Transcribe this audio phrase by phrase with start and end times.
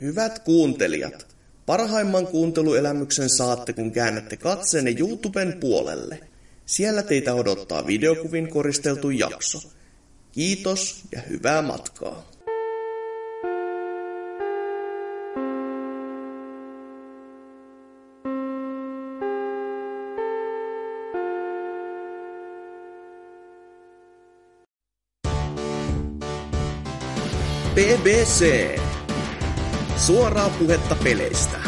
[0.00, 1.26] Hyvät kuuntelijat,
[1.66, 6.20] parhaimman kuunteluelämyksen saatte, kun käännätte katseenne YouTuben puolelle.
[6.66, 9.58] Siellä teitä odottaa videokuvin koristeltu jakso.
[10.32, 12.30] Kiitos ja hyvää matkaa.
[27.74, 28.80] BBC.
[30.06, 31.60] Suoraa puhetta peleistä.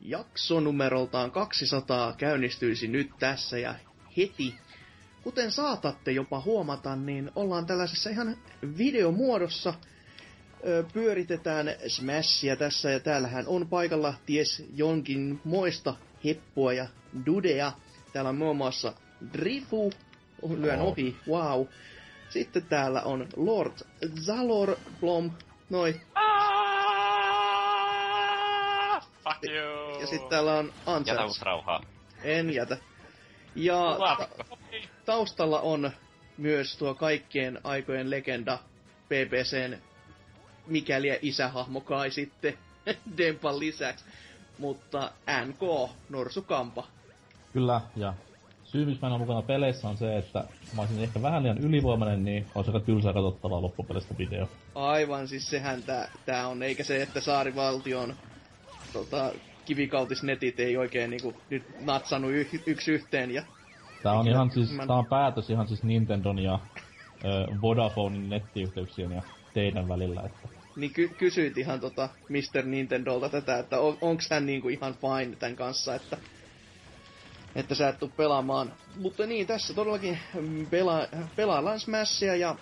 [0.00, 3.74] Jakso numeroltaan 200 käynnistyisi nyt tässä ja
[4.16, 4.54] heti
[5.26, 8.36] Kuten saatatte jopa huomata, niin ollaan tällaisessa ihan
[8.78, 9.74] videomuodossa.
[10.92, 16.86] Pyöritetään Smashia tässä ja täällähän on paikalla ties jonkin moista heppua ja
[17.26, 17.72] dudea.
[18.12, 18.92] Täällä on muun muassa
[19.32, 19.92] Drifu,
[20.56, 20.88] lyön oh.
[20.88, 21.66] ohi, wow.
[22.28, 23.72] Sitten täällä on Lord
[24.20, 25.30] Zalor Blom,
[25.70, 25.92] noi.
[29.24, 30.00] Fuck you!
[30.00, 31.36] Ja sitten täällä on Ansels.
[31.38, 31.80] Jätä rauhaa.
[32.22, 32.76] En jätä.
[33.54, 33.98] Ja
[35.06, 35.90] taustalla on
[36.36, 38.58] myös tuo kaikkien aikojen legenda
[39.08, 39.78] BBCn
[40.66, 42.54] mikäli isähahmo kai sitten
[43.18, 44.04] Dempan lisäksi.
[44.58, 45.10] Mutta
[45.46, 46.86] NK, Norsukampa.
[47.52, 48.14] Kyllä, ja
[48.64, 51.58] syy, miksi mä en ole mukana peleissä on se, että mä olisin ehkä vähän liian
[51.58, 54.48] ylivoimainen, niin olisi aika tylsää katsottavaa loppupelistä video.
[54.74, 58.14] Aivan, siis sehän tää, tää on, eikä se, että saarivaltion
[58.92, 59.32] tota,
[59.64, 63.42] kivikautisnetit ei oikein niinku nyt natsannut y- yksi yhteen ja...
[64.06, 64.86] Tää on ihan siis, mä...
[64.86, 66.58] tää on päätös ihan siis Nintendon ja
[67.24, 69.22] ö, Vodafonein nettiyhteyksien ja
[69.52, 70.48] teidän välillä, että...
[70.76, 72.62] Niin ky- kysyit ihan tota Mr.
[72.64, 76.18] Nintendolta tätä, että on, onks hän niinku ihan fine tän kanssa, että
[77.56, 78.72] että sä et tuu pelaamaan.
[78.96, 80.18] Mutta niin, tässä todellakin
[80.70, 82.56] pela- pelaillaan Smashia ja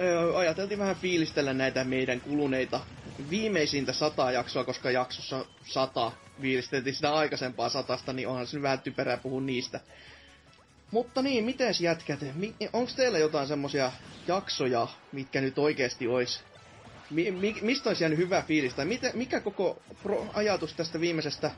[0.00, 2.80] öö, ajateltiin vähän fiilistellä näitä meidän kuluneita
[3.30, 9.16] viimeisintä sataa jaksoa, koska jaksossa sata fiilisteltiin sitä aikaisempaa satasta, niin onhan se vähän typerää
[9.16, 9.80] puhua niistä.
[10.90, 12.20] Mutta niin, miten jätkät,
[12.72, 13.92] onko teillä jotain semmosia
[14.26, 16.44] jaksoja, mitkä nyt oikeasti ois
[17.10, 21.50] mi- mi- mistä olisi jäänyt hyvä fiilis, tai mitä, mikä koko pro- ajatus tästä viimeisestä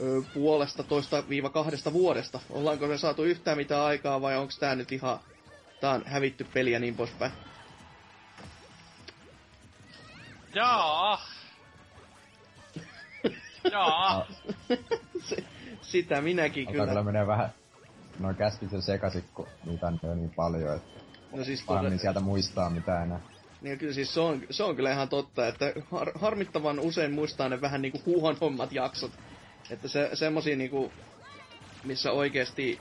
[0.00, 2.40] ö, puolesta toista viiva kahdesta vuodesta?
[2.50, 5.20] Ollaanko me saatu yhtään mitään aikaa vai onko tää nyt ihan,
[5.80, 7.32] tää on hävitty peli ja niin poispäin?
[10.54, 11.39] Jaa.
[13.72, 14.26] Jaa.
[15.82, 17.04] Sitä minäkin Alkaa kyllä kyllä.
[17.04, 17.50] menee vähän
[18.18, 21.00] noin käskisen sekaisin, kun niitä on jo niin paljon, että
[21.36, 23.20] No siis todella, sieltä muistaa mitä enää.
[23.60, 27.48] niin kyllä siis se on, se on kyllä ihan totta, että har, harmittavan usein muistaa
[27.48, 29.12] ne vähän niinku huonommat jaksot.
[29.70, 30.92] Että se, semmosia niinku,
[31.84, 32.80] missä oikeesti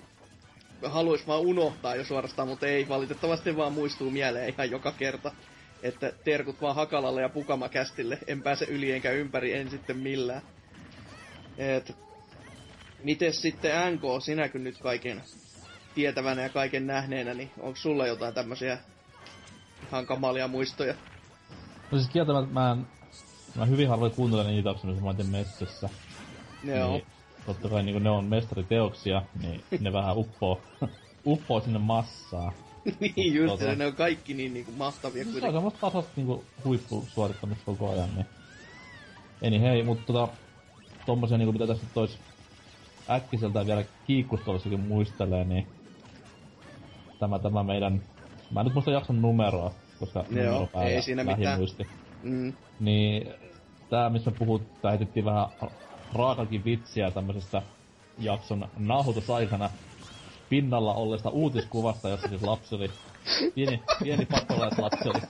[0.86, 5.32] haluais vaan unohtaa jo suorastaan, mutta ei valitettavasti vaan muistuu mieleen ihan joka kerta.
[5.84, 10.42] Että terkut vaan Hakalalle ja Pukamakästille, en pääse yli enkä ympäri, en sitten millään.
[11.60, 11.96] Et,
[13.04, 15.22] mites sitten NK, sinäkin nyt kaiken
[15.96, 18.78] tietävänä ja kaiken nähneenä, niin onko sulla jotain tämmöisiä
[19.88, 20.94] ihan kamalia muistoja?
[21.92, 22.86] No siis kieltämättä mä en...
[23.56, 25.90] Mä hyvin harvoin kuuntelen niitä missä mä oon messissä.
[26.64, 26.92] Joo.
[26.92, 27.06] Niin,
[27.46, 30.62] totta kai niin ne on mestariteoksia, niin ne vähän uppoo,
[31.26, 32.54] uppoo sinne massaa.
[33.00, 37.66] niin just, Tota- ne on kaikki niin niinku mahtavia Se on semmoista tasasta niinku huippusuorittamista
[37.66, 38.26] koko ajan, niin...
[39.42, 40.34] Eni hei, mutta tota...
[41.10, 42.20] Tommosia niinku mitä tässä nyt ois
[43.10, 45.68] äkkiseltään vielä kiikkustelussakin muistelee, niin...
[47.20, 48.02] Tämä, tämä meidän...
[48.52, 51.44] Mä en nyt muista jakson numeroa, koska Joo, numero päällä ei siinä mitään.
[51.44, 51.88] lähimuisti.
[52.24, 52.54] Mm.
[52.80, 53.30] Niin
[53.90, 55.48] tää, missä puhut, tää heitettiin vähän
[56.14, 57.62] raakakin vitsiä tämmöisestä
[58.20, 59.70] jakson nauhoitusaikana
[60.50, 62.92] pinnalla olleesta uutiskuvasta, jossa siis lapsi oli,
[63.56, 65.22] pieni, pieni pakolaislapsi oli.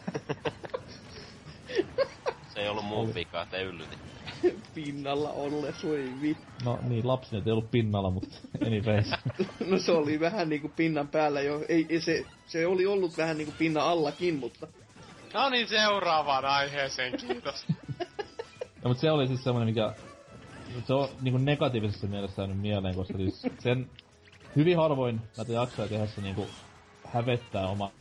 [2.53, 3.99] Se ei ollut mun vika, että yllytin.
[4.75, 6.43] Pinnalla olle, soi vittu.
[6.65, 9.11] No niin, lapsi nyt ei ollut pinnalla, mutta anyways.
[9.69, 11.65] No se oli vähän niinku pinnan päällä jo.
[11.69, 14.67] Ei, ei se, se oli ollut vähän niinku pinnan allakin, mutta...
[15.33, 17.65] No niin, seuraavaan aiheeseen, kiitos.
[18.83, 19.93] No, mutta se oli siis semmonen, mikä...
[20.87, 23.89] Se on niinku negatiivisessa mielessä jäänyt mieleen, koska siis sen
[24.55, 26.47] hyvin harvoin näitä jaksoja tehdessä niinku
[27.05, 27.91] hävettää oma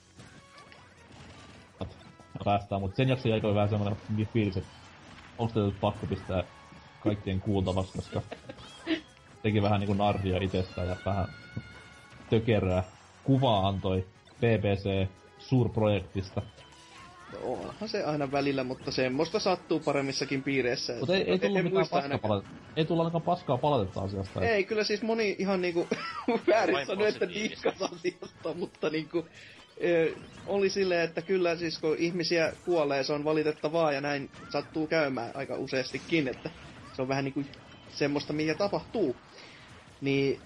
[2.44, 3.96] päästään, mutta sen jakson jälkeen oli vähän semmonen
[4.32, 4.70] fiilis, että
[5.38, 6.44] onko tätä nyt pakko pistää
[7.00, 8.22] kaikkien kuultavaksi, koska
[9.42, 11.26] teki vähän niinku narria itsestään ja vähän
[12.30, 12.84] tökerää
[13.24, 14.04] kuvaa antoi
[14.40, 15.08] BBC
[15.38, 16.42] suurprojektista.
[17.32, 20.96] No, onhan se aina välillä, mutta semmoista sattuu paremmissakin piireissä.
[20.98, 22.20] Mutta ei, ei tullut en mitään paskaa ainakaan.
[22.20, 22.58] palautetta.
[22.76, 24.40] Ei tullut ainakaan paskaa palautetta asiasta.
[24.40, 25.86] Ei, kyllä siis moni ihan niinku
[26.48, 29.24] väärin sanoi, että dikkas asiasta, mutta niinku
[30.46, 35.30] oli silleen, että kyllä siis kun ihmisiä kuolee, se on valitettavaa ja näin sattuu käymään
[35.34, 36.50] aika useastikin, että
[36.96, 37.44] se on vähän niinku
[37.88, 39.16] semmoista, mikä tapahtuu.
[40.00, 40.40] Niin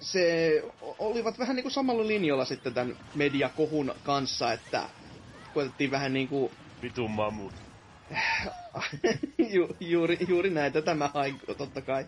[0.00, 0.62] se
[0.98, 4.82] olivat vähän niinku samalla linjalla sitten tämän mediakohun kanssa, että
[5.54, 6.50] koetettiin vähän niinku
[6.82, 7.52] Vitun mamut.
[9.52, 12.06] Ju, juuri, juuri näitä tämä haikko totta kai.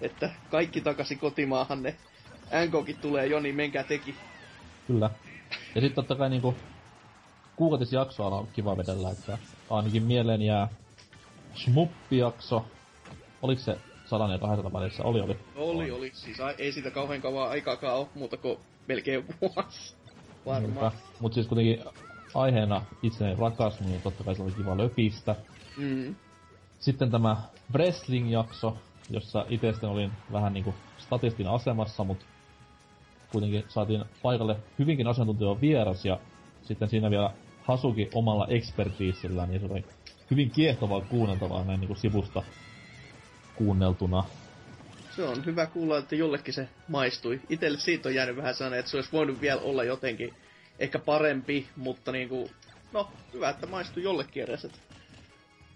[0.00, 1.96] Että kaikki takaisin kotimaahan ne.
[2.66, 4.14] NKkin tulee jo, niin menkää teki.
[4.86, 5.10] Kyllä.
[5.74, 6.54] Ja sitten totta kai niinku
[7.56, 9.38] kuukautisjaksoa on kiva vedellä, että
[9.70, 10.68] ainakin mieleen jää
[11.54, 12.64] Smuppi-jakso.
[13.42, 15.02] Oliko se 100 ja 200 välissä?
[15.04, 15.36] Oli, oli.
[15.56, 16.10] Oli, oli.
[16.14, 18.58] Siis ei siitä kauhean kauan aikaakaan ole muuta kuin
[18.88, 19.94] melkein vuosi.
[20.46, 20.92] Varmaan.
[21.20, 21.84] Mut siis kuitenkin
[22.34, 25.36] aiheena itseni rakas, niin totta kai se oli kiva löpistä.
[25.76, 26.14] Mm.
[26.80, 27.36] Sitten tämä
[27.72, 28.76] wrestling-jakso,
[29.10, 32.24] jossa itse olin vähän niinku statistin asemassa, mutta
[33.36, 36.18] kuitenkin saatiin paikalle hyvinkin asiantuntija vieras ja
[36.62, 37.30] sitten siinä vielä
[37.62, 39.84] Hasuki omalla ekspertiisillään, niin se oli
[40.30, 42.42] hyvin kiehtovaa kuunneltavaa näin niinku sivusta
[43.54, 44.24] kuunneltuna.
[45.16, 47.40] Se on hyvä kuulla, että jollekin se maistui.
[47.48, 50.34] Itelle siitä on jäänyt vähän sellainen, että se olisi voinut vielä olla jotenkin
[50.78, 52.50] ehkä parempi, mutta niinku,
[52.92, 54.64] no, hyvä, että maistui jollekin edes.
[54.64, 54.78] että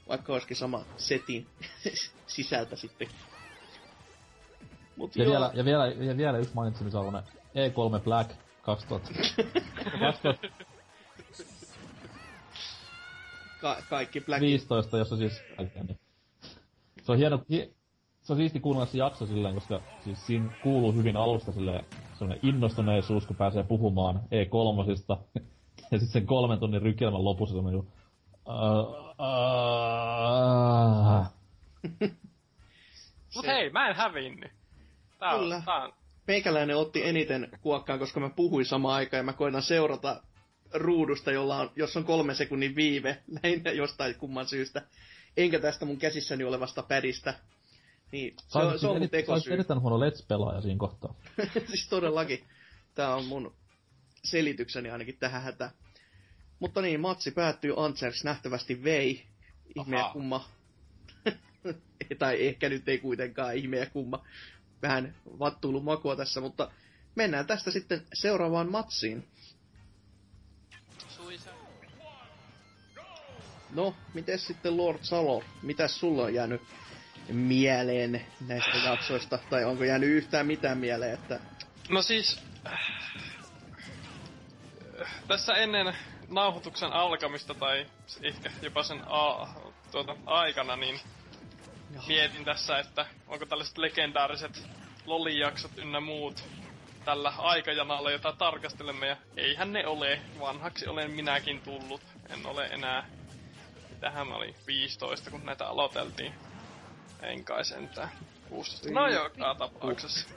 [0.09, 1.47] Vaikka olisikin sama setin
[2.27, 3.09] sisältä sitten.
[4.97, 8.31] Mut Ja joo, vielä, ja vielä, ja vielä yksi mainitsemisarvoinen E3 Black
[8.63, 9.11] 2000.
[10.01, 10.49] 2015,
[13.61, 15.43] ka- kaikki Black 15, jossa siis...
[15.59, 15.99] Niin.
[17.03, 17.75] Se on hieno, hi-
[18.23, 21.85] se on siisti kuunnella se jakso silleen, koska siis siinä kuuluu hyvin alusta silleen
[22.19, 25.19] sellainen innostuneisuus, kun pääsee puhumaan E3.
[25.93, 27.87] ja sitten sen kolmen tunnin rykelmän lopussa semmoinen uh,
[33.37, 34.51] Mut hei, mä en hävinnyt.
[35.19, 35.93] Tää on, tää on,
[36.31, 40.23] meikäläinen otti eniten kuokkaan, koska mä puhuin samaan aikaan ja mä koitan seurata
[40.75, 44.83] ruudusta, jolla on, jos on kolme sekunnin viive, lähinnä jostain kumman syystä,
[45.37, 47.35] enkä tästä mun käsissäni olevasta pädistä.
[48.13, 49.53] Niin, se, on, se on mun tekosyy.
[49.53, 51.15] erittäin huono Let's-pelaaja siinä kohtaa.
[51.69, 52.45] siis todellakin.
[52.95, 53.55] Tää on mun
[54.25, 55.71] selitykseni ainakin tähän hätään.
[56.59, 59.23] Mutta niin, matsi päättyy, Antsers nähtävästi vei.
[59.77, 60.13] Ihme ja Ahaa.
[60.13, 60.49] kumma.
[62.19, 64.25] tai ehkä nyt ei kuitenkaan ihme ja kumma.
[64.83, 66.71] Vähän vattuilun makua tässä, mutta
[67.15, 69.29] mennään tästä sitten seuraavaan matsiin.
[73.75, 75.43] No, miten sitten Lord Salo?
[75.63, 76.63] Mitäs sulla on jäänyt
[77.29, 79.39] mieleen näistä jaksoista?
[79.51, 81.41] Tai onko jäänyt yhtään mitään mieleen, että
[81.89, 82.43] No siis...
[82.67, 82.81] äh,
[85.29, 85.95] Tässä ennen
[86.29, 87.87] nauhoituksen alkamista tai
[88.23, 89.47] ehkä jopa sen a,
[89.91, 91.01] tuota, aikana, niin
[92.07, 94.63] mietin tässä, että onko tällaiset legendaariset
[95.07, 96.45] lolijaksot ynnä muut
[97.05, 100.21] tällä aikajanalla, jota tarkastelemme, ja eihän ne ole.
[100.41, 102.01] Vanhaksi olen minäkin tullut.
[102.29, 103.07] En ole enää...
[103.91, 106.35] Mitähän mä olin 15, kun näitä aloiteltiin.
[107.23, 108.11] En kai sentään.
[108.49, 108.91] 16.
[108.91, 110.29] No joka tapauksessa.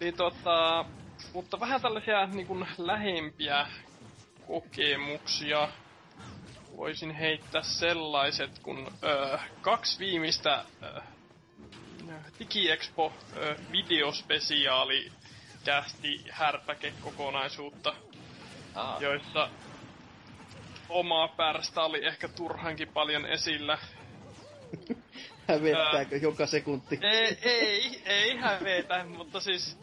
[0.00, 0.84] Niin tota,
[1.32, 3.66] mutta vähän tällaisia niin kuin lähempiä
[4.46, 5.68] kokemuksia
[6.78, 11.00] voisin heittää sellaiset, kun ö, kaksi viimeistä ö,
[12.38, 15.12] DigiExpo ö, videospesiaali
[15.64, 17.94] kästi härpäke-kokonaisuutta,
[18.78, 19.48] Ah, joissa
[20.88, 23.78] oma pärstä oli ehkä turhankin paljon esillä.
[25.48, 26.98] hävettääkö joka sekunti?
[27.02, 29.78] Ei, ei, ei hävetä, mutta siis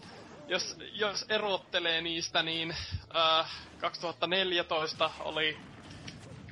[0.48, 2.76] jos, jos erottelee niistä, niin
[3.16, 5.58] äh, 2014 oli,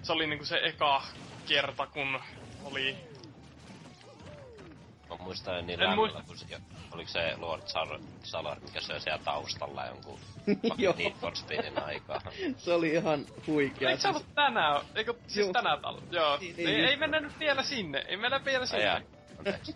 [0.04, 1.02] se oli niinku se eka
[1.48, 2.20] kerta, kun
[2.64, 2.96] oli,
[5.10, 6.28] mä muistan niin En lämmöllä, muista.
[6.28, 6.46] kun se,
[6.92, 10.20] oliko se Lord Sar- Salar, mikä se siellä taustalla jonkun
[10.78, 10.94] Joo.
[10.98, 12.22] Need for Speedin aikaa.
[12.58, 13.90] Se oli ihan huikea.
[13.90, 15.54] eikö se ollut tänään, eikö siis Joo.
[15.54, 18.66] tänään tal- joo, Niin, ei, niin, ei, ei mennä nyt vielä sinne, ei mennä vielä
[18.66, 18.84] sinne.
[18.84, 19.02] Ajaa.
[19.38, 19.76] Anteeksi.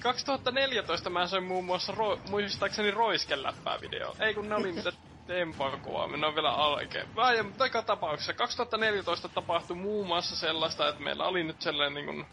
[0.00, 4.16] 2014 mä söin muun muassa ro- muistaakseni roiskeläppää video.
[4.20, 4.92] Ei kun ne oli mitä
[5.28, 7.14] ne on vielä alkeen.
[7.16, 12.06] Vai, mutta joka tapauksessa 2014 tapahtui muun muassa sellaista, että meillä oli nyt sellainen niin
[12.06, 12.26] kuin,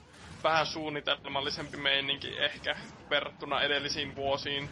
[0.44, 2.76] vähän suunnitelmallisempi meininki ehkä
[3.10, 4.70] verrattuna edellisiin vuosiin.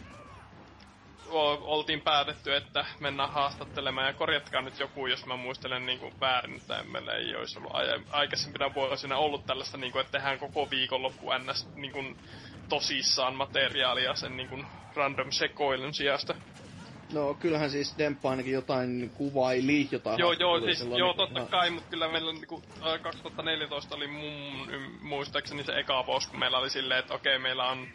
[1.28, 6.14] O- oltiin päätetty, että mennään haastattelemaan ja korjatkaa nyt joku, jos mä muistelen niin kuin
[6.20, 10.38] väärin, että meillä ei olisi ollut aie- aikaisempina vuosina ollut tällaista, niin kuin, että tehdään
[10.38, 11.68] koko viikonloppu ns.
[11.74, 12.16] Niin kuin,
[12.68, 16.34] tosissaan materiaalia sen niin kuin, random sekoilun sijasta.
[17.12, 21.46] No kyllähän siis Demppa ainakin jotain kuvaili, jotain Joo, joo, siis, joo, niin- totta no,
[21.46, 24.68] kai, mutta kyllä meillä niinku, ää, 2014 oli mun
[25.00, 27.88] muistaakseni se eka boss, kun meillä oli silleen, että okei, meillä on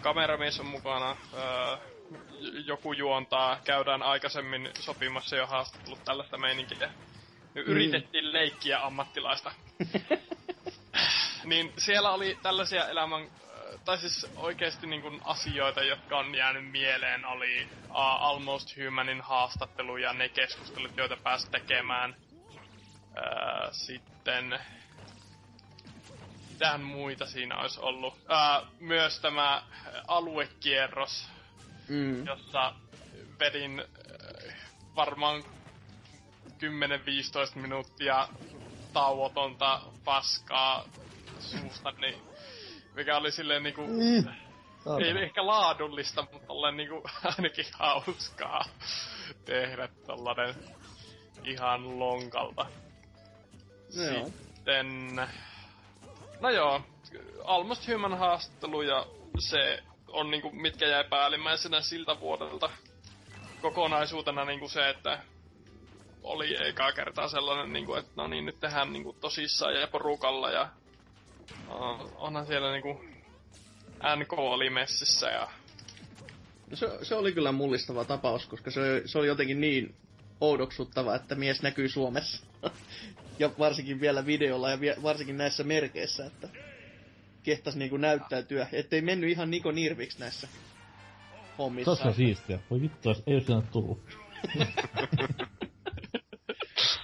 [0.00, 1.16] kameramies on mukana,
[2.30, 6.90] j- joku juontaa, käydään aikaisemmin sopimassa jo haastattelut tällaista meininkiä.
[7.54, 9.52] Nyt yritettiin leikkiä ammattilaista.
[11.44, 13.28] niin siellä oli tällaisia elämän, äh,
[13.88, 19.96] tai siis oikeasti niin kuin asioita, jotka on jäänyt mieleen, oli uh, Almost Humanin haastattelu
[19.96, 22.16] ja ne keskustelut, joita pääsi tekemään.
[22.44, 24.58] Uh, sitten
[26.50, 28.14] mitähän muita siinä olisi ollut.
[28.14, 29.62] Uh, myös tämä
[30.08, 31.28] aluekierros,
[31.88, 32.26] Mm.
[32.26, 32.74] jossa
[33.40, 34.54] vedin äh,
[34.96, 35.46] varmaan 10-15
[37.54, 38.28] minuuttia
[38.92, 40.84] tauotonta paskaa
[41.40, 42.22] suustani,
[42.98, 43.82] mikä oli silleen niinku,
[45.04, 47.02] ei ehkä laadullista, mutta ollen niinku
[47.36, 48.64] ainakin hauskaa
[49.44, 50.54] tehdä tollanen
[51.44, 52.66] ihan lonkalta.
[53.96, 54.24] No joo.
[54.24, 55.16] Sitten,
[56.40, 56.82] no joo,
[57.44, 59.06] Almost Human haastattelu ja
[59.38, 62.70] se on niinku, mitkä jäi päällimmäisenä siltä vuodelta
[63.62, 65.22] kokonaisuutena niinku se, että
[66.22, 70.68] oli eka kertaa sellainen, niinku, että no niin, nyt tehdään niinku tosissaan ja porukalla ja
[72.16, 73.00] onhan siellä niinku
[74.16, 75.48] NK oli messissä ja
[76.70, 79.94] No se, se oli kyllä mullistava tapaus, koska se, se oli jotenkin niin
[80.40, 82.46] oudoksuttava, että mies näkyy Suomessa.
[83.38, 86.48] ja varsinkin vielä videolla ja vie, varsinkin näissä merkeissä, että
[87.42, 90.48] kehtas niinku näyttäytyä, ettei mennyt ihan Niko Nirviksi näissä
[91.58, 91.94] hommissa.
[91.94, 92.58] Se on siistiä.
[92.70, 94.00] Voi vittu, ei olisi sinne tullut.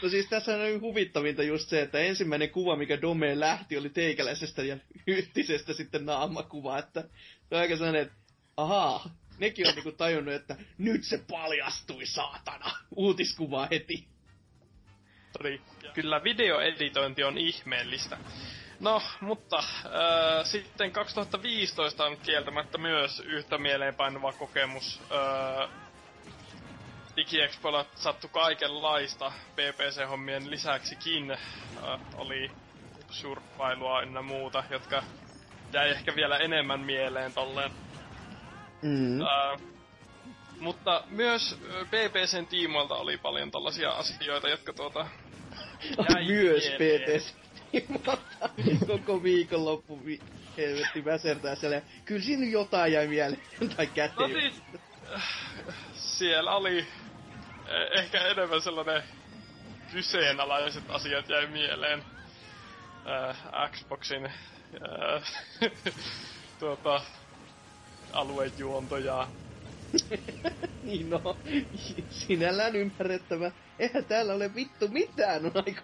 [0.05, 3.89] No siis tässä on niin huvittavinta just se, että ensimmäinen kuva, mikä Domeen lähti, oli
[3.89, 7.01] teikäläisestä ja hyttisestä sitten naamakuva, että
[7.49, 8.15] se on aika sellainen, että
[8.57, 12.71] ahaa, nekin on niinku tajunnut, että nyt se paljastui, saatana.
[12.97, 14.09] Uutiskuva heti.
[15.41, 15.61] Eli
[15.95, 18.19] kyllä videoeditointi on ihmeellistä.
[18.81, 25.01] No, mutta äh, sitten 2015 on kieltämättä myös yhtä mieleenpainuva kokemus.
[25.13, 25.84] Äh,
[27.17, 31.31] DigiExpoilla sattui kaikenlaista PPC-hommien lisäksikin.
[31.31, 31.39] Äh,
[32.17, 32.51] oli
[33.11, 35.03] surffailua ynnä muuta, jotka
[35.73, 37.71] jäi ehkä vielä enemmän mieleen tolleen.
[38.83, 39.21] Mm.
[39.21, 39.61] Äh,
[40.61, 41.59] mutta myös
[41.91, 45.07] BBCn tiimoilta oli paljon tällaisia asioita, jotka tuota...
[46.15, 47.21] jäi Myös mieleen.
[47.21, 47.35] PTS.
[48.87, 50.21] Koko viikonloppu vi-
[50.57, 51.83] helvetti väsertää siellä.
[52.05, 53.43] Kyllä siinä jotain jäi mieleen.
[53.77, 54.31] tai No käteen.
[54.31, 54.63] siis,
[55.15, 55.23] äh,
[55.95, 56.87] siellä oli
[57.91, 59.03] ehkä enemmän sellainen
[59.93, 62.05] kyseenalaiset asiat jäi mieleen.
[63.07, 65.23] Äh, Xboxin äh,
[66.59, 67.01] tuota,
[68.13, 69.29] aluejuonto ja
[70.83, 71.37] Niin no,
[72.11, 73.51] sinällään ymmärrettävä.
[73.79, 75.83] Eihän täällä ole vittu mitään, on aika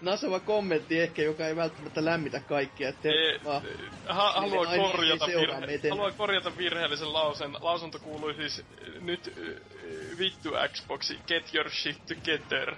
[0.00, 2.88] nasava kommentti ehkä, joka ei välttämättä lämmitä kaikkia.
[2.88, 3.62] Että Ei, vaan,
[4.08, 7.52] ha, haluan, korjata virhe, haluan korjata virheellisen lausen.
[7.60, 12.76] Lausunto kuului siis eh, nyt eh, vittu Xboxi, get your shit together.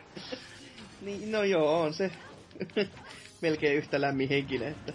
[1.04, 2.10] niin, no joo, on se
[3.40, 4.92] melkein yhtä lämmin henkilö, että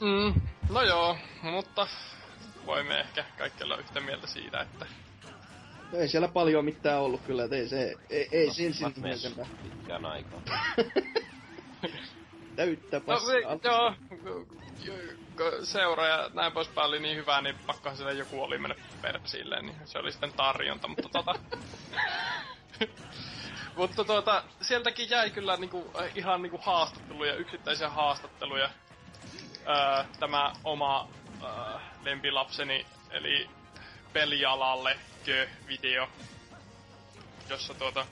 [0.00, 1.86] Mm, no joo, mutta
[2.68, 4.86] voimme ehkä kaikki olla yhtä mieltä siitä, että
[5.92, 9.22] no ei siellä paljon mitään ollut kyllä, että ei se, ei, ei sin sin Matmes
[9.22, 9.46] mielempää.
[9.62, 10.42] pitkään aikaan.
[12.56, 13.32] Täyttä No, paskaa.
[13.34, 13.94] vi- joo,
[15.64, 19.76] seura ja näin poispäin oli niin hyvä, niin pakkohan sille joku oli mennä persilleen, niin
[19.84, 21.34] se oli sitten tarjonta, mutta tota...
[23.76, 28.70] mutta tuota, sieltäkin jäi kyllä niinku, äh, ihan niinku haastatteluja, yksittäisiä haastatteluja.
[29.68, 31.08] Öö, tämä oma
[31.42, 33.50] öö, lempilapseni, eli
[34.12, 34.98] pelialalle
[35.68, 36.08] video,
[37.48, 38.06] jossa tuota,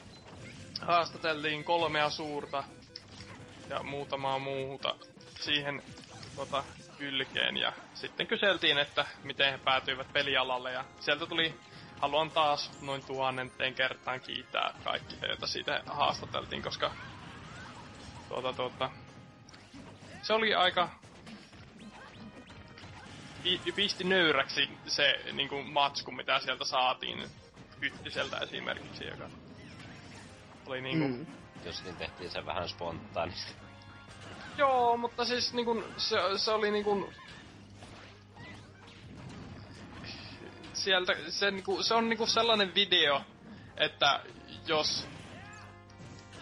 [0.80, 2.64] haastateltiin kolmea suurta
[3.70, 4.94] ja muutamaa muuta
[5.40, 5.82] siihen
[6.36, 6.64] tota,
[6.98, 7.56] kylkeen.
[7.56, 10.72] Ja sitten kyseltiin, että miten he päätyivät pelialalle.
[10.72, 11.54] Ja sieltä tuli,
[12.00, 16.92] haluan taas noin tuhannenteen kertaan kiittää kaikkia, joita siitä haastateltiin, koska
[18.28, 18.90] tuota, tuota,
[20.22, 20.90] se oli aika
[23.74, 27.30] pisti nöyräksi se niin kuin matsku, mitä sieltä saatiin
[27.80, 29.30] Hyttiseltä esimerkiksi, joka
[30.66, 31.26] oli niin kuin, Mm.
[31.64, 33.52] Jos niin tehtiin se vähän spontaanisti.
[34.56, 37.12] Joo, mutta siis niinku, se, se oli niinku...
[40.72, 43.22] Sieltä, se, niinku, se on niinku sellainen video,
[43.76, 44.20] että
[44.66, 45.08] jos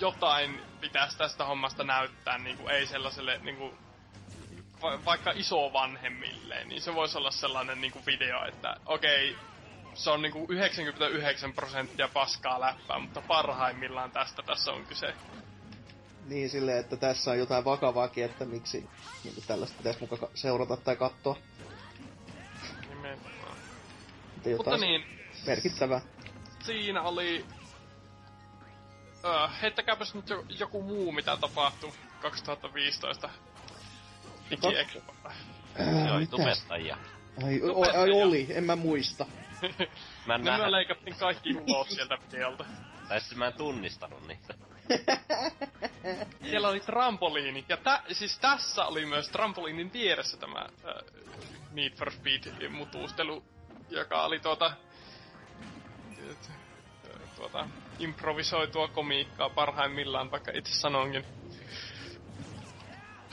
[0.01, 3.75] jotain pitäisi tästä hommasta näyttää, niinku ei sellaiselle niinku,
[4.85, 9.37] va, vaikka isovanhemmille, niin se voisi olla sellainen niinku video, että okei,
[9.95, 15.15] se on niinku 99 prosenttia paskaa läppää, mutta parhaimmillaan tästä tässä on kyse.
[16.27, 18.89] Niin silleen, että tässä on jotain vakavaakin, että miksi
[19.25, 21.37] niin tällaista pitäisi muka seurata tai katsoa.
[22.89, 23.57] Nimenomaan.
[24.57, 25.05] Mutta niin,
[25.47, 26.01] merkittävää.
[26.65, 27.45] siinä oli...
[29.25, 33.31] Öö, heittäkääpäs nyt jo, joku muu, mitä tapahtui 2015
[34.51, 35.33] Digi Expolla.
[35.77, 36.97] Se oli tubettajia.
[37.45, 39.27] Ai, o, ai oli, en mä muista.
[40.27, 42.65] Mä en nähdä, me leikattiin kaikki ulos sieltä videolta.
[43.09, 44.55] tai siis mä en tunnistanut niitä.
[46.51, 47.65] Siellä oli trampoliini.
[47.69, 50.69] Ja tä, siis tässä oli myös trampoliinin vieressä tämä äh,
[51.73, 53.45] Need for Speed mutuustelu,
[53.91, 54.77] joka oli tuota, äh,
[57.37, 61.25] tuota improvisoitua komiikkaa parhaimmillaan, vaikka itse sanonkin.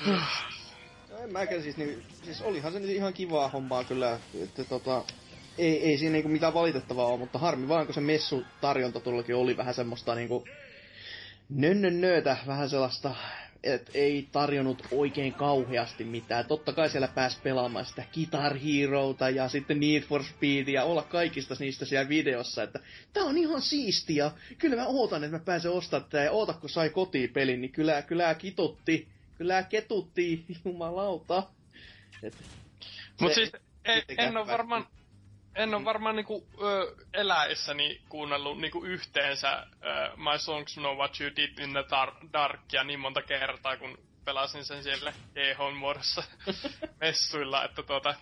[1.23, 5.03] En mäkään siis, niin, siis olihan se nyt ihan kivaa hommaa kyllä, että tota,
[5.57, 9.01] ei, ei siinä niinku mitään valitettavaa ole, mutta harmi vaan, kun se messu tarjonta
[9.35, 10.47] oli vähän semmoista niinku
[11.49, 13.15] nönnönnöötä, vähän sellaista,
[13.63, 16.45] että ei tarjonnut oikein kauheasti mitään.
[16.45, 21.55] Totta kai siellä pääsi pelaamaan sitä Guitar Heroota ja sitten Need for Speedia, olla kaikista
[21.59, 22.79] niistä siellä videossa, että
[23.13, 24.31] tää on ihan siistiä.
[24.57, 27.71] Kyllä mä ootan, että mä pääsen ostamaan tätä ja oota kun sai kotiin pelin, niin
[27.71, 29.07] kyllä, kyllä kitutti,
[29.41, 31.43] kyllä ketutti, jumalauta.
[32.23, 32.35] Et,
[33.21, 33.51] Mut se- siis
[33.85, 34.87] en, en ole varmaan
[35.55, 39.67] en ole varmaan niinku ö, eläessäni kuunnellut niinku yhteensä ö,
[40.17, 44.65] My Songs Know What You Did in the Dar- Darkia niin monta kertaa, kun pelasin
[44.65, 46.23] sen siellä GH muodossa
[47.01, 48.15] messuilla, että tuota,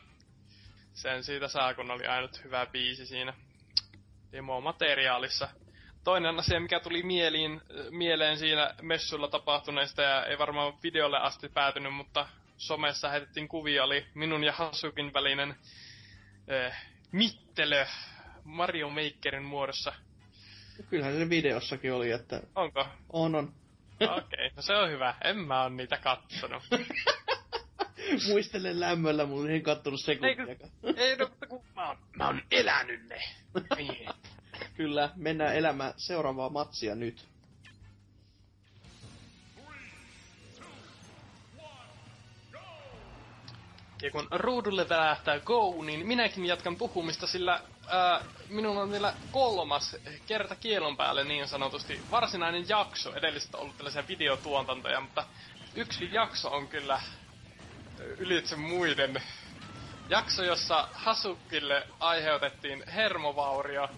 [0.93, 3.33] sen siitä saa, kun oli ainut hyvä biisi siinä
[4.31, 5.49] demomateriaalissa.
[6.09, 11.93] Toinen asia, mikä tuli mieliin, mieleen siinä messuilla tapahtuneesta ja ei varmaan videolle asti päätynyt,
[11.93, 15.55] mutta somessa heitettiin kuvia, oli minun ja Hasukin välinen
[16.51, 17.85] äh, mittelö
[18.43, 19.93] Mario Makerin muodossa.
[20.89, 22.87] Kyllähän se videossakin oli, että Onko?
[23.09, 23.53] on on.
[24.01, 25.15] Okei, okay, no se on hyvä.
[25.23, 26.63] En mä oo niitä kattonut.
[28.29, 30.71] Muistelen lämmöllä, mulla en kattonut sekuntiakaan.
[30.97, 33.21] ei no, mutta kun mä oon, mä oon elänyt ne.
[34.79, 37.25] Kyllä, mennään elämään seuraavaa matsia nyt.
[44.01, 49.95] Ja kun ruudulle välähtää go, niin minäkin jatkan puhumista, sillä ää, minun on vielä kolmas
[50.27, 53.15] kerta kielon päälle niin sanotusti varsinainen jakso.
[53.15, 55.23] Edelliset on ollut tällaisia videotuotantoja, mutta
[55.75, 57.01] yksi jakso on kyllä
[58.17, 59.21] ylitse muiden.
[60.09, 63.89] Jakso, jossa Hasukille aiheutettiin hermovaurio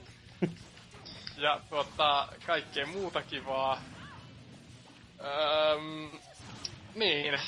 [1.42, 3.82] ja tuottaa kaikkea muuta kivaa.
[5.20, 6.20] Öm,
[6.96, 7.40] niin,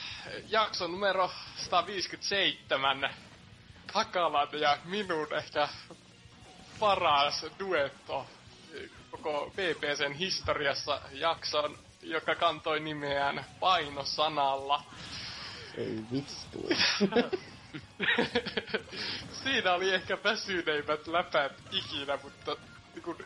[0.50, 3.10] jakso numero 157.
[3.94, 5.68] Hakalan ja minun ehkä
[6.80, 8.28] paras duetto
[9.12, 14.84] koko PPCn historiassa jakson, joka kantoi nimeään Painosanalla.
[15.78, 16.70] Ei vittu.
[19.44, 22.56] Siinä oli ehkä väsyneimmät läpät ikinä, mutta
[22.94, 23.18] niin kun,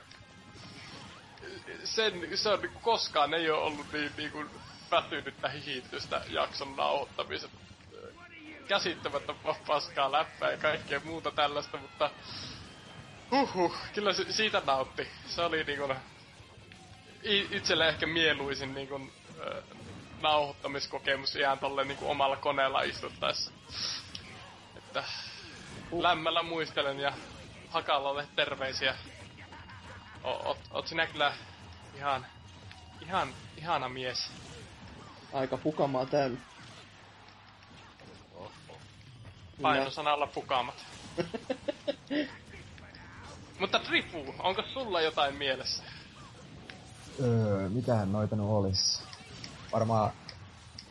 [1.84, 4.49] sen, se on, niin kun koskaan ei ole ollut niin, niin kun,
[4.91, 7.49] väsynyttä hihitystä jakson nauhoittamisen.
[8.67, 9.34] Käsittämättä
[9.67, 12.12] paskaa läppää ja kaikkea muuta tällaista, mutta
[13.32, 15.08] huhhuh, kyllä se, siitä nautti.
[15.27, 15.95] Se oli niin kun,
[17.25, 19.77] i- itselle ehkä mieluisin niin kun, äh,
[20.21, 23.51] nauhoittamiskokemus ihan tolle niin kun, omalla koneella istuttaessa.
[24.77, 25.03] Että
[25.99, 27.13] lämmöllä muistelen ja
[27.69, 28.95] Hakalalle terveisiä.
[30.23, 31.34] O, oot, oot sinä kyllä
[31.97, 32.25] ihan,
[33.01, 34.31] ihan, ihana mies.
[35.33, 36.39] Aika pukamaa täynnä.
[39.62, 40.86] Painosanalla pukamat.
[43.60, 45.83] Mutta Trifu, onko sulla jotain mielessä?
[47.21, 49.03] Öö, mitähän noita nyt olis?
[49.73, 50.12] Varmaan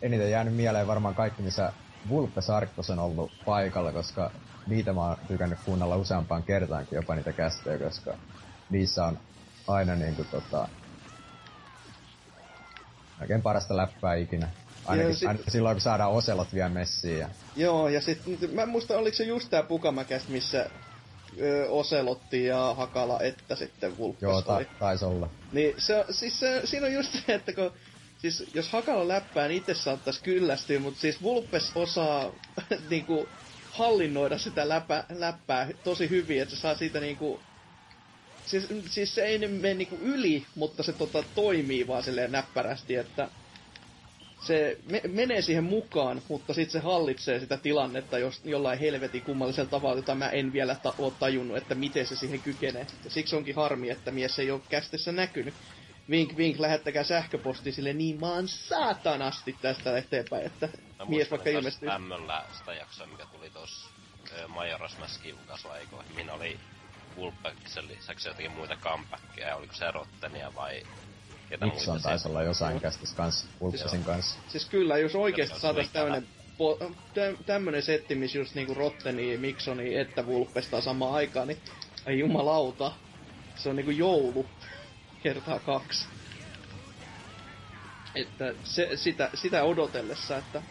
[0.03, 1.73] eniten jäänyt mieleen varmaan kaikki, missä
[2.09, 4.31] Vulpe Sarkkos on ollut paikalla, koska
[4.67, 8.15] niitä mä oon tykännyt kuunnella useampaan kertaankin jopa niitä kästejä, koska
[8.71, 9.19] niissä on
[9.69, 10.69] aina niinku tota...
[13.21, 14.49] Oikein parasta läppää ikinä.
[14.85, 17.19] Ainakin, sit- ainakin silloin, kun saadaan Oselot vielä messiin.
[17.19, 17.29] Ja...
[17.55, 20.71] Joo, ja sit, mä en muista, oliko se just tää Pukamakäs, missä
[21.41, 24.67] ö, Oselotti ja Hakala että sitten Vulpes Joo, ta- oli.
[24.79, 25.31] taisi olla.
[25.53, 27.73] Niin se, siis se, siinä on just se, että kun,
[28.19, 32.33] siis jos Hakala läppää, niin itse saattais kyllästyä, mutta siis Vulpes osaa
[32.91, 33.29] niinku
[33.71, 37.41] hallinnoida sitä läpä, läppää tosi hyvin, että se saa siitä niinku
[38.47, 43.29] Siis, siis se ei mene niinku yli, mutta se tota, toimii vaan silleen näppärästi, että
[44.47, 49.71] se me- menee siihen mukaan, mutta sitten se hallitsee sitä tilannetta jos, jollain helvetin kummallisella
[49.71, 52.87] tavalla, jota mä en vielä ta- ole tajunnut, että miten se siihen kykenee.
[53.05, 55.55] Ja siksi onkin harmi, että mies ei ole kästessä näkynyt.
[56.11, 61.91] Vink, vink, lähettäkää sähköposti sille niin maan saatanasti tästä eteenpäin, että Mä mies vaikka ilmestyy.
[61.91, 63.91] Ämmöllä sitä jaksoa, mikä tuli tuossa
[64.49, 66.15] Majoras Mask julkaisuaikoihin.
[66.15, 66.61] Minä oli
[67.17, 70.83] Wolfpacksen lisäksi jotakin muita comebackia, oliko se Rottenia vai
[71.49, 74.39] ketä Nixon muita taisi olla jossain kästissä kans, Ulppasin kanssa.
[74.49, 76.27] Siis kyllä, jos oikeesti saatais tämmönen,
[76.59, 76.79] po,
[77.15, 81.59] tä, tämmönen setti, missä just niinku Rotteni, Miksoni että Vulpestaa samaan aikaan, niin
[82.07, 82.93] ei jumalauta.
[83.57, 84.47] Se on niinku joulu
[85.23, 86.09] kertaa kaksi.
[88.15, 90.63] Että se, sitä, sitä odotellessa, että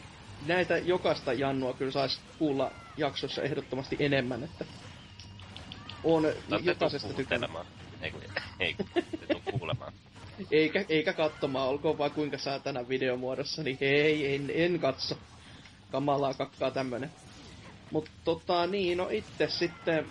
[0.45, 4.65] näitä jokaista Jannua kyllä saisi kuulla jaksossa ehdottomasti enemmän, että
[6.05, 7.49] on te jokaisesta tuu tykännyt.
[7.51, 7.65] kuuntelemaan.
[8.59, 8.75] Ei,
[9.51, 9.93] kuulemaan.
[10.51, 15.17] Eikä, eikä katsomaan, olkoon vaan kuinka saatana videomuodossa, niin ei, en, en katso.
[15.91, 17.09] Kamalaa kakkaa tämmönen.
[17.91, 20.05] Mut tota niin, no itse sitten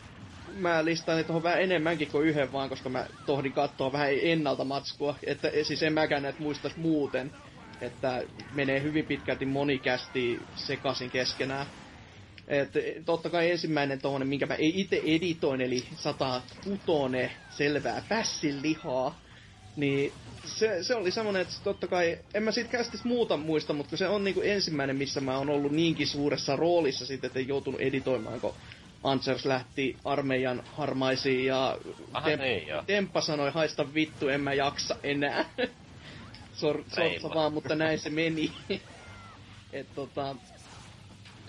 [0.53, 5.17] mä listaan tuohon vähän enemmänkin kuin yhden vaan, koska mä tohdin katsoa vähän ennalta matskua.
[5.27, 7.33] Että siis en mäkään näitä muistais muuten.
[7.81, 11.67] Että menee hyvin pitkälti monikästi sekasin keskenään.
[12.49, 12.71] Et,
[13.05, 17.17] totta kai ensimmäinen tuommoinen, minkä mä itse editoin, eli 106
[17.51, 19.19] selvää pässin lihaa,
[19.77, 20.13] niin
[20.45, 23.99] se, se oli semmonen, että totta kai, en mä siitä kästis muuta muista, mutta kun
[23.99, 27.81] se on niinku ensimmäinen, missä mä oon ollut niinkin suuressa roolissa sitten, että en joutunut
[27.81, 28.55] editoimaan, kun
[29.05, 31.79] Ansers lähti armeijan harmaisiin ja
[32.13, 32.69] Aha, niin.
[32.87, 35.45] Temppa sanoi, haista vittu, en mä jaksa enää.
[36.55, 38.53] Sor, sorsa vaan, mutta näin se meni.
[39.73, 40.37] Et tota,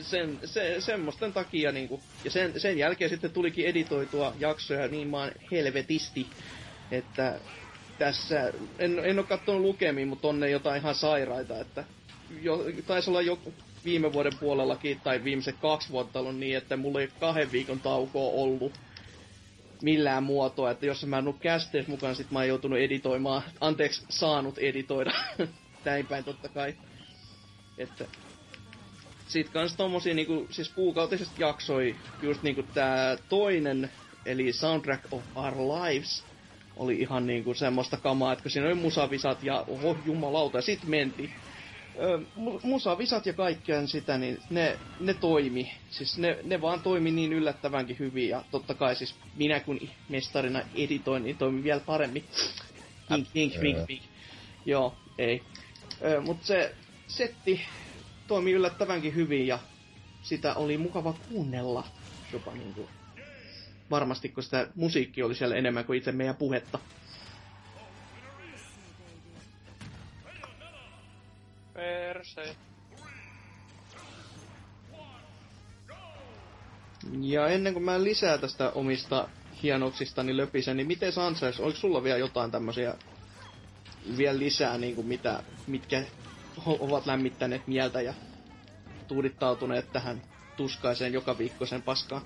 [0.01, 5.31] sen, se, semmoisten takia niinku, ja sen, sen jälkeen sitten tulikin editoitua jaksoja niin maan
[5.51, 6.27] helvetisti,
[6.91, 7.39] että
[7.97, 11.84] tässä, en, en ole katsonut lukemiin, mutta on ne jotain ihan sairaita, että
[12.41, 13.39] jo, taisi olla jo
[13.86, 18.31] viime vuoden puolellakin, tai viimeiset kaksi vuotta ollut niin, että mulla ei kahden viikon taukoa
[18.31, 18.79] ollut
[19.81, 24.05] millään muotoa, että jos mä en ollut kästeessä mukana, sit mä oon joutunut editoimaan, anteeksi,
[24.10, 25.12] saanut editoida,
[25.86, 26.73] näin päin totta kai.
[27.77, 28.05] Että
[29.27, 33.91] sit kans tommosia niinku, siis kuukautisesti jaksoi just niinku tää toinen,
[34.25, 36.23] eli Soundtrack of Our Lives,
[36.75, 40.83] oli ihan niinku semmoista kamaa, että kun siinä oli musavisat ja oho jumalauta, ja sit
[40.83, 41.33] menti.
[42.01, 45.71] Ö, mu- musavisat ja kaikkea sitä, niin ne, ne toimi.
[45.89, 50.63] Siis ne, ne vaan toimi niin yllättävänkin hyvin, ja totta kai siis minä kun mestarina
[50.75, 52.25] editoin, niin toimi vielä paremmin.
[53.11, 54.03] Hink, hink, hink, hink.
[54.65, 55.43] Joo, ei.
[56.05, 56.75] Ö, mut se
[57.07, 57.61] setti
[58.27, 59.59] toimi yllättävänkin hyvin, ja
[60.21, 61.83] sitä oli mukava kuunnella
[62.33, 62.89] jopa niinku
[63.89, 66.79] varmasti, kun sitä musiikki oli siellä enemmän kuin itse meidän puhetta.
[71.73, 72.55] Perse.
[77.21, 79.27] Ja ennen kuin mä lisää tästä omista
[79.63, 82.95] hienoksistani löpisen, niin miten Sanchez, oliko sulla vielä jotain tämmöisiä
[84.17, 86.03] vielä lisää, niin kuin mitä, mitkä
[86.65, 88.13] ovat lämmittäneet mieltä ja
[89.07, 90.21] tuudittautuneet tähän
[90.55, 92.21] tuskaiseen joka viikkoisen paskaan?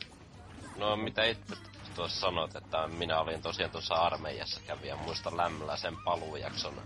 [0.75, 1.55] No mitä itse
[1.95, 6.81] tuossa sanot, että minä olin tosiaan tuossa armeijassa kävijä, muistan lämmöllä sen paluujakson.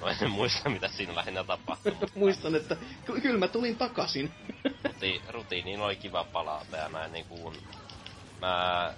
[0.00, 4.34] No en muista mitä siinä lähinnä tapahtui, mutta Muistan, että ky- kyllä mä tulin takaisin.
[4.84, 7.56] ruti, rutiiniin oli kiva palata ja näin niin kuin,
[8.40, 8.94] mä,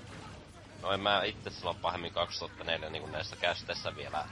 [0.83, 4.29] no en mä itse silloin pahemmin 2004 niin kuin näissä kästessä vielä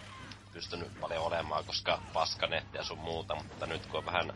[0.52, 4.32] pystynyt paljon olemaan, koska paskanetti ja sun muuta, mutta nyt kun on vähän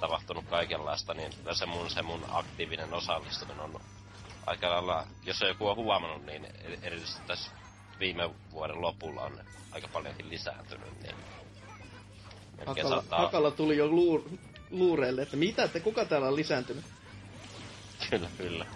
[0.00, 3.80] tapahtunut kaikenlaista, niin kyllä se mun, se mun aktiivinen osallistuminen on
[4.46, 7.50] aika lailla, jos joku on huomannut, niin eri- erityisesti tässä
[8.00, 11.16] viime vuoden lopulla on aika paljonkin lisääntynyt, niin
[12.66, 14.22] Hakalla, saattaa, Hakalla tuli jo luur,
[14.70, 16.84] luureille, että mitä, että kuka täällä on lisääntynyt?
[18.10, 18.66] kyllä, kyllä.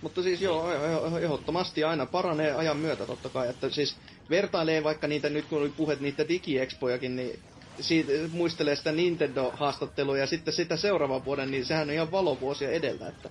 [0.00, 3.48] Mutta siis joo, eh- eh- ehdottomasti aina paranee ajan myötä totta kai.
[3.48, 3.96] Että siis
[4.30, 7.38] vertailee vaikka niitä, nyt kun oli puhet niitä digiexpojakin, niin
[7.80, 13.08] siitä, muistelee sitä Nintendo-haastattelua ja sitten sitä seuraavan vuoden, niin sehän on ihan valovuosia edellä.
[13.08, 13.30] Että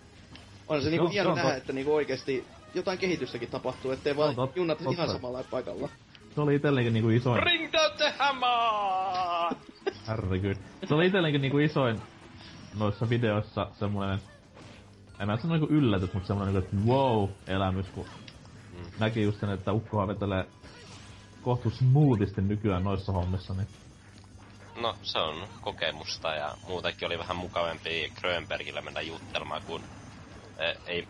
[0.68, 3.92] on se niinku Joo, hieno se on nähdä, tot- että niinku oikeasti jotain kehitystäkin tapahtuu,
[3.92, 4.92] ettei vaan tot- junnat totta.
[4.92, 5.90] ihan samalla paikalla.
[6.36, 7.42] Se oli itsellekin niinku isoin...
[7.42, 9.56] Bring down the hammer!
[10.08, 10.56] Herregud.
[10.88, 12.02] Se oli itsellekin niinku isoin
[12.80, 14.20] noissa videoissa semmoinen...
[15.20, 18.06] En mä sano niinku yllätys, mutta semmoinen niinku, että wow-elämys, kun
[19.00, 20.46] näki just sen, että ukkoa vetelee
[21.48, 23.68] kohtu smoothisti nykyään noissa hommissa, niin
[24.82, 29.82] No, se on kokemusta ja muutenkin oli vähän mukavampi Grönbergillä mennä juttelemaan, kun
[30.58, 31.08] e, ei,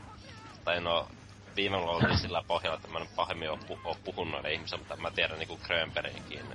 [0.63, 1.07] tai no,
[1.55, 4.97] viime oli sillä pohjalla, että mä en pahemmin oo, pu, oo puhunut noille ihmisille, mutta
[4.97, 6.45] mä tiedän niinku Grönbergin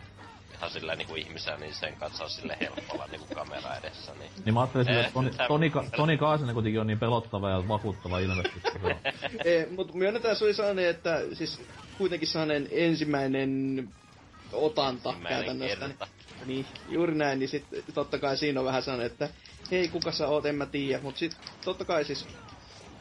[0.56, 4.30] ihan sillä niinku ihmisenä, niin sen kanssa on sille helppo olla niinku kamera edessä, niin...
[4.44, 7.50] Niin mä ajattelin sille, Eh, että Toni, Toni, Ka- Toni Kaasinen kuitenkin on niin pelottava
[7.50, 8.58] ja vakuuttava ilmeisesti.
[8.64, 8.94] että se on.
[9.52, 11.60] e, mutta myönnetään se oli sellainen, että siis
[11.98, 13.88] kuitenkin sellainen ensimmäinen
[14.52, 15.86] otanta Ensimmäinen käytännössä.
[15.86, 16.06] Niin, kerta.
[16.46, 19.28] niin, juuri näin, niin sitten totta kai siinä on vähän sellainen, että
[19.70, 21.02] hei, kuka sä oot, en mä tiedä.
[21.02, 22.26] Mutta sitten totta kai siis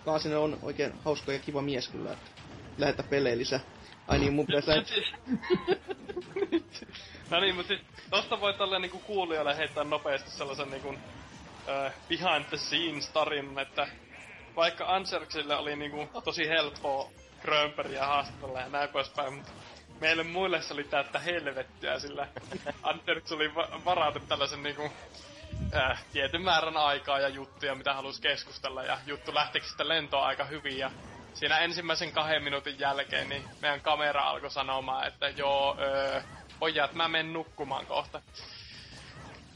[0.05, 2.31] Kaasinen on oikein hauska ja kiva mies kyllä, että
[2.77, 3.59] lähetä pelejä lisää.
[4.07, 5.13] Ai niin, mun pitäisi lähet-
[7.29, 10.97] no niin, mutta siis tosta voi tälle niinku kuulijoille heittää nopeasti sellaisen niinku uh,
[12.09, 13.87] behind the scenes tarinan, että
[14.55, 19.51] vaikka Anserksille oli niinku tosi helppoa Grönbergia haastatella ja näin poispäin, mutta
[19.99, 22.27] meille muille se oli täyttä helvettiä, sillä
[22.83, 24.89] Anserks oli va- tällaisen niinku
[25.75, 30.43] äh, tietyn määrän aikaa ja juttuja, mitä halusi keskustella, ja juttu lähtikin sitten lentoon aika
[30.43, 30.91] hyvin, ja
[31.33, 36.21] siinä ensimmäisen kahden minuutin jälkeen, niin meidän kamera alkoi sanomaan, että joo, öö,
[36.59, 38.21] pojat, mä menen nukkumaan kohta.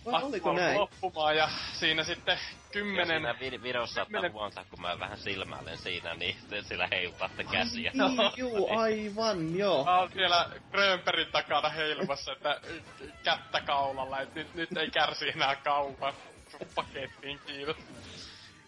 [0.06, 0.78] Oliko näin?
[0.80, 2.40] loppumaan, ja siinä sitten Ja
[2.72, 3.08] kymmenen...
[3.08, 7.44] siinä vi- videossa saattaa kymmenen- huomata, kun mä vähän silmäilen siinä, niin te sillä heilutaatte
[7.44, 7.92] käsiä.
[8.08, 9.84] Niin, juu, aivan, joo.
[9.86, 12.62] Mä oon siellä Grönbergin takana heilumassa, että
[13.24, 16.14] kättä kaulalla, että nyt, nyt ei kärsi enää kauan.
[16.76, 17.76] Pakettiin, kiitos.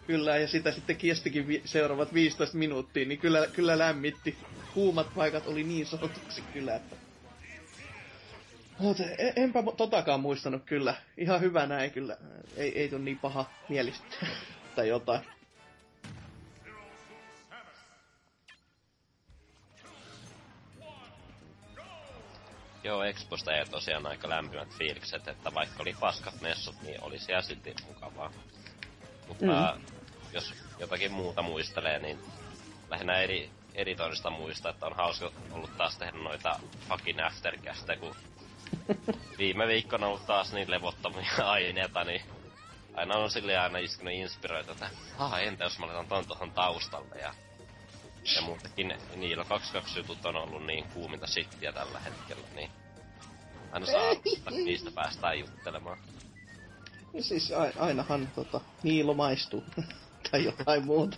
[0.08, 4.38] Kyllä, ja sitä sitten kestikin vi- seuraavat 15 minuuttia, niin kyllä, kyllä lämmitti.
[4.74, 6.96] Kuumat paikat oli niin sanotuksi kyllä, että...
[8.80, 10.96] Mutta e- enpä totakaan muistanut kyllä.
[11.18, 12.18] Ihan hyvä näin kyllä.
[12.58, 14.16] Ei, ei tuu niin paha mielistä.
[14.76, 15.22] tai jotain.
[22.84, 27.42] Joo, Exposta ei tosiaan aika lämpimät fiilikset, että vaikka oli paskat messut, niin oli siellä
[27.42, 28.32] silti mukavaa.
[29.28, 29.84] Mutta mm.
[30.34, 32.20] jos jotakin muuta muistelee, niin
[32.90, 36.60] lähinnä eri, editoinnista muista, että on hauska ollut taas tehdä noita
[36.90, 38.16] fucking aftercasteja, kun
[39.38, 42.22] viime viikkona on ollut taas niin levottomia aineita, niin
[42.94, 47.16] aina on silleen aina iskenyt inspiroita, että ah, entä jos mä laitan ton tuohon taustalle
[47.16, 47.34] ja
[48.36, 52.70] ja muutenkin niillä 22 jutut on ollut niin kuuminta shittiä tällä hetkellä, niin
[53.72, 55.98] aina saa että niistä päästään juttelemaan.
[57.22, 59.64] Siis ainahan tota, Niilo maistuu.
[60.32, 61.18] tai jotain muuta.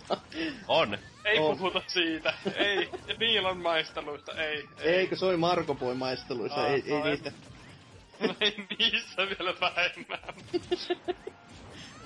[0.68, 0.98] On!
[1.24, 1.58] Ei On.
[1.58, 2.34] puhuta siitä.
[2.56, 2.90] Ei.
[3.18, 4.32] Niilon maisteluista.
[4.42, 4.68] Ei.
[4.78, 4.94] ei.
[4.94, 6.60] Eikö se oli Marko Boy maisteluissa?
[6.60, 7.32] Aa, ei, ei niitä.
[8.20, 10.18] No ei niissä vielä vähemmän.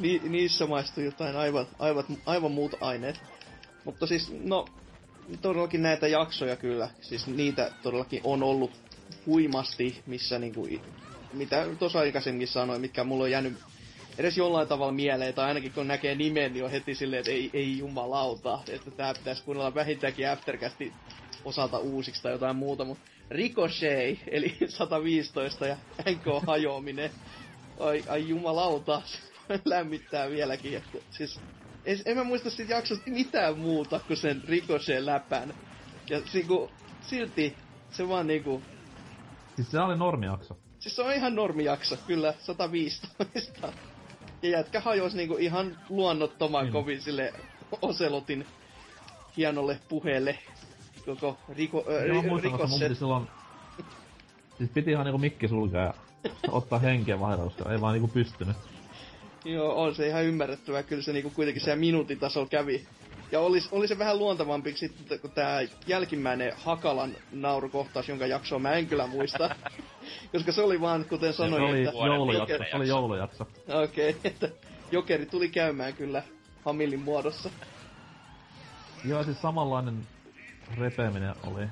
[0.00, 3.20] Ni, niissä maistuu jotain aivan, aivan, aivan muut aineet.
[3.84, 4.64] Mutta siis, no,
[5.42, 6.88] todellakin näitä jaksoja kyllä.
[7.00, 8.70] Siis niitä todellakin on ollut
[9.26, 10.80] huimasti, missä niinku, i-
[11.32, 13.52] mitä tuossa aikaisemmin sanoin, mitkä mulla on jäänyt
[14.18, 17.50] edes jollain tavalla mieleen, tai ainakin kun näkee nimen, niin on heti silleen, että ei,
[17.52, 20.92] ei jumalauta, että tää pitäisi kuunnella vähintäänkin Aftercasti
[21.44, 25.76] osalta uusiksi tai jotain muuta, mutta Ricochet, eli 115 ja
[26.10, 27.10] NK hajoaminen,
[27.80, 29.02] ai, ai jumalauta,
[29.64, 30.76] lämmittää vieläkin.
[30.76, 31.40] Että, siis,
[31.84, 35.54] en, en mä muista siitä jaksosta mitään muuta kuin sen Ricochet läpän.
[36.10, 37.56] Ja niinku, silti
[37.90, 38.62] se vaan niinku,
[39.56, 40.58] Siis se oli normijakso.
[40.78, 43.72] Siis se on ihan normijakso, kyllä, 115.
[44.44, 46.72] Ja jätkä hajosi niinku ihan luonnottoman Mm.
[46.72, 47.32] kovin sille
[47.82, 48.46] Oselotin
[49.36, 50.38] hienolle puheelle
[51.06, 52.98] koko riko, mä ri, muistan, mun piti rikosset.
[52.98, 53.26] silloin...
[54.58, 55.94] Siis piti ihan niinku mikki sulkea ja
[56.48, 58.56] ottaa henkeä vaihdella, koska ei vaan niinku pystynyt.
[59.44, 60.82] Joo, on se ihan ymmärrettävää.
[60.82, 62.86] Kyllä se niinku kuitenkin siellä minuutin tasolla kävi.
[63.32, 68.72] Ja oli, oli se vähän luontevampi sitten, kun tämä jälkimmäinen Hakalan naurukohtaus, jonka jaksoa mä
[68.72, 69.56] en kyllä muista.
[70.32, 72.06] Koska se oli vaan, kuten Se sanoin, oli että...
[72.06, 72.98] joulujakso, viimeinen se oli jakso.
[72.98, 73.46] joulujakso.
[73.68, 74.48] Okei, okay, että
[74.92, 76.22] Jokeri tuli käymään kyllä
[76.64, 77.50] Hamillin muodossa.
[79.04, 80.06] Joo, siis samanlainen
[80.78, 81.66] repeäminen oli.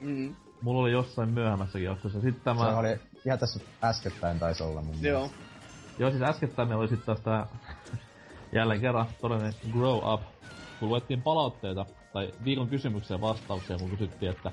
[0.00, 2.20] Mm, Mulla oli jossain myöhemmässäkin jaksossa.
[2.20, 2.78] Sitten Se tämä...
[2.78, 5.08] oli ihan tässä äskettäin taisi olla mun mielestä.
[5.08, 5.30] joo.
[5.98, 7.46] Joo, siis äskettäin meillä oli sitten taas tää
[8.52, 10.20] jälleen kerran todellinen grow up.
[10.80, 14.52] Kun luettiin palautteita, tai viikon kysymyksiä ja vastauksia, kun kysyttiin, että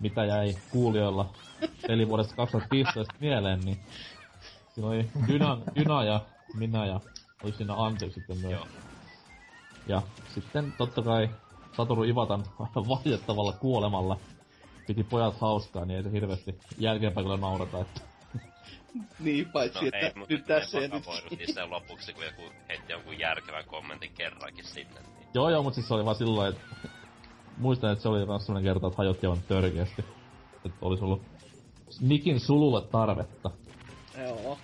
[0.00, 1.34] mitä jäi kuulijoilla
[1.88, 3.78] eli vuodesta 2015 mieleen, niin
[4.74, 6.20] siinä oli Dyna, Dyna ja
[6.54, 7.00] minä ja
[7.42, 8.52] oli siinä Antti sitten myös.
[8.52, 8.66] Joo.
[9.88, 10.02] Ja
[10.34, 11.28] sitten totta kai
[11.76, 12.44] Satoru Ivatan
[12.88, 14.16] valitettavalla kuolemalla
[14.86, 18.00] piti pojat hauskaa, niin ei se hirveästi jälkeenpäin kyllä naurata, että
[19.18, 21.06] Niin, paitsi No että ei, nyt tässä ei nyt.
[21.06, 25.00] voinut niistä lopuksi, kun joku heitti jonkun järkevän kommentin kerrankin sinne.
[25.34, 26.88] Joo joo, mut siis se oli vaan lailla, että
[27.56, 30.04] muistan, että se oli myös sellainen kerta, että hajotti aivan törkeästi.
[30.64, 31.22] Että olisi ollut
[32.00, 33.50] Nikin sululle tarvetta.
[34.18, 34.58] Joo.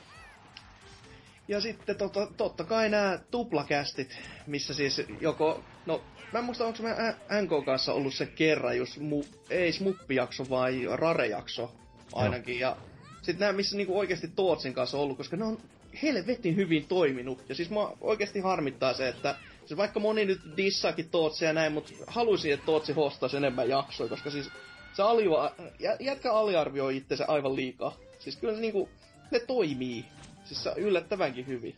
[1.49, 6.01] Ja sitten tota, totta kai nämä tuplakästit, missä siis joko, no
[6.33, 10.87] mä en muista onko mä NK kanssa ollut se kerran, just mu, ei smuppijakso vai
[10.93, 11.73] rarejakso
[12.13, 12.59] ainakin.
[12.59, 12.77] Ja
[13.23, 15.59] sitten nämä, missä niinku oikeasti Tootsin kanssa on ollut, koska ne on
[16.03, 17.45] helvetin hyvin toiminut.
[17.49, 21.73] Ja siis mä oikeasti harmittaa se, että siis vaikka moni nyt dissaakin Tootsia ja näin,
[21.73, 24.51] mutta haluaisin, että Tootsi hostaisi enemmän jaksoja, koska siis
[24.93, 25.53] se aliva,
[26.01, 27.97] jätkä aliarvioi itsensä aivan liikaa.
[28.19, 28.89] Siis kyllä niinku,
[29.31, 30.05] ne toimii.
[30.45, 31.77] Siis yllättävänkin hyvin.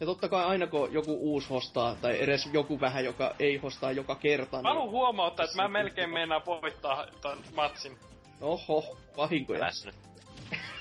[0.00, 3.92] Ja totta kai aina kun joku uusi hostaa, tai edes joku vähän, joka ei hostaa
[3.92, 4.62] joka kerta.
[4.62, 4.92] Mä haluan niin...
[4.92, 7.98] huomauttaa, että mä melkein meinaan voittaa ton matsin.
[8.40, 9.60] Oho, vahinkoja.
[9.60, 9.94] Äläs nyt.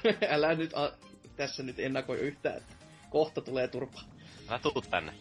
[0.30, 0.92] Älä nyt a-
[1.36, 2.76] tässä nyt ennakoi yhtään, että
[3.10, 4.02] kohta tulee turpa.
[4.50, 5.14] Mä tuut tänne.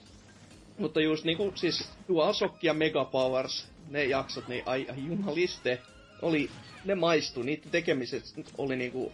[0.79, 5.83] Mutta just niinku siis DualShock ja Mega Powers, ne jaksot, niin ai, ai jumaliste,
[6.23, 6.51] oli,
[6.85, 8.25] ne maistu, niiden tekemiset
[8.59, 9.13] oli niinku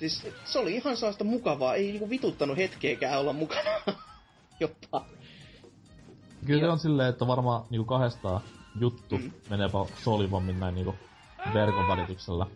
[0.00, 3.70] Siis se oli ihan sellaista mukavaa, ei niinku vituttanut hetkeäkään olla mukana.
[4.60, 5.06] Jopa.
[6.46, 8.40] Kyllä se on silleen, että varmaan niinku kahdestaan
[8.80, 9.32] juttu mm.
[9.50, 9.68] menee
[10.04, 10.94] solivammin näin niinku
[11.54, 12.46] verkon välityksellä.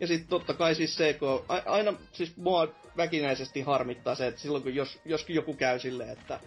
[0.00, 4.62] Ja sitten totta kai siis se, kun aina siis mua väkinäisesti harmittaa se, että silloin
[4.62, 6.40] kun jos, jos joku käy silleen, että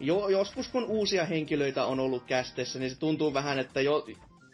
[0.00, 4.06] jo, joskus kun uusia henkilöitä on ollut kästessä, niin se tuntuu vähän, että jo,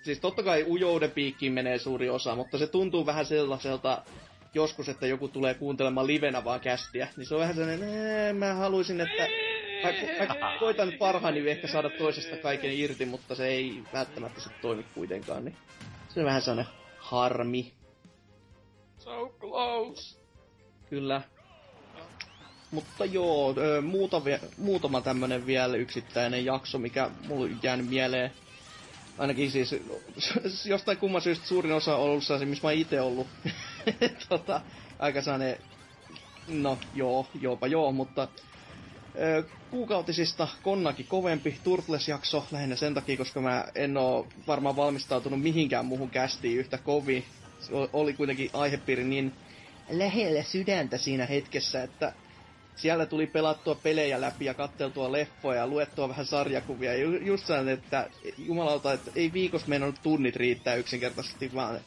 [0.02, 4.02] siis totta kai ujouden piikkiin menee suuri osa, mutta se tuntuu vähän sellaiselta
[4.54, 9.00] joskus, että joku tulee kuuntelemaan livenä vaan kästiä, niin se on vähän sellainen, mä haluaisin,
[9.00, 9.28] että
[9.82, 14.84] mä, mä koitan parhaani ehkä saada toisesta kaiken irti, mutta se ei välttämättä sitten toimi
[14.94, 15.56] kuitenkaan, niin
[16.08, 17.72] se on vähän sellainen harmi.
[18.98, 20.18] So close.
[20.90, 21.22] Kyllä.
[22.74, 28.30] Mutta joo, muutama, muutama tämmönen vielä yksittäinen jakso, mikä mulla on jäänyt mieleen.
[29.18, 29.74] Ainakin siis
[30.64, 33.26] jostain kumman syystä suurin osa on ollut sellaisia, missä mä itse ollut.
[34.28, 34.60] tota,
[34.98, 35.56] aika sellainen,
[36.48, 38.28] no joo, joopa joo, mutta
[39.70, 46.10] kuukautisista Konnaki kovempi Turtles-jakso lähinnä sen takia, koska mä en oo varmaan valmistautunut mihinkään muuhun
[46.10, 47.24] kästiin yhtä kovin.
[47.60, 49.32] Se oli kuitenkin aihepiiri niin
[49.90, 52.12] lähellä sydäntä siinä hetkessä, että
[52.76, 56.94] siellä tuli pelattua pelejä läpi ja katteltua leffoja ja luettua vähän sarjakuvia.
[56.94, 61.80] Ja just sellainen, että jumalauta, että ei viikossa meinannut tunnit riittää yksinkertaisesti, vaan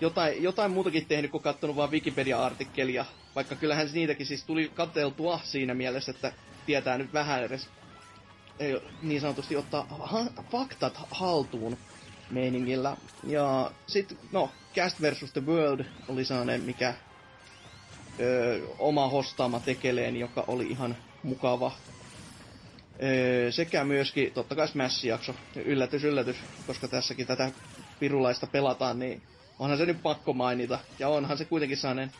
[0.00, 3.04] jotain, jotain muutakin tehnyt kuin kattonut vaan Wikipedia-artikkelia.
[3.34, 6.32] Vaikka kyllähän niitäkin siis tuli katteltua siinä mielessä, että
[6.66, 7.68] tietää nyt vähän edes
[8.58, 11.76] ei, niin sanotusti ottaa ha- faktat haltuun
[12.30, 12.96] meiningillä.
[13.26, 15.32] Ja sitten, no, Cast vs.
[15.32, 16.94] The World oli sellainen, mikä
[18.20, 21.72] ö, oma hostaama tekeleeni, joka oli ihan mukava.
[23.02, 27.52] Ö, sekä myöskin, totta kai Smash-jakso, yllätys, yllätys, koska tässäkin tätä
[27.98, 29.22] pirulaista pelataan, niin
[29.58, 30.78] onhan se nyt pakko mainita.
[30.98, 32.12] Ja onhan se kuitenkin sellainen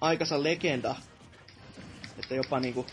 [0.00, 0.94] aikansa legenda,
[2.18, 2.86] että jopa niinku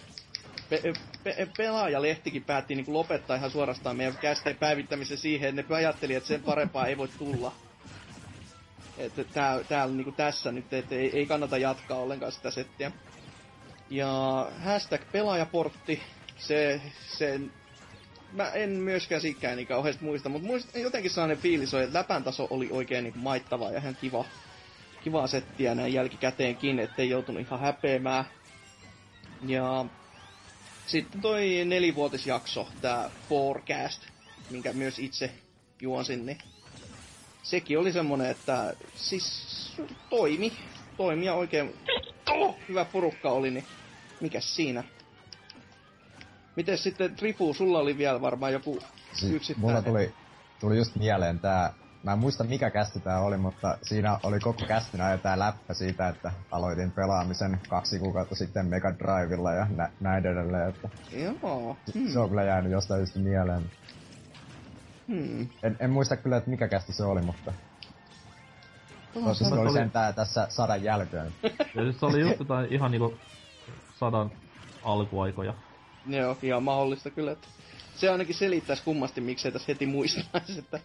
[0.69, 0.93] pe-
[1.23, 6.27] pe- pelaajalehtikin päätti niinku lopettaa ihan suorastaan meidän kästeen päivittämisen siihen, että ne ajatteli, että
[6.27, 7.64] sen parempaa ei voi tulla.
[8.97, 12.91] Että tää, täällä niinku tässä nyt, että ei, ei kannata jatkaa ollenkaan sitä settiä.
[13.89, 16.01] Ja hashtag pelaajaportti,
[16.37, 17.39] se, se
[18.31, 22.23] mä en myöskään sikään niin kauheasti muista, mutta muist, jotenkin sellainen fiilis on, että läpän
[22.23, 24.25] taso oli oikein niin maittava ja ihan kiva,
[25.03, 28.25] kiva settiä näin jälkikäteenkin, ettei joutunut ihan häpeämään.
[29.47, 29.85] Ja
[30.85, 34.01] sitten toi nelivuotisjakso, tää Forecast,
[34.49, 35.31] minkä myös itse
[35.81, 36.37] juonsin, niin
[37.45, 39.25] sekin oli semmonen, että siis
[40.09, 40.53] toimi,
[40.97, 41.75] toimi ja oikein
[42.69, 43.65] hyvä porukka oli, niin
[44.21, 44.83] mikäs siinä.
[46.55, 48.79] Miten sitten Trifu, sulla oli vielä varmaan joku
[49.13, 49.71] siis yksittäinen?
[49.71, 50.13] Mulla tuli,
[50.59, 54.65] tuli just mieleen tää, mä en muista mikä kästi tää oli, mutta siinä oli koko
[54.67, 59.91] kästin ajan tää läppä siitä, että aloitin pelaamisen kaksi kuukautta sitten Mega Drivella ja nä-
[59.99, 61.77] näin edelleen, että Joo.
[61.93, 62.09] Hmm.
[62.09, 63.71] Se on kyllä jäänyt jostain just mieleen.
[65.07, 65.47] Hmm.
[65.63, 67.53] En, en muista kyllä, että mikä kästi se oli, mutta...
[69.15, 71.33] Oh, se oli sen tää tässä sadan jälkeen.
[71.43, 73.19] ja siis se oli just jotain ihan niinku
[73.93, 74.31] sadan
[74.83, 75.53] alkuaikoja.
[76.05, 77.31] Joo, ihan mahdollista kyllä.
[77.31, 77.47] Että
[77.95, 80.79] se ainakin selittäisi kummasti, miksei tässä heti muistaisi, että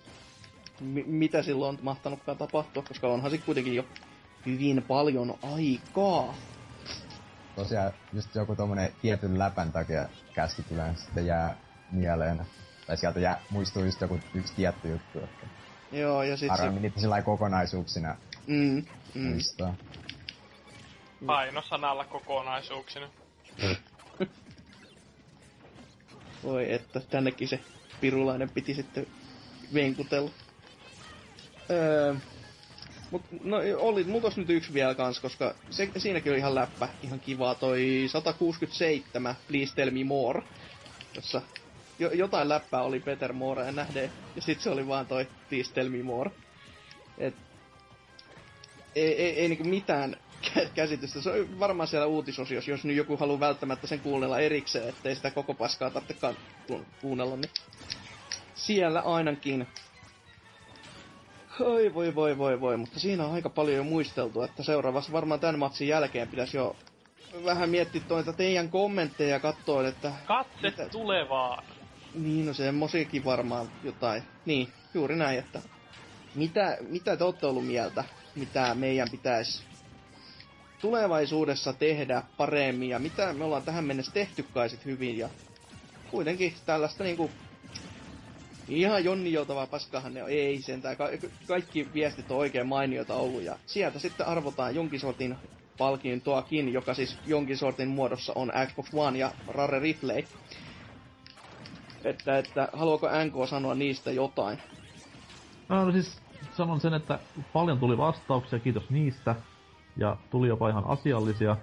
[0.80, 3.84] mi- mitä silloin on mahtanutkaan tapahtua, koska onhan se kuitenkin jo
[4.46, 6.34] hyvin paljon aikaa.
[7.56, 11.56] Tosiaan just joku tommonen tietyn läpän takia kästi kyllä sitten jää
[11.90, 12.46] mieleen.
[12.86, 15.46] Tai sieltä jää, muistuu just joku yksi tietty juttu, että
[15.92, 16.80] Joo, ja sit Harvemmin se...
[16.80, 18.16] niitä sillä kokonaisuuksina
[18.46, 19.22] mm, mm.
[19.22, 19.74] muistaa.
[21.26, 23.08] Paino sanalla kokonaisuuksina.
[26.44, 27.60] Voi että, tännekin se
[28.00, 29.06] pirulainen piti sitten
[29.74, 30.30] venkutella.
[31.70, 32.14] Öö,
[33.10, 37.20] mut, no oli, mulla nyt yksi vielä kans, koska se, siinäkin oli ihan läppä, ihan
[37.20, 40.42] kiva toi 167 Please Tell Me More,
[41.14, 41.42] jossa
[42.00, 45.88] jo, jotain läppää oli Peter Moore nähden, ja sit se oli vaan toi Please Tell
[45.88, 46.30] Me More.
[47.18, 47.34] Et,
[48.94, 50.16] ei, ei, ei niinku mitään
[50.74, 51.20] käsitystä.
[51.22, 55.30] Se on varmaan siellä uutisosiossa, jos nyt joku haluaa välttämättä sen kuunnella erikseen, ettei sitä
[55.30, 56.34] koko paskaa tarvitse
[57.00, 57.50] kuunnella, niin
[58.54, 59.66] siellä ainakin.
[61.60, 65.40] Oi voi voi voi voi, mutta siinä on aika paljon jo muisteltu, että seuraavassa varmaan
[65.40, 66.76] tämän matsin jälkeen pitäisi jo
[67.44, 70.12] vähän miettiä toita teidän kommentteja ja katsoa, että...
[70.26, 70.88] Katse mitä...
[70.88, 71.64] tulevaan!
[72.14, 74.22] Niin, no semmosiakin varmaan jotain.
[74.44, 75.62] Niin, juuri näin, että...
[76.34, 78.04] Mitä, mitä te olette ollut mieltä,
[78.34, 79.66] mitä meidän pitäisi
[80.80, 85.30] tulevaisuudessa tehdä paremmin ja mitä me ollaan tähän mennessä tehty kai sit hyvin ja
[86.10, 87.30] kuitenkin tällaista niinku
[88.68, 90.30] ihan Jonni joutavaa paskahan ne on.
[90.30, 90.96] Ei sentään.
[90.96, 91.08] Ka-
[91.46, 95.36] kaikki viestit on oikein mainioita ollut ja sieltä sitten arvotaan jonkin sortin
[95.78, 100.22] palkintoakin, joka siis jonkin sortin muodossa on Xbox One ja Rare Replay.
[102.04, 104.58] Että, että haluaako NK sanoa niistä jotain?
[105.68, 106.18] No siis
[106.56, 107.18] sanon sen, että
[107.52, 109.34] paljon tuli vastauksia, kiitos niistä
[109.96, 111.56] ja tuli jopa ihan asiallisia.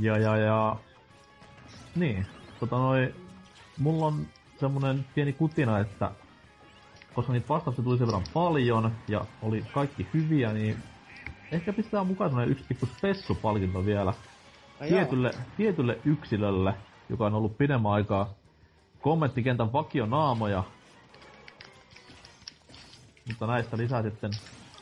[0.00, 0.76] Ja, ja, ja...
[1.96, 2.26] Niin,
[2.60, 3.14] tota noi...
[3.78, 4.26] Mulla on
[4.60, 6.10] semmonen pieni kutina, että
[7.14, 10.82] koska niitä vastauksia tuli sen verran paljon ja oli kaikki hyviä, niin
[11.52, 14.14] ehkä pistää mukaan semmonen yksi pikku spessupalkinto vielä.
[14.88, 16.74] tietylle, tietylle yksilölle,
[17.08, 18.34] joka on ollut pidemmän aikaa
[19.00, 20.64] kommenttikentän vakionaamoja.
[23.28, 24.30] Mutta näistä lisää sitten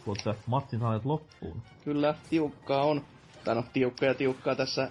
[0.04, 1.62] tuotte matsin saaneet loppuun.
[1.84, 3.04] Kyllä, tiukkaa on.
[3.44, 4.90] Tai no, tiukkaa ja tiukkaa tässä.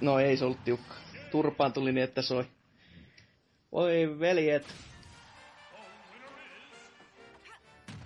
[0.00, 0.94] No ei se ollut tiukka.
[1.30, 2.46] Turpaan tuli niin, että soi.
[3.72, 4.74] Oi veljet.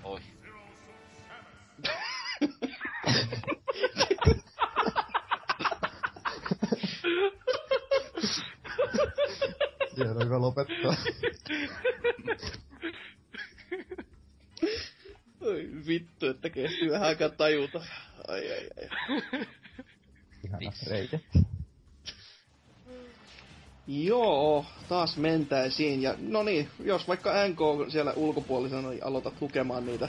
[0.04, 0.20] Oi.
[9.95, 10.95] Siihen on hyvä lopettaa.
[15.40, 17.82] Oi vittu, että kesti vähän aikaa tajuta.
[18.28, 18.88] Ai ai ai.
[20.45, 21.18] Ihana reikä.
[23.86, 26.03] Joo, taas mentäisiin.
[26.03, 30.09] Ja no niin, jos vaikka NK siellä ulkopuolisena niin aloitat lukemaan niitä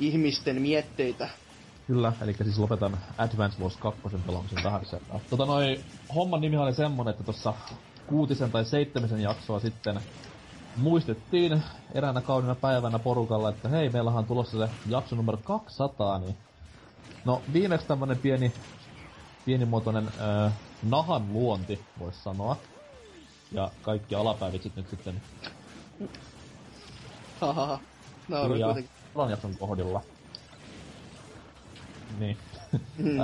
[0.00, 1.28] ihmisten mietteitä.
[1.86, 4.82] Kyllä, eli siis lopetan Advance Wars 2 pelaamisen tähän
[5.30, 5.80] Tota noi,
[6.14, 7.54] homman nimi oli semmonen, että tuossa
[8.10, 10.00] kuutisen tai seitsemisen jaksoa sitten
[10.76, 11.62] muistettiin
[11.94, 16.36] eräänä kaudena päivänä porukalla, että hei, meillähän on tulossa se jakso numero 200, niin...
[17.24, 18.52] No, viimeksi tämmönen pieni,
[19.44, 20.52] pienimuotoinen äh,
[20.82, 22.56] nahan luonti, voisi sanoa.
[23.52, 25.22] Ja kaikki alapäivitsit nyt sitten...
[27.40, 27.78] Hahaha.
[28.28, 28.88] No, kuitenkin.
[29.30, 30.00] jakson kohdilla.
[32.18, 32.36] Niin.
[32.98, 33.16] Mm.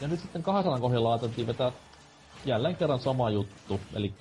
[0.00, 1.72] ja nyt sitten 200 kohdilla ajateltiin vetää
[2.44, 4.14] jälleen kerran sama juttu, eli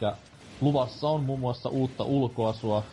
[0.61, 2.83] luvassa on muun muassa uutta ulkoasua,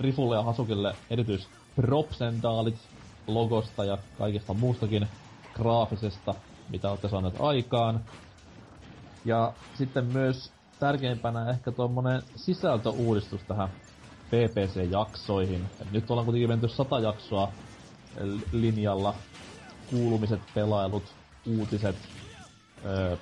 [0.00, 2.78] Rifulle ja Hasukille erityis propsendaalit
[3.26, 5.06] logosta ja kaikesta muustakin
[5.54, 6.34] graafisesta,
[6.68, 8.00] mitä olette saaneet aikaan.
[9.24, 13.68] Ja sitten myös tärkeimpänä ehkä tuommoinen sisältöuudistus tähän
[14.26, 15.64] PPC-jaksoihin.
[15.90, 17.52] Nyt ollaan kuitenkin menty sata jaksoa
[18.52, 19.14] linjalla.
[19.90, 21.14] Kuulumiset, pelailut,
[21.46, 21.96] uutiset,
[22.84, 23.16] öö,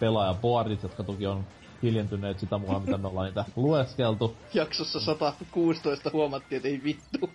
[0.00, 1.44] pelaajaboardit, jotka toki on
[1.82, 4.36] hiljentyneet sitä mukaan, mitä me ollaan niitä lueskeltu.
[4.54, 7.30] Jaksossa 116 huomattiin, että ei vittu.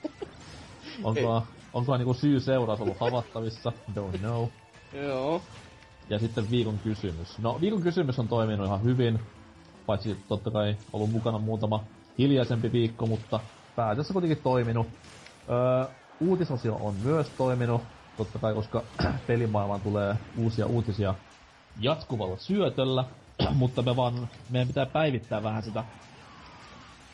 [1.04, 3.72] onko, onko niinku syy-seuraus ollut havattavissa?
[3.96, 4.48] Don't know.
[4.94, 5.42] Joo.
[6.10, 7.40] Ja sitten viikon kysymys.
[7.40, 9.20] No, viikon kysymys on toiminut ihan hyvin.
[9.86, 11.84] Paitsi totta kai ollut mukana muutama
[12.18, 13.40] hiljaisempi viikko, mutta
[13.76, 14.88] päätössä kuitenkin toiminut.
[15.50, 15.86] Öö,
[16.20, 17.82] uutisosio on myös toiminut,
[18.18, 18.84] totta kai koska
[19.28, 21.16] pelimaailmaan tulee uusia uutisia
[21.80, 23.06] jatkuvalla syötöllä,
[23.54, 25.84] mutta me vaan, meidän pitää päivittää vähän sitä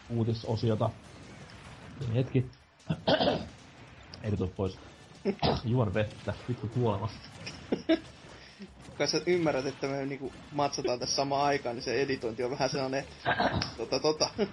[0.10, 0.90] uutisosiota.
[2.16, 2.46] Hetki.
[4.24, 4.80] Ei pois.
[5.66, 7.18] Juon vettä, vittu kuolemassa.
[8.98, 12.70] Kai sä ymmärrät, että me niinku matsataan tässä samaan aikaan, niin se editointi on vähän
[12.70, 13.06] sellainen...
[13.78, 14.30] tota tota.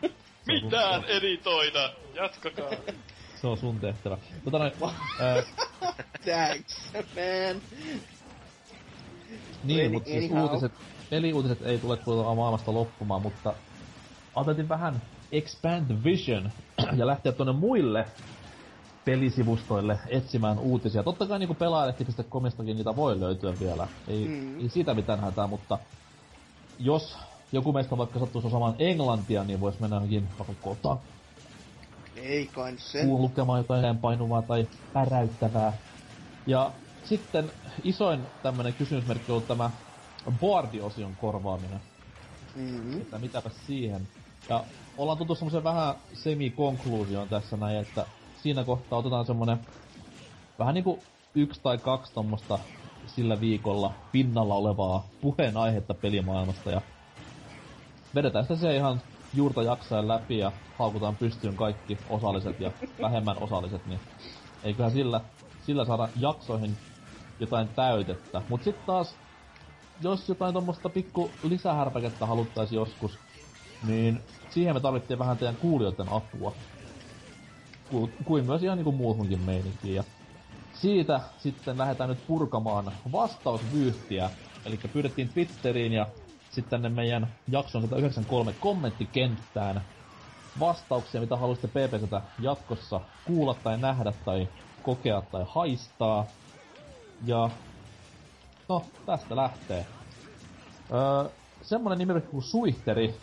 [0.46, 1.92] Mitään editoida!
[2.14, 2.70] Jatkakaa.
[3.40, 4.18] Se on sun tehtävä.
[4.44, 4.72] Tota noin...
[6.24, 7.62] Thanks, man.
[9.64, 10.72] Niin, mutta siis uutiset,
[11.10, 13.54] peliuutiset ei tule tuolta maailmasta loppumaan, mutta
[14.34, 15.02] ajateltiin vähän
[15.32, 16.50] expand vision
[16.98, 18.06] ja lähteä tuonne muille
[19.04, 21.02] pelisivustoille etsimään uutisia.
[21.02, 23.88] Totta kai niinku pelaajalehti.comistakin niitä voi löytyä vielä.
[24.08, 24.60] Ei, mm.
[24.60, 25.78] ei siitä mitään hätää, mutta
[26.78, 27.18] jos
[27.52, 30.98] joku meistä vaikka sattuisi osaamaan englantia, niin voisi mennä johonkin vaikka kotaan.
[32.16, 33.04] Ei kai se.
[33.04, 35.72] Kuun lukemaan jotain painuvaa tai päräyttävää.
[36.46, 36.72] Ja
[37.04, 37.50] sitten
[37.84, 39.70] isoin tämmönen kysymysmerkki on tämä
[40.40, 41.80] boardiosion korvaaminen.
[42.56, 43.00] Mm-hmm.
[43.00, 44.08] Että mitäpä siihen.
[44.48, 44.64] Ja
[44.98, 48.06] ollaan tultu semmoisen vähän semi-konkluusioon tässä näin, että
[48.42, 49.58] siinä kohtaa otetaan semmonen
[50.58, 50.98] vähän niinku
[51.34, 52.58] yksi tai kaksi tommosta
[53.06, 56.80] sillä viikolla pinnalla olevaa puheenaihetta pelimaailmasta ja
[58.14, 59.00] vedetään sitä se ihan
[59.34, 62.70] juurta jaksaen läpi ja haukutaan pystyyn kaikki osalliset ja
[63.02, 64.00] vähemmän osalliset, niin
[64.64, 65.20] eiköhän sillä,
[65.66, 66.76] sillä saada jaksoihin
[67.40, 68.42] jotain täytettä.
[68.48, 69.20] Mut sit taas,
[70.00, 73.18] jos jotain tommosta pikku lisähärpäkettä haluttaisiin joskus,
[73.86, 76.56] niin siihen me tarvittiin vähän teidän kuulijoiden apua.
[77.88, 79.94] Ku, kuin myös ihan niinku muuhunkin meininkiin.
[79.94, 80.04] Ja
[80.72, 84.30] siitä sitten lähdetään nyt purkamaan vastausvyyhtiä.
[84.64, 86.06] Eli pyydettiin Twitteriin ja
[86.48, 89.84] sitten tänne meidän jakson 193 kommenttikenttään
[90.58, 94.48] vastauksia, mitä haluaisitte PPCtä jatkossa kuulla tai nähdä tai
[94.82, 96.43] kokea tai haistaa.
[97.26, 97.50] Ja
[98.68, 99.86] no, tästä lähtee.
[100.92, 101.30] Öö,
[101.62, 103.14] semmonen nimi kuin Suihteri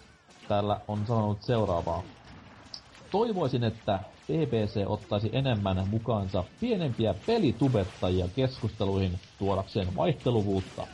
[0.48, 2.04] täällä on sanonut seuraavaa.
[3.12, 10.88] Toivoisin, että BBC ottaisi enemmän mukaansa pienempiä pelitubettajia keskusteluihin tuodakseen vaihteluvuutta.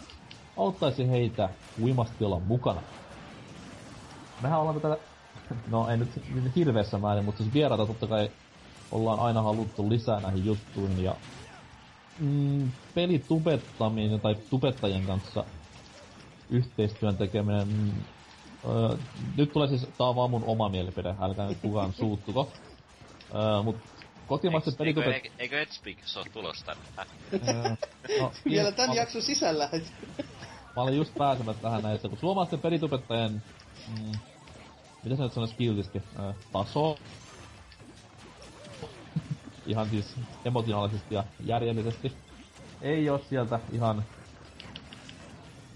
[0.57, 1.49] Auttaisi heitä
[1.81, 2.81] uimasti olla mukana.
[4.41, 4.97] Mehän ollaan tätä,
[5.71, 8.31] no ei nyt hirveässä määrin, mutta siis vieraita totta kai
[8.91, 11.15] ollaan aina haluttu lisää näihin juttuihin ja
[12.17, 15.45] mm, pelitubettaminen tai tubettajien kanssa
[16.49, 18.03] yhteistyön tekeminen mm,
[18.65, 18.97] öö,
[19.37, 22.53] nyt tulee siis, tää on vaan mun oma mielipide, älkää nyt kukaan suuttuko.
[23.35, 23.75] Öö, mut
[24.27, 25.13] kotimaisten pelitubet...
[25.13, 26.83] Eikö, eikö Edspeak oo tulos tänne?
[27.33, 27.75] Öö,
[28.19, 29.69] no, Vielä tän mä- jakson sisällä.
[30.75, 33.43] Mä olin just pääsemässä tähän näissä, kun suomalaisten pelitubettajien...
[33.87, 34.11] Mm,
[35.03, 36.01] mitä se nyt sanois kiltisti?
[36.19, 36.97] Öö, taso.
[39.67, 40.15] Ihan siis
[40.45, 42.11] emotionaalisesti ja järjellisesti.
[42.81, 44.03] Ei oo sieltä ihan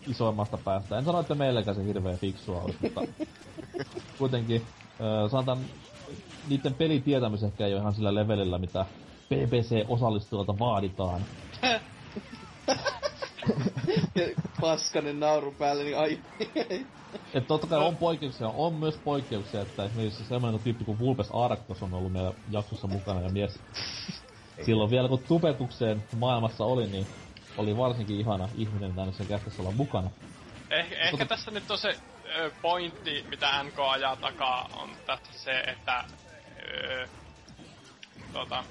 [0.07, 0.97] isoimmasta päästä.
[0.97, 3.01] En sano, että meilläkään se hirveä fiksua olisi, mutta
[4.17, 4.67] kuitenkin
[5.01, 5.57] öö, sanotaan,
[6.49, 8.85] niiden pelitietämys ehkä ei ole ihan sillä levelillä, mitä
[9.29, 11.25] BBC-osallistujalta vaaditaan.
[14.61, 16.19] Paskanen nauru päälle, niin ai.
[17.33, 21.83] Et totta kai on poikkeuksia, on myös poikkeuksia, että esimerkiksi semmoinen tyyppi kuin Vulpes Arctos
[21.83, 23.59] on ollut meidän jaksossa mukana ja mies
[24.65, 27.07] silloin vielä kun tupetukseen maailmassa oli, niin
[27.57, 30.09] oli varsinkin ihana ihminen tänne sen kästössä olla mukana.
[30.69, 31.95] Eh, ehkä tässä nyt on se
[32.35, 36.03] ö, pointti, mitä NK ajaa takaa, on tässä se, että
[36.73, 37.07] ö,
[38.33, 38.63] tota,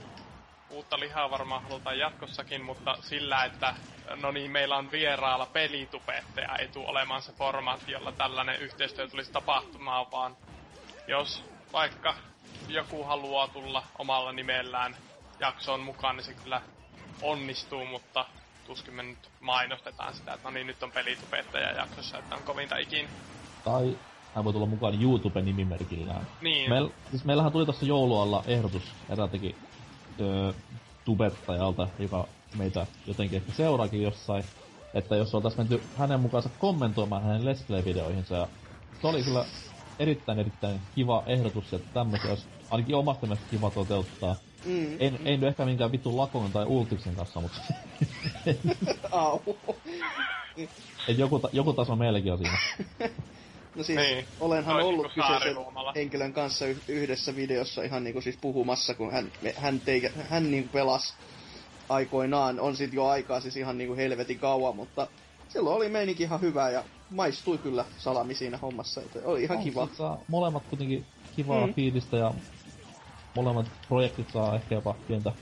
[0.71, 3.75] uutta lihaa varmaan halutaan jatkossakin, mutta sillä, että
[4.17, 9.33] no niin, meillä on vieraalla pelitupettaja, ei tule olemaan se formaatti, jolla tällainen yhteistyö tulisi
[9.33, 10.37] tapahtumaan, vaan
[11.09, 12.15] jos vaikka
[12.69, 14.97] joku haluaa tulla omalla nimellään
[15.41, 16.63] jaksoon mukaan, niin se kyllä
[17.23, 18.25] onnistuu, mutta
[18.67, 22.77] tuskin me nyt mainostetaan sitä, että no niin, nyt on pelitupettaja jaksossa, että on kovinta
[22.77, 23.09] ikin.
[23.65, 23.99] Tai
[24.35, 26.27] hän voi tulla mukaan YouTube-nimimerkillään.
[26.41, 29.57] Niin, Meil, siis meillähän tuli tuossa joulualla ehdotus eräältäkin
[30.21, 30.53] öö,
[31.05, 32.27] tubettajalta, joka
[32.59, 34.45] meitä jotenkin ehkä seuraakin jossain,
[34.95, 38.49] että jos oltais menty hänen mukaansa kommentoimaan hänen Let's Play-videoihinsa, ja
[39.01, 39.45] se oli kyllä
[39.99, 44.37] erittäin erittäin kiva ehdotus, että tämmöisiä olisi ainakin omasta mielestä kiva toteuttaa.
[44.65, 44.97] Mm.
[45.01, 47.59] En, ei nyt ehkä minkään vitun Lakon tai Ultiksen kanssa, mutta
[49.11, 49.41] Au.
[51.09, 52.59] et joku, ta- joku taso meilläkin on siinä.
[53.75, 54.27] No siis, Niin.
[54.41, 55.57] olenhan Toisin ollut kyseisen
[55.97, 60.69] henkilön kanssa yh- yhdessä videossa ihan niinku siis puhumassa, kun hän, hän, teikä, hän niinku
[60.73, 61.15] pelasi
[61.91, 62.61] aikoinaan.
[62.61, 65.07] On sit jo aikaa siis ihan niinku helvetin kauan, mutta
[65.49, 69.03] silloin oli meininki ihan hyvä ja maistui kyllä salami siinä hommassa.
[69.03, 69.87] Että oli ihan On, kiva.
[69.87, 71.75] sit Saa molemmat kuitenkin kivaa Mm.
[71.75, 72.35] fiilistä ja
[73.35, 75.33] molemmat projektit saa ehkä jopa pientä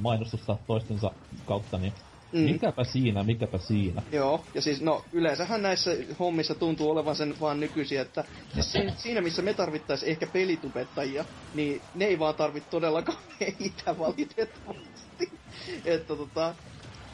[0.00, 1.10] mainostusta toistensa
[1.44, 1.92] kautta, niin
[2.32, 2.40] Mm.
[2.44, 4.02] mikäpä siinä, mikäpä siinä.
[4.12, 8.24] Joo, ja siis no yleensähän näissä hommissa tuntuu olevan sen vaan nykyisin, että
[8.54, 13.98] siis si- siinä missä me tarvittais ehkä pelitubettajia, niin ne ei vaan tarvit todellakaan meitä
[13.98, 15.07] valitettavasti.
[15.84, 16.54] että tota,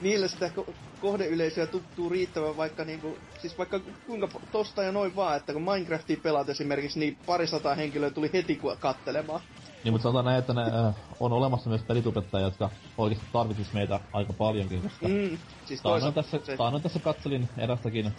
[0.00, 5.36] niille sitä ko- kohdeyleisöä tuttuu riittävän vaikka niinku, siis vaikka kuinka tosta ja noin vaan,
[5.36, 9.40] että kun Minecraftia pelaat esimerkiksi, niin parisataa henkilöä tuli heti kattelemaan.
[9.84, 14.00] Niin, mutta sanotaan näin, että ne äh, on olemassa myös pelitubettajia, jotka oikeasti tarvitsis meitä
[14.12, 15.38] aika paljonkin, koska mm.
[15.64, 18.12] Siis taanoin toisaalta tässä, taanoin tässä katselin erästäkin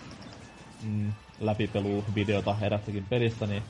[0.82, 3.64] mm, läpipelu-videota erästäkin pelistä, niin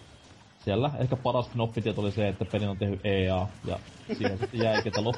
[0.65, 0.91] siellä.
[0.99, 3.79] Ehkä paras knoppitieto oli se, että pelin on tehnyt EA, ja
[4.17, 5.15] siihen sitten jäikin, että lop,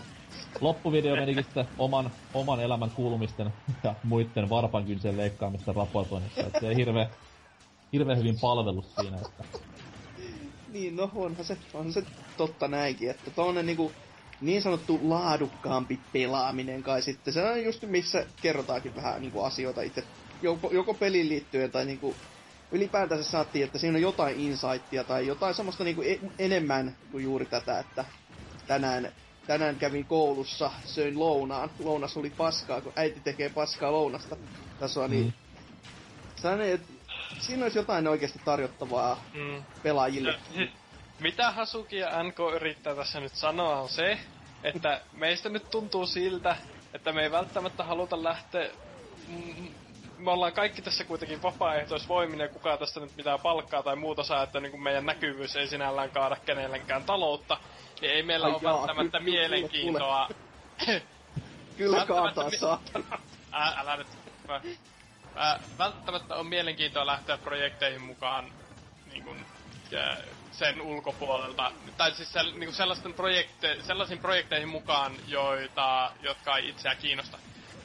[0.62, 3.52] loppuvideo menikin sitten oman, oman elämän kuulumisten
[3.84, 7.10] ja muiden varpankynsien leikkaamista raportoinnissa, että se ei hirveä,
[7.94, 9.44] hirveä hyvin palvelus siinä, että
[10.74, 12.04] Niin, no onhan se, onhan se
[12.38, 13.92] totta näinkin, että tuonne niinku
[14.42, 20.04] niin sanottu laadukkaampi pelaaminen kai sitten, se on just missä kerrotaankin vähän niinku asioita itse,
[20.42, 22.16] joko, joko peliin liittyen tai niinku
[22.72, 27.46] ylipäätänsä saattiin, että siinä on jotain insightia tai jotain semmoista niinku e- enemmän kuin juuri
[27.46, 28.06] tätä, että
[28.68, 29.12] tänään
[29.48, 31.70] tänään kävin koulussa, söin lounaan.
[31.80, 34.36] Lounas oli paskaa, kun äiti tekee paskaa lounasta.
[34.80, 35.34] Tässä oli mm.
[36.36, 36.94] sellainen, että
[37.40, 39.64] siinä olisi jotain oikeasti tarjottavaa mm.
[39.84, 40.32] pelaajille.
[40.32, 40.70] Ja, siis,
[41.20, 44.20] mitä Hasuki ja NK yrittää tässä nyt sanoa on se,
[44.64, 46.56] että meistä nyt tuntuu siltä,
[46.94, 48.70] että me ei välttämättä haluta lähteä...
[50.18, 54.44] Me ollaan kaikki tässä kuitenkin vapaaehtoisvoimin ja kukaan tästä nyt mitään palkkaa tai muuta saa,
[54.44, 57.58] että niin meidän näkyvyys ei sinällään kaada kenellekään taloutta,
[58.02, 60.28] niin ei meillä Ai ole jaa, välttämättä kyllä, mielenkiintoa.
[60.86, 61.02] Kyllä,
[61.78, 62.82] kyllä kaataa saa.
[63.54, 64.08] Ä, älä nyt.
[64.48, 64.62] Mä,
[65.36, 68.52] mä, välttämättä on mielenkiintoa lähteä projekteihin mukaan
[69.12, 69.46] niin kuin,
[69.92, 70.18] ja
[70.52, 76.96] sen ulkopuolelta, tai siis sel, niin sellaisten projekte, sellaisiin projekteihin mukaan, joita, jotka ei itseä
[76.96, 77.38] kiinnosta.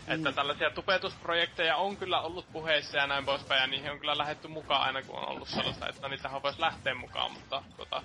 [0.07, 0.12] Mm.
[0.14, 4.48] Että tällaisia tupetusprojekteja on kyllä ollut puheissa ja näin poispäin, ja niihin on kyllä lähetty
[4.48, 8.03] mukaan aina kun on ollut sellaista, että niitähän voisi lähteä mukaan, mutta tota,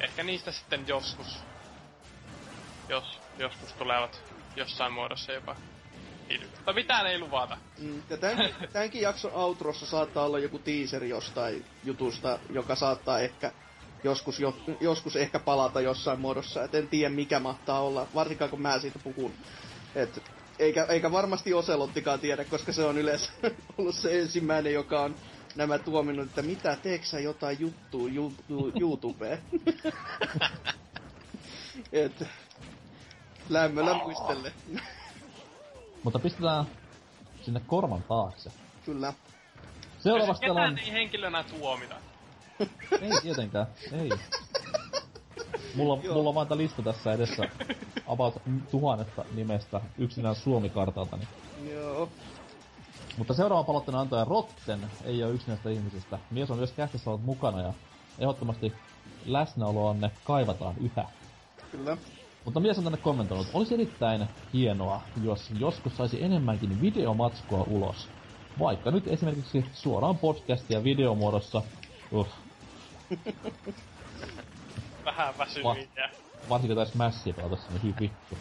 [0.00, 1.38] ehkä niistä sitten joskus,
[2.88, 4.22] jos joskus tulevat
[4.56, 5.56] jossain muodossa jopa
[6.64, 7.56] tai mitään ei luvata.
[7.78, 13.52] Mm, ja tämänkin, tämänkin jakson outrossa saattaa olla joku teaseri jostain jutusta, joka saattaa ehkä
[14.04, 16.64] joskus, jo, joskus ehkä palata jossain muodossa.
[16.64, 19.32] Et en tiedä mikä mahtaa olla, varsinkaan kun mä siitä puhun.
[19.94, 20.22] Et,
[20.58, 23.30] eikä, eikä varmasti Oselottikaan tiedä, koska se on yleensä
[23.78, 25.14] ollut se ensimmäinen, joka on
[25.54, 28.08] nämä tuominnut, että mitä teekö sä jotain juttua
[28.80, 29.38] YouTubeen.
[31.92, 32.24] Et,
[33.48, 34.52] lämmöllä muistelle.
[36.02, 36.64] Mutta pistetään
[37.42, 38.50] sinne korvan taakse.
[38.84, 39.12] Kyllä.
[39.98, 40.78] Seuraavasti on...
[40.78, 41.94] ei henkilönä tuomita.
[43.00, 44.10] ei tietenkään, ei.
[45.74, 47.48] Mulla, mulla on vain lista tässä edessä
[48.06, 51.16] about tuhannesta nimestä yksinään Suomi-kartalta.
[51.16, 51.28] Niin.
[51.74, 52.08] Joo.
[53.18, 56.18] Mutta seuraava palautteen antaja Rotten ei ole yksi näistä ihmisistä.
[56.30, 57.72] Mies on myös kästissä ollut mukana ja
[58.18, 58.72] ehdottomasti
[59.26, 61.08] läsnäoloanne kaivataan yhä.
[61.70, 61.96] Kyllä.
[62.44, 68.08] Mutta mies on tänne kommentoinut, olisi erittäin hienoa, jos joskus saisi enemmänkin videomatskua ulos.
[68.58, 71.62] Vaikka nyt esimerkiksi suoraan podcastia videomuodossa.
[72.12, 72.28] Uh.
[75.04, 75.76] Vähän väsynyt Va-
[76.48, 78.38] Varsinkin taisi mässiä pelata sinne hyvin vittu.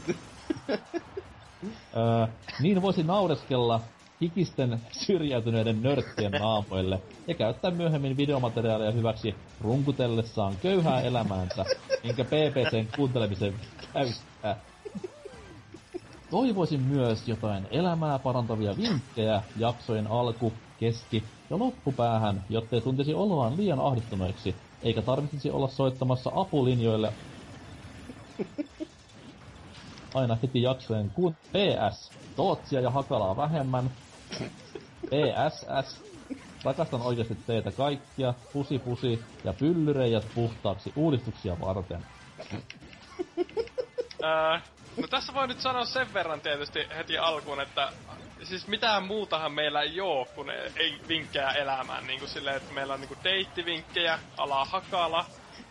[1.97, 2.28] öö,
[2.61, 3.82] niin voisi naureskella
[4.22, 11.66] hikisten syrjäytyneiden nörttien naamoille ja käyttää myöhemmin videomateriaalia hyväksi runkutellessaan köyhää elämäänsä,
[12.03, 13.53] minkä PPCn kuuntelemisen
[13.93, 14.55] käyttää.
[16.30, 23.80] Toivoisin myös jotain elämää parantavia vinkkejä jaksojen alku, keski ja loppupäähän, jottei tuntisi oloaan liian
[23.80, 27.14] ahdistuneeksi, eikä tarvitsisi olla soittamassa apulinjoille
[30.14, 33.92] aina heti jaksojen kun PS, Tootsia ja Hakalaa vähemmän,
[35.10, 36.04] PSS.
[36.64, 38.34] Rakastan oikeasti teitä kaikkia.
[38.54, 42.06] Pusi pusi ja pyllyreijät puhtaaksi uudistuksia varten.
[44.24, 44.60] Öö,
[44.98, 47.90] no tässä voi nyt sanoa sen verran tietysti heti alkuun, että
[48.44, 52.08] siis mitään muutahan meillä ei oo, kun ei vinkkejä elämään.
[52.08, 55.26] Niin kuin silleen, että meillä on niinku deittivinkkejä, ala hakala.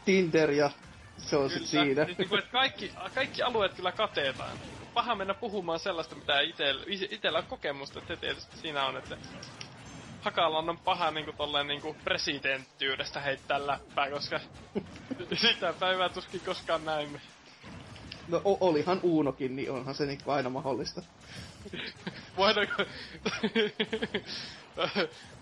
[0.04, 0.70] Tinder ja
[1.16, 2.04] se on sit siinä.
[2.04, 4.58] Siis niinku, että kaikki, kaikki alueet kyllä kateetaan
[4.94, 9.16] paha mennä puhumaan sellaista, mitä itellä, itellä on kokemusta, että tietysti siinä on, että
[10.20, 14.40] Hakalan on paha niinku tolleen niinku presidenttiydestä heittää läppää, koska
[15.50, 17.20] sitä päivää tuskin koskaan näimme.
[18.28, 21.02] No olihan Uunokin, niin onhan se niinku aina mahdollista.
[22.36, 22.82] Voidaanko...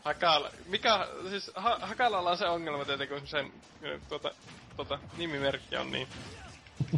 [0.04, 0.50] Hakala...
[0.66, 1.08] Mikä...
[1.30, 3.52] Siis ha- Hakalalla on se ongelma tietenkin, kun sen
[4.08, 4.30] tuota,
[4.76, 6.08] tuota, nimimerkki on niin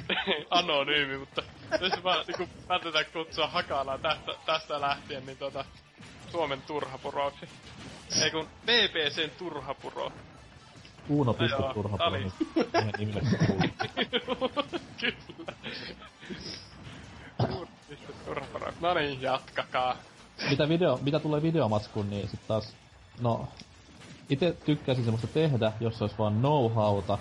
[0.51, 1.43] anonyymi, mutta
[1.81, 5.65] jos vaan niin päätetään kutsua Hakalaa tästä, tästä lähtien, niin tota,
[6.31, 7.49] Suomen turhapuroksi.
[8.23, 10.13] Ei kun BBCn turhapuro.
[11.09, 11.99] Uuno piste turhapuro.
[12.09, 13.21] Kyllä.
[14.31, 15.17] Uuno piste
[18.81, 19.97] No niin, jatkakaa.
[20.51, 22.73] Mitä, video, mitä tulee videomatskuun, niin sit taas...
[23.21, 23.49] No,
[24.31, 27.19] itse tykkäisin semmoista tehdä, jos olisi vaan know-howta,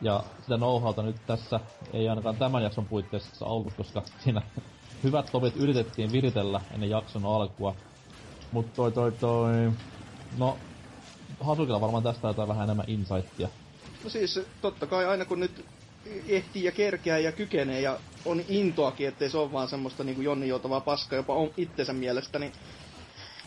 [0.00, 1.60] ja sitä know nyt tässä
[1.92, 4.42] ei ainakaan tämän jakson puitteissa ollut, koska siinä
[5.04, 7.74] hyvät tovit yritettiin viritellä ennen jakson alkua.
[8.52, 9.52] Mut toi toi toi...
[10.38, 10.58] No,
[11.40, 13.48] Hasukilla varmaan tästä jotain vähän enemmän insightia.
[14.04, 15.64] No siis totta kai aina kun nyt
[16.28, 20.48] ehtii ja kerkeää ja kykenee ja on intoakin, ettei se ole vaan semmoista niinku Jonni
[20.48, 22.52] joutavaa paskaa jopa on itsensä mielestä, niin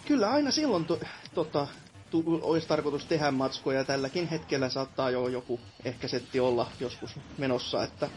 [0.07, 0.99] kyllä aina silloin to,
[1.33, 1.67] tota,
[2.09, 3.83] tu- olisi tarkoitus tehdä matskoja.
[3.83, 8.09] Tälläkin hetkellä saattaa jo joku ehkä setti olla joskus menossa, että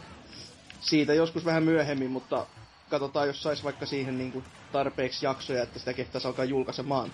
[0.79, 2.47] siitä joskus vähän myöhemmin, mutta
[2.89, 7.11] katsotaan, jos sais vaikka siihen niin kuin tarpeeksi jaksoja, että sitä kehtäisi alkaa julkaisemaan.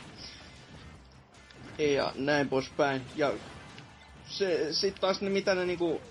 [1.78, 3.02] Ja näin poispäin.
[3.16, 3.34] Ja
[4.30, 6.02] se, sit taas ne, mitä ne niinku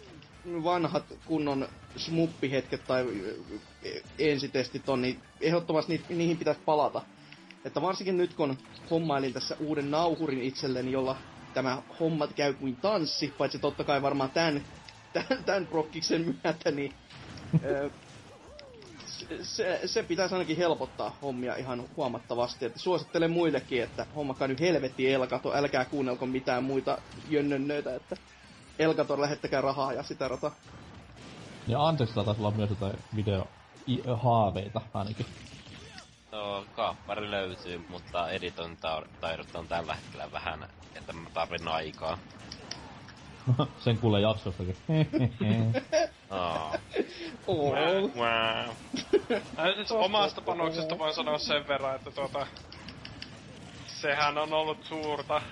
[0.64, 3.05] vanhat kunnon smuppihetket tai
[4.18, 7.03] ensitestit on, niin ehdottomasti ni, niihin pitäisi palata.
[7.64, 8.57] Että varsinkin nyt kun
[8.90, 11.16] hommailin tässä uuden nauhurin itselleni, jolla
[11.55, 14.62] tämä hommat käy kuin tanssi, paitsi totta kai varmaan tämän,
[15.12, 16.92] tämän, tämän prokkiksen myötä, niin
[19.42, 22.64] se, se pitäisi ainakin helpottaa hommia ihan huomattavasti.
[22.64, 28.16] Että suosittelen muillekin, että hommakaa nyt helvetti Elkato, älkää kuunnelko mitään muita jönnönnöitä, että
[28.78, 30.53] Elkator lähettäkää rahaa ja sitä rata.
[31.67, 33.47] Ja Anteeksilla taisi olla myös jotain video
[34.14, 35.27] haaveita ainakin.
[36.33, 42.19] No, kaappari löytyy, mutta editointaidot on tällä hetkellä vähän, että mä tarvin aikaa.
[43.85, 44.77] Sen kuulee jaksostakin.
[46.31, 46.73] Oh.
[48.17, 48.71] Wow.
[49.77, 52.47] siis omasta panoksesta voin sanoa sen verran, että tuota...
[53.87, 55.43] Sehän on ollut suurta.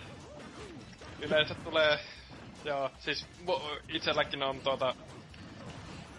[1.21, 1.99] Yleensä tulee...
[2.65, 3.27] Joo, siis
[3.89, 4.95] itselläkin on tuota...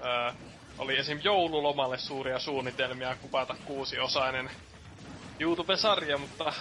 [0.06, 0.32] Öö,
[0.78, 1.20] oli esim.
[1.24, 4.49] joululomalle suuria suunnitelmia kupata kuusiosainen
[5.39, 6.53] YouTube-sarja, mutta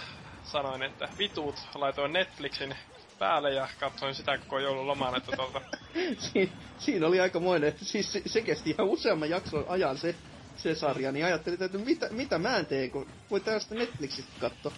[0.43, 2.75] sanoin, että vitut, laitoin Netflixin
[3.19, 5.61] päälle ja katsoin sitä koko joululoman, että tuolta...
[6.33, 10.15] si- siinä oli aikamoinen, siis se, se kesti ihan useamman jakson ajan se,
[10.55, 14.71] se sarja, niin ajattelin, että mitä, mitä mä en tee, kun voi tästä Netflixistä katsoa.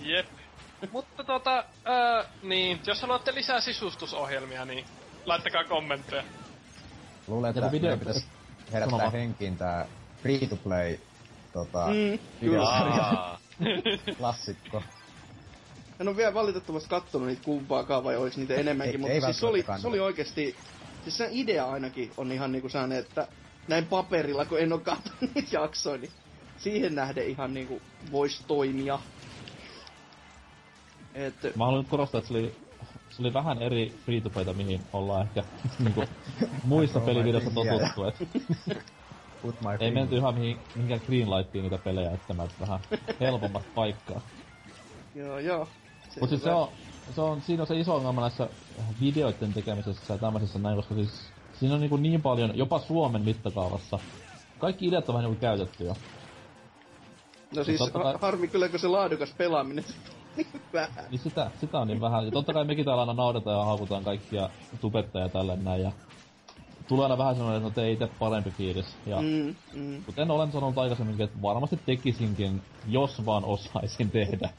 [0.00, 0.26] Jep.
[0.92, 4.84] Mutta tota, ää, niin, jos haluatte lisää sisustusohjelmia, niin
[5.26, 6.24] laittakaa kommentteja.
[7.28, 7.96] Luulen, että video...
[7.96, 8.24] pitäisi
[8.72, 9.10] herättää Sanoma.
[9.10, 9.86] henkiin tää
[10.22, 10.98] free-to-play
[11.52, 13.38] tota, mm, videosarja.
[14.18, 14.82] Klassikko.
[16.00, 19.40] En ole vielä valitettavasti kattonut niitä kumpaakaan, vai olisi niitä enemmänkin, ei, mutta ei siis
[19.40, 20.56] se oli, se oli oikeasti...
[21.02, 23.28] Siis se idea ainakin on ihan niinku sellainen, että
[23.68, 26.10] näin paperilla, kun en ole katsonut niitä jaksoja, niin
[26.58, 28.98] siihen nähden ihan niinku voisi toimia.
[31.14, 31.34] Et...
[31.56, 32.56] Mä haluan nyt korostaa, että se oli,
[33.18, 35.44] se oli vähän eri free to mihin ollaan ehkä
[35.84, 36.04] niinku,
[36.64, 38.04] muissa pelivideoissa totuttu.
[38.04, 38.14] Et...
[39.80, 42.80] Ei menty ihan mihin, mihinkään greenlightiin niitä pelejä etsimään, vähän
[43.20, 44.20] helpommat paikkaa.
[45.14, 45.68] Joo, joo.
[46.20, 46.68] Mutta siis se on,
[47.14, 48.48] se on, siinä on se iso ongelma näissä
[49.00, 51.10] videoiden tekemisessä ja tämmöisessä näin, koska siis
[51.60, 53.98] siinä on niin, niin paljon, jopa Suomen mittakaavassa,
[54.58, 55.96] kaikki ideat on vähän niinku käytetty jo.
[57.56, 58.14] No siis kai...
[58.20, 60.17] harmi kyllä, kun se laadukas pelaaminen niin
[60.72, 61.04] vähän.
[61.10, 62.24] Niin sitä, sitä on niin vähän.
[62.24, 65.82] Ja totta kai mekin täällä aina naudetaan ja haukutaan kaikkia tubettajia tälle näin.
[65.82, 65.92] Ja
[66.88, 68.86] tulee aina vähän sellainen, että no tee itse parempi fiilis.
[69.06, 70.04] Ja mm, mm.
[70.04, 74.50] kuten olen sanonut aikaisemminkin, että varmasti tekisinkin, jos vaan osaisin tehdä.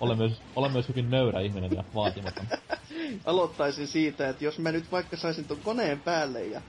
[0.00, 2.46] olen, myös, olen myös hyvin nöyrä ihminen ja vaatimaton.
[3.24, 6.62] Aloittaisin siitä, että jos mä nyt vaikka saisin ton koneen päälle ja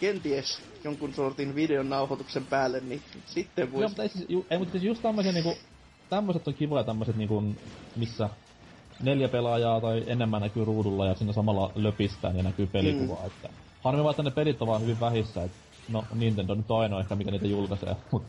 [0.00, 3.82] kenties jonkun sortin videon nauhoituksen päälle, niin sitten voisi...
[3.82, 5.56] Joo, mutta ei, siis, ju, ei, mutta siis just tämmöisiä niinku...
[6.10, 7.44] Tämmöiset on kivoja tämmöiset niinku,
[7.96, 8.30] missä
[9.02, 13.26] neljä pelaajaa tai enemmän näkyy ruudulla ja siinä samalla löpistään ja näkyy pelikuvaa, mm.
[13.26, 13.48] että...
[13.84, 15.56] Harmi vaan, että ne pelit on vaan hyvin vähissä, että
[15.88, 18.28] no Nintendo nyt on ainoa ehkä, mikä niitä julkaisee, mutta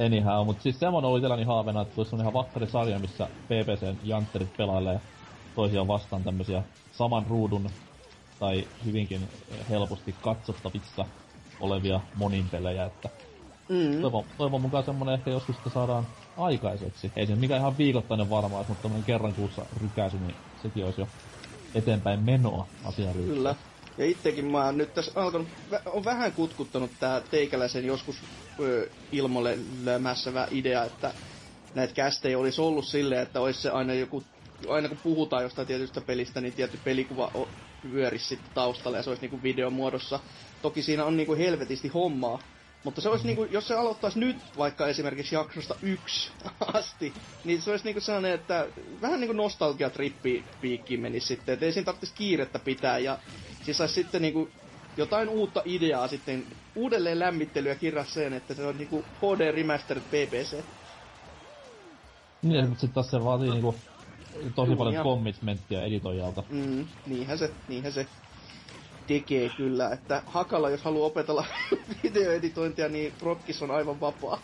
[0.00, 5.00] anyhow, mutta siis semmonen oli itselläni haaveena, että tulisi ihan vakkarisarja, missä PPCn jantterit pelailee
[5.54, 6.62] toisiaan vastaan tämmösiä
[6.92, 7.70] saman ruudun
[8.40, 9.20] tai hyvinkin
[9.70, 11.04] helposti katsottavissa
[11.60, 13.08] olevia monin pelejä, että
[13.68, 14.00] mm.
[14.00, 16.06] toivon, toivon mukaan semmonen ehkä joskus sitä saadaan
[16.36, 17.12] aikaiseksi.
[17.16, 21.08] Ei se mikään ihan viikoittainen varmaan, mutta tämmönen kerran kuussa rykäsy, niin sekin olisi jo
[21.74, 23.54] eteenpäin menoa asiaan Kyllä.
[23.98, 25.48] Ja itsekin mä oon nyt tässä alkanut,
[25.86, 28.16] on vähän kutkuttanut tää teikäläisen joskus
[28.60, 31.14] ö, ilmoille lämässävä idea, että
[31.74, 34.22] näitä kästejä olisi ollut silleen, että olisi se aina joku,
[34.68, 37.30] aina kun puhutaan jostain tietystä pelistä, niin tietty pelikuva
[37.92, 40.20] vyörisi sitten taustalle ja se olisi niinku videon muodossa.
[40.62, 42.38] Toki siinä on niinku helvetisti hommaa,
[42.84, 46.32] mutta se olisi niinku, jos se aloittaisi nyt vaikka esimerkiksi jaksosta yksi
[46.74, 47.12] asti,
[47.44, 48.66] niin se olisi niinku sellainen, että
[49.00, 53.18] vähän niinku nostalgiatrippi piikkiin menisi sitten, että ei siinä tarvitsisi kiirettä pitää ja
[53.64, 54.48] siis saisi sitten niinku
[54.96, 60.56] jotain uutta ideaa sitten, uudelleen lämmittelyä kirjas sen, että se on niinku HD Remastered BBC.
[62.42, 63.74] Niin, mutta sitten taas se vaatii niinku
[64.54, 64.76] tosi Jumia.
[64.76, 66.42] paljon commitmenttia editoijalta.
[66.48, 68.06] Mm, niinhän se, niinhän se
[69.06, 71.44] tekee kyllä, että Hakala, jos haluaa opetella
[72.02, 74.38] videoeditointia, niin Rokkis on aivan vapaa.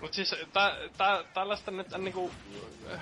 [0.00, 2.30] Mut siis tä, tä, tällaista nyt äh, niinku,
[2.92, 3.00] äh,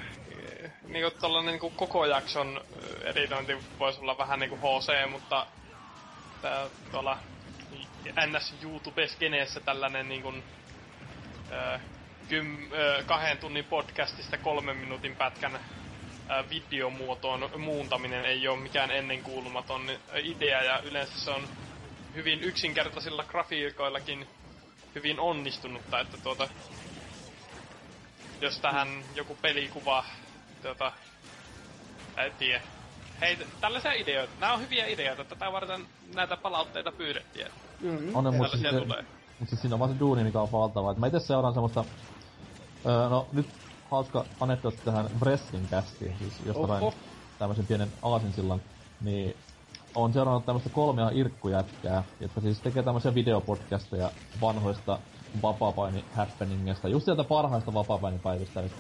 [0.89, 5.47] niinku tollanen niinku koko jakson äh, editointi voisi olla vähän niinku HC, mutta
[6.43, 7.19] tää tuolla
[8.27, 10.35] NS YouTube-skeneessä tällainen niinku,
[11.53, 11.81] äh,
[12.29, 15.59] kym, äh, kahden tunnin podcastista kolmen minuutin pätkän
[16.51, 19.91] videomuotoon muuntaminen ei ole mikään ennenkuulumaton
[20.23, 21.43] idea ja yleensä se on
[22.15, 24.27] hyvin yksinkertaisilla grafiikoillakin
[24.95, 26.49] hyvin onnistunutta, että tuota,
[28.41, 30.05] jos tähän joku pelikuva,
[30.63, 30.93] tuota,
[32.17, 32.63] en tiedä,
[33.21, 34.33] hei, tällaisia ideoita.
[34.41, 35.25] Nämä on hyviä ideoita.
[35.25, 37.47] Tätä varten näitä palautteita pyydettiin.
[37.81, 39.05] Mm, On ne, mutta Tällaisia siis, tulee.
[39.39, 40.93] mut siis siinä on vaan se duuni, mikä on valtava.
[40.93, 41.85] Et mä itse seuraan semmoista...
[42.87, 43.47] Öö, no nyt
[43.93, 46.95] hauska anekdootti tähän Wrestling castiin, siis jos Oho.
[47.39, 48.63] tämmöisen pienen aasinsillan,
[49.01, 49.37] niin
[49.95, 54.99] on seurannut tämmöistä kolmea irkkujätkää, jotka siis tekee tämmöisiä videopodcasteja vanhoista
[55.43, 58.71] vapaapaini happeningeista, just sieltä parhaista vapaapainipäivistä, eli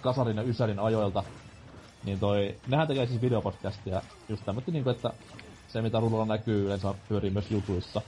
[0.00, 1.24] Kasarin ja Ysärin ajoilta.
[2.04, 5.10] Niin toi, nehän tekee siis videopodcastia just tämmöistä niinku, että
[5.68, 8.02] se mitä ruudulla näkyy yleensä pyörii myös jutuissa.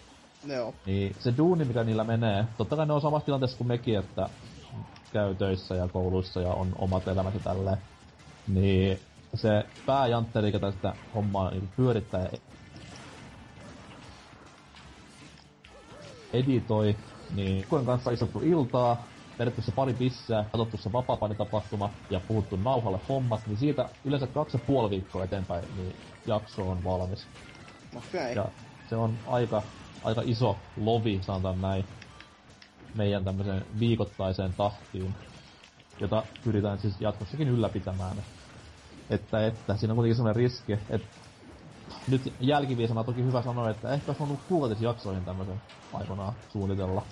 [0.46, 0.74] Joo.
[0.86, 4.28] Niin se duuni, mikä niillä menee, totta kai ne on samassa tilanteessa kuin mekin, että
[5.16, 7.78] käy töissä ja kouluissa ja on omat elämät ja tälleen.
[8.48, 9.00] Niin
[9.34, 12.38] se pääjantteri, joka tästä hommaa niin pyörittää ja
[16.32, 16.96] editoi,
[17.34, 19.02] niin Kuen kanssa istuttu iltaa,
[19.38, 24.56] vedetty se pari pissää, katsottu se vapaapanitapahtuma ja puhuttu nauhalle hommat, niin siitä yleensä kaksi
[24.56, 25.96] ja puoli viikkoa eteenpäin, niin
[26.26, 27.26] jakso on valmis.
[27.96, 28.32] Okay.
[28.32, 28.44] Ja
[28.90, 29.62] se on aika,
[30.04, 31.84] aika iso lovi, sanotaan näin,
[32.96, 35.14] meidän tämmöiseen viikoittaiseen tahtiin,
[36.00, 38.16] jota pyritään siis jatkossakin ylläpitämään.
[39.10, 41.16] Että, että siinä on kuitenkin sellainen riski, että
[42.08, 47.02] nyt jälkiviisana toki hyvä sanoa, että ehkä olisi voinut kuukatisjaksoihin tämmöisen aikanaan suunnitella.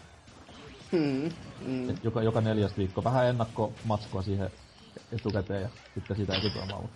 [0.92, 1.30] Hmm.
[1.66, 1.90] Mm.
[1.90, 3.04] Et joka, joka neljäs viikko.
[3.04, 4.50] Vähän ennakkomatskoa siihen
[5.12, 6.32] etukäteen ja sitten sitä.
[6.42, 6.88] Mutta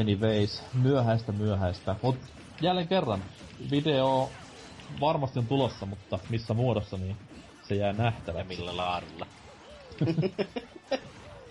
[0.00, 1.96] anyways, myöhäistä myöhäistä.
[2.02, 2.16] Mut
[2.60, 3.22] jälleen kerran,
[3.70, 4.30] video
[5.00, 7.16] varmasti on tulossa, mutta missä muodossa, niin
[7.68, 8.48] se jää Ja nähtäväksi.
[8.56, 9.26] millä laadulla.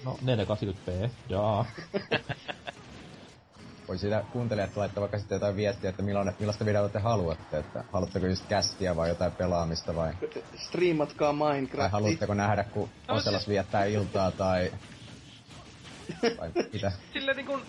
[0.05, 1.65] No 480p, jaa.
[3.87, 7.83] Voi siitä kuuntelijat laittaa vaikka sitten jotain viestiä, että milloin, millaista videota te haluatte, että
[7.93, 10.13] haluatteko just kästiä vai jotain pelaamista vai,
[10.55, 11.91] Striimatkaa vai Minecraft.
[11.91, 14.71] haluatteko nähdä, kun No Oselas siis- viettää iltaa tai...
[16.39, 16.91] vai mitä?
[17.13, 17.61] Sille niin kuin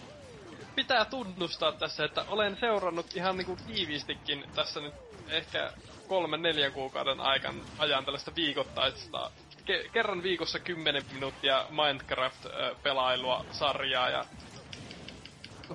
[0.75, 4.95] pitää tunnustaa tässä, että olen seurannut ihan niin kuin tiiviistikin tässä nyt
[5.29, 5.73] ehkä
[6.13, 9.31] kolmen neljän kuukauden aikan ajan tällaista viikoittaista
[9.67, 14.25] ke- kerran viikossa 10 minuuttia Minecraft-pelailua sarjaa ja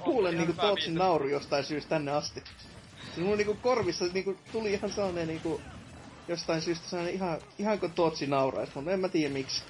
[0.04, 2.44] Kuulen niinku Tootsin nauru jostain syystä tänne asti.
[3.06, 5.62] Siis mulla niinku korvissa niinku tuli ihan sellainen niinku
[6.28, 9.64] jostain syystä sellainen ihan, ihan kuin Tootsi naurais, mutta en mä tiedä miksi.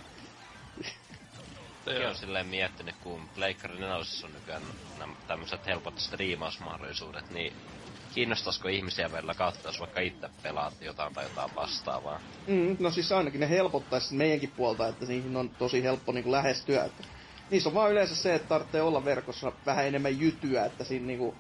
[1.86, 4.64] Sekin on silleen miettinyt, kun Pleikkari 4 on nykyään
[5.00, 7.54] nämä tämmöiset helpot striimausmahdollisuudet, niin
[8.14, 12.20] kiinnostaisiko ihmisiä vielä katsoa, jos vaikka itse pelaat jotain tai jotain vastaavaa?
[12.48, 16.84] Mm, no siis ainakin ne helpottaisi meidänkin puolta, että niihin on tosi helppo niinku lähestyä.
[16.84, 17.04] Että
[17.52, 21.36] niissä on vaan yleensä se, että tarvitsee olla verkossa vähän enemmän jytyä, että siinä niinku...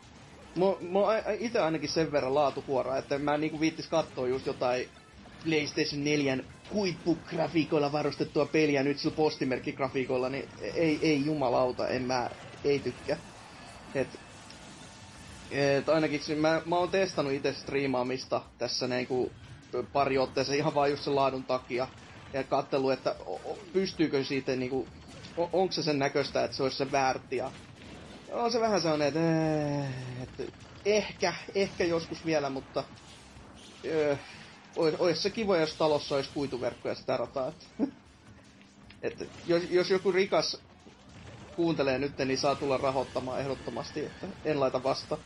[0.55, 4.89] Mä, itse ainakin sen verran laatuhuora, että mä niinku viittis katsoa just jotain
[5.43, 6.37] PlayStation 4
[6.73, 12.29] huippugrafiikoilla varustettua peliä nyt sillä postimerkkigrafiikoilla, niin ei, ei jumalauta, en mä,
[12.63, 13.17] ei tykkää.
[13.95, 14.19] Et,
[15.49, 19.35] et ainakin mä, mä oon testannut itse striimaamista tässä niinku
[19.93, 21.87] pari otteeseen ihan vaan just sen laadun takia.
[22.33, 23.15] Ja kattelu, että
[23.73, 24.89] pystyykö siitä niinku,
[25.37, 27.37] o- onko se sen näköistä, että se olisi se väärti.
[28.31, 30.43] On se vähän sellainen, että, äh, että
[30.85, 32.83] ehkä, ehkä joskus vielä, mutta
[33.85, 34.15] öö,
[34.75, 37.47] ois, ois se kiva, jos talossa olisi kuituverkko ja sitä rataa.
[37.47, 37.65] Että,
[39.01, 40.63] että jos, jos joku rikas
[41.55, 45.17] kuuntelee nyt, niin saa tulla rahoittamaan ehdottomasti, että en laita vasta.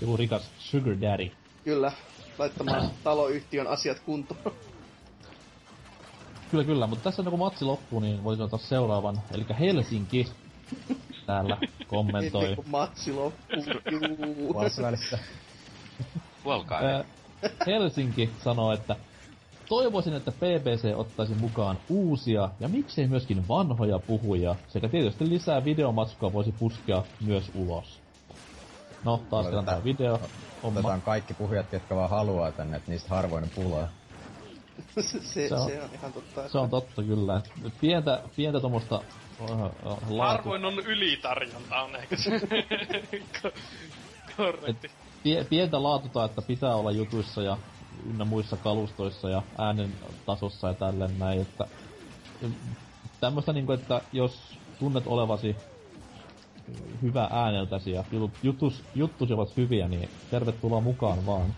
[0.00, 1.30] Joku rikas sugar daddy.
[1.64, 1.92] Kyllä,
[2.38, 4.52] laittamaan taloyhtiön asiat kuntoon.
[6.50, 9.20] Kyllä, kyllä, mutta tässä kun matsi loppuu, niin voisin ottaa seuraavan.
[9.34, 10.26] Eli Helsinki
[11.26, 12.42] täällä kommentoi.
[12.42, 13.64] Ennen kuin matsi loppuu.
[13.90, 14.54] Juu.
[14.82, 15.18] Välissä.
[16.42, 16.80] Puolkaa.
[16.82, 17.04] Ää,
[17.66, 18.96] Helsinki sanoo, että
[19.68, 26.32] toivoisin, että BBC ottaisi mukaan uusia ja miksei myöskin vanhoja puhujia, sekä tietysti lisää videomatskua
[26.32, 28.00] voisi puskea myös ulos.
[29.04, 30.18] No, taas kerran tää video.
[30.62, 30.78] Homma.
[30.80, 33.88] Otetaan kaikki puhujat, jotka vaan haluaa tänne, että niistä harvoin pulaa.
[35.00, 36.48] se, se, Se on- se on ihan totta.
[36.48, 37.40] Se on totta kyllä.
[37.80, 39.50] Pientä, pientä uh, uh,
[40.08, 42.30] laatu, harvoin on ylitarjonta on ehkä se
[43.42, 43.52] Ko-
[44.36, 44.90] korrekti.
[45.22, 47.58] pie, pientä laatuta, että pitää olla jutuissa ja
[48.06, 51.66] ynnä muissa kalustoissa ja äänen tasossa ja tälleen näin, että
[53.20, 55.56] tämmöstä niinku, että jos tunnet olevasi
[57.02, 58.04] hyvä ääneltäsi ja
[58.42, 61.54] jutus, juttusi ovat hyviä, niin tervetuloa mukaan vaan.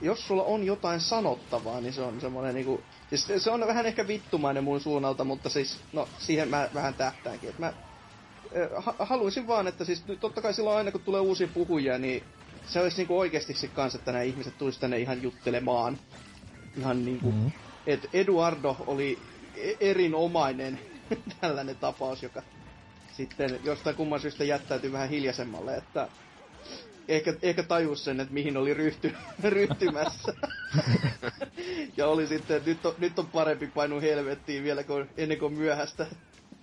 [0.00, 2.84] jos sulla on jotain sanottavaa, niin se on semmoinen niinku...
[3.08, 7.50] Siis se on vähän ehkä vittumainen mun suunnalta, mutta siis, no, siihen mä vähän tähtäänkin.
[7.50, 7.72] Et mä
[8.76, 12.22] ha- haluaisin vaan, että siis totta kai silloin aina kun tulee uusia puhujia, niin
[12.66, 15.98] se olisi niinku oikeesti se kanssa, että nämä ihmiset tulisi tänne ihan juttelemaan.
[16.76, 17.42] Ihan niinku, Mhm.
[17.44, 17.50] mm.
[17.86, 19.18] että Eduardo oli
[19.56, 20.80] e- erinomainen
[21.40, 22.42] tällainen tapaus, joka
[23.12, 26.08] sitten jostain kumman syystä jättäytyi vähän hiljaisemmalle, että
[27.08, 30.34] ehkä, ehkä tajus sen, että mihin oli ryhty, ryhtymässä.
[31.96, 35.52] ja oli sitten, että nyt on, nyt on parempi painu helvettiin vielä kun, ennen kuin
[35.52, 36.06] myöhäistä.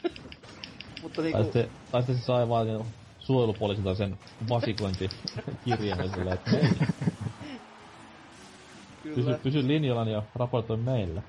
[1.02, 2.86] Mutta Tai niinku, sitten, tai sitten se sai vaan niinku
[3.20, 4.20] suojelupoliisilta sen
[4.50, 6.70] vasikointikirjeen silleen, että hei,
[9.04, 11.24] pysy, pysy linjalla ja raportoi meille.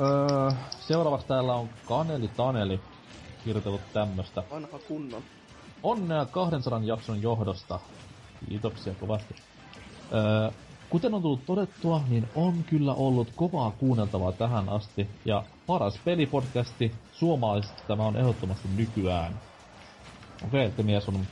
[0.00, 0.50] öö,
[0.80, 2.80] seuraavaksi täällä on Kaneli Taneli
[3.46, 4.42] kirjoitellut tämmöstä.
[4.50, 5.22] Vanha kunnon.
[5.82, 7.80] Onnea 200 jakson johdosta.
[8.48, 9.34] Kiitoksia kovasti.
[10.12, 10.50] Öö,
[10.90, 15.08] kuten on tullut todettua, niin on kyllä ollut kovaa kuunneltavaa tähän asti.
[15.24, 19.40] Ja paras pelipodcasti suomalaisista tämä on ehdottomasti nykyään.
[20.46, 21.26] Okei, että mies on,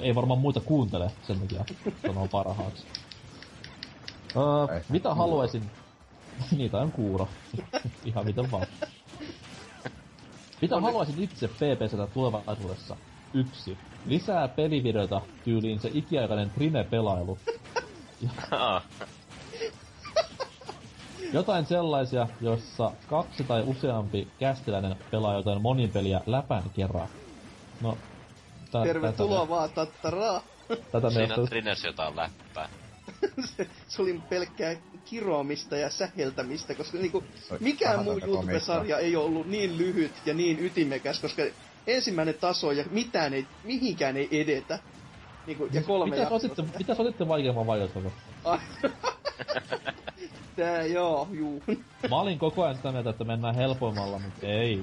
[0.00, 1.64] ei varmaan muita kuuntele sen takia
[2.06, 2.86] sanoo parhaaksi.
[4.36, 5.70] Öö, mitä haluaisin...
[6.56, 7.28] Niitä on kuuro.
[8.04, 8.66] Ihan miten vaan.
[10.64, 12.96] Mitä haluaisin itse PPCtä tulevaisuudessa?
[13.34, 13.78] Yksi.
[14.04, 17.38] Lisää pelivideota tyyliin se ikiaikainen Trine-pelailu.
[21.32, 27.08] Jotain sellaisia, jossa kaksi tai useampi kästiläinen pelaa jotain monin peliä läpän kerran.
[27.80, 27.98] No,
[28.70, 30.42] tä, Tervetuloa vaan, tattaraa.
[30.68, 32.68] Tätä, tätä siinä on Trines jotain läppää.
[33.56, 37.24] Se, se oli pelkkää kiroamista ja säheltämistä, koska niinku,
[37.60, 41.42] mikään muu YouTube-sarja ei ole ollut niin lyhyt ja niin ytimekäs, koska
[41.86, 44.78] ensimmäinen taso ja mitään ei, mihinkään ei edetä.
[45.46, 46.36] Niinku, ja kolme Mitä jaksoa.
[46.36, 48.00] otitte, mitä otitte vaikeamman vaikeutta?
[48.44, 48.58] Ai.
[50.56, 51.62] Tää, joo, juu.
[52.10, 54.82] Mä olin koko ajan sitä mieltä, että mennään helpoimmalla, mutta ei.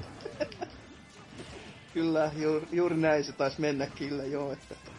[1.94, 4.91] Kyllä, juuri, juuri näin se taisi mennä kyllä, joo, että...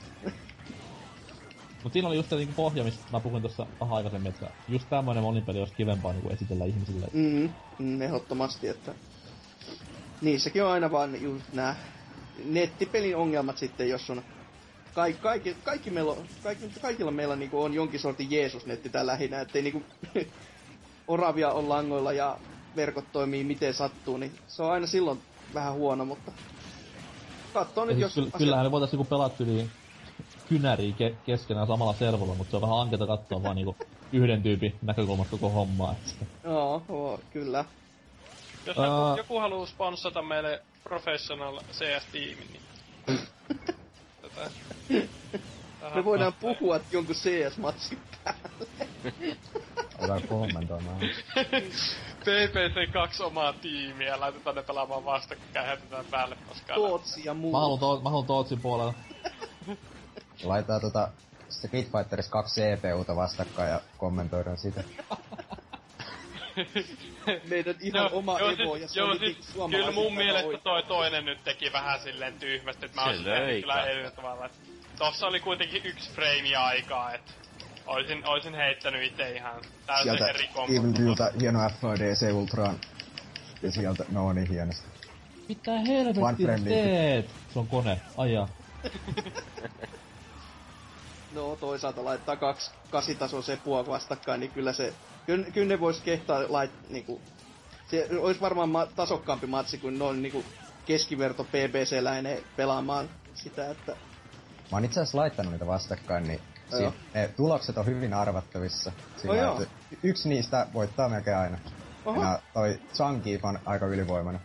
[1.84, 4.90] Mut siinä oli just se niinku pohja, mistä mä puhuin tuossa vähän aikaisemmin, että just
[4.90, 7.08] tämmönen monipeli olisi kivempaa niinku esitellä ihmisille.
[7.14, 8.94] Mm, mm, ehdottomasti, että...
[10.22, 11.76] Niissäkin on aina vaan just nää
[12.46, 14.22] nettipelin ongelmat sitten, jos on...
[14.94, 19.42] Kaikki, kaikki, kaikki meillä on, kaikki, kaikilla meillä niinku on jonkin sortin Jeesus-netti tää lähinnä,
[19.42, 19.84] ettei niinku
[21.08, 22.38] oravia on langoilla ja
[22.76, 25.20] verkot toimii miten sattuu, niin se on aina silloin
[25.54, 26.32] vähän huono, mutta
[27.54, 28.14] katsoo Ja nyt, siis jos...
[28.14, 29.70] kyll, asia- kyllähän me voitais niinku pelata yli
[30.46, 33.78] kynäriä ke- keskenään samalla servulla, mutta se on vähän ankeeta katsoa vaan niinku
[34.12, 35.96] yhden tyypin näkökulmasta koko hommaa.
[36.44, 37.66] Joo, joo, kyllä.
[38.66, 38.86] Jos Ää.
[38.86, 42.62] joku, joku haluaa sponsata meille professional CS-tiimin, niin...
[44.22, 44.52] Tätä.
[45.96, 47.98] Me voidaan puhua jonkun CS-matsin
[50.00, 50.98] Otan kommentoimaan.
[52.20, 56.76] PPC 2 omaa tiimiä ja laitetaan ne pelaamaan vastakkain, heitetään päälle paskaa.
[56.76, 57.52] Tootsi ja muu.
[57.52, 58.94] Mä haluun, to- mä haluun Tootsin puolella.
[60.44, 61.10] Laitetaan tota
[61.50, 64.84] Street Fighters 2 CPUta vastakkain ja kommentoidaan sitä.
[67.50, 70.64] Meidän ihan oma Evo ja se joo, oli siis, kyllä mun mielestä oikein.
[70.64, 74.50] toi toinen nyt teki vähän silleen tyhmästi, että mä Se olisin tehnyt kyllä eri tavalla.
[74.98, 77.36] Tossa oli kuitenkin yksi frame aikaa, et
[77.86, 81.00] oisin, oisin heittänyt itse ihan täysin Sieltä eri Evil kombo.
[81.00, 82.80] Ryltä hieno FADC Ultraan.
[83.62, 84.88] Ja sieltä, no niin hienosti.
[85.50, 85.72] Mitä
[86.44, 87.30] frame teet?
[87.54, 88.48] Se on kone, aja.
[91.34, 94.94] No toisaalta laittaa kaksi kasitason sepua vastakkain, niin kyllä se...
[95.26, 97.22] Kyllä, kyllä ne vois kehtaa lait, niinku...
[97.90, 100.44] Se olisi varmaan ma- tasokkaampi matsi kuin noin niinku
[100.86, 103.92] keskiverto PBC-läinen pelaamaan sitä, että...
[104.72, 106.40] Mä oon itse asiassa laittanut niitä vastakkain, niin
[106.72, 106.92] Joo.
[106.92, 108.92] si- ne tulokset on hyvin arvattavissa.
[109.22, 109.62] Sillä, joo.
[109.62, 111.58] että yksi niistä voittaa melkein aina.
[112.06, 112.22] Oho.
[112.22, 114.42] Ja toi Zangief on aika ylivoimainen.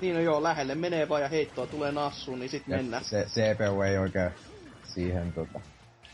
[0.00, 3.04] Niin no joo, lähelle menee vaan ja heittoa tulee nassuun, niin sit Ja mennään.
[3.04, 4.30] se CPU ei oikein
[4.94, 5.60] siihen tota...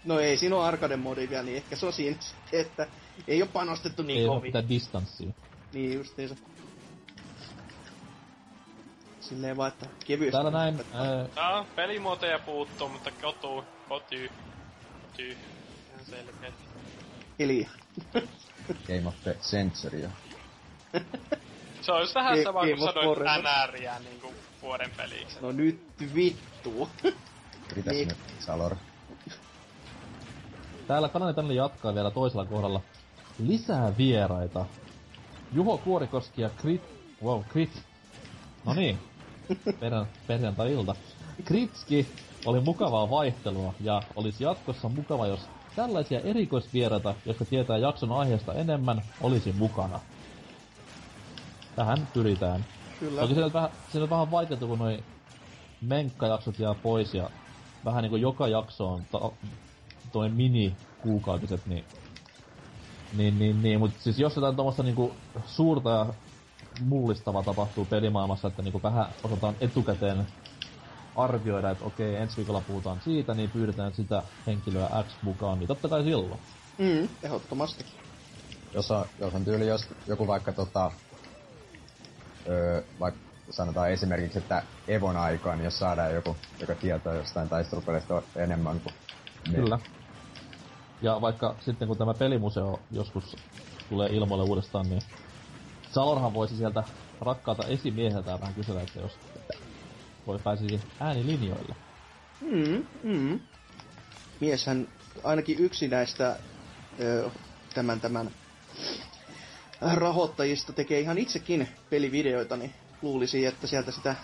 [0.05, 2.87] No ei, siinä on arcade modi vielä, niin ehkä se on siinä sitten, että
[3.29, 4.43] ei ole panostettu niin Ei kovin.
[4.43, 5.31] mitään distanssia.
[5.73, 6.37] Niin justiinsa.
[9.21, 10.33] Silleen vaan, että kevyesti.
[10.33, 14.31] Täällä näin, ää, Tää pelimuotoja puuttuu, mutta kotu, koty,
[15.11, 16.53] koty, ihan selkeä.
[17.39, 17.71] Hiljaa.
[18.89, 20.11] Game of the Century.
[21.81, 23.19] Se olisi vähän sama kuin sanoit.
[23.69, 25.37] NRiä niinku vuoden peliksi.
[25.41, 25.81] No nyt
[26.15, 26.89] vittu.
[27.73, 28.09] Yritäs Niin.
[28.09, 28.77] nyt, Salor.
[30.87, 32.81] Täällä kanani tänne jatkaa vielä toisella kohdalla.
[33.39, 34.65] Lisää vieraita.
[35.53, 36.83] Juho Kuorikoski ja Krit...
[37.25, 37.83] Wow, Krit.
[38.65, 38.99] No niin.
[39.81, 40.95] Perjan, perjantai-ilta.
[41.45, 42.09] Kritski
[42.47, 45.41] oli mukavaa vaihtelua ja olisi jatkossa mukava, jos
[45.77, 50.01] tällaisia erikoisvieraita, jotka tietää jakson aiheesta enemmän, olisi mukana.
[51.77, 52.65] Tähän pyritään.
[53.01, 53.21] Kyllä.
[53.21, 55.05] Toki siellä, vähän, siellä on vähän vaikeaa, kun noi
[55.81, 57.31] menkkajaksot jää pois ja
[57.85, 59.03] vähän niinku joka jakso on
[60.15, 61.85] toi mini kuukautiset, niin
[63.13, 66.07] niin, niin, niin, mutta siis jos jotain tuommoista niinku suurta ja
[66.81, 70.27] mullistava tapahtuu pelimaailmassa, että niinku vähän osataan etukäteen
[71.17, 75.89] arvioida, että okei, ensi viikolla puhutaan siitä, niin pyydetään sitä henkilöä X mukaan, niin totta
[75.89, 76.41] kai silloin.
[76.79, 77.85] Mm, ehdottomasti.
[78.75, 80.91] Jos on, jos on tyyli jos joku vaikka tota,
[82.49, 88.23] öö, vaikka sanotaan esimerkiksi, että Evon aikaan, niin jos saadaan joku, joka tietää jostain taistelupeleistä
[88.37, 88.95] enemmän kuin
[89.53, 89.57] me.
[89.57, 89.79] Kyllä.
[91.05, 93.37] Ja vaikka sitten kun tämä pelimuseo joskus
[93.89, 95.03] tulee ilmoille uudestaan, niin
[95.93, 96.85] Salorhan voisi sieltä
[97.21, 99.19] rakkaata esimieheltä vähän kysellä, että jos
[100.27, 101.75] voi pääsisi äänilinjoille.
[102.41, 103.41] Mm, mm.
[104.41, 104.89] Mieshän
[105.25, 106.37] ainakin yksi näistä
[107.01, 107.31] ö,
[107.75, 108.31] tämän, tämän
[109.81, 114.15] rahoittajista tekee ihan itsekin pelivideoita, niin luulisi, että sieltä sitä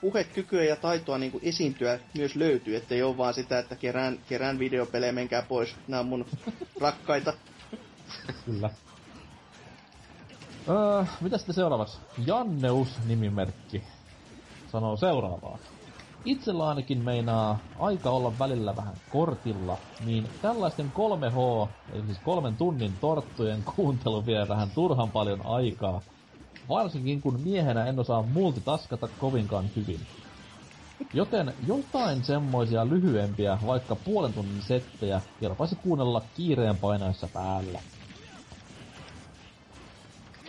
[0.00, 4.58] puhekykyä ja taitoa niin kuin esiintyä myös löytyy, ettei ole vaan sitä, että kerään, kerään
[4.58, 6.26] videopelejä, menkää pois, nämä on mun
[6.80, 7.32] rakkaita.
[8.44, 8.70] Kyllä.
[10.68, 11.98] Öö, mitä sitten seuraavaksi?
[12.26, 13.82] Janneus nimimerkki
[14.72, 15.58] sanoo seuraavaa.
[16.24, 22.92] Itsellä ainakin meinaa aika olla välillä vähän kortilla, niin tällaisten 3H, eli siis kolmen tunnin
[23.00, 26.00] torttujen kuuntelu vie vähän turhan paljon aikaa.
[26.70, 30.00] Varsinkin kun miehenä en osaa multitaskata kovinkaan hyvin.
[31.12, 37.80] Joten jotain semmoisia lyhyempiä, vaikka puolen tunnin settejä, kelpaisi kuunnella kiireen painaessa päällä.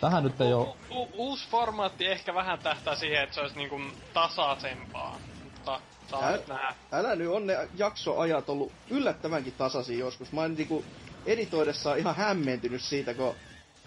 [0.00, 0.76] Tähän nyt ei oo...
[0.90, 3.76] U- uusi formaatti ehkä vähän tähtää siihen, että se olisi niinku
[4.14, 5.18] tasaisempaa.
[5.44, 6.74] Mutta saa Ä- nyt nähdä.
[6.92, 10.32] Älä nyt on ne jaksoajat ollut yllättävänkin tasaisia joskus.
[10.32, 10.84] Mä oon niinku
[11.26, 13.34] editoidessaan ihan hämmentynyt siitä, kun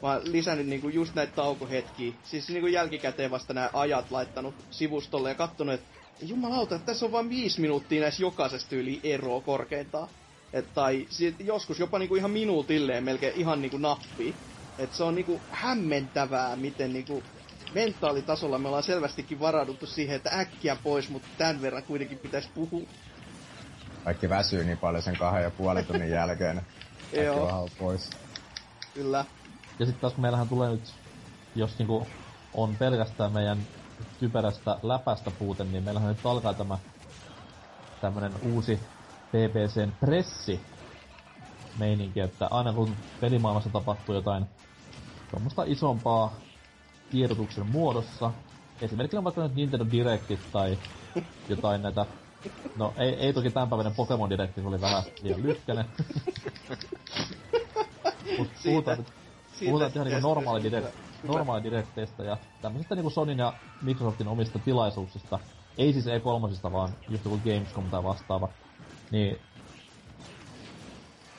[0.05, 2.13] mä oon lisännyt niinku just näitä taukohetkiä.
[2.23, 5.87] Siis niinku jälkikäteen vasta nämä ajat laittanut sivustolle ja kattonut, että
[6.21, 10.07] jumalauta, että tässä on vain viisi minuuttia näissä jokaisesta yli eroa korkeintaan.
[10.53, 14.35] Et, tai sit joskus jopa niinku ihan minuutilleen melkein ihan niinku nappi.
[14.77, 17.23] Et se on niinku hämmentävää, miten niinku
[17.73, 22.87] mentaalitasolla me ollaan selvästikin varauduttu siihen, että äkkiä pois, mutta tämän verran kuitenkin pitäisi puhua.
[24.03, 26.61] Kaikki väsyy niin paljon sen kahden ja puolen tunnin jälkeen.
[27.23, 27.69] Joo.
[27.79, 28.09] pois.
[28.93, 29.25] Kyllä.
[29.79, 30.99] Ja sitten taas kun meillähän tulee nyt,
[31.55, 32.07] jos niinku
[32.53, 33.67] on pelkästään meidän
[34.17, 36.79] typerästä läpästä puute, niin meillähän nyt alkaa tämä
[37.99, 38.79] tämmönen uusi
[39.31, 40.65] BBCn pressi
[41.77, 44.45] meininki, että aina kun pelimaailmassa tapahtuu jotain
[45.31, 46.35] tuommoista isompaa
[47.09, 48.33] tiedotuksen muodossa,
[48.81, 50.77] esimerkiksi vaikka nyt Nintendo Directit tai
[51.49, 52.05] jotain näitä,
[52.75, 55.85] no ei, ei toki tämänpäiväinen Pokemon Directi, oli vähän liian lykkänen.
[58.37, 59.05] Mut puhutaan
[59.61, 64.59] nyt Puhutaan ihan niinku normaali, direct, normaali direkteistä ja tämmöisistä niinku Sonyn ja Microsoftin omista
[64.59, 65.39] tilaisuuksista.
[65.77, 68.49] Ei siis E3, vaan just joku Gamescom tai vastaava.
[69.11, 69.37] Niin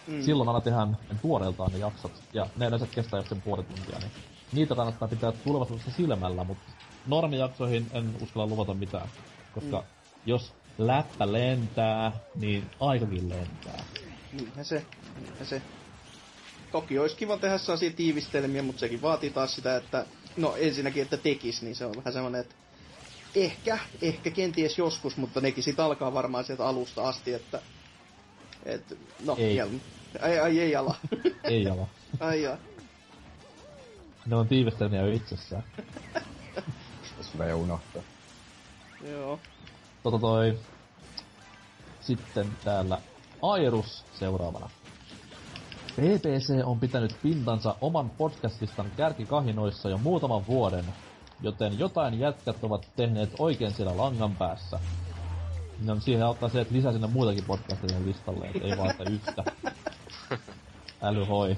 [0.06, 0.22] Mm.
[0.22, 2.22] silloin aina tehdään tuoreeltaan ne jaksot.
[2.32, 4.10] Ja ne yleensä kestää just sen puoli tuntia, niin
[4.52, 6.72] niitä kannattaa pitää tulevaisuudessa silmällä, mutta
[7.06, 9.08] normijaksoihin en uskalla luvata mitään.
[9.52, 9.86] Koska Mm.
[10.26, 13.84] jos läppä lentää, niin aikakin lentää.
[14.32, 14.86] Niinhän se,
[15.20, 15.62] niinhän se.
[16.72, 20.06] Toki olisi kiva tehdä sellaisia tiivistelmiä, mutta sekin vaatii taas sitä, että
[20.36, 22.54] no ensinnäkin, että tekis, niin se on vähän semmoinen, että
[23.34, 27.62] ehkä, ehkä kenties joskus, mutta nekin sit alkaa varmaan sieltä alusta asti, että
[28.64, 29.58] et, no, Ei.
[29.60, 29.80] jel-
[30.22, 30.94] ai, ai, ei ala.
[31.44, 31.86] Ei ala.
[32.20, 32.56] ai, jaa.
[34.26, 35.64] Ne on tiivistelmiä jo itsessään.
[37.18, 38.02] Jos me jo unohtaa.
[39.08, 39.38] Joo.
[40.02, 40.58] Tota toi...
[42.00, 42.98] Sitten täällä
[43.42, 44.70] Airus seuraavana.
[45.96, 50.84] BBC on pitänyt pintansa oman podcastistan kärkikahinoissa jo muutaman vuoden,
[51.40, 54.80] joten jotain jätkät ovat tehneet oikein siellä langan päässä.
[55.84, 59.44] No siihen auttaa se, että lisää sinne muitakin podcasteja listalle, ei vaan että yhtä.
[61.02, 61.56] Äly hoi.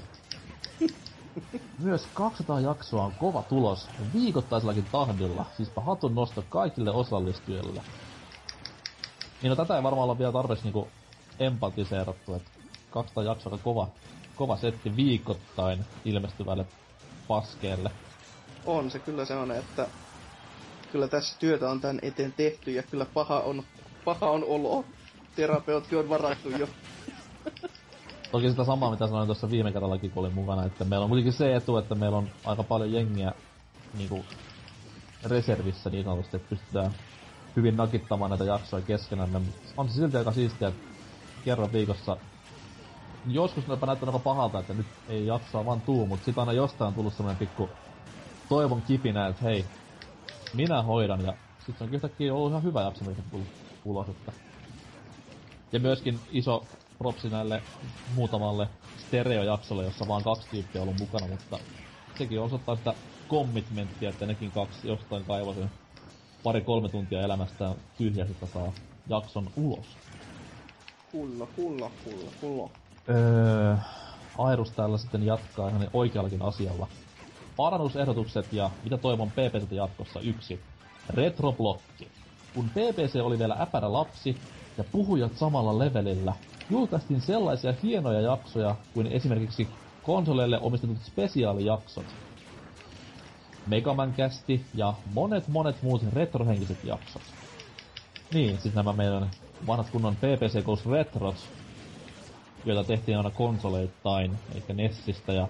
[1.79, 7.81] Myös 200 jaksoa on kova tulos viikoittaisellakin tahdilla, siispä hatun nosto kaikille osallistujille.
[9.41, 10.87] Niin no tätä ei varmaan olla vielä tarpeeksi niinku
[11.39, 12.49] empatiseerattu, että
[12.89, 13.87] 200 jaksoa aika kova,
[14.39, 16.65] kova setti viikoittain ilmestyvälle
[17.27, 17.91] paskeelle.
[18.65, 19.87] On se kyllä se on, että
[20.91, 23.63] kyllä tässä työtä on tämän eteen tehty ja kyllä paha on,
[24.05, 24.85] paha on olo.
[25.35, 26.67] Terapeutti on varattu jo.
[28.31, 31.33] Toki sitä samaa, mitä sanoin tuossa viime kerrallakin, kun olin mukana, että meillä on kuitenkin
[31.33, 33.31] se etu, että meillä on aika paljon jengiä
[33.97, 34.25] niinku
[35.23, 36.91] reservissä niin sanotusti, että pystytään
[37.55, 39.41] hyvin nakittamaan näitä jaksoja keskenään.
[39.77, 40.81] On se silti aika siistiä, että
[41.45, 42.17] kerran viikossa
[43.27, 46.53] joskus ne jopa näyttää aika pahalta, että nyt ei jaksaa vaan tuu, mutta sit aina
[46.53, 47.69] jostain on tullut semmonen pikku
[48.49, 49.65] toivon kipinä, että hei,
[50.55, 53.47] minä hoidan, ja sit se on yhtäkkiä ollut ihan hyvä jakso, mikä tullut
[53.85, 54.31] ulos, että
[55.71, 56.63] ja myöskin iso
[56.97, 57.61] propsi näille
[58.15, 58.67] muutamalle
[58.97, 61.59] stereojaksolle, jossa vaan kaksi tyyppiä on ollut mukana, mutta
[62.17, 62.93] sekin osoittaa sitä
[63.29, 65.69] commitmenttia, että nekin kaksi jostain kaivasin
[66.43, 68.73] pari-kolme tuntia elämästään tyhjäsi, että saa
[69.09, 69.97] jakson ulos.
[71.11, 72.69] Kulla, kulla, kulla, kulla.
[73.09, 73.75] Öö,
[74.37, 76.87] Airus täällä sitten jatkaa ihan oikeallakin asialla.
[77.55, 80.59] Parannusehdotukset ja mitä toivon PPCltä jatkossa yksi.
[81.09, 82.07] Retroblokki.
[82.53, 84.37] Kun PPC oli vielä äpärä lapsi
[84.77, 86.33] ja puhujat samalla levelillä,
[86.69, 89.67] julkaistiin sellaisia hienoja jaksoja kuin esimerkiksi
[90.03, 92.05] konsoleille omistetut spesiaalijaksot.
[93.67, 97.21] Megaman kästi ja monet monet muut retrohenkiset jaksot.
[98.33, 99.29] Niin, siis nämä meidän
[99.67, 101.58] vanhat kunnon PPC Goes Retros,
[102.65, 105.47] joita tehtiin aina konsoleittain, eikä Nessistä, ja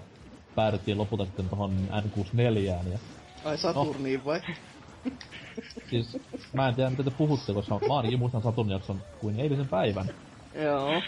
[0.54, 2.58] päädyttiin lopulta sitten tohon N64.
[2.92, 2.98] Ja,
[3.44, 4.40] Ai Saturniin vai?
[5.90, 6.16] siis,
[6.52, 10.10] mä en tiedä mitä te puhutte, koska mä ainakin muistan Saturnin jakson kuin eilisen päivän.
[10.54, 11.02] Joo,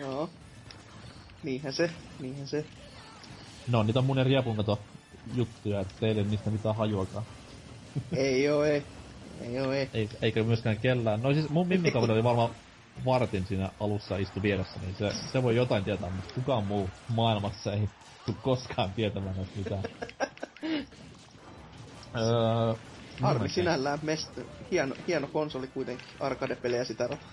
[0.00, 0.30] joo.
[1.42, 1.90] Niinhän se,
[2.20, 2.64] niinhän se.
[3.68, 4.78] No, niitä on mun ja Riepun kato
[5.34, 7.24] juttuja, että teille ei niistä mitään hajuakaan.
[8.16, 8.82] ei oo, ei.
[9.40, 9.88] Ei oo, ei.
[9.94, 11.22] Ei, eikä myöskään kellään.
[11.22, 12.50] No siis mun mimmikaveri oli varmaan
[13.04, 17.72] vartin siinä alussa istu vieressä, niin se, se voi jotain tietää, mutta kukaan muu maailmassa
[17.72, 17.88] ei
[18.26, 19.82] tule koskaan tietämään näistä mitään.
[22.16, 22.74] öö,
[23.20, 24.40] Harmi sinällään mest...
[24.70, 27.26] hieno, hieno konsoli kuitenkin, arcade-pelejä sitä rata.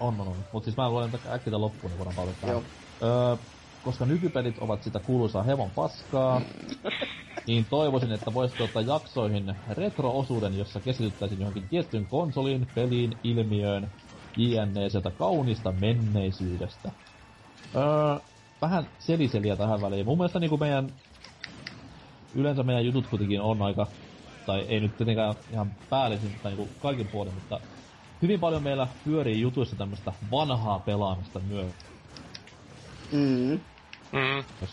[0.00, 0.44] On, on, on.
[0.52, 2.46] Mut siis mä luen äkkiä loppuun, niin voidaan palata.
[2.46, 2.62] Joo.
[3.02, 3.36] Öö,
[3.84, 6.40] koska nykypelit ovat sitä kuuluisaa hevon paskaa,
[7.46, 13.90] niin toivoisin, että voisitte ottaa jaksoihin retro-osuuden, jossa keskityttäisiin johonkin tiettyyn konsoliin, peliin, ilmiöön,
[14.36, 14.88] jne.
[14.88, 16.92] sieltä kaunista menneisyydestä.
[17.76, 18.18] Öö,
[18.62, 20.06] vähän seliseliä tähän väliin.
[20.06, 20.92] Mun mielestä niinku meidän...
[22.34, 23.86] Yleensä meidän jutut kuitenkin on aika...
[24.46, 27.60] Tai ei nyt tietenkään ihan päällisin tai niinku kaikin puolin, mutta...
[28.22, 31.72] Hyvin paljon meillä pyörii jutuissa tämmöstä vanhaa pelaamista myös.
[33.12, 33.60] Mm.
[34.12, 34.44] Mm.
[34.60, 34.70] Jos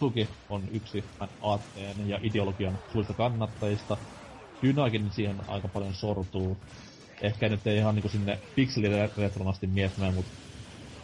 [0.00, 1.04] Tuki on yksi
[1.42, 3.96] aatteen ja ideologian suurista kannattajista.
[4.62, 6.56] Dynakin siihen aika paljon sortuu.
[7.22, 10.30] Ehkä nyt ei ihan niinku sinne pikseliretronasti miettimään, mutta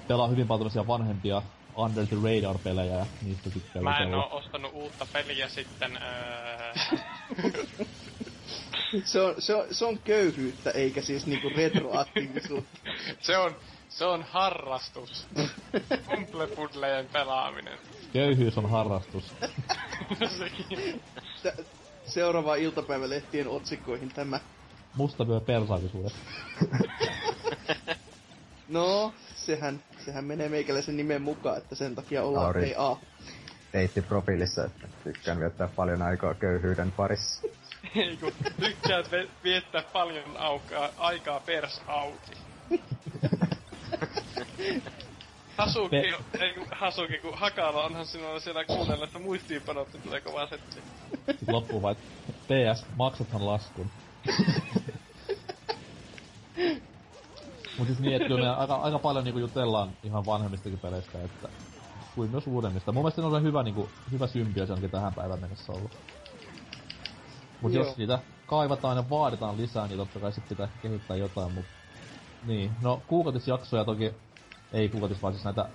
[0.09, 1.43] pelaa hyvin paljon tämmöisiä vanhempia
[1.76, 6.72] Under the Radar-pelejä ja niistä tykkää Mä en oo ostanut uutta peliä sitten, öö...
[9.05, 12.78] Se on, se, on, se on köyhyyttä, eikä siis niinku retroaktiivisuutta.
[13.20, 13.56] se on,
[13.89, 15.26] se on harrastus.
[16.14, 17.78] Kumplepudlejen pelaaminen.
[18.12, 19.34] Köyhyys on harrastus.
[22.05, 24.40] Seuraava iltapäivälehtien otsikkoihin tämä.
[24.97, 26.19] Musta vyö persaakisuudesta.
[28.69, 32.74] No, sehän, sehän menee meikäläisen nimen mukaan, että sen takia ollaan Lauri.
[32.74, 32.97] PA.
[33.73, 37.43] Teitti profiilissa, että tykkään viettää paljon aikaa köyhyyden parissa.
[37.97, 42.32] Ei kun tykkäät ve- viettää paljon aukaa, aikaa pers auki.
[45.59, 45.97] Hasuki,
[46.32, 50.81] Pe- ei kun Hasuki, kun Hakala onhan sinulla siellä kuunnella, että muistiinpanot, tulee kovaa setti.
[51.16, 51.97] Sitten loppuu vaan,
[52.28, 52.43] että
[52.74, 53.90] PS, maksathan laskun.
[57.78, 61.48] Mut siis niin, että kyllä me aika, aika paljon niinku jutellaan ihan vanhemmistakin peleistä, että
[62.14, 62.92] kuin myös uudemmista.
[62.92, 65.90] Mun mielestä ne on hyvä, niinku, hyvä symbioosi onkin tähän päivän mennessä ollut.
[67.60, 67.84] Mut Joo.
[67.84, 71.64] jos niitä kaivataan ja vaaditaan lisää, niin totta kai sit pitää kehittää jotain, mut...
[72.46, 74.14] Niin, no kuukautisjaksoja toki,
[74.72, 75.68] ei kuukautis, vaan siis näitä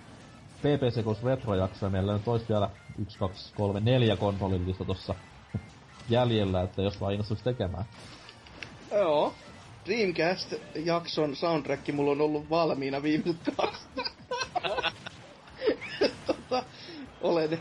[0.59, 2.69] PPC Goes Retro-jaksoja meillä nyt olisi vielä
[2.99, 5.15] 1, 2, 3, 4 konsolillista tossa
[6.09, 7.85] jäljellä, että jos vaan innostuisi tekemään.
[8.91, 9.33] Joo.
[9.87, 13.81] Dreamcast-jakson soundtrack mulla on ollut valmiina viimeiset kaksi.
[16.27, 16.63] tota,
[17.21, 17.59] olen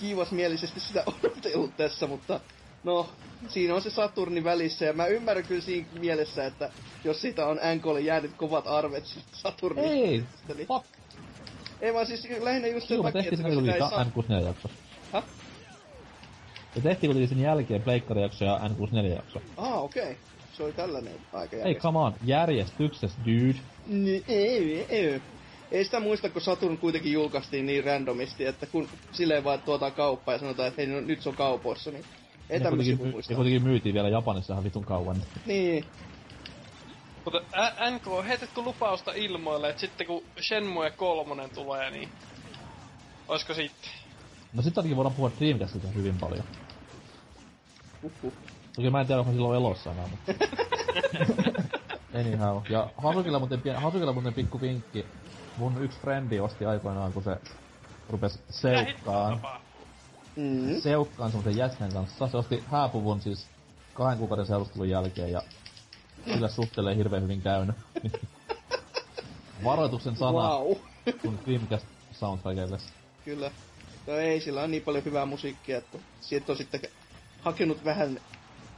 [0.00, 2.40] kiivasmielisesti sitä odotellut tässä, mutta
[2.84, 3.08] no,
[3.48, 6.70] siinä on se Saturni välissä ja mä ymmärrän kyllä siinä mielessä, että
[7.04, 9.84] jos siitä on NKlle jäänyt kovat arvet siitä Saturnin.
[9.84, 10.86] Ei, Eli- fuck.
[11.80, 14.04] Ei vaan siis lähinnä just sen takia, tehtiin että kun sitä ei saa...
[14.04, 14.68] N64 jakso.
[15.12, 15.24] Häh?
[16.74, 19.42] Ja tehtiin kuitenkin sen jälkeen pleikkarijakso ja N64 jakso.
[19.56, 20.02] Ah, okei.
[20.02, 20.29] Okay.
[20.52, 23.58] Se oli tällainen aika Ei, come on, järjestyksessä, dude.
[23.86, 25.22] Niin, ei, ei.
[25.70, 30.34] Ei sitä muista, kun Saturn kuitenkin julkaistiin niin randomisti, että kun silleen vaan tuotaan kauppaa
[30.34, 32.04] ja sanotaan, että hei, no, nyt se on kaupoissa, niin
[32.50, 33.32] ei tämmöisiä kuitenkin, voi my- muistaa.
[33.32, 35.22] ja kuitenkin myytiin vielä Japanissa ihan vitun kauan.
[35.46, 35.84] Niin,
[37.24, 42.08] Mutta ä- NK, heitätkö lupausta ilmoille, että sitten kun Shenmue 3 tulee, niin...
[43.28, 43.90] Oisko sitten?
[44.52, 46.44] No sit ainakin voidaan puhua Dreamcastista hyvin paljon.
[48.02, 48.32] uhuh.
[48.76, 50.46] Toki mä en tiedä, onko silloin elossa enää, mutta...
[52.20, 52.62] Anyhow.
[52.68, 53.76] Ja Hasukilla muuten, pien...
[53.76, 55.06] Hasukilla muuten pikku vinkki.
[55.56, 57.36] Mun yksi frendi osti aikoinaan, kun se
[58.10, 59.36] rupes seukkaan.
[59.36, 59.70] tapahtuu?
[60.36, 60.80] Mm.
[60.80, 62.28] seukkaan semmosen jäsenen kanssa.
[62.28, 63.46] Se osti hääpuvun siis
[63.94, 65.42] kahden kuukauden seurustelun jälkeen ja
[66.24, 67.76] sillä suhtelee hirveän hyvin käynyt.
[69.64, 70.76] Varoituksen sana Wow.
[71.22, 72.78] kun Dreamcast soundtrackille.
[73.24, 73.50] Kyllä.
[74.06, 76.80] No ei, sillä on niin paljon hyvää musiikkia, että siitä on sitten
[77.40, 78.20] hakenut vähän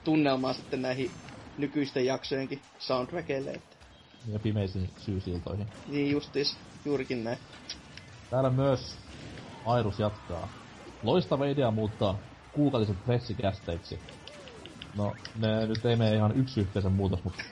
[0.05, 1.11] tunnelmaa sitten näihin
[1.59, 3.51] nykyisten jaksojenkin soundtrackeille.
[3.51, 3.77] Että.
[4.33, 5.67] Ja pimeisiin syysiltoihin.
[5.89, 7.39] Niin justis, juurikin näin.
[8.31, 8.97] Täällä myös
[9.67, 10.49] Airus jatkaa.
[11.03, 12.19] Loistava idea muuttaa
[12.53, 13.99] kuukautiset pressikästeiksi.
[14.97, 17.43] No, ne nyt ei mene ihan yksi yhteisen muutos, mutta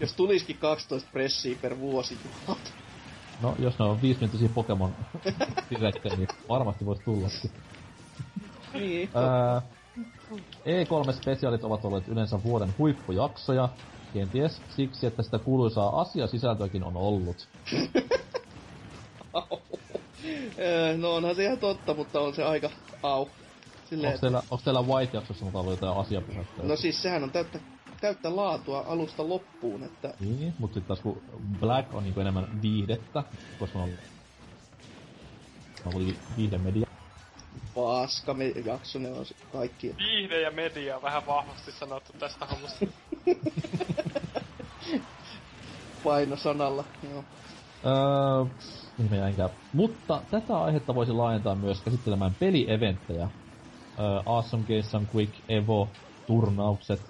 [0.00, 2.18] Jos tulisikin 12 pressiä per vuosi,
[3.42, 4.96] no, jos ne on viisiminuuttisia Pokemon
[5.70, 7.50] direktejä, niin varmasti voisi tullakin.
[8.72, 9.10] niin.
[9.14, 9.62] Ää,
[10.66, 13.68] E3-spesiaalit ovat olleet yleensä vuoden huippujaksoja,
[14.12, 17.48] kenties siksi, että sitä kuuluisaa asiasisältöäkin on ollut.
[20.96, 22.70] No onhan se ihan totta, mutta on se aika
[23.02, 23.26] au.
[23.84, 26.62] Silleen, Onko teillä, onko teillä White-jaksossa mukaan ollut jotain asiapuhetta?
[26.62, 27.58] no siis sehän on täyttä,
[28.00, 31.22] täyttä laatua alusta loppuun, että Niin, mutta sitten taas kun
[31.60, 33.24] Black on niinku enemmän viihdettä,
[33.58, 33.90] koska on
[35.84, 35.92] on
[36.36, 36.93] viihdemedia.
[37.74, 39.94] Paska me jakso, ne on kaikki.
[39.98, 42.86] Viihde ja media vähän vahvasti sanottu tästä hommasta.
[46.04, 47.24] Paino sanalla, joo.
[47.86, 48.44] Öö,
[48.98, 49.50] mihin me jäinkään.
[49.72, 53.28] Mutta tätä aihetta voisi laajentaa myös käsittelemään pelieventtejä.
[53.98, 55.88] Öö, awesome Games Some Quick, Evo,
[56.26, 57.00] turnaukset.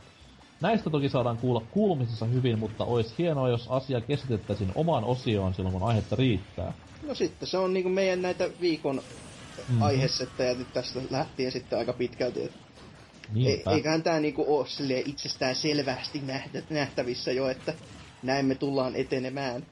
[0.61, 5.73] Näistä toki saadaan kuulla kuulumisissa hyvin, mutta olisi hienoa, jos asia keskitettäisiin omaan osioon silloin,
[5.73, 6.73] kun aihetta riittää.
[7.07, 9.01] No sitten se on niinku meidän näitä viikon
[9.69, 9.83] mm.
[9.83, 12.45] aihesettejä nyt tästä lähtien sitten aika pitkälti.
[12.45, 17.75] Et eiköhän tää niinku silleen itsestään selvästi nähtä, nähtävissä jo, että
[18.23, 19.67] näin me tullaan etenemään.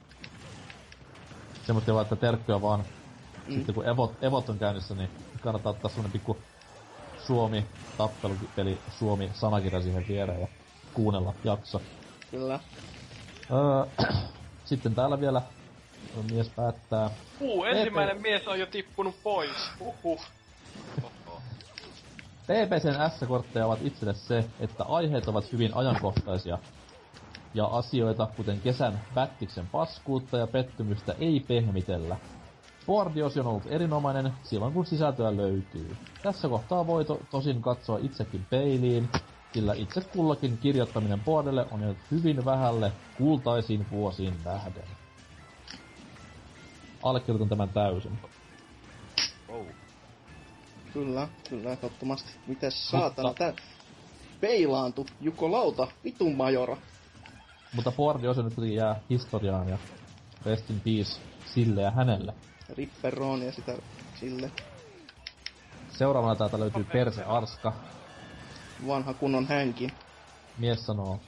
[1.67, 2.85] Semmoista vaan, että terkkuja vaan.
[3.49, 3.55] Mm.
[3.55, 5.11] Sitten kun Evot, Evot on käynnissä, niin
[5.41, 6.37] kannattaa ottaa semmonen pikku
[7.27, 7.67] Suomi
[7.99, 10.49] tappelupeli Suomi sanakirja siihen viereen ja
[10.95, 11.83] kuunnella jakso.
[12.31, 12.61] Kyllä.
[13.51, 14.07] Öö,
[14.65, 15.43] sitten täällä vielä
[16.31, 17.11] mies päättää.
[17.41, 19.71] Uu, ensimmäinen mies on jo tippunut pois.
[19.81, 20.21] Uhuh.
[22.43, 26.59] PPCn S-kortteja ovat itselle se, että aiheet ovat hyvin ajankohtaisia.
[27.55, 32.17] Ja asioita, kuten kesän Battiksen paskuutta ja pettymystä, ei pehmitellä.
[32.87, 35.97] Boardiosi on ollut erinomainen silloin, kun sisältöä löytyy.
[36.23, 39.09] Tässä kohtaa voi to- tosin katsoa itsekin peiliin,
[39.53, 45.02] sillä itse kullakin kirjoittaminen boardille on jäänyt hyvin vähälle kultaisiin vuosiin nähden.
[47.03, 48.19] Allekirjoitan tämän täysin.
[49.49, 49.67] Oh.
[50.93, 52.33] Kyllä, kyllä, ehdottomasti.
[52.47, 53.53] Mites saatana, tää
[54.41, 56.77] peilaantu Jukko Lauta, vitun majora.
[57.75, 59.79] Mutta Boardiosi nyt kuitenkin jää historiaan ja
[60.45, 61.21] rest in peace
[61.55, 62.35] sille ja hänelle.
[62.77, 63.77] Ripperoon ja sitä
[64.21, 64.51] sille
[65.93, 67.73] Seuraavana täältä löytyy Perse Arska.
[68.87, 69.93] vanha kunnon hänkin.
[70.59, 71.21] Mies sanoo,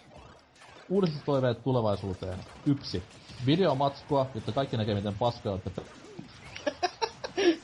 [0.88, 2.38] uudistustoiveet tulevaisuuteen.
[2.66, 3.02] Yksi.
[3.46, 5.70] Videomatskua, jotta kaikki näkee miten paskoja olette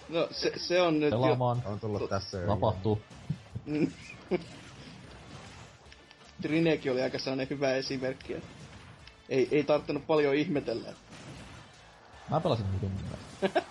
[0.09, 1.21] No se, se on nyt jo...
[1.21, 1.63] pelaamaan.
[1.65, 2.47] On tullut tässä jo.
[2.47, 3.01] Tapahtuu.
[6.43, 8.33] Trinekin oli aika sellainen hyvä esimerkki.
[8.33, 8.49] että
[9.29, 10.89] Ei, ei tarttunut paljon ihmetellä.
[12.31, 12.91] Mä pelasin niiden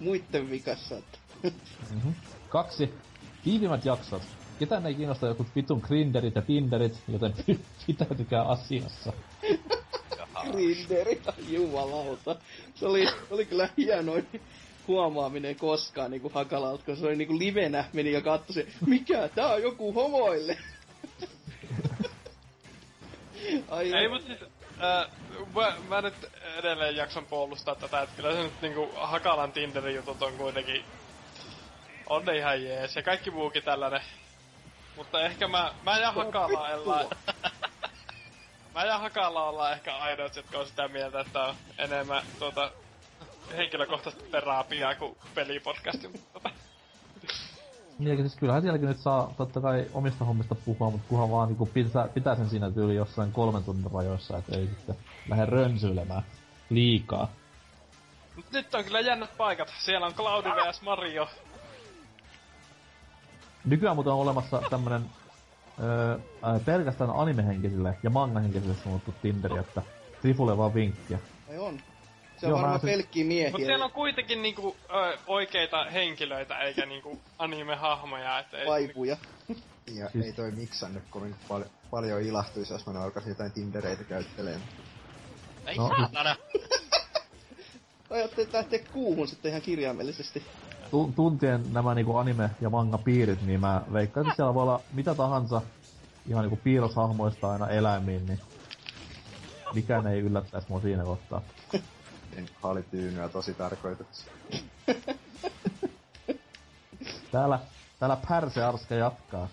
[0.00, 1.18] Muitten vikassa, että...
[1.90, 2.14] mm-hmm.
[2.48, 2.94] Kaksi.
[3.44, 4.22] Tiivimmät jaksot.
[4.58, 7.34] Ketään ei kiinnosta joku vitun grinderit ja tinderit, joten
[7.86, 9.12] pitäytykää asiassa.
[10.52, 12.36] Grinderi, jumalauta.
[12.74, 14.40] Se oli, oli kyllä hienoin
[14.88, 19.46] huomaaminen koskaan niinku Hakalalta, kun se oli niinku livenä, meni ja katsoi se, mikä, tää
[19.46, 20.58] on joku homoille.
[23.68, 25.10] Ai, Ei mut siis, äh,
[25.54, 26.14] mä, mä nyt
[26.56, 30.84] edelleen jaksan puolustaa tätä, että kyllä se nyt niinku Hakalan Tinderin jutut on kuitenkin...
[32.06, 34.00] On ne ihan jees, ja kaikki muukin tällainen.
[34.96, 37.06] Mutta ehkä mä, mä ja Hakala ollaan...
[38.74, 42.70] mä ja Hakala ollaan ehkä ainoat, jotka on sitä mieltä, että on enemmän tuota
[43.56, 46.08] henkilökohtaista terapiaa kuin pelipodcasti.
[46.08, 46.50] mutta Tota,
[47.98, 51.66] Niin, siis kyllähän sielläkin nyt saa totta kai omista hommista puhua, mutta kunhan vaan niinku
[51.66, 54.96] pitää, pitää sen siinä tyyli jossain kolmen tunnin rajoissa, että ei sitten
[55.28, 56.22] lähde rönsyilemään
[56.70, 57.28] liikaa.
[58.36, 59.72] Mut nyt on kyllä jännät paikat.
[59.78, 61.28] Siellä on Cloudi vs Mario.
[63.64, 65.04] Nykyään muuten on olemassa tämmönen
[65.82, 69.82] öö, ää, pelkästään animehenkisille ja mangahenkisille sanottu Tinderi, että
[70.22, 71.18] Trifulle vaan vinkkiä.
[71.50, 71.78] Ai on.
[72.36, 73.50] Se on Joo, varmaan se- pelkkiä miehiä.
[73.50, 78.66] Mut siellä on kuitenkin niinku ö, oikeita henkilöitä eikä niinku anime-hahmoja, että ei...
[78.66, 79.16] vaipuja.
[79.94, 84.04] Ja Siis- ei toi miksan nyt kovin pal- paljon ilahtuisi, jos mä alkaisin jotain Tindereitä
[84.04, 84.62] käyttelemään.
[85.66, 86.36] Ei No, no, saatana!
[88.10, 90.42] Ajattelin lähteä kuuhun sitten ihan kirjaimellisesti.
[90.94, 95.14] Tu- tuntien nämä niinku anime- ja manga-piirit, niin mä veikkaisin, että siellä voi olla mitä
[95.14, 95.62] tahansa
[96.26, 98.40] ihan niinku piirroshahmoista aina eläimiin, niin
[99.72, 101.40] mikään ei yllättäisi mua siinä kohtaa.
[102.36, 104.30] En haalityynyä tosi tarkoituksessa.
[107.32, 107.58] Täällä
[107.98, 109.48] Täällä Pärse Arska jatkaa.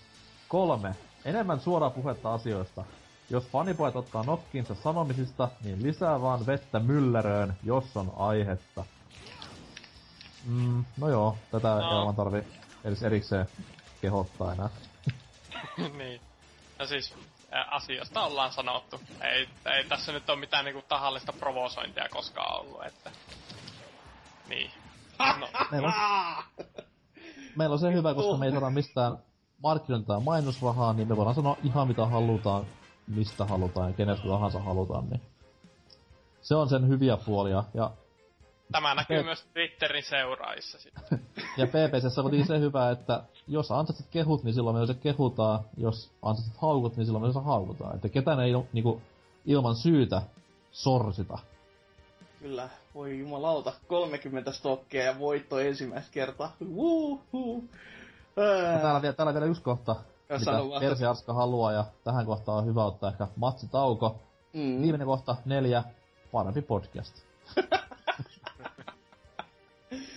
[0.48, 0.96] Kolme.
[1.26, 2.84] Enemmän suoraa puhetta asioista.
[3.30, 8.86] Jos fanipojat ottaa nokkiinsa sanomisista, niin lisää vaan vettä mylläröön, jos on aihetta.
[10.46, 12.00] Mm, no joo, tätä no.
[12.00, 12.44] ei vaan tarvi
[12.84, 13.48] edes erikseen
[14.02, 14.70] kehottaa enää.
[15.98, 16.22] niin.
[16.80, 17.14] No siis,
[17.72, 19.02] asiasta ollaan sanottu.
[19.22, 23.12] Ei, ei tässä nyt ole mitään niinku tahallista provosointia koskaan ollut, että...
[24.50, 24.72] Niin.
[25.40, 25.48] No.
[25.72, 25.94] Meillä on,
[27.56, 29.18] meillä on se hyvä, koska me ei saada mistään
[29.64, 32.66] markkinointia mainosrahaa, niin me voidaan sanoa ihan mitä halutaan,
[33.08, 35.22] mistä halutaan ja kenestä tahansa halutaan, niin
[36.42, 37.64] se on sen hyviä puolia.
[37.74, 37.92] Ja
[38.72, 41.22] Tämä näkyy P- myös Twitterin seuraajissa sitten.
[41.58, 45.60] ja PPC on se hyvä, että jos ansaitset kehut, niin silloin me se kehutaan.
[45.78, 47.96] Jos ansaitset haukut, niin silloin me se haukutaan.
[47.96, 49.02] Että ketään ei niinku,
[49.46, 50.22] ilman syytä
[50.72, 51.38] sorsita.
[52.40, 56.56] Kyllä, voi jumalauta, 30 stokkia ja voitto ensimmäistä kertaa.
[56.74, 57.64] Wuhu.
[58.82, 59.96] Täällä, vielä, täällä vielä yksi kohta,
[60.30, 64.20] ja mitä Persi Arska haluaa, ja tähän kohtaan on hyvä ottaa ehkä matsitauko.
[64.54, 64.82] Mm.
[64.82, 65.84] Viimeinen kohta, neljä,
[66.32, 67.16] parempi podcast.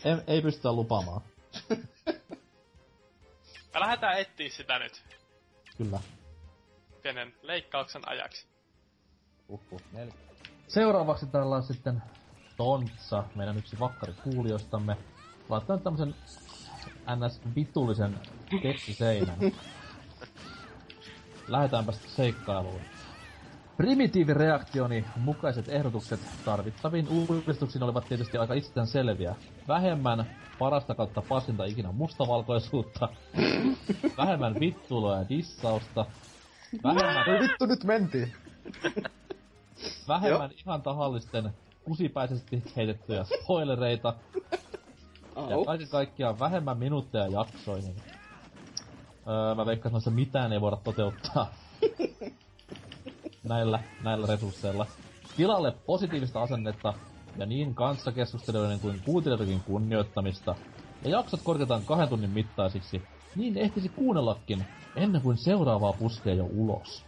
[0.04, 1.20] ei, ei pystytä lupaamaan.
[3.74, 5.04] Me lähdetään etsiä sitä nyt.
[5.78, 6.00] Kyllä.
[7.02, 8.46] Pienen leikkauksen ajaksi.
[9.48, 10.14] Uhuh, neljä.
[10.68, 12.02] Seuraavaksi täällä on sitten
[12.56, 14.96] Tontsa, meidän yksi vakkari kuulijoistamme,
[15.48, 16.14] laittanut tämmösen
[17.16, 17.40] ns.
[17.56, 18.20] vitullisen
[18.62, 19.36] tekstiseinän.
[21.48, 22.80] Lähdetäänpä sitten seikkailuun.
[23.76, 29.34] Primitiivireaktioni mukaiset ehdotukset tarvittaviin uudistuksiin olivat tietysti aika itsestään selviä.
[29.68, 33.08] Vähemmän parasta kautta pasinta ikinä mustavalkoisuutta.
[34.18, 36.06] vähemmän vittuloa ja dissausta.
[36.84, 37.40] Vähemmän...
[37.40, 38.32] vittu nyt mentiin!
[40.08, 41.50] Vähemmän ihan tahallisten
[41.84, 44.14] kusipäisesti heitettyjä spoilereita.
[45.36, 47.96] Ja kaiken kaikkiaan vähemmän minuutteja jaksoihin.
[49.28, 51.46] Öö, mä veikkaan, että mitään ei voida toteuttaa
[53.44, 54.86] näillä, näillä resursseilla.
[55.36, 56.94] Tilalle positiivista asennetta
[57.38, 60.54] ja niin kanssakeskustelijoiden kuin kuuntelijoidenkin kunnioittamista.
[61.04, 63.02] Ja jaksot korketaan kahden tunnin mittaisiksi,
[63.36, 64.64] niin ehtisi kuunnellakin
[64.96, 67.04] ennen kuin seuraavaa puskee jo ulos.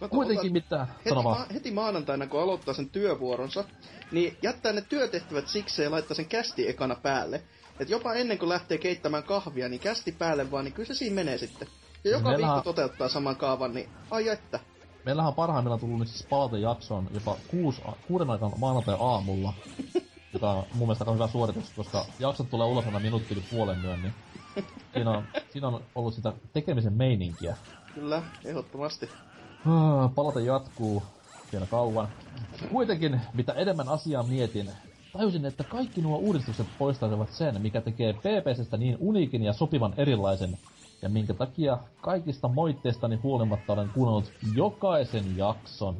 [0.00, 0.86] Kato, Kuitenkin mitään.
[1.04, 3.64] Heti, ma- heti maanantaina, kun aloittaa sen työvuoronsa,
[4.12, 7.42] niin jättää ne työtehtävät siksi ja laittaa sen kästi ekana päälle.
[7.80, 11.14] Et jopa ennen kuin lähtee keittämään kahvia, niin kästi päälle vaan, niin kyllä se siinä
[11.14, 11.68] menee sitten.
[12.04, 12.54] Ja joka Meillähän...
[12.54, 14.60] viikko toteuttaa saman kaavan, niin ai että.
[15.06, 16.28] Meillähän on parhaimmillaan tullut nyt siis
[16.60, 19.54] jaksoon jopa kuus, kuuden aikaan maanantai aamulla.
[20.32, 24.02] joka on mun mielestä hyvä suoritus, koska jaksot tulee ulos aina minuutti yli puolen myön,
[24.02, 24.14] niin
[24.94, 27.56] siinä on, siinä on ollut sitä tekemisen meininkiä.
[27.94, 29.08] Kyllä, ehdottomasti.
[29.64, 31.02] Ah, palata jatkuu
[31.52, 32.08] vielä kauan.
[32.68, 34.70] Kuitenkin, mitä enemmän asiaa mietin,
[35.12, 40.58] tajusin, että kaikki nuo uudistukset poistaisivat sen, mikä tekee PPCstä niin uniikin ja sopivan erilaisen,
[41.02, 45.96] ja minkä takia kaikista moitteistani huolimatta olen kuunnellut jokaisen jakson.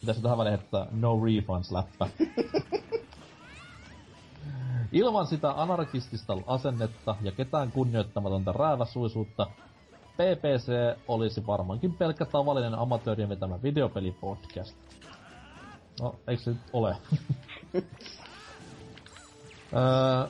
[0.00, 2.08] Pitäisi tähän väliin että no refunds läppä.
[4.92, 9.46] Ilman sitä anarkistista asennetta ja ketään kunnioittamatonta rääväsuisuutta
[10.14, 10.72] PPC
[11.08, 14.76] olisi varmaankin pelkkä tavallinen amatöörien vetämä videopelipodcast.
[16.00, 16.96] No, eikö se nyt ole?
[19.72, 20.28] öö,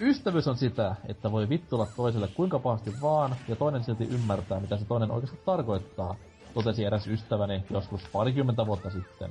[0.00, 4.76] ystävyys on sitä, että voi vittulla toiselle kuinka pahasti vaan, ja toinen silti ymmärtää, mitä
[4.76, 6.16] se toinen oikeasti tarkoittaa,
[6.54, 9.30] totesi eräs ystäväni joskus parikymmentä vuotta sitten.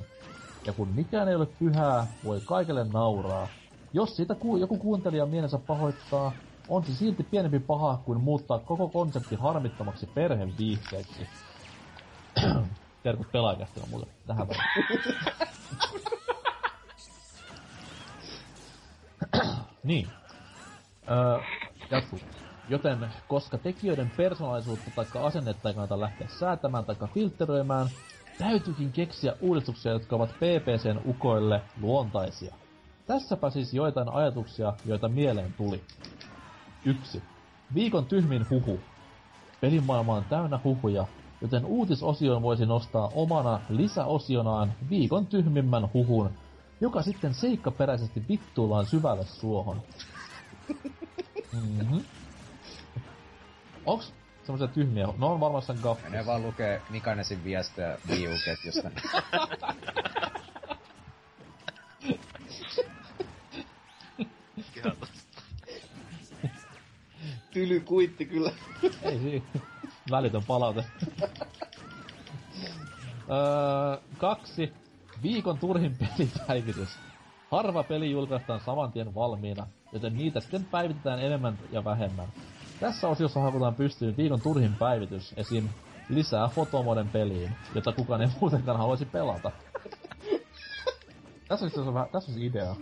[0.68, 3.48] Ja kun mikään ei ole pyhää, voi kaikille nauraa.
[3.94, 6.31] Jos siitä ku- joku kuuntelija mielensä pahoittaa,
[6.69, 11.27] on se silti pienempi paha kuin muuttaa koko konsepti harmittomaksi perheviihteeksi.
[13.03, 14.48] Terkut on muuten tähän
[19.84, 20.07] niin.
[21.11, 21.39] Öö,
[21.91, 22.19] jatkuu.
[22.69, 27.89] Joten, koska tekijöiden persoonallisuutta tai asennetta ei kannata lähteä säätämään tai filtteröimään,
[28.38, 32.55] täytyykin keksiä uudistuksia, jotka ovat PPCn ukoille luontaisia.
[33.05, 35.81] Tässäpä siis joitain ajatuksia, joita mieleen tuli.
[36.85, 37.23] 1.
[37.73, 38.79] Viikon tyhmin huhu.
[39.61, 41.07] Pelimaailma on täynnä huhuja,
[41.41, 46.29] joten uutisosioon voisi nostaa omana lisäosionaan viikon tyhmimmän huhun,
[46.81, 49.81] joka sitten seikkaperäisesti vittuillaan syvälle suohon.
[51.53, 52.03] Mm-hmm.
[53.85, 54.14] Onks
[54.44, 55.07] semmoisia tyhmiä?
[55.18, 56.10] No on varmaan sen gaffi.
[56.10, 58.27] Ne vaan lukee Mikanesin viestejä Wii
[67.57, 68.52] tyly kuitti kyllä.
[69.02, 69.45] Ei siinä.
[70.11, 70.85] Välitön palaute.
[73.30, 74.73] öö, kaksi.
[75.23, 76.89] Viikon turhin pelipäivitys.
[77.52, 79.68] Harva peli julkaistaan saman tien valmiina,
[79.98, 82.28] joten niitä sitten päivitetään enemmän ja vähemmän.
[82.80, 85.69] Tässä osiossa halutaan pystyyn viikon turhin päivitys, esim.
[86.10, 89.52] lisää fotomoden peliin, jota kukaan ei muutenkaan haluaisi pelata.
[91.48, 92.76] tässä on, vähän, tässä se idea.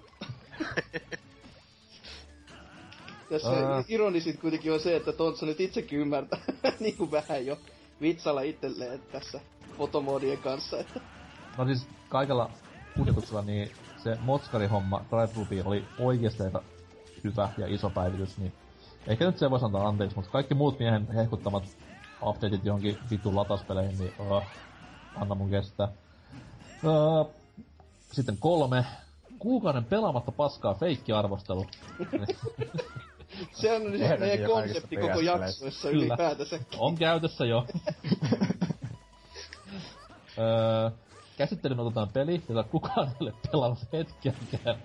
[3.29, 3.83] Tässä Ää.
[3.87, 6.39] ironisit kuitenkin on se, että Tontsa nyt itsekin ymmärtää
[6.79, 7.57] niin kuin vähän jo
[8.01, 9.39] vitsalla itselleen tässä
[9.77, 10.79] fotomodien kanssa.
[10.79, 10.99] Että
[11.57, 12.51] No siis kaikella
[12.95, 16.63] kunnioituksella niin se Motskari-homma Drive oli oikeesti aika
[17.25, 18.53] hyvä ja iso päivitys, niin
[19.07, 21.63] ehkä nyt se voisi antaa anteeksi, mutta kaikki muut miehen hehkuttamat
[22.21, 24.43] updateit johonkin vitun lataspeleihin, niin uh,
[25.15, 25.87] anna mun kestää.
[26.83, 27.29] Uh,
[28.11, 28.85] sitten kolme.
[29.39, 31.65] Kuukauden pelaamatta paskaa feikkiarvostelu.
[33.51, 36.05] se on nyt meidän niin konsepti koko jaksoissa Kyllä.
[36.05, 36.59] ylipäätänsä.
[36.77, 37.65] On käytössä jo.
[40.37, 40.91] öö,
[41.37, 44.77] käsittelyyn otetaan peli, jota kukaan ei ole pelannut hetkeäkään.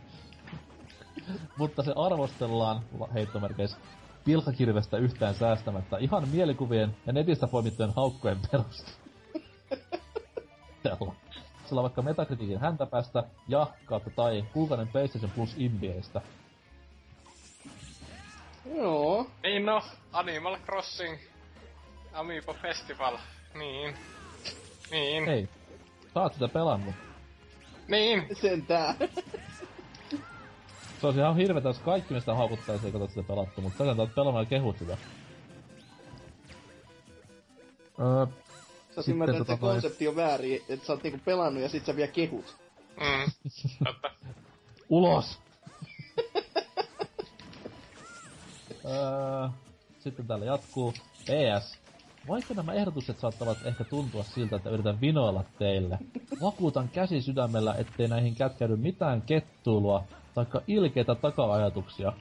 [1.57, 3.77] Mutta se arvostellaan, la- heittomerkeissä,
[4.25, 9.01] pilkakirvestä yhtään säästämättä ihan mielikuvien ja netistä poimittujen haukkojen perusteella.
[11.69, 16.21] Sillä on vaikka Metacriticin häntäpäästä ja kautta tai kuukauden PlayStation Plus imbieistä.
[18.77, 19.83] Joo, Niin no,
[20.13, 21.19] Animal Crossing
[22.13, 23.19] Amiibo Festival.
[23.55, 23.95] Niin.
[24.91, 25.27] Niin.
[25.27, 25.49] Hei,
[26.15, 26.95] sä oot sitä pelannut.
[27.89, 28.27] Niin.
[28.41, 28.95] sentään.
[31.01, 34.15] Se olisi ihan hirveetä, jos kaikki meistä haukuttaisi ei katsota sitä pelattu, mutta tätä oot
[34.15, 34.97] pelannut ja kehut sitä.
[38.01, 38.27] Öö,
[38.91, 41.97] Sä ymmärtänyt, että tota konsepti on väärin, että sä oot niinku pelannut ja sit sä
[41.97, 42.57] vielä kehut.
[42.97, 43.33] Mm.
[44.89, 45.39] Ulos!
[48.85, 49.49] öö,
[50.01, 50.93] sitten täällä jatkuu.
[51.25, 51.79] PS.
[52.29, 55.99] Vaikka nämä ehdotukset saattavat ehkä tuntua siltä, että yritän vinoilla teille,
[56.43, 60.05] vakuutan käsi sydämellä, ettei näihin kätkäydy mitään kettuilua
[60.35, 62.13] taikka ilkeitä taka-ajatuksia.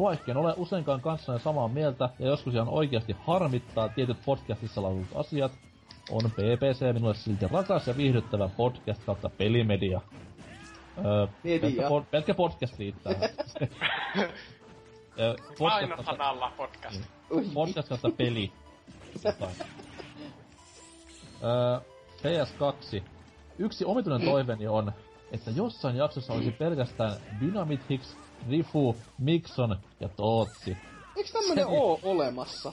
[0.00, 5.16] Vaikka en ole useinkaan kanssanne samaa mieltä ja joskus ihan oikeasti harmittaa tietyt podcastissa lausutut
[5.16, 5.52] asiat,
[6.10, 10.00] on PPC minulle silti rakas ja viihdyttävä podcast kautta pelimedia.
[11.04, 11.60] Öö, Media.
[11.60, 13.12] pelkkä, pod, pelkkä podcast riittää.
[15.20, 17.02] Öö, podcast sanalla podcast.
[17.30, 18.52] Oi, podcast kautta peli.
[21.42, 21.80] Öö,
[22.18, 23.02] PS2.
[23.58, 24.92] Yksi omituinen toiveeni on,
[25.32, 28.16] että jossain jaksossa olisi pelkästään Dynamit Hicks,
[28.50, 30.76] Rifu, Mixon ja Tootsi.
[31.16, 32.72] Eiks tämmönen Se- oo olemassa?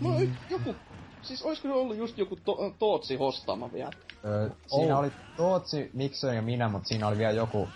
[0.00, 0.36] No mm.
[0.50, 0.74] joku,
[1.22, 3.90] siis oisko se ollut just joku to- Tootsi hostaama vielä?
[4.24, 5.00] Öö, siinä Oh.
[5.00, 7.68] oli Tootsi, Mikson ja minä, mutta siinä oli vielä joku,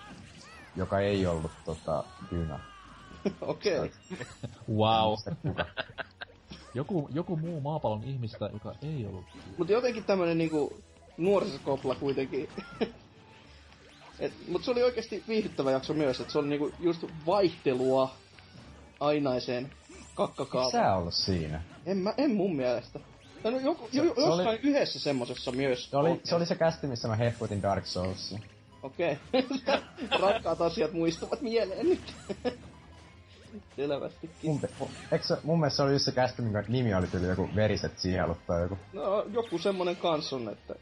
[0.76, 2.60] joka ei ollut tota, Dyna.
[3.40, 3.78] Okei.
[3.78, 3.90] Okay.
[4.70, 5.14] Wow.
[6.74, 9.24] Joku, joku muu maapallon ihmistä, joka ei ollut.
[9.58, 10.76] Mut jotenkin tämmönen niinku
[11.16, 12.48] nuorisokopla kuitenkin.
[14.18, 18.14] Et, mut se oli oikeasti viihdyttävä jakso myös, että se oli niinku just vaihtelua
[19.00, 19.70] ainaiseen
[20.14, 20.72] kakkakaavaan.
[20.72, 21.62] Sä ollut siinä.
[21.86, 23.00] En, mä, en mun mielestä.
[23.42, 25.90] Tai No, joku, jo, se jossain oli- yhdessä semmosessa myös.
[25.90, 28.38] Se oli, se oli se kästi, missä mä hehkutin Dark Soulsia.
[28.82, 29.18] Okei.
[30.20, 32.14] Rakkaat asiat muistuvat mieleen nyt.
[33.76, 34.50] Selvästikin.
[34.50, 34.60] Mun,
[35.12, 37.98] eikö se, mun mielestä se oli just se kästi, minkä nimi oli tyyli joku veriset
[37.98, 38.78] sielut tai joku.
[38.92, 40.74] No, joku semmonen kans on, että...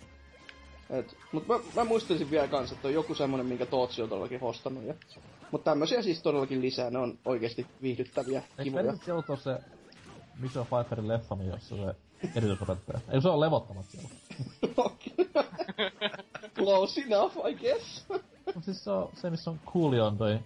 [0.90, 4.40] Et, mut mä, mä muistelisin vielä kans, että on joku semmonen, minkä Tootsi on todellakin
[4.40, 4.84] hostannut.
[4.84, 4.94] Ja,
[5.50, 8.96] mut tämmösiä siis todellakin lisää, ne on oikeesti viihdyttäviä, Eikö kivoja.
[8.96, 9.58] siellä ole se
[10.38, 11.94] Michelle Pfeifferin leffa, jossa se
[12.36, 13.00] erityisopettaja?
[13.08, 14.08] Ei se on levottomat siellä.
[16.56, 18.04] Close enough, I guess.
[18.54, 20.38] Mut siis se on se, missä on Coolion toi.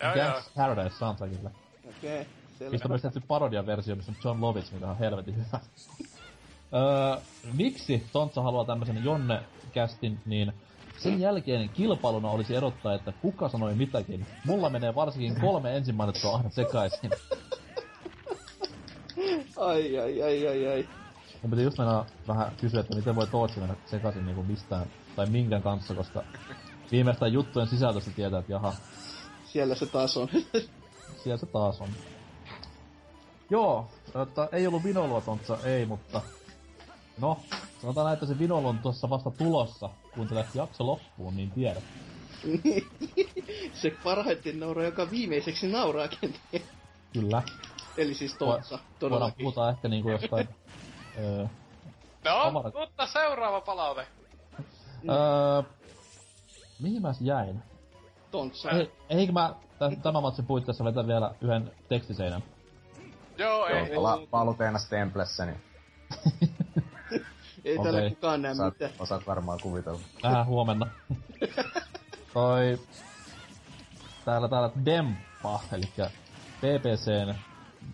[0.00, 1.50] Dance Paradise soundtrackille.
[1.88, 2.88] Okei, okay, Mistä on selvä.
[2.88, 5.60] myös tehty parodiaversio, missä on John Lovitz, mikä on helvetin hyvä.
[6.76, 7.16] Öö,
[7.52, 10.52] miksi Tontsa haluaa tämmösen Jonne-kästin, niin
[10.98, 14.26] sen jälkeen kilpailuna olisi erottaa, että kuka sanoi mitäkin.
[14.44, 17.10] Mulla menee varsinkin kolme ensin mainittua aina sekaisin.
[19.56, 20.88] Ai, ai, ai, ai, ai.
[21.42, 24.86] Mun piti just mennä vähän kysyä, että miten voi Tootsi mennä sekaisin niinku mistään
[25.16, 26.22] tai minkään kanssa, koska
[26.92, 28.72] viimeistään juttujen sisältöstä tietää, että jaha,
[29.44, 30.28] Siellä se taas on.
[31.22, 31.88] siellä se taas on.
[33.50, 33.86] Joo,
[34.22, 36.20] että ei ollut vinoilua tontsa, ei, mutta...
[37.20, 37.38] No,
[37.80, 41.84] sanotaan että se vinoilu on tuossa vasta tulossa, kun tätä jakso loppuun, niin tiedät.
[43.82, 46.62] se parhaiten nauraa, joka viimeiseksi nauraa kenties.
[47.12, 47.42] Kyllä.
[47.96, 49.38] Eli siis Voidaan todellakin.
[49.44, 50.48] puhuta ehkä niinku jostain...
[51.18, 51.46] öö,
[52.24, 54.06] No, Kamara- mutta seuraava palaute.
[55.08, 55.62] öö,
[56.80, 57.62] mihin mä jäin?
[58.30, 58.70] Tontsa.
[58.70, 62.42] Ei, eikö mä tä- tämän matsin puitteissa vetä vielä yhden tekstiseinän?
[63.38, 63.76] Joo, ei.
[63.78, 65.62] Joo, pala, paluteena Stemplessä, niin
[67.66, 68.10] Ei tällä Okei.
[68.10, 68.90] kukaan näe osaat, mitään.
[68.98, 70.00] osaat varmaan kuvitella.
[70.22, 70.86] Vähän huomenna.
[72.34, 72.78] toi...
[74.24, 75.84] Täällä täällä Demppa, eli
[76.60, 77.34] BBCn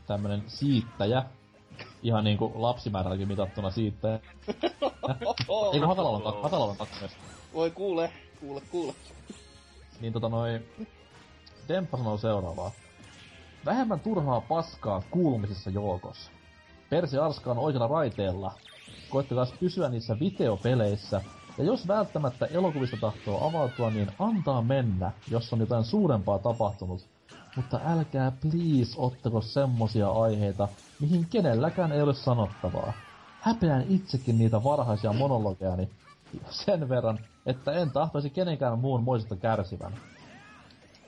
[0.07, 1.25] tämmönen siittäjä,
[2.03, 4.15] ihan niinku lapsimäärälläkin mitattuna siittäjä.
[5.73, 7.17] Eikö kak- Hakalalon kakkones?
[7.55, 8.95] Voi kuule, kuule, kuule.
[10.01, 10.69] Niin tota noin...
[11.69, 12.71] Demppa sanoo seuraavaa.
[13.65, 16.31] Vähemmän turhaa paskaa kuulumisissa joukossa.
[16.91, 18.53] Persi Arska on oikealla raiteella.
[19.13, 21.23] Koittakaa pysyä niissä videopeleissä.
[21.59, 27.07] Ja jos välttämättä elokuvista tahtoo avautua, niin antaa mennä, jos on jotain suurempaa tapahtunut.
[27.57, 30.69] Mutta älkää please ottako semmosia aiheita,
[31.01, 32.93] mihin kenelläkään ei ole sanottavaa.
[33.41, 35.89] Häpeän itsekin niitä varhaisia monologeani
[36.51, 39.93] sen verran, että en tahtoisi kenenkään muun moisesta kärsivän.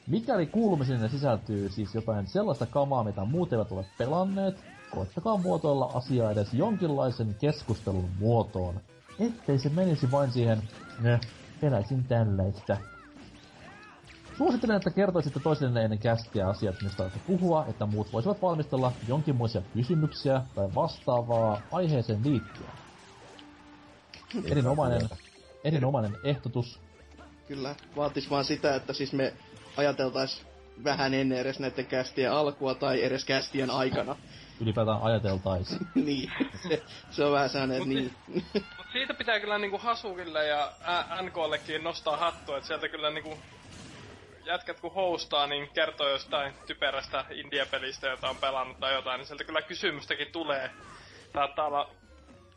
[0.06, 6.30] Mikäli kuulumiseen sisältyy siis jotain sellaista kamaa, mitä muut eivät ole pelanneet, koettakaa muotoilla asiaa
[6.30, 8.80] edes jonkinlaisen keskustelun muotoon.
[9.18, 10.62] Ettei se menisi vain siihen,
[11.00, 11.20] ne,
[11.60, 12.76] peläisin tällaista.
[14.38, 19.62] Suosittelen, että kertoisitte toisille ennen kästiä asiat, mistä olette puhua, että muut voisivat valmistella jonkinmoisia
[19.74, 22.70] kysymyksiä tai vastaavaa aiheeseen liittyen.
[24.44, 25.08] Erinomainen,
[25.64, 26.80] erinomainen ehdotus.
[27.48, 29.32] Kyllä, vaatis vaan sitä, että siis me
[29.76, 30.42] ajateltais
[30.84, 34.16] vähän ennen edes näiden kästien alkua tai edes kästien aikana.
[34.60, 35.76] Ylipäätään ajateltais.
[35.94, 36.32] niin,
[36.68, 38.14] se, se on vähän sellainen, että niin.
[38.54, 40.72] Mut siitä pitää kyllä niinku Hasukille ja
[41.22, 43.38] NKllekin nostaa hattua, että sieltä kyllä niinku
[44.44, 49.44] jätkät kun hostaa, niin kertoo jostain typerästä indie-pelistä, jota on pelannut tai jotain, niin sieltä
[49.44, 50.70] kyllä kysymystäkin tulee.
[51.32, 51.90] Saattaa olla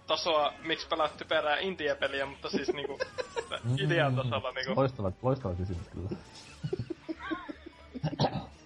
[0.08, 3.00] tasoa, miksi pelaat typerää indie-peliä, mutta siis niinku
[3.86, 4.74] idean tasolla niinku.
[4.76, 6.10] Loistava, loistava kysymys kyllä.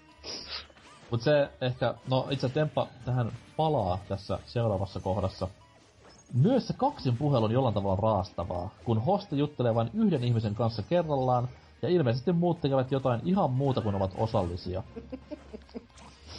[1.12, 5.48] Mut se ehkä, no itse Temppa tähän palaa tässä seuraavassa kohdassa.
[6.34, 10.82] Myös se kaksin puhelu on jollain tavalla raastavaa, kun hosti juttelee vain yhden ihmisen kanssa
[10.82, 11.48] kerrallaan,
[11.82, 14.84] ja ilmeisesti muut tekevät jotain ihan muuta kuin ovat osallisia.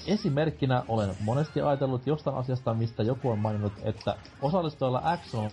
[0.06, 5.50] Esimerkkinä olen monesti ajatellut jostain asiasta, mistä joku on maininnut, että osallistujalla X on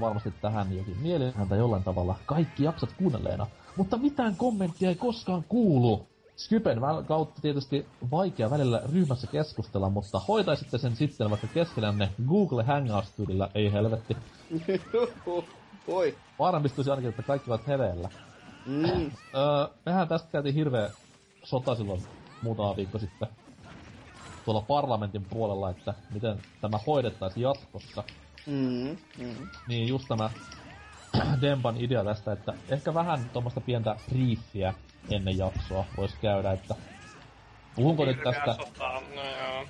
[0.00, 3.46] varmasti tähän jokin mielenhäntä jollain tavalla kaikki jaksat kuunnelleena,
[3.76, 6.11] mutta mitään kommenttia ei koskaan kuulu.
[6.44, 13.50] Skypen kautta tietysti vaikea välillä ryhmässä keskustella, mutta hoitaisitte sen sitten vaikka keskellänne Google Hangouts-tyylillä,
[13.54, 14.16] ei helvetti.
[15.88, 16.16] Voi.
[16.38, 18.08] Varmistuisi ainakin, että kaikki ovat hereillä.
[18.66, 18.84] Mm.
[18.84, 19.10] Öö,
[19.86, 20.90] mehän tästä käytiin hirveä
[21.44, 22.02] sota silloin
[22.42, 23.28] muutama viikko sitten
[24.44, 28.04] tuolla parlamentin puolella, että miten tämä hoidettaisiin jatkossa.
[28.46, 28.96] Mm.
[29.18, 29.48] Mm.
[29.68, 30.30] Niin just tämä
[31.42, 34.74] Demban idea tästä, että ehkä vähän tuommoista pientä briefiä
[35.10, 36.74] ennen jaksoa voisi käydä, että
[37.74, 39.64] puhunko nyt tästä, Sotaa, no joo.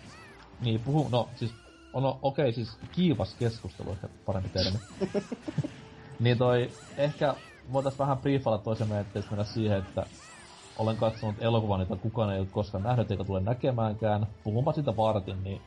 [0.61, 1.55] niin puhun, no siis,
[1.93, 4.79] on no, okei okay, siis kiivas keskustelu, ehkä parempi termi.
[6.21, 7.35] niin toi, ehkä
[7.73, 10.07] voitais vähän briefailla toisemme, ettei mennä siihen, että
[10.79, 14.27] olen katsonut elokuvan, jota kukaan ei ole koskaan nähnyt eikä tule näkemäänkään.
[14.45, 15.63] Puhunpa siitä vartin, niin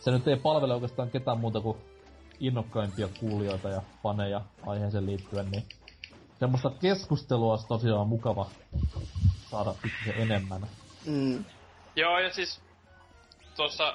[0.00, 1.78] se nyt ei palvele oikeastaan ketään muuta kuin
[2.40, 5.64] innokkaimpia kuulijoita ja faneja aiheeseen liittyen, niin
[6.42, 8.50] semmoista keskustelua olisi tosiaan mukava
[9.50, 10.66] saada pikkusen enemmän.
[11.06, 11.44] Mm.
[11.96, 12.60] Joo, ja siis
[13.56, 13.94] tuossa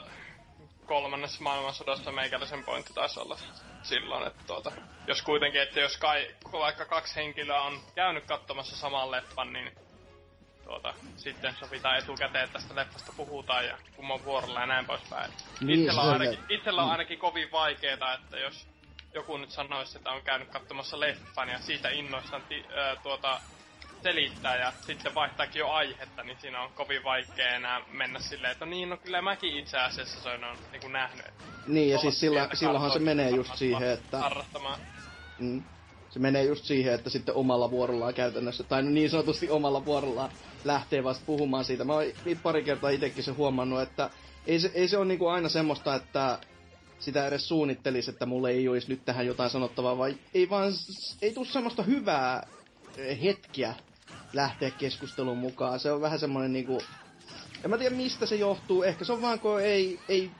[0.86, 3.38] kolmannessa maailmansodassa meikäläisen pointti taisi olla
[3.84, 4.72] silloin, että tuota,
[5.08, 9.72] jos kuitenkin, että jos kai, vaikka kaksi henkilöä on käynyt katsomassa saman leffan, niin
[10.64, 15.32] tuota, sitten sovitaan etukäteen, että tästä leffasta puhutaan ja kumman vuorolla ja näin poispäin.
[15.62, 18.68] Niin, itsellä, on ainakin, itsellä on ainakin kovin vaikeeta, että jos
[19.14, 23.42] joku nyt sanoisi, että on käynyt katsomassa leffan ja siitä innoissaan ti, ö, tuota,
[24.04, 28.66] selittää ja sitten vaihtaakin jo aihetta, niin siinä on kovin vaikea enää mennä silleen, että
[28.66, 31.26] no niin, no kyllä mäkin itse asiassa sen on niin nähnyt.
[31.68, 34.18] Niin, ja siis sillä, silloinhan se menee just siihen, että...
[34.18, 34.80] Harrastamaan.
[35.40, 35.64] Mm.
[36.10, 40.32] Se menee just siihen, että sitten omalla vuorollaan käytännössä, tai no niin sanotusti omalla vuorollaan
[40.66, 41.84] lähtee vasta puhumaan siitä.
[41.84, 42.06] Mä oon
[42.44, 44.10] pari kertaa itsekin se huomannut, että
[44.48, 46.40] ei se, ei se ole niinku aina semmoista, että
[47.00, 50.74] sitä edes suunnittelisi, että mulle ei olisi nyt tähän jotain sanottavaa, vai ei vaan,
[51.22, 52.48] ei tuu semmoista hyvää
[52.98, 53.76] eh, hetkiä
[54.34, 55.80] lähteä keskustelun mukaan.
[55.80, 56.82] Se on vähän semmoinen niinku,
[57.64, 60.32] en mä tiedä mistä se johtuu, ehkä se on vaan kun ei, ei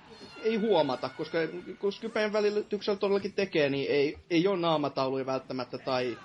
[0.44, 1.38] ei huomata, koska
[1.80, 6.18] kun Skypen välityksellä todellakin tekee, niin ei, ei ole naamatauluja välttämättä tai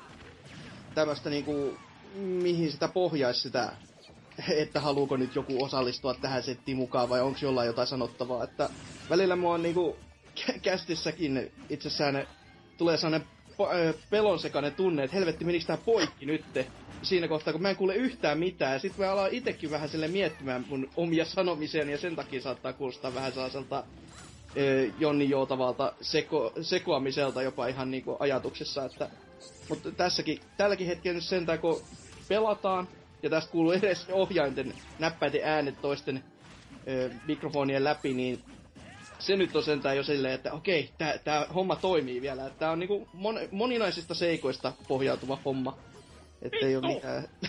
[0.95, 1.79] tämmöistä niinku,
[2.15, 3.73] mihin sitä pohjaisi sitä,
[4.49, 8.45] että haluuko nyt joku osallistua tähän settiin mukaan vai onko jollain jotain sanottavaa.
[8.45, 8.71] Että
[9.11, 9.97] välillä mua on niinku
[10.63, 12.27] kästissäkin itsessään
[12.79, 13.29] tulee sellainen
[13.61, 16.67] ö, pelonsekainen tunne, että helvetti menikö tää poikki nytte
[17.03, 18.73] siinä kohtaa, kun mä en kuule yhtään mitään.
[18.73, 22.73] Ja sit mä alan itekin vähän sille miettimään mun omia sanomisiani ja sen takia saattaa
[22.73, 23.85] kuulostaa vähän sellaiselta
[24.99, 29.11] Jonni Joutavalta seko, sekoamiselta jopa ihan niinku ajatuksessa, että
[29.69, 31.83] mutta tässäkin, tälläkin hetkellä nyt sentään, kun
[32.29, 32.89] pelataan,
[33.23, 36.25] ja tästä kuuluu edes ohjainten näppäiden äänet toisten
[36.89, 38.39] ö, mikrofonien läpi, niin
[39.23, 42.51] se nyt on sentään jo silleen, että okei, tää, tää homma toimii vielä.
[42.51, 45.77] Tää on niinku mon, moninaisista seikoista pohjautuva homma.
[46.43, 47.29] Että ei ole mitään...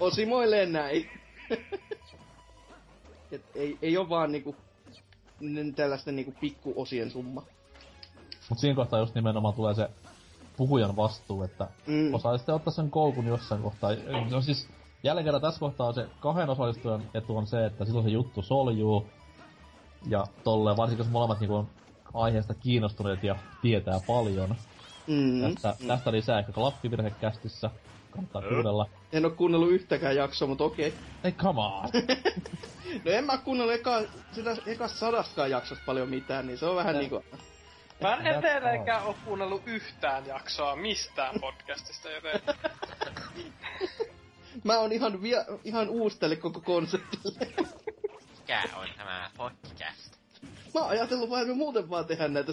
[0.00, 1.10] Osimoilleen näin.
[3.32, 4.56] Et ei, ei ole vaan niinku
[5.76, 7.42] tällaisten niinku pikkuosien summa.
[8.48, 9.88] Mut siinä kohtaa just nimenomaan tulee se
[10.56, 12.14] puhujan vastuu, että mm.
[12.14, 13.90] osaa sitten ottaa sen koukun jossain kohtaa.
[14.30, 14.68] No siis
[15.02, 18.42] jälleen kerran tässä kohtaa on se kahden osallistujan etu on se, että silloin se juttu
[18.42, 19.06] soljuu.
[20.08, 21.68] Ja tolleen, varsinkin jos molemmat niinku on
[22.14, 24.54] aiheesta kiinnostuneet ja tietää paljon.
[25.06, 25.42] Mm.
[25.42, 25.86] Tästä, mm.
[25.88, 27.70] tästä lisää ehkä klappivirhe kästissä.
[28.10, 28.86] Kannattaa kuunnella.
[29.12, 30.88] En oo kuunnellut yhtäkään jaksoa, mutta okei.
[30.88, 31.00] Okay.
[31.24, 31.88] Ei, come on!
[33.04, 34.02] no en mä kuunnellut eka,
[34.32, 37.24] sitä ekasta sadastaan jaksosta paljon mitään, niin se on vähän niinku...
[38.00, 42.40] Mä en edelleenkään oo kuunnellut yhtään jaksoa mistään podcastista, joten...
[44.64, 47.46] Mä oon ihan, via, ihan uusi tälle koko konseptille.
[48.50, 50.16] Mikä on tämä podcast?
[50.74, 52.52] Mä oon ajatellut vaan, että me muuten vaan tehdään näitä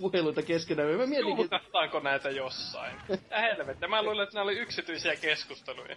[0.00, 0.88] puheluita keskenään.
[0.88, 2.96] Mä mietin, Julkastaanko näitä jossain?
[3.30, 5.96] Ja helvettä, mä luulen, että nämä oli yksityisiä keskusteluja.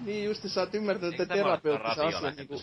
[0.00, 2.62] Niin just, sä oot ymmärtänyt, että terapeuttisen asian niinku...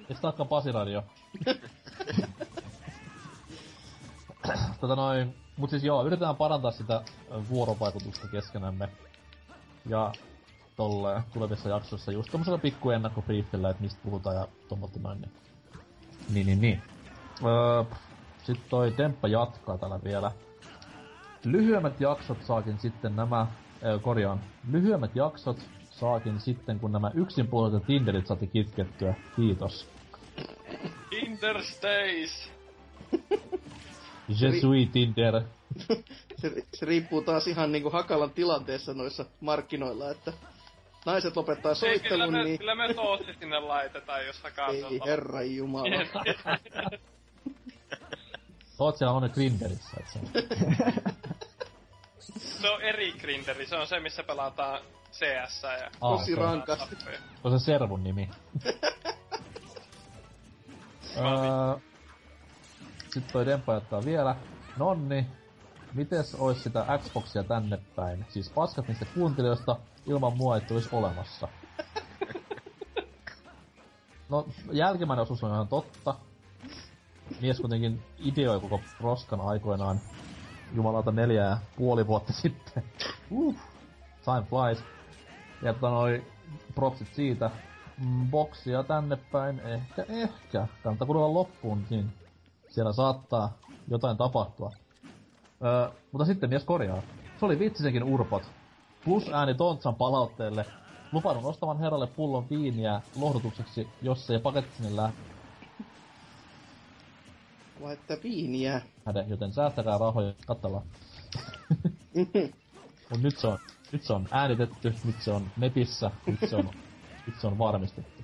[0.00, 1.02] Eikö taakka Pasiradio?
[4.80, 7.02] tota noin, mut siis joo, yritetään parantaa sitä
[7.48, 8.88] vuorovaikutusta keskenämme.
[9.86, 10.12] Ja
[10.80, 15.20] tolle tulevissa jaksoissa just tommosella pikku ennakkobriefillä, että mistä puhutaan ja tommotta noin.
[15.20, 15.30] Niin,
[16.34, 16.60] niin, niin.
[16.60, 16.82] niin.
[17.44, 17.84] Öö,
[18.42, 20.32] sitten toi Temppa jatkaa täällä vielä.
[21.44, 23.46] Lyhyemmät jaksot saakin sitten nämä,
[23.82, 24.40] öö, korjaan,
[24.70, 25.58] lyhyemmät jaksot
[25.90, 29.14] saakin sitten, kun nämä yksinpuoliset Tinderit saatiin kitkettyä.
[29.36, 29.88] Kiitos.
[31.10, 32.50] Tinder stays!
[34.40, 35.42] Je suis Tinder.
[36.36, 40.32] se, se, riippuu taas ihan niinku Hakalan tilanteessa noissa markkinoilla, että
[41.06, 42.58] naiset lopettaa soittelun, Ei, kyllä me, niin...
[42.58, 45.88] Kyllä me toossi sinne laitetaan, jos Hakalan Ei, herra jumala.
[48.78, 50.20] Oot siellä on Grinderissä, et se
[52.38, 54.80] Se on eri Grinderi, se on se, missä pelataan
[55.12, 55.90] CS ja...
[56.00, 56.96] Aa, Tosi rankasti.
[56.96, 58.30] Se on se servun nimi.
[61.16, 61.80] öö,
[63.02, 64.36] sitten toi Dempa jättää vielä.
[64.76, 65.26] Nonni,
[65.94, 68.26] mites ois sitä Xboxia tänne päin?
[68.28, 69.76] Siis paskat niistä kuuntelijoista
[70.06, 71.48] ilman mua ei tulisi olemassa.
[74.28, 76.14] No, jälkimmäinen osuus on ihan totta
[77.40, 80.00] mies kuitenkin ideoi koko roskan aikoinaan
[80.74, 82.84] jumalauta neljä ja puoli vuotta sitten.
[83.30, 83.54] Uh,
[84.24, 84.84] time flies.
[85.62, 86.24] Ja tota noi
[86.74, 87.50] propsit siitä.
[88.30, 90.66] Boksia tänne päin, ehkä, ehkä.
[90.82, 92.12] Kannattaa kuunnella loppuun, niin
[92.68, 93.58] siellä saattaa
[93.88, 94.72] jotain tapahtua.
[95.64, 97.02] Öö, mutta sitten mies korjaa.
[97.40, 98.42] Se oli vitsisenkin urpot.
[99.04, 100.66] Plus ääni Tontsan palautteelle.
[101.12, 105.14] Lupaudun ostavan herralle pullon viiniä lohdutukseksi, jos ei paketti sinne lähde
[107.88, 108.80] että viiniä.
[109.06, 110.84] Häde, joten säästäkää rahoja, katsellaan.
[113.10, 113.58] Mut nyt se on,
[113.92, 116.70] nyt se on äänitetty, nyt se on netissä, nyt se on,
[117.26, 118.22] nyt se on varmistettu.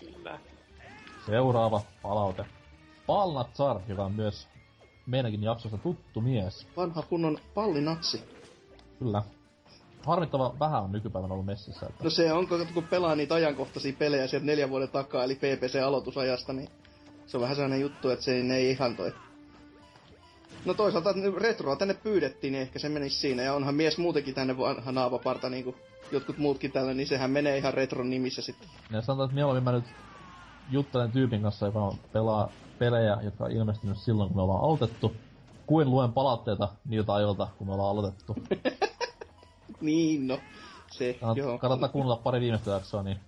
[0.00, 0.38] Kyllä.
[1.26, 2.44] Seuraava palaute.
[3.06, 4.48] Palnatsar, joka on myös
[5.08, 6.66] meidänkin jaksossa tuttu mies.
[6.76, 8.24] Vanha kunnon pallinatsi.
[8.98, 9.22] Kyllä.
[10.06, 11.86] Harmittava vähän on nykypäivänä ollut messissä.
[11.86, 12.04] Että...
[12.04, 16.68] No se on, kun pelaa niitä ajankohtaisia pelejä sieltä neljän vuoden takaa, eli PPC-aloitusajasta, niin
[17.26, 19.12] se on vähän sellainen juttu, että se ei ihan toi.
[20.64, 23.42] No toisaalta retroa tänne pyydettiin, niin ehkä se menisi siinä.
[23.42, 25.76] Ja onhan mies muutenkin tänne vanha naavaparta, niin kuin
[26.12, 28.68] jotkut muutkin tällä, niin sehän menee ihan retron nimissä sitten.
[28.90, 29.84] Ja sanotaan, että mieluummin mä nyt
[30.70, 35.16] juttelen tyypin kanssa, joka pelaa pelejä, jotka on ilmestynyt silloin, kun me ollaan aloitettu,
[35.66, 38.36] kuin luen palautteita niiltä ajoilta, kun me ollaan aloitettu.
[39.80, 40.38] niin, no.
[40.90, 41.58] Se, Kannat, joo.
[41.58, 43.20] Kannattaa kuunnella pari viimeistä jaksoa, niin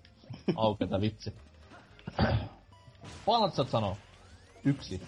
[0.56, 1.34] aukeaa vitsi.
[3.26, 3.96] Palatsat sanoo.
[4.64, 5.02] Yksi.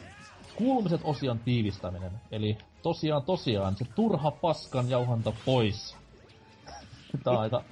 [0.56, 2.12] Kuulumiset osion tiivistäminen.
[2.30, 5.96] Eli tosiaan tosiaan se turha paskan jauhanta pois.
[7.24, 7.64] Tää on aika...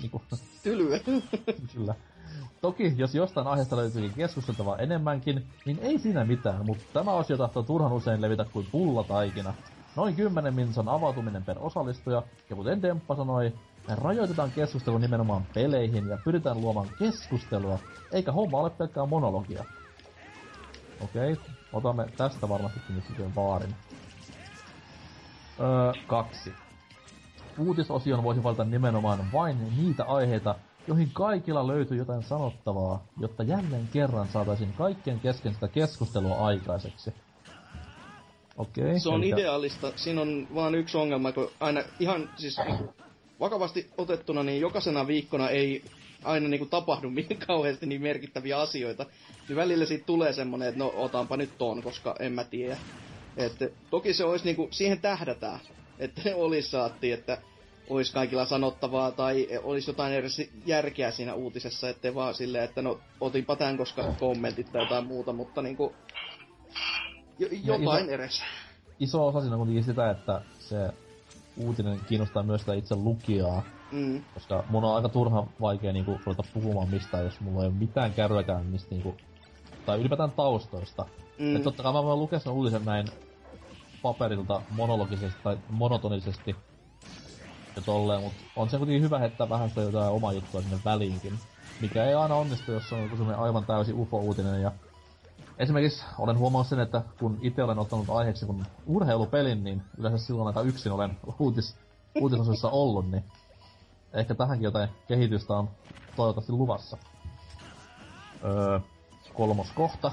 [0.00, 0.22] Niinku...
[0.62, 0.98] Tylyä.
[1.74, 1.94] Kyllä.
[2.60, 7.62] Toki, jos jostain aiheesta löytyykin keskusteltavaa enemmänkin, niin ei siinä mitään, mutta tämä osio tahtoo
[7.62, 9.54] turhan usein levitä kuin pullataikina.
[9.96, 13.52] Noin 10 minsan avautuminen per osallistuja, ja kuten Demppa sanoi,
[13.88, 17.78] rajoitetaan keskustelu nimenomaan peleihin ja pyritään luomaan keskustelua,
[18.12, 19.64] eikä homma ole pelkkää monologia.
[21.00, 21.44] Okei, okay.
[21.72, 23.74] otamme tästä varmastikin nyt sitten vaarin.
[25.60, 26.52] Öö, kaksi.
[27.58, 30.54] Uutisosion voisi valita nimenomaan vain niitä aiheita,
[30.88, 37.12] joihin kaikilla löytyy jotain sanottavaa, jotta jälleen kerran saataisiin kaikkien kesken sitä keskustelua aikaiseksi.
[38.56, 38.84] Okei.
[38.84, 39.36] Okay, se on elikkä...
[39.36, 39.92] ideaalista.
[39.96, 42.56] Siinä on vaan yksi ongelma, kun aina ihan siis
[43.40, 45.84] vakavasti otettuna, niin jokaisena viikkona ei
[46.24, 49.06] aina niinku tapahdu niin kauheasti niin merkittäviä asioita.
[49.48, 52.76] Niin välillä siitä tulee semmonen, että no otanpa nyt ton, koska en mä tiedä.
[53.36, 55.60] Että toki se olisi niinku, siihen tähdätään.
[55.98, 57.38] Että ne olisi saatti, että
[57.90, 63.00] olisi kaikilla sanottavaa tai olisi jotain edes järkeä siinä uutisessa, ettei vaan silleen, että no
[63.20, 65.92] otinpa tämän, koska kommentit tai jotain muuta, mutta niinku
[67.38, 68.42] jo, jotain iso, edes.
[69.00, 70.76] Iso osa siinä on kuitenkin sitä, että se
[71.56, 73.62] uutinen kiinnostaa myös sitä itse lukijaa.
[73.92, 74.24] Mm.
[74.34, 78.12] Koska mun on aika turha vaikea niinku ruveta puhumaan mistään, jos mulla ei ole mitään
[78.12, 79.14] kärryäkään mistä niinku,
[79.86, 81.06] tai ylipäätään taustoista.
[81.38, 81.56] Mm.
[81.56, 83.06] Et totta kai mä voin lukea sen uutisen näin
[84.02, 86.56] paperilta monologisesti tai monotonisesti
[87.76, 91.38] ja tolleen, mutta on se kuitenkin hyvä heittää vähän sitä jotain omaa juttua sinne väliinkin.
[91.80, 94.72] Mikä ei aina onnistu, jos on joku aivan täysin ufo-uutinen ja
[95.58, 100.46] Esimerkiksi olen huomannut sen, että kun itse olen ottanut aiheeksi kun urheilupelin, niin yleensä silloin
[100.46, 101.76] aika yksin olen uutis,
[102.20, 103.24] uutisosassa ollut, niin
[104.12, 105.68] ehkä tähänkin jotain kehitystä on
[106.16, 106.96] toivottavasti luvassa.
[108.44, 108.80] Öö,
[109.34, 110.12] kolmos kohta.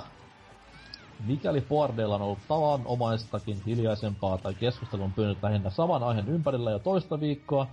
[1.28, 7.20] Mikäli Boardeilla on ollut tavanomaistakin hiljaisempaa tai keskustelun pyönyt lähinnä saman aiheen ympärillä jo toista
[7.20, 7.68] viikkoa,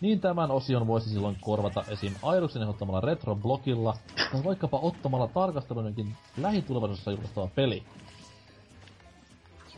[0.00, 2.14] niin tämän osion voisi silloin korvata esim.
[2.22, 3.96] Airuksen ehdottamalla retroblogilla
[4.32, 7.82] tai vaikkapa ottamalla tarkastelujenkin lähitulevaisuudessa julkaistava peli.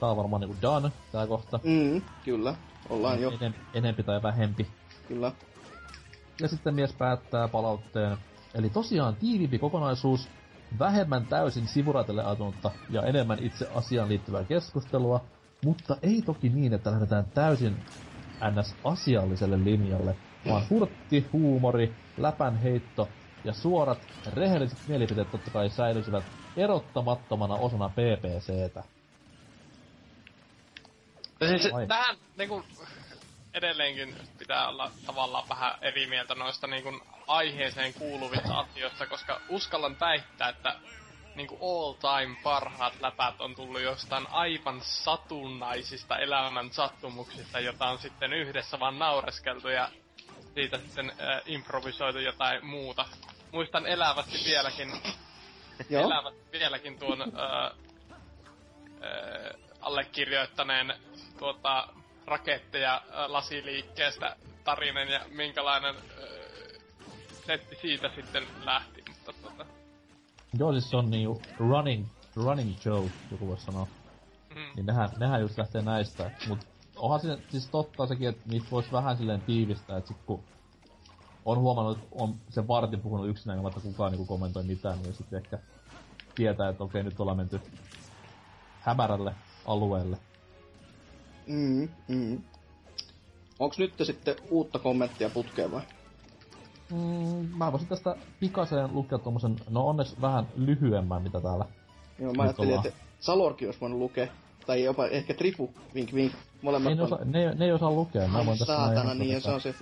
[0.00, 1.60] Tää on varmaan niinku done, tää kohta.
[1.64, 2.54] Mm, kyllä.
[2.90, 3.32] Ollaan jo.
[3.40, 4.66] Enem, enempi tai vähempi.
[5.08, 5.32] Kyllä.
[6.40, 8.16] Ja sitten mies päättää palautteen.
[8.54, 10.28] Eli tosiaan tiiviimpi kokonaisuus,
[10.78, 15.24] vähemmän täysin sivuraitelle ajatunutta ja enemmän itse asiaan liittyvää keskustelua,
[15.64, 17.76] mutta ei toki niin, että lähdetään täysin
[18.44, 20.16] NS-asialliselle linjalle,
[20.48, 23.12] vaan hurtti, huumori, läpän heitto
[23.44, 26.24] ja suorat, rehelliset mielipiteet totta kai säilyisivät
[26.56, 28.84] erottamattomana osana PPCtä.
[31.48, 32.62] Siis tähän niinku,
[33.58, 40.48] edelleenkin pitää olla tavallaan vähän eri mieltä noista niinku, aiheeseen kuuluvista asioista, koska uskallan väittää,
[40.48, 40.74] että
[41.34, 48.32] niinku all time parhaat läpät on tullut jostain aivan satunnaisista elämän sattumuksista, jota on sitten
[48.32, 49.88] yhdessä vaan naureskeltu ja
[50.54, 53.06] siitä sitten äh, improvisoitu jotain muuta.
[53.52, 54.92] Muistan elävästi vieläkin,
[55.90, 57.72] elävästi vieläkin tuon äh, äh,
[59.80, 60.94] allekirjoittaneen
[61.38, 61.88] tuota,
[62.28, 66.02] raketteja lasiliikkeestä tarinen ja minkälainen äh,
[67.46, 69.04] setti siitä sitten lähti.
[69.08, 69.66] Mutta tuota,
[70.58, 72.06] Joo, siis se on niinku running,
[72.36, 73.86] running joke, joku voisi sanoa.
[74.54, 74.76] Mm.
[74.76, 76.30] Niin nehän, nehän just lähtee näistä.
[76.48, 76.58] Mut
[76.96, 80.44] onhan se siis totta sekin, että niitä voisi vähän silleen tiivistää, että sit kun
[81.44, 85.36] on huomannut, että on se vartin puhunut yksinään, vaikka kukaan niinku kommentoi mitään, niin sitten
[85.36, 85.58] ehkä
[86.34, 87.60] tietää, että okei, nyt ollaan menty
[88.80, 89.34] hämärälle
[89.66, 90.16] alueelle.
[91.48, 92.42] Mm, mm.
[93.58, 95.82] Onks nyt sitten uutta kommenttia putkeen vai?
[96.92, 101.64] Mm, mä voisin tästä pikaseen lukea tommosen, no onneksi vähän lyhyemmän, mitä täällä
[102.18, 102.86] Joo, mä ajattelin, ollaan.
[102.86, 104.26] että Salorki olisi voinut lukea.
[104.66, 106.32] Tai jopa ehkä Trifu, vink vink.
[106.62, 108.28] Molemmat ne, osa, ne, ne ei osaa lukea.
[108.28, 109.74] Mä voin tässä saatana, niin se on se.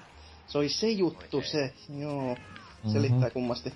[0.47, 2.34] Se oli se juttu se, joo.
[2.34, 2.93] Mm-hmm.
[2.93, 3.74] Selittää kummasti.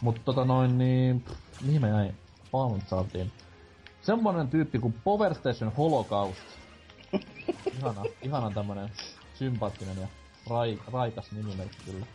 [0.00, 2.12] Mut tota noin niin, pff, mihin me jäi?
[2.50, 3.32] Palmit saatiin.
[4.02, 6.40] Semmonen tyyppi kuin Power Station Holocaust.
[7.78, 8.90] Ihana, ihana tämmönen
[9.34, 10.08] sympaattinen ja
[10.50, 12.06] rai, raikas nimimerkki kyllä.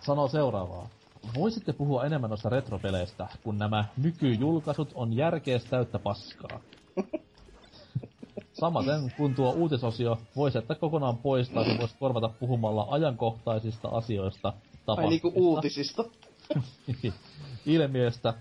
[0.00, 0.88] Sanoo seuraavaa.
[1.34, 6.60] Voisitte puhua enemmän noista retropeleistä, kun nämä nykyjulkaisut on järkees täyttä paskaa.
[8.52, 14.52] Samaten kun tuo uutisosio voisi että kokonaan poistaa, niin voisi korvata puhumalla ajankohtaisista asioista,
[14.86, 16.04] Ai niinku uutisista.
[17.66, 18.34] ilmiöistä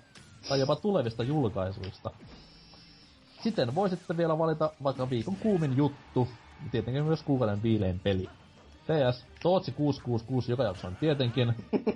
[0.50, 2.12] tai jopa tulevista julkaisuista.
[3.44, 6.28] Siten voisitte vielä valita vaikka viikon kuumin juttu,
[6.72, 8.30] tietenkin myös kuukauden viilein peli.
[8.84, 11.56] PS, Tootsi 666 joka jakso on tietenkin.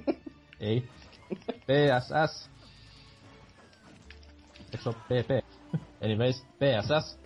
[0.59, 0.89] Ei.
[1.39, 2.49] PSS.
[4.71, 5.45] Eikö se PP?
[6.03, 7.19] Anyways, PSS.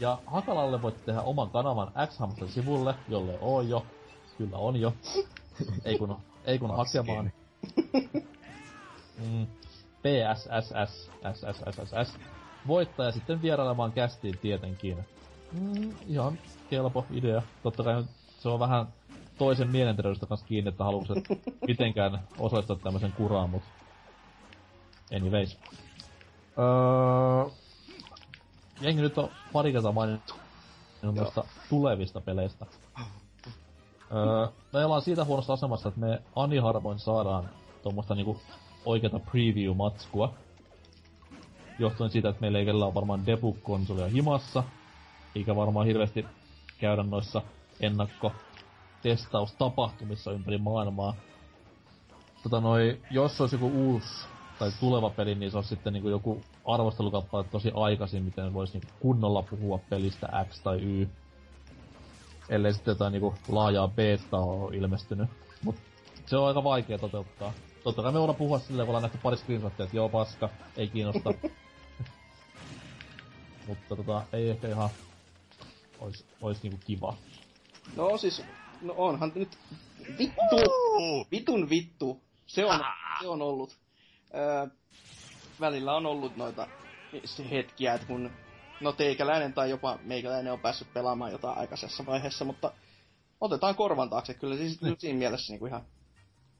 [0.00, 2.18] Ja Hakalalle voit tehdä oman kanavan x
[2.54, 3.86] sivulle, jolle on jo.
[4.38, 4.94] Kyllä on jo.
[5.84, 7.32] ei kun, ei kun hakemaan.
[9.18, 9.46] Mm.
[10.02, 11.10] PSSS.
[11.32, 12.18] SSSSS.
[12.66, 14.98] Voittaja sitten vierailemaan kästiin tietenkin.
[15.52, 16.38] Mm, ihan
[16.70, 17.42] kelpo idea.
[17.62, 18.04] Totta kai
[18.38, 18.86] se on vähän
[19.38, 21.24] toisen mielenterveydestä kanssa kiinni, että haluaisit
[21.68, 23.62] mitenkään osoittaa tämmöisen kuraan, mut...
[25.16, 25.58] Anyways.
[26.58, 27.50] Öö,
[28.80, 30.34] jengi nyt on pari kertaa mainittu
[31.02, 32.66] noista tulevista peleistä.
[34.14, 37.50] Öö, me ollaan siitä huonossa asemassa, että me ani harvoin saadaan
[37.82, 38.40] tuommoista niinku
[38.84, 40.34] oikeata preview-matskua.
[41.82, 44.64] Johtuen siitä, että meillä ei kellään ole varmaan debug-konsolia himassa,
[45.34, 46.26] eikä varmaan hirveästi
[46.78, 47.42] käydä noissa
[47.80, 48.32] ennakko
[49.02, 51.14] testaustapahtumissa ympäri maailmaa.
[52.42, 54.26] Tota noi, jos olisi joku uusi
[54.58, 58.92] tai tuleva peli, niin se olisi sitten niinku joku arvostelukappale tosi aikaisin, miten voisi niinku
[59.00, 61.08] kunnolla puhua pelistä X tai Y.
[62.48, 65.30] Ellei sitten jotain niinku laajaa beta ole ilmestynyt.
[65.64, 65.76] Mut
[66.26, 67.52] se on aika vaikea toteuttaa.
[67.84, 70.88] Totta kai me voidaan puhua silleen, kun ollaan nähty pari screenshottia, että joo paska, ei
[70.88, 71.34] kiinnosta.
[73.66, 74.90] Mutta tota, ei ehkä ihan
[76.00, 77.16] ois, ois niinku kiva.
[77.96, 78.42] No siis,
[78.80, 79.58] no onhan nyt
[80.18, 80.56] vittu,
[81.30, 82.20] vitun vittu.
[82.46, 82.80] Se on,
[83.20, 83.76] se on ollut.
[84.34, 84.66] Öö,
[85.60, 86.68] välillä on ollut noita
[87.50, 88.30] hetkiä, että kun
[88.80, 92.72] no teikäläinen tai jopa meikäläinen on päässyt pelaamaan jotain aikaisessa vaiheessa, mutta
[93.40, 94.34] otetaan korvan taakse.
[94.34, 95.82] Kyllä siis nyt siinä mielessä niinku ihan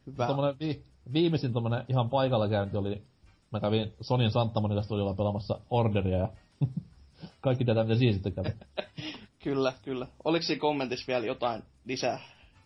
[0.07, 0.27] hyvä.
[0.27, 3.03] Tommonen vi- viimeisin tommonen ihan paikalla käynti oli,
[3.51, 6.29] mä kävin Sonin Santa Monica Studiolla pelaamassa Orderia ja
[7.43, 8.53] kaikki tietää mitä siinä sitten kävi.
[9.45, 10.07] Kyllä, kyllä.
[10.25, 12.21] Oliko siinä kommentissa vielä jotain lisää?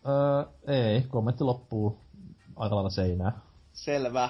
[0.07, 1.99] Öö, ei, kommentti loppuu
[2.55, 3.39] aika lailla seinää.
[3.73, 4.29] Selvä.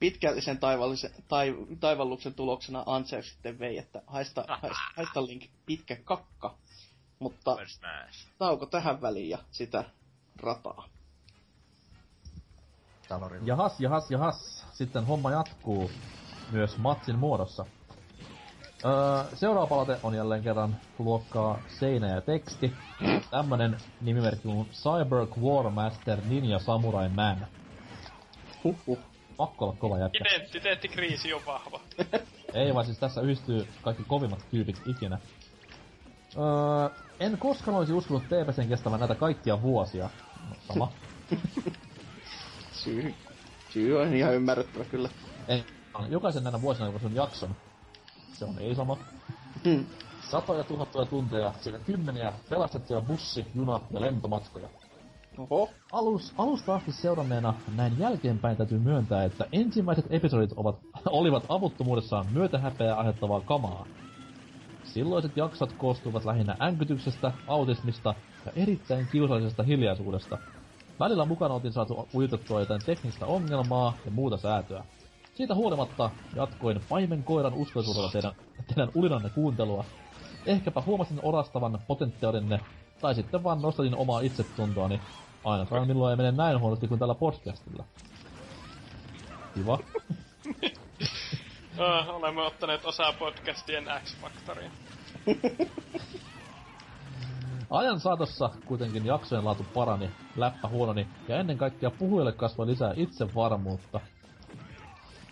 [0.00, 6.54] Pitkällisen taivallisen, tai, taivalluksen tuloksena Antseus sitten vei, että haista, haista, haista link pitkä kakka.
[7.18, 7.56] Mutta
[8.38, 9.84] tauko tähän väliin ja sitä
[10.36, 10.88] rataa.
[13.08, 13.46] Talorilla.
[13.46, 14.66] Jahas, jahas, jahas.
[14.72, 15.90] Sitten homma jatkuu
[16.52, 17.66] myös matsin muodossa.
[18.84, 22.72] Öö, seuraava palaute on jälleen kerran luokkaa seinä ja teksti.
[23.30, 27.46] Tämmönen nimimerkki kuin Cyber War Master Ninja Samurai Man.
[28.64, 28.98] Huhhuh.
[29.36, 30.24] Pakko olla kova jätkä.
[30.30, 31.80] Identiteettikriisi on vahva.
[32.54, 35.18] Ei vaan siis tässä yhdistyy kaikki kovimmat tyypit ikinä.
[36.36, 40.10] Öö, en koskaan olisi uskonut TPCn kestävän näitä kaikkia vuosia.
[40.48, 40.92] No, sama.
[42.72, 43.14] Syy,
[43.70, 45.08] syy on ihan ymmärrettävä kyllä.
[45.48, 45.64] Ei,
[46.08, 47.56] jokaisen näinä vuosina, kun se on jakson,
[48.32, 48.96] se on ei sama.
[49.64, 49.86] Hmm.
[50.30, 54.68] Satoja tuhattuja tunteja, sekä kymmeniä pelastettuja bussi-, juna- ja lentomatkoja.
[55.38, 55.68] Oho.
[55.92, 60.76] Alus, alusta asti seuranneena näin jälkeenpäin täytyy myöntää, että ensimmäiset episodit ovat,
[61.06, 63.86] olivat avuttomuudessaan myötähäpeää aiheuttavaa kamaa.
[64.84, 68.14] Silloiset jaksot koostuvat lähinnä änkytyksestä, autismista
[68.46, 70.38] ja erittäin kiusallisesta hiljaisuudesta.
[71.00, 74.84] Välillä mukana oltiin saatu ujutettua jotain teknistä ongelmaa ja muuta säätöä.
[75.38, 78.32] Siitä huolimatta jatkoin paimen koiran uskoisuudella teidän,
[78.66, 79.84] teidän ulinanne kuuntelua.
[80.46, 82.60] Ehkäpä huomasin orastavan potentiaalinne,
[83.00, 85.00] tai sitten vaan nostatin omaa itsetuntoani.
[85.44, 87.84] Ainakaan minulla ei mene näin huonosti kuin tällä podcastilla.
[89.54, 89.78] Kiva.
[91.78, 94.70] Öö, olemme ottaneet osaa podcastien X-Factoriin.
[97.70, 104.00] Ajan saatossa kuitenkin jaksojen laatu parani, läppä huononi ja ennen kaikkea puhujalle kasvoi lisää itsevarmuutta.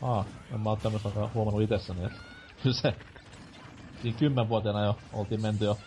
[0.06, 0.24] Aa,
[0.54, 2.18] en mä oo tämmöstä huomannut itsessäni, että
[2.62, 2.94] kyllä se
[4.00, 5.78] siinä kymmenvuotiaana jo oltiin menty jo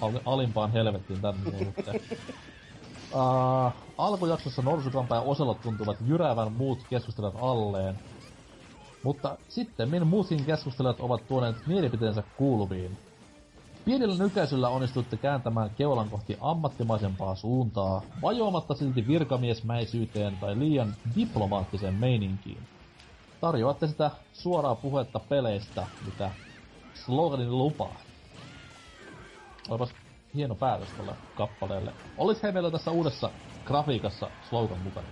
[0.00, 2.00] al- alimpaan helvettiin tänne suhteen.
[3.14, 7.98] Uh, alkujaksossa Norsukampa ja Oselot tuntuvat jyräävän muut keskustelijat alleen.
[9.02, 12.98] Mutta sitten muutkin keskustelijat ovat tuoneet mielipiteensä kuuluviin.
[13.84, 22.68] Pienillä nykäisyllä onnistutte kääntämään keulan kohti ammattimaisempaa suuntaa, vajoamatta silti virkamiesmäisyyteen tai liian diplomaattiseen meininkiin.
[23.40, 26.30] Tarjoatte sitä suoraa puhetta peleistä, mitä
[26.94, 28.00] sloganin lupaa.
[29.68, 29.94] Olipas
[30.34, 31.94] hieno päätös tälle kappaleelle.
[32.16, 33.30] Olis he meillä tässä uudessa
[33.64, 35.08] grafiikassa slogan mukana?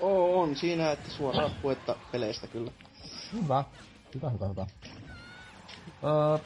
[0.00, 2.70] Oo, on siinä, että suoraan puhetta peleistä kyllä.
[3.32, 3.64] Hyvä.
[4.14, 4.66] Hyvä, hyvä, hyvä.
[6.04, 6.38] Öö,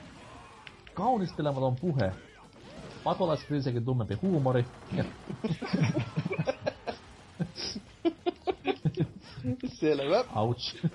[0.95, 2.13] kaunistelematon puhe.
[3.05, 4.65] Pakolaiskriisiäkin tummempi huumori.
[9.81, 10.24] Selvä.
[10.36, 10.77] Ouch.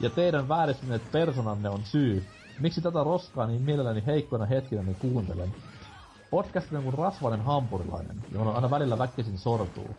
[0.00, 2.24] ja teidän vääristyneet personanne on syy.
[2.60, 5.54] Miksi tätä roskaa niin mielelläni heikkoina hetkinä niin kuuntelen?
[6.30, 9.96] Podcast on kuin rasvainen hampurilainen, johon on aina välillä väkisin sortuu.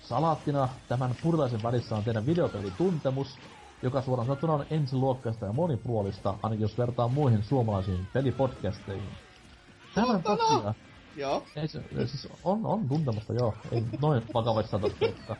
[0.00, 3.38] Salaattina tämän purilaisen välissä on teidän videopelituntemus,
[3.82, 9.10] joka suoraan sanottuna on ensiluokkaista ja monipuolista, ainakin jos vertaa muihin suomalaisiin pelipodcasteihin.
[9.94, 10.74] Tämän takia
[11.18, 11.42] Joo.
[11.56, 13.54] ei se, ei siis on, on tuntemusta, joo.
[13.72, 15.36] Ei noin vakavasti saata ottaa.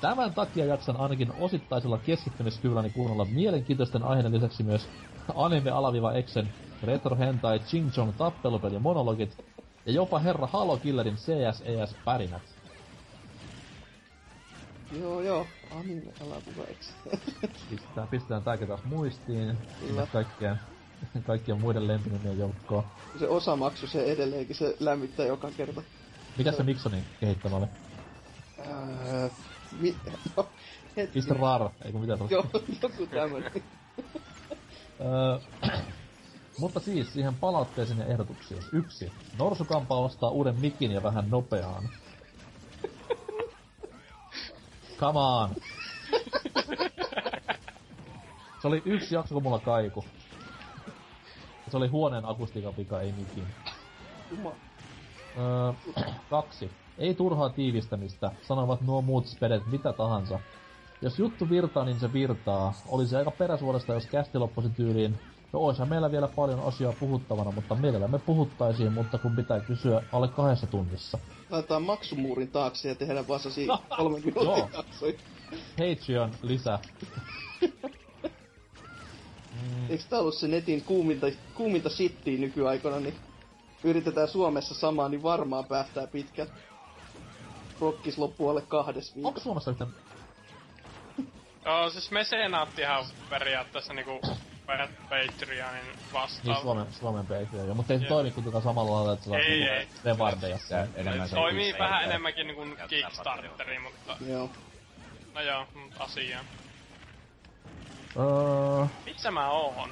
[0.00, 4.88] Tämän takia jaksan ainakin osittaisella keskittymiskyvylläni kuunnella mielenkiintoisten aiheiden lisäksi myös
[5.34, 6.48] anime alaviva Exen
[6.82, 9.44] Retro Hentai Ching Chong tappelupeli monologit
[9.86, 12.42] ja jopa herra Halo Killerin CSES pärinät.
[15.00, 15.46] Joo, joo.
[15.70, 16.02] Anime,
[16.44, 16.90] puhu ex.
[17.70, 19.58] Pistetään, pistetään tääkin taas muistiin.
[19.80, 20.06] Kyllä.
[20.12, 20.56] Kaikkea.
[21.26, 22.84] kaikkien muiden lempinimien joukkoon.
[23.18, 25.82] Se osamaksu, se edelleenkin, se lämmittää joka kerta.
[26.38, 27.66] Mikä se Miksonin kehittämä oli?
[28.58, 29.28] Öö,
[29.80, 29.96] mi-
[30.36, 30.52] no,
[30.96, 31.20] hetki.
[31.20, 31.36] Mr.
[31.36, 32.32] Rar, eikö mitä se oli?
[32.32, 32.44] Joo,
[32.82, 33.52] joku tämmönen.
[35.00, 35.38] Öö,
[36.58, 38.62] mutta siis siihen palautteisiin ja ehdotuksiin.
[38.72, 39.12] Yksi.
[39.38, 41.88] Norsukampa ostaa uuden mikin ja vähän nopeaan.
[44.98, 45.54] Come on.
[48.62, 50.04] Se oli yksi jakso, kun mulla kaiku.
[51.70, 53.46] Se oli huoneen akustiikan vika, ei mikin.
[54.30, 54.54] Jumala.
[55.38, 55.72] Öö,
[56.30, 56.70] kaksi.
[56.98, 60.40] Ei turhaa tiivistämistä, sanovat nuo muut spedet mitä tahansa.
[61.02, 62.74] Jos juttu virtaa, niin se virtaa.
[62.88, 65.18] Olisi aika peräsuorasta, jos kästi loppuisi tyyliin.
[65.52, 70.28] No oishan meillä vielä paljon asiaa puhuttavana, mutta mielellämme puhuttaisiin, mutta kun pitää kysyä alle
[70.28, 71.18] kahdessa tunnissa.
[71.50, 74.68] Laitetaan maksumuurin taakse ja tehdään vastasi No, kolmen minuutin joo.
[74.72, 75.18] jaksoja.
[75.76, 76.78] Patreon lisä.
[79.88, 83.16] Eikö tää ollut se netin kuuminta, kuuminta shittiä nykyaikana, niin
[83.84, 86.48] yritetään Suomessa samaa, niin varmaan päästää pitkään.
[87.80, 89.44] Rokkis loppuu alle kahdes Onko viikossa.
[89.44, 89.86] Suomessa yhtä...
[91.64, 94.20] Joo, siis mesenaattihan on periaatteessa niinku
[95.08, 96.60] Patreonin Niin vastaava.
[96.60, 99.74] Suomen, Suomen Patreon, joo, mutta ei se toimi kuitenkaan samalla lailla, että saat Ei, niinku
[99.74, 99.88] ei.
[100.04, 100.58] rewardeja.
[100.70, 104.50] Ja enemmän Se se on toimii vähän enemmänkin niinku Käyttää Kickstarteri, mutta Joo.
[105.34, 106.44] no joo, mut asia.
[108.16, 109.90] Öö, Missä mä oon?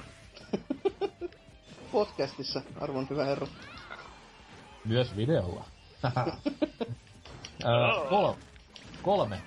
[1.92, 3.46] Podcastissa, arvon hyvä herra.
[4.84, 5.64] Myös videolla.
[7.64, 8.34] Öö, kol-
[9.02, 9.42] kolme.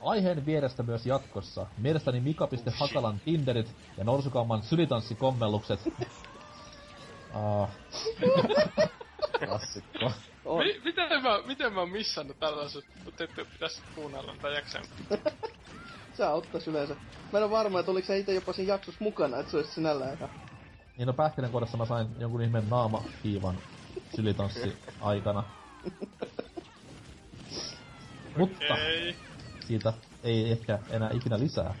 [0.00, 1.66] Aiheen vierestä myös jatkossa.
[1.78, 5.80] Mielestäni Mika.Hakalan Tinderit ja Norsukamman sylitanssikommellukset.
[7.34, 7.68] Uh,
[9.46, 10.12] Klassikko.
[10.44, 10.58] On.
[10.64, 14.82] Mi- miten mä, miten mä oon missannut tällaiset, mutta ette pitäis kuunnella tai jaksaa.
[16.16, 16.96] Sä ottais yleensä.
[17.32, 19.72] Mä en oo varma, että oliko sä itse jopa siinä jaksossa mukana, että se olisi
[19.72, 20.30] sinällään ihan...
[20.96, 23.58] niin no pähkinänkuoressa mä sain jonkun ihmeen naamahiivan
[24.16, 25.44] sylitanssi aikana.
[28.38, 28.76] Mutta
[29.60, 29.92] siitä
[30.22, 31.74] ei ehkä enää ikinä lisää.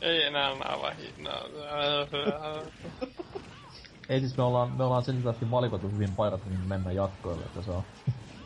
[0.00, 0.50] Ei enää.
[1.18, 1.32] No,
[4.08, 7.62] Ei siis me ollaan, me ollaan sen lisäksi valikoitu hyvin paikat, mihin mennään jatkoille, että
[7.62, 7.82] se on...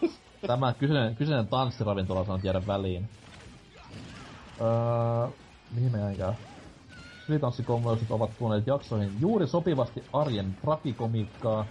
[0.47, 3.09] Tämä kyseinen, kyseinen tanssiravintola saa jäädä väliin.
[4.63, 5.29] Öö,
[5.75, 6.35] mihin me jäinkään?
[7.27, 11.67] Sylitanssikonvellukset ovat tuoneet jaksoihin juuri sopivasti arjen trakikomiikkaa,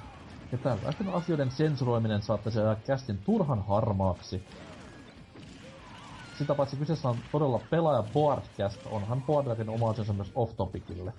[0.52, 4.44] ja tällaisten asioiden sensuroiminen saattaisi ajaa kästin turhan harmaaksi.
[6.34, 11.14] Sitä paitsi kyseessä on todella pelaaja Boardcast, onhan Boardakin oma asiansa myös off-topicille.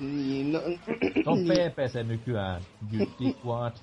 [0.00, 0.60] Niin, no...
[1.24, 2.62] Se on PPC nykyään.
[2.92, 3.82] You dick what?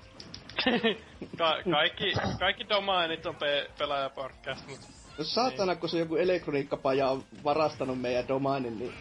[1.37, 7.23] Ka- kaikki, kaikki domainit on pe- pelaajapodcast, mut No saatana, kun se joku elektroniikkapaja on
[7.43, 8.93] varastanut meidän domainin, niin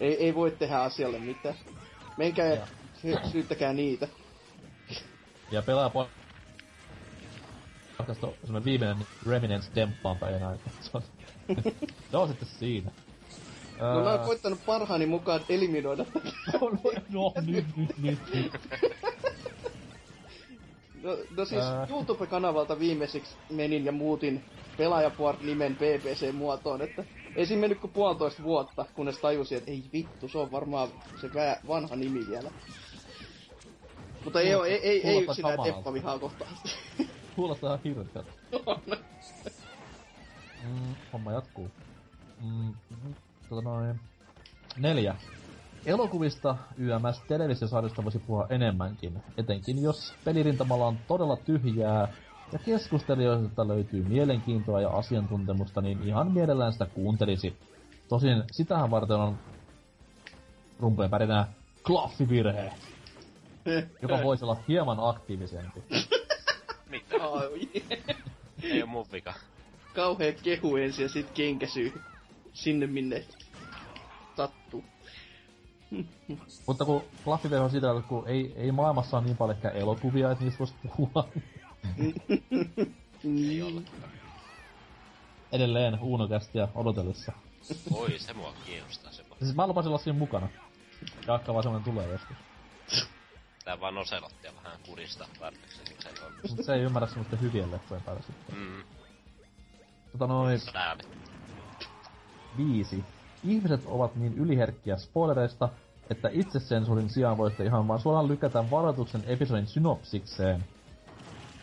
[0.00, 1.54] ei, ei voi tehdä asialle mitään.
[2.16, 2.66] Menkää ja
[3.02, 4.08] sy- syyttäkää niitä.
[5.50, 6.08] Ja pelaa po...
[7.98, 10.54] Podcast on viimeinen Remnants demppaanpa enää.
[10.54, 11.02] että Se on,
[12.10, 12.90] se on sitten siinä.
[13.80, 16.32] No mä oon koittanut parhaani mukaan eliminoida tätä.
[16.60, 16.70] no,
[17.10, 18.52] no, nyt, nyt, nyt, nyt.
[21.02, 21.86] No, no siis Ää.
[21.90, 24.44] YouTube-kanavalta viimeisiksi menin ja muutin
[24.76, 27.04] Pelaajaport-nimen PPC-muotoon, että
[27.36, 30.88] ei siinä mennyt kuin puolitoista vuotta, kunnes tajusin, että ei vittu, se on varmaan
[31.20, 31.30] se
[31.68, 32.50] vanha nimi vielä.
[34.24, 35.58] Mutta ei, ei, ei, ei yksinään.
[35.62, 36.50] Teppa vihaa kohtaan.
[37.36, 38.24] Kuulostaa hirveältä.
[40.64, 41.70] Mm, homma jatkuu.
[42.42, 42.74] Mm,
[43.48, 44.00] tota noin.
[44.76, 45.16] Neljä.
[45.86, 52.08] Elokuvista YMS televisiosarjasta voisi puhua enemmänkin, etenkin jos pelirintamalla on todella tyhjää
[52.52, 57.56] ja keskustelijoilta löytyy mielenkiintoa ja asiantuntemusta, niin ihan mielellään sitä kuuntelisi.
[58.08, 59.38] Tosin sitähän varten on
[60.78, 61.52] rumpujen pärinää
[61.86, 62.72] klaffivirhe,
[64.02, 65.82] joka voisi olla hieman aktiivisempi.
[66.90, 67.16] Mitä?
[67.20, 67.70] Ai,
[68.62, 69.34] Ei oo mun vika.
[69.94, 71.92] Kauhea kehu ensin ja sit kenkäsyy
[72.52, 73.24] sinne minne
[74.36, 74.84] sattuu.
[76.66, 80.30] Mutta kun Fluffy on siitä, että kun ei, ei maailmassa ole niin paljon ehkä elokuvia,
[80.30, 81.28] että niistä voisi puhua.
[83.22, 83.86] Niin.
[85.52, 87.32] Edelleen Uunokästiä odotellessa.
[87.92, 89.24] Oi, se mua kiinnostaa se.
[89.38, 90.48] Siis mä lupasin olla siinä mukana.
[91.26, 92.36] Jaakka vaan semmonen tulee joskus.
[93.64, 96.32] Tää vaan oselottia vähän kurista tarpeeksi, niin se on.
[96.48, 98.56] Mutta se ei ymmärrä semmoisten hyvien leffojen päälle sitten.
[98.56, 98.82] Mm,
[100.12, 100.60] Tota noin,
[102.56, 103.04] viisi.
[103.44, 105.68] Ihmiset ovat niin yliherkkiä spoilereista,
[106.10, 110.64] että itsesensuurin sijaan voitte ihan vaan suoraan lykätä varoituksen episodin synopsikseen.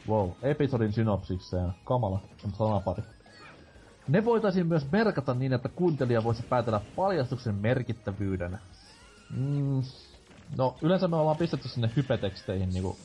[0.08, 1.72] Wow, episodin synopsikseen.
[1.84, 3.04] Kamala, on sanapari.
[4.08, 8.60] Ne voitaisiin myös merkata niin, että kuuntelija voisi päätellä paljastuksen merkittävyyden.
[9.38, 9.82] Mm,
[10.58, 12.98] no, yleensä me ollaan pistetty sinne hypeteksteihin niinku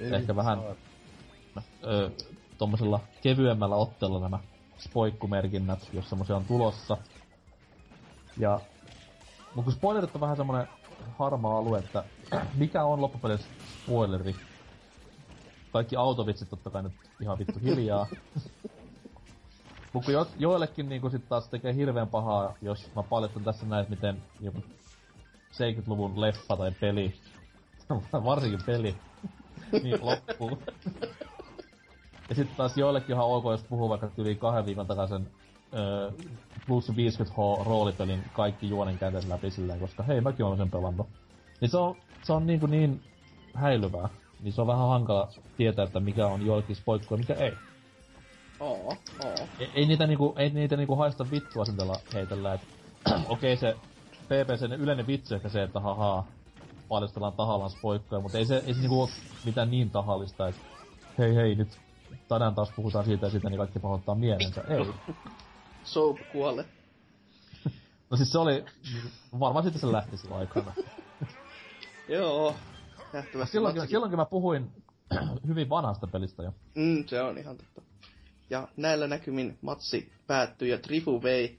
[0.00, 0.58] ehkä vähän
[1.84, 2.10] ö,
[2.58, 4.38] tommosella kevyemmällä otteella nämä
[4.78, 6.96] spoikkumerkinnät, jos semmosia on tulossa.
[8.38, 8.60] Ja
[9.56, 10.68] mutta kun spoilerit on vähän semmonen
[11.18, 12.04] harmaa alue, että
[12.54, 13.48] mikä on loppupeleissä
[13.82, 14.34] spoileri?
[15.70, 18.06] Kaikki autovitsit totta kai nyt ihan vittu hiljaa.
[19.92, 24.22] Mutta jo, joillekin niinku sit taas tekee hirveän pahaa, jos mä paljastan tässä näin, miten
[24.40, 24.58] joku
[25.52, 27.14] 70-luvun leffa tai peli,
[28.24, 28.98] varsinkin peli,
[29.82, 30.58] niin loppuu.
[32.28, 35.28] ja sitten taas joillekin ihan ok, jos puhuu vaikka yli kahden viikon takaisin
[35.76, 36.10] öö,
[36.66, 41.06] plus 50H roolipelin kaikki juonen kädet läpi silleen, koska hei, mäkin olen sen pelannut.
[41.60, 43.02] Niin se on, se on niin, kuin niin
[43.54, 44.08] häilyvää.
[44.42, 47.52] Niin se on vähän hankala tietää, että mikä on joillekin spoikku ja mikä ei.
[48.60, 49.34] Oo, oo.
[49.58, 52.60] Ei, ei niitä niinku, ei niitä niinku haista vittua sentellä heitellä, et
[53.28, 53.76] okei okay, se
[54.24, 56.26] PPCn yleinen vitsi ehkä se, että hahaa,
[56.88, 59.08] paljastellaan tahallaan spoikkoja, mutta ei se, ei se niinku oo
[59.44, 60.60] mitään niin tahallista, että
[61.18, 61.78] hei hei, nyt
[62.28, 64.64] tänään taas puhutaan siitä ja siitä, niin kaikki pahoittaa mielensä.
[64.68, 64.86] Ei.
[65.86, 66.64] Soap kuolle.
[68.10, 68.64] No siis se oli,
[69.40, 70.72] varmaan sitten se lähti silloin aikana.
[72.08, 72.54] Joo.
[73.12, 74.70] Nähtävästi Silloinkin, silloinkin mä puhuin
[75.46, 76.52] hyvin vanhasta pelistä jo.
[76.74, 77.82] Mm, se on ihan totta.
[78.50, 81.58] Ja näillä näkymin matsi päättyi ja Trifu vei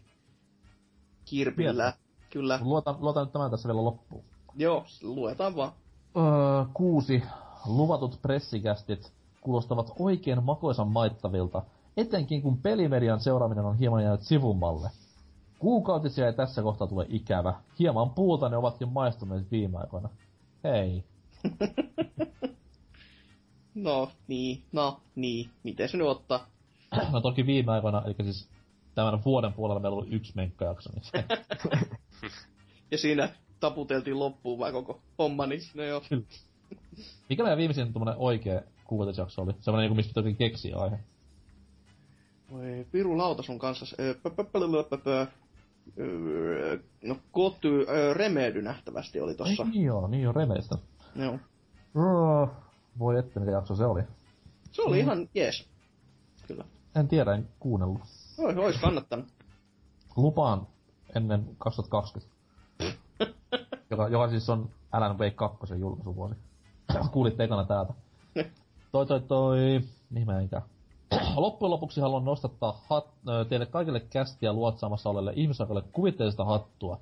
[1.26, 1.84] Kirpillä.
[1.84, 1.98] Hieno.
[2.30, 2.60] Kyllä.
[2.62, 4.24] Luotan, luotan nyt tämän tässä vielä loppuun.
[4.56, 5.72] Joo, luetaan vaan.
[6.18, 7.24] Öö, kuusi.
[7.66, 11.62] Luvatut pressikästit kuulostavat oikein makoisan maittavilta,
[11.98, 14.90] etenkin kun pelimedian seuraaminen on hieman jäänyt sivummalle.
[15.60, 17.54] Kuukautisia ei tässä kohtaa tule ikävä.
[17.80, 20.10] Hieman puuta ne ovatkin maistuneet viime aikoina.
[20.64, 21.04] Hei.
[23.76, 25.50] No, niin, no, niin.
[25.64, 26.48] Miten se nyt ottaa?
[27.12, 28.50] No toki viime aikoina, eli siis
[28.96, 31.26] tämän vuoden puolella meillä on ollut yksi menkkajakso, niin
[32.92, 33.30] Ja siinä
[33.60, 36.02] taputeltiin loppuun vai koko homma, niin no joo.
[37.30, 39.54] Mikä meidän viimeisin tommonen oikea kuukatisjakso oli?
[39.60, 41.00] Semmonen niinku, mistä piti keksiä aihe.
[42.52, 43.86] Voi piru lauta sun kanssa.
[47.04, 47.18] No,
[47.88, 49.64] ö, Remedy nähtävästi oli tossa.
[49.64, 50.78] Ei, niin joo, niin joo, remeistä.
[51.16, 51.40] Joo.
[51.96, 52.50] Oh,
[53.00, 54.02] voi että mikä jakso se oli.
[54.72, 55.70] Se oli ihan jees.
[56.48, 56.66] Kyllä.
[56.96, 58.02] En tiedä, en kuunnellut.
[58.38, 59.26] Oi, ois kannattanut.
[60.16, 60.68] Lupaan
[61.16, 62.36] ennen 2020.
[63.92, 66.36] joka, joka siis on Alan Wake 2 julkaisuvuosi.
[67.12, 67.94] Kuulitte ekana täältä.
[68.92, 69.82] Toi toi toi...
[70.10, 70.64] Mihin mä enkään?
[71.36, 73.08] Loppujen lopuksi haluan nostattaa hat,
[73.50, 77.00] teille kaikille kästiä luotsaamassa olelle ihmisarvolle kuvitteellista hattua.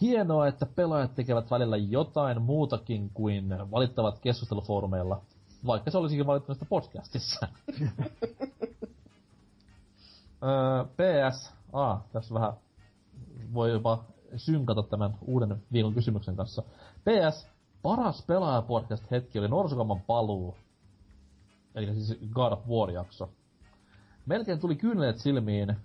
[0.00, 5.20] Hienoa, että pelaajat tekevät välillä jotain muutakin kuin valittavat keskustelufoorumeilla,
[5.66, 7.46] vaikka se olisikin valittanut sitä podcastissa.
[10.42, 12.52] öö, PS, ah, tässä vähän
[13.54, 14.04] voi jopa
[14.36, 16.62] synkata tämän uuden viikon kysymyksen kanssa.
[17.04, 17.46] PS,
[17.82, 20.54] paras pelaajapodcast hetki oli Norsukamman paluu.
[21.74, 23.30] Eli siis God of War-jakso.
[24.26, 25.76] Melkein tuli kyyneleet silmiin,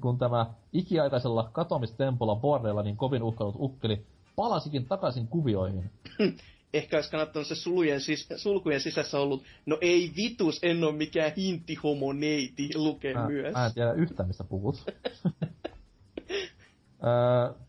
[0.00, 5.90] kun tämä ikiaikaisella katomistempolla bordeilla niin kovin uhkanut ukkeli palasikin takaisin kuvioihin.
[6.74, 11.32] Ehkä olisi kannattanut se sulujen sis- sulkujen sisässä ollut, no ei vitus, en oo mikään
[11.36, 13.54] hintihomoneiti, lukee Mä, myös.
[13.54, 14.76] mä en tiedä yhtään, mistä puhut.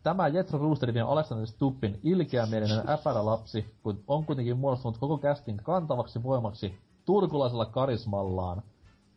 [0.02, 5.56] Tämä Jetro Roosterin ja Alexander Stubbin ilkeämielinen äpärä lapsi kun on kuitenkin muodostunut koko kästin
[5.56, 6.74] kantavaksi voimaksi
[7.04, 8.62] turkulaisella karismallaan.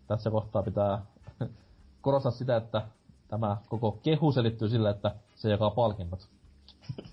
[0.07, 1.05] Tässä kohtaa pitää
[2.01, 2.81] korostaa sitä, että
[3.27, 6.27] tämä koko kehu selittyy sillä, että se jakaa palkinnot.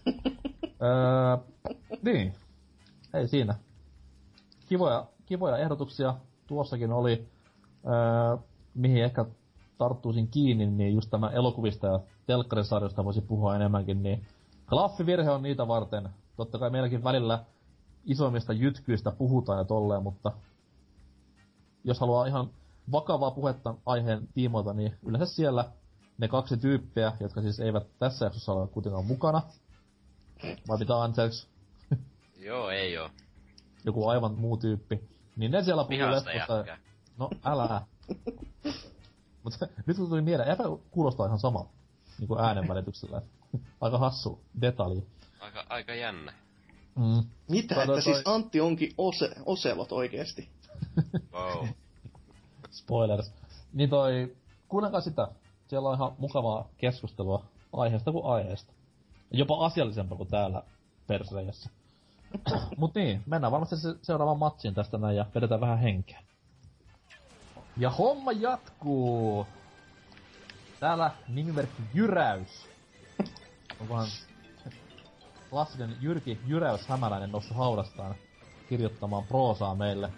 [0.82, 1.36] öö,
[2.02, 2.34] niin.
[3.14, 3.54] Ei siinä.
[4.68, 6.14] Kivoja, kivoja ehdotuksia
[6.46, 7.28] tuossakin oli.
[7.86, 8.36] Öö,
[8.74, 9.24] mihin ehkä
[9.78, 14.26] tarttuisin kiinni, niin just tämä elokuvista ja telkkarisarjoista voisi puhua enemmänkin, niin
[14.68, 16.08] klaffivirhe on niitä varten.
[16.36, 17.44] Totta kai meilläkin välillä
[18.04, 20.32] isoimmista jytkyistä puhutaan ja tolleen, mutta
[21.84, 22.50] jos haluaa ihan
[22.92, 25.72] vakavaa puhetta aiheen tiimoilta, niin yleensä siellä
[26.18, 29.42] ne kaksi tyyppiä, jotka siis eivät tässä jaksossa ole kuitenkaan mukana,
[30.68, 31.48] vai mitä anteeksi,
[32.38, 33.10] Joo, ei oo.
[33.84, 35.00] joku aivan muu tyyppi,
[35.36, 36.78] niin ne siellä puhuu leffosta.
[37.18, 37.82] No, älä.
[39.44, 41.68] Mutta nyt kun tuli mieleen, eipä kuulostaa ihan sama
[42.18, 43.22] niin kuin äänen välityksellä.
[43.80, 45.06] Aika hassu detalji.
[45.40, 46.32] Aika, aika jännä.
[46.96, 47.22] Mm.
[47.48, 50.48] Mitä, että toi- siis Antti onkin ose, oselot oikeesti?
[51.32, 51.68] Wow.
[52.70, 53.32] Spoilers.
[53.72, 54.36] Niin toi,
[54.68, 55.28] kuunnelkaa sitä.
[55.68, 58.72] Siellä on ihan mukavaa keskustelua aiheesta kuin aiheesta.
[59.30, 60.62] Jopa asiallisempaa kuin täällä
[61.06, 61.70] persreijässä.
[62.76, 66.22] Mut niin, mennään varmasti se seuraavaan matsiin tästä näin ja vedetään vähän henkeä.
[67.76, 69.46] Ja homma jatkuu!
[70.80, 72.68] Täällä nimimerkki Jyräys.
[73.80, 74.06] Onkohan...
[75.50, 78.14] klassinen Jyrki Jyräys Hämäläinen noussut haudastaan
[78.68, 80.12] kirjoittamaan proosaa meille.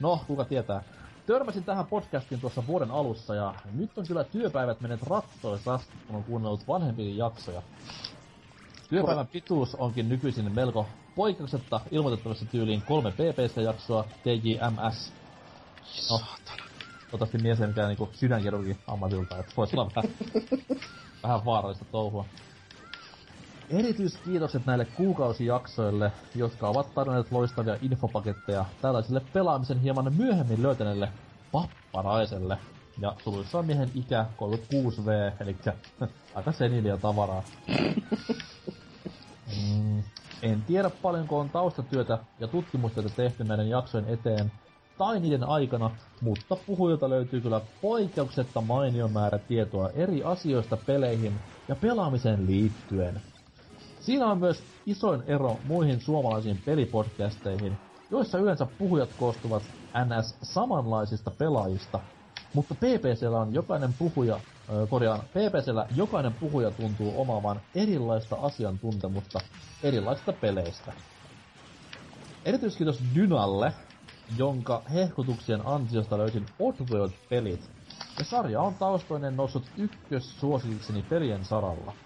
[0.00, 0.82] No, kuka tietää.
[1.26, 6.24] Törmäsin tähän podcastiin tuossa vuoden alussa ja nyt on kyllä työpäivät menneet rattoisasti, kun on
[6.24, 7.62] kuunnellut vanhempia jaksoja.
[8.88, 15.12] Työpäivän pituus onkin nykyisin melko poikkeuksetta ilmoitettavassa tyyliin kolme PPC-jaksoa, TJMS.
[16.10, 16.20] No,
[17.10, 20.10] toivottavasti mies ei mikään niinku sydänkirurgi ammatilta, että voisi olla vähän,
[21.22, 22.24] vähän vaarallista touhua.
[23.70, 31.08] Erityiskiitokset näille kuukausijaksoille, jotka ovat tarjonneet loistavia infopaketteja tällaiselle pelaamisen hieman myöhemmin löytäneelle
[31.52, 32.58] papparaiselle.
[33.00, 35.56] Ja suluissa on miehen ikä 36V, eli
[36.34, 37.42] aika seniliä tavaraa.
[39.46, 40.02] Mm,
[40.42, 44.52] en tiedä paljonko on taustatyötä ja tutkimustyötä tehty näiden jaksojen eteen
[44.98, 45.90] tai niiden aikana,
[46.20, 51.32] mutta puhujilta löytyy kyllä poikkeuksetta mainio määrä tietoa eri asioista peleihin
[51.68, 53.20] ja pelaamiseen liittyen.
[54.06, 57.78] Siinä on myös isoin ero muihin suomalaisiin pelipodcasteihin,
[58.10, 59.62] joissa yleensä puhujat koostuvat
[60.04, 62.00] NS samanlaisista pelaajista,
[62.54, 64.40] mutta PPCllä on jokainen puhuja,
[64.90, 69.38] korjaan, PPCllä jokainen puhuja tuntuu omaavan erilaista asiantuntemusta
[69.82, 70.92] erilaisista peleistä.
[72.44, 73.72] Erityiskiitos Dynalle,
[74.38, 77.70] jonka hehkutuksien ansiosta löysin Oddworld-pelit,
[78.18, 82.05] ja sarja on taustoinen noussut ykkössuosikikseni pelien saralla.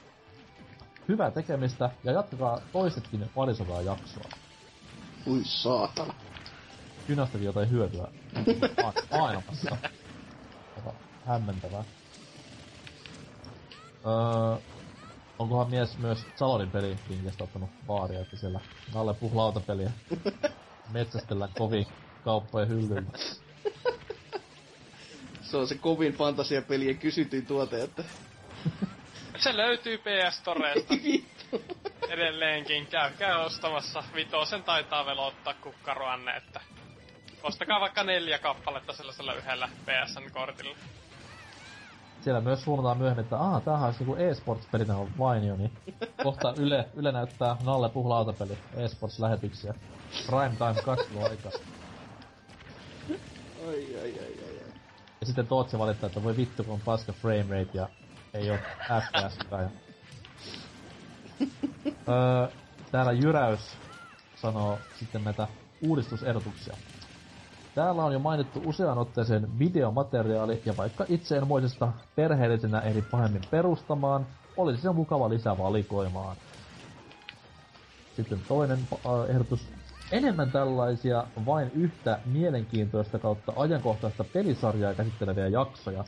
[1.11, 4.25] Hyvää tekemistä ja jatkakaa toisetkin parisataa jaksoa.
[5.27, 6.15] Ui saatana.
[7.09, 8.09] Dynastakin jotain hyötyä
[9.19, 9.77] maailmassa.
[10.77, 10.93] Aika
[11.27, 11.85] hämmentävää.
[14.07, 14.57] Öö,
[15.39, 18.61] onkohan mies myös Salonin peli linkistä ottanut baaria, että siellä
[18.95, 19.91] Nalle puh lautapeliä
[20.93, 21.87] metsästellään kovin
[22.25, 23.11] kauppojen hyllyllä.
[25.43, 28.05] Se on se kovin fantasiapelien kysytyin tuote, että...
[29.41, 31.63] Se löytyy PS Toresta Vittu.
[32.09, 32.87] edelleenkin.
[32.87, 34.05] Käykää ostamassa.
[34.15, 36.61] Vitosen taitaa vielä ottaa kukkaroanne, että...
[37.43, 40.77] Ostakaa vaikka neljä kappaletta sellaisella yhdellä PSN-kortilla.
[42.21, 45.73] Siellä myös suunnataan myöhemmin, että aah, tämähän olisi joku e-sports-pelinä on vainio, niin
[46.23, 49.75] kohta Yle, Yle näyttää Nalle puh lautapeli e-sports-lähetyksiä.
[50.27, 51.51] Prime time katseluaika.
[53.69, 54.73] Ai, ai, ai, ai, ai.
[55.21, 57.89] Ja sitten Tootsi valittaa, että voi vittu kun on paska frame rate ja
[58.35, 58.57] ei oo
[59.01, 59.59] FPS ja...
[62.09, 62.49] öö,
[62.93, 63.77] täällä Jyräys
[64.37, 65.49] sanoo sitten näitä
[65.83, 66.77] uudistusehdotuksia.
[67.75, 73.43] Täällä on jo mainittu useaan otteeseen videomateriaali, ja vaikka itse en moisesta perheellisenä ehdi pahemmin
[73.51, 74.27] perustamaan,
[74.57, 76.37] olisi se mukava lisää valikoimaan.
[78.17, 79.69] Sitten toinen äh, ehdotus.
[80.13, 86.05] Enemmän tällaisia vain yhtä mielenkiintoista kautta ajankohtaista pelisarjaa käsitteleviä jaksoja.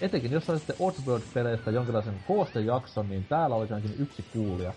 [0.00, 4.74] Etenkin jos saisitte Oddworld-peleistä jonkinlaisen koostejakson, niin täällä olisi ainakin yksi kuulija.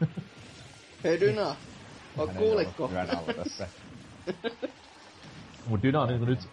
[1.04, 1.56] Hei Dyna,
[2.18, 2.84] o, Hän ei kuuliko?
[2.84, 3.68] ollut Työn alla tässä.
[5.66, 6.48] Mut Dyna on niinku nyt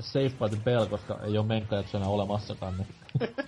[0.00, 2.74] safe by the bell, koska ei oo menkkajaksoja enää olemassakaan.
[2.76, 2.88] Niin.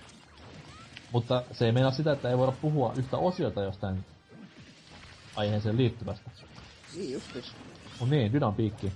[1.13, 4.05] Mutta se ei meinaa sitä, että ei voida puhua yhtä osiota jostain
[5.35, 6.31] aiheeseen liittyvästä.
[6.95, 7.53] Niin justis.
[7.99, 8.91] Mut niin, Dynan piikki.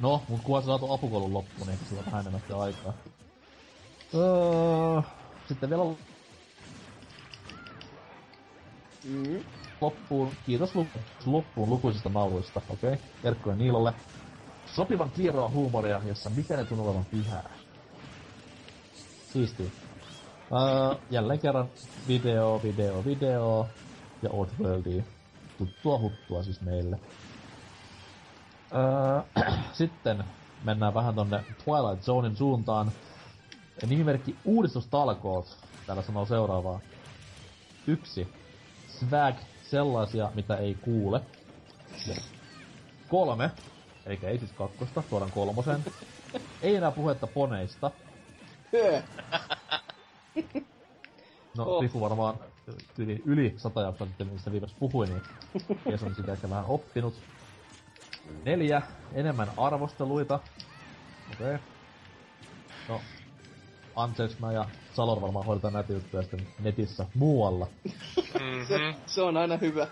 [0.00, 2.92] No, mut se saatu apukoulun loppuun, niin sillä on vähän enemmän sitten aikaa.
[4.14, 5.02] Öö,
[5.48, 5.82] sitten vielä
[9.04, 9.44] Mm.
[9.80, 10.86] loppuun, kiitos lu-
[11.26, 12.92] loppuun lukuisista nauruista, okei?
[12.92, 13.04] Okay?
[13.22, 13.92] Terkkuja Niilolle.
[14.66, 17.50] Sopivan kierroa huumoria, jossa mikä ne tuntuu olevan pyhää.
[19.32, 19.66] Siistiä.
[20.52, 21.68] Öö, jälleen kerran
[22.08, 23.68] video, video, video
[24.22, 25.02] ja Oddworldia.
[25.58, 26.98] Tuttua huttua siis meille.
[28.74, 30.24] Öö, sitten
[30.64, 32.92] mennään vähän tonne Twilight Zonein suuntaan.
[33.86, 35.56] Nimimerkki Uudistustalkoot.
[35.86, 36.80] Täällä sanoo seuraavaa.
[37.86, 38.28] Yksi.
[38.88, 41.20] Swag sellaisia, mitä ei kuule.
[43.08, 43.50] Kolme.
[44.06, 45.84] Eli ei siis kakkosta, tuodaan kolmosen.
[46.62, 47.90] ei enää puhetta poneista.
[51.56, 52.00] No, Oh.
[52.00, 52.34] varmaan
[52.98, 55.22] yli, yli sata jaksoa sitten, mistä viimeksi puhuin, niin
[55.84, 57.14] mies on sitä ehkä vähän oppinut.
[58.44, 58.82] Neljä,
[59.12, 60.40] enemmän arvosteluita.
[61.32, 61.46] Okei.
[61.46, 61.58] Okay.
[62.88, 63.00] No,
[63.96, 67.66] anteeksi mä ja Salor varmaan hoidetaan näitä juttuja sitten netissä muualla.
[68.16, 69.00] Mhm.
[69.06, 69.86] Se on aina hyvä.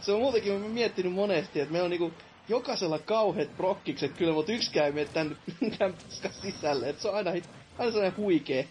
[0.00, 2.12] Se on muutenkin mä miettinyt monesti, että meillä on niinku
[2.48, 5.36] jokaisella kauheat prokkikset kyllä, mutta yksikään ei mene tän,
[5.78, 5.94] tän
[6.42, 6.88] sisälle.
[6.88, 7.30] Et se on aina,
[7.78, 8.68] aina sellainen huikee.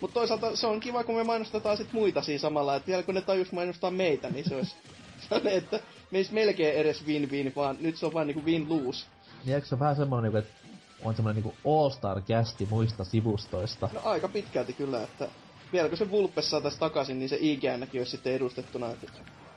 [0.00, 3.14] Mutta toisaalta se on kiva, kun me mainostetaan sit muita siinä samalla, että vielä kun
[3.14, 4.76] ne tajus mainostaa meitä, niin se olisi
[5.28, 5.80] sellainen, että
[6.12, 9.06] me ei melkein edes win-win, vaan nyt se on vaan niinku win-lose.
[9.44, 10.68] Niin eikö se vähän semmonen, niinku, että
[11.04, 13.88] on semmonen niinku all-star-kästi muista sivustoista?
[13.92, 15.28] No aika pitkälti kyllä, että
[15.72, 18.86] vieläkö se Vulpes saatais takaisin, niin se IGNkin olisi sitten edustettuna.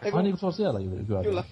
[0.02, 1.24] Eiku, Ai niinku se on siellä kyllä.
[1.24, 1.44] Kyllä.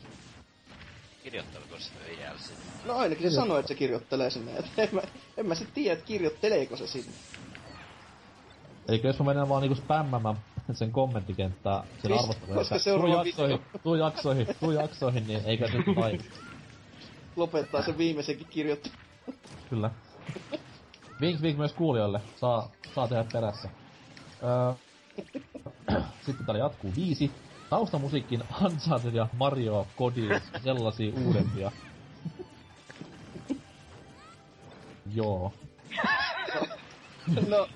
[1.23, 1.91] Kirjoittaako se
[2.37, 2.61] sinne?
[2.85, 4.51] No ainakin se sanoi, että se kirjoittelee sinne.
[4.57, 5.01] Et en, mä,
[5.37, 7.11] en mä sit tiedä, että kirjoitteleeko se sinne.
[8.87, 10.37] Eli jos mä menen vaan niinku spämmämään
[10.71, 15.65] sen kommenttikenttää, sen Pist- arvosteluja, koska että tuu jaksoihin, tuu jaksoihin, tuu jaksoihin, niin eikä
[15.67, 16.37] nyt vaikuta.
[17.35, 18.97] Lopettaa sen viimeisenkin kirjoittelun.
[19.69, 19.91] Kyllä.
[21.21, 22.21] Vink vink myös kuulijoille.
[22.35, 23.69] Saa, saa tehdä perässä.
[24.43, 24.73] Öö,
[26.25, 27.31] sitten täällä jatkuu viisi.
[27.69, 30.27] Taustamusiikin Uncharted ja Mario Kodi
[30.63, 31.71] sellaisia uudempia.
[35.15, 35.53] Joo.
[37.47, 37.67] No,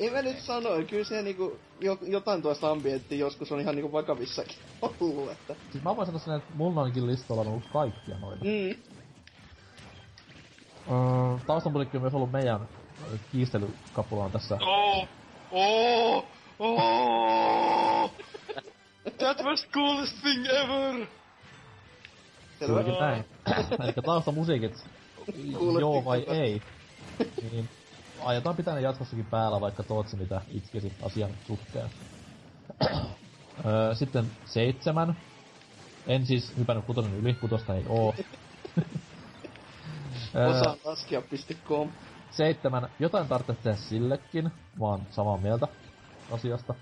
[0.00, 3.92] en mä nyt sano, kyllä se niinku, jo, jotain tuosta ambienttia joskus on ihan niinku
[3.92, 4.56] vakavissakin
[5.00, 5.54] ollut, että...
[5.72, 8.44] Siis mä voin sanoa sen, että mulla onkin listalla ollut kaikkia noita.
[8.44, 8.74] Mm,
[10.90, 12.68] Öö, taustamusiikki on myös ollut meidän
[13.32, 14.58] kiistelykapulaan tässä.
[14.60, 15.08] Oh!
[15.50, 16.24] Oh!
[16.58, 18.10] Oh!
[19.18, 21.06] That was the coolest thing ever!
[22.68, 23.24] Juurikin näin.
[23.84, 24.84] Eli taustamusiikit,
[25.80, 26.62] joo vai ei,
[27.52, 27.68] niin
[28.24, 31.90] aiotaan pitää ne jatkossakin päällä, vaikka Tootsi mitä itkisi asian suhteen.
[33.66, 35.16] Öö, Sitten seitsemän.
[36.06, 38.14] En siis hypännyt kutonen yli, kutosta ei oo.
[40.50, 41.90] Osaanlaskea.com
[42.30, 42.88] Seitsemän.
[42.98, 44.44] Jotain tarvitsee tehdä sillekin.
[44.80, 45.68] Mä oon samaa mieltä
[46.30, 46.74] asiasta.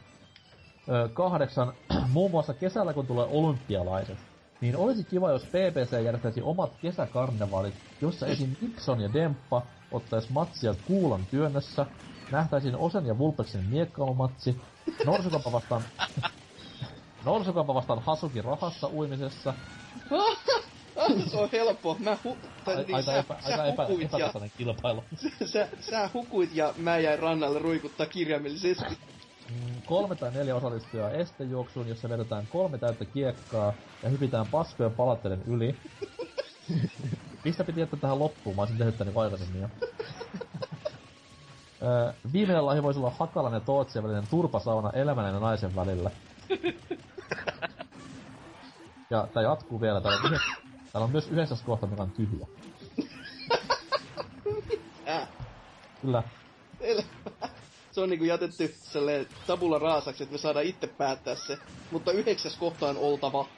[0.89, 1.73] Öö, kahdeksan.
[2.13, 4.19] Muun muassa kesällä kun tulee olympialaiset,
[4.61, 8.57] niin olisi kiva, jos BBC järjestäisi omat kesäkarnevaalit, jossa esim.
[8.61, 9.63] Nixon ja Demppa
[9.93, 11.87] ottais matsia kuulan työnnössä,
[12.31, 14.61] nähtäisiin Osen ja Vulpeksen miekkailumatsi,
[15.07, 15.83] Norsukapa vastaan...
[17.25, 19.55] Norsukapa vastaan Hasuki rahassa uimisessa,
[21.31, 21.97] se on helppo.
[21.99, 22.37] Mä hu...
[22.65, 25.05] tai niin, aika, sä, epä, sä, aika epä, hukuit ja, kilpailu.
[25.53, 28.99] sä, sä hukuit ja mä jäin rannalle ruikuttaa kirjaimellisesti.
[29.91, 33.73] Kolme tai neljä osallistujaa estejuoksuun, jossa vedetään kolme täyttä kiekkaa
[34.03, 35.77] ja hypitään paskojen palatteiden yli.
[37.45, 38.57] Mistä piti jättää tähän loppuun?
[38.57, 39.69] Mä olisin tehnyt tän niinku aikaisemmin jo.
[41.83, 46.11] Öö, viimeinen lahja voisi olla Hakalan ja Tootsien välinen turpasauna elämän ja naisen välillä.
[49.11, 50.01] Ja tää jatkuu vielä.
[50.01, 50.41] Täällä on, yhden,
[50.93, 52.47] täällä on myös yhdessä kohta, mikä on tyhjä.
[55.09, 55.29] Äh,
[56.03, 56.23] Kyllä.
[56.79, 57.03] selvä.
[58.01, 61.59] Se on niinku jätetty sellainen tabula raasaksi, että me saadaan itse päättää se.
[61.91, 63.49] Mutta yhdeksäs kohta on oltava.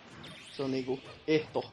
[0.52, 1.70] Se on niinku ehto.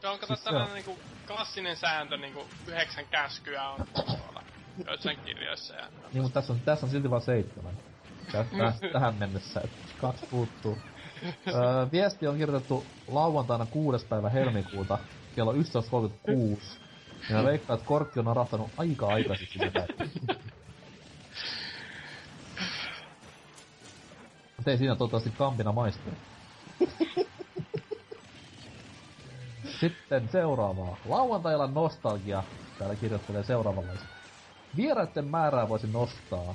[0.00, 4.42] Se on- tällainen niinku klassinen sääntö niinku yhdeksän käskyä on tuolla
[4.86, 5.88] joissain kirjoissa ja...
[6.12, 7.74] Niin, mutta tässä on, tässä on silti vain seitsemän.
[8.32, 10.78] Tä, tä, tähän mennessä, että kaksi puuttuu.
[11.48, 11.54] Öö,
[11.92, 14.06] viesti on kirjoitettu lauantaina 6.
[14.06, 14.98] päivä helmikuuta
[15.36, 15.58] kello 11.36.
[17.30, 19.86] Ja mä veikkaan, että Korkki on narahtanut aika aikaisesti sitä.
[24.66, 26.12] Ei siinä toivottavasti kampina maistuu.
[29.80, 30.96] Sitten seuraavaa.
[31.08, 32.44] Lauantai-illan nostalgia.
[32.78, 34.06] Täällä kirjoittelee seuraavanlaista.
[34.76, 36.54] Vieraiden määrää voisi nostaa.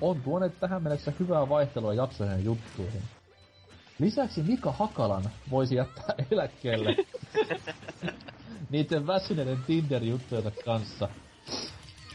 [0.00, 3.02] On tuoneet tähän mennessä hyvää vaihtelua jaksoihin ja juttuihin.
[3.98, 6.96] Lisäksi Mika Hakalan voisi jättää eläkkeelle
[8.70, 11.08] niiden väsyneiden Tinder-juttujensa kanssa.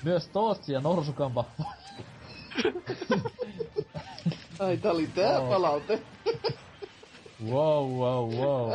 [0.03, 1.45] Myös Tootsi ja Norsukampa
[4.60, 5.50] Ai, tää oli tää Oo.
[5.50, 6.00] palaute.
[7.46, 8.72] Wow, wow, wow.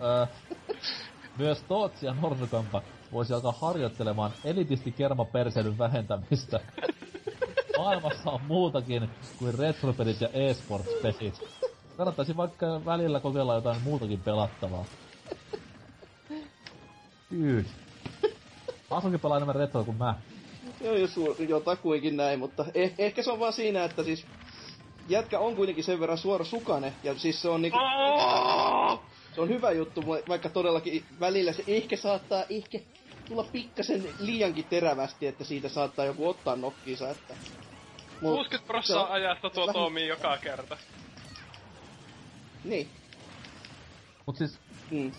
[0.00, 0.26] Ö,
[1.38, 2.82] myös Tootsi ja Norsukampa
[3.12, 6.60] voisi alkaa harjoittelemaan elitisti kermaperseilyn vähentämistä.
[7.78, 11.40] Maailmassa on muutakin kuin retropelit ja e-sports-pelit.
[11.96, 14.84] Kannattaisi vaikka välillä kokeilla jotain muutakin pelattavaa.
[17.32, 17.64] Dude.
[18.90, 20.14] Asunkin pelaa enemmän retroa kuin mä.
[20.80, 24.26] Joo, jo, su- jo takuinkin näin, mutta eh- ehkä se on vaan siinä, että siis
[25.08, 27.78] jätkä on kuitenkin sen verran suora sukane, ja siis se on niinku,
[29.34, 32.78] se on hyvä juttu, va- vaikka todellakin välillä se ehkä saattaa ehkä
[33.28, 37.34] tulla pikkasen liiankin terävästi, että siitä saattaa joku ottaa nokkiinsa, että...
[38.20, 40.76] Mut 60 se prossaa on- ajasta tuo vähän- toimii joka kerta.
[42.64, 42.88] Niin.
[44.26, 44.58] Mut siis
[44.90, 45.12] Mm.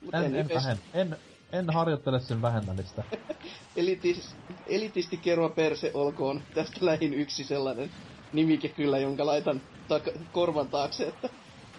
[0.00, 1.16] Mut en, en, anyways, vähen, en,
[1.52, 3.04] en harjoittele sen vähentämistä.
[3.76, 4.34] elitis,
[4.66, 7.90] elitisti kerro perse olkoon tästä lähin yksi sellainen
[8.32, 11.28] nimike kyllä, jonka laitan tak- korvan taakse, että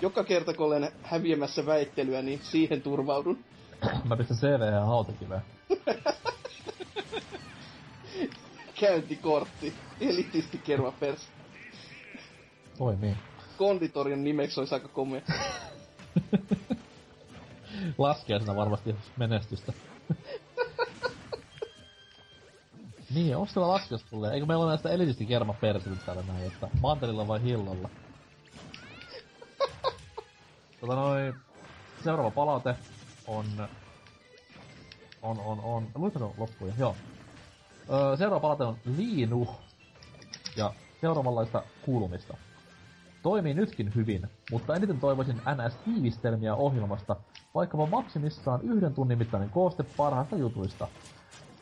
[0.02, 3.44] joka kerta kun olen häviämässä väittelyä, niin siihen turvaudun.
[4.10, 5.42] Mä pistän CV ja hautakiveen.
[8.80, 9.74] Käyntikortti.
[10.02, 11.26] Elitisti kerro perse.
[12.78, 13.16] Toimii.
[13.58, 15.22] Konditorion nimeksi olisi aika komea.
[17.98, 19.74] Laskeasena varmasti menestystä.
[23.14, 24.34] Niin, onko siellä laskios tulee?
[24.34, 27.90] Eikö meillä ole näistä elitisti kerma persiltä täällä näin, että mantelilla vai hillolla?
[30.82, 31.34] tota noin,
[32.04, 32.76] seuraava palaute
[33.28, 33.46] on...
[35.22, 35.88] On, on, on.
[35.96, 36.74] Luitko loppuja?
[36.78, 36.96] Joo.
[37.90, 39.48] Öö, seuraava palaute on Liinu.
[40.56, 42.38] Ja seuraavanlaista kuulumista.
[43.24, 47.16] Toimii nytkin hyvin, mutta eniten toivoisin NS-tiivistelmiä ohjelmasta,
[47.56, 50.88] vaikkapa maksimissaan yhden tunnin mittainen kooste parhaista jutuista.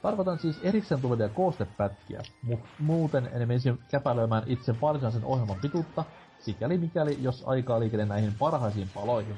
[0.02, 6.06] Tarkoitan siis erikseen tulevia koostepätkiä, mu- muuten en menisi käpälöimään itse varsinaisen ohjelman pituutta,
[6.40, 9.36] sikäli mikäli jos aikaa liikenne näihin parhaisiin paloihin.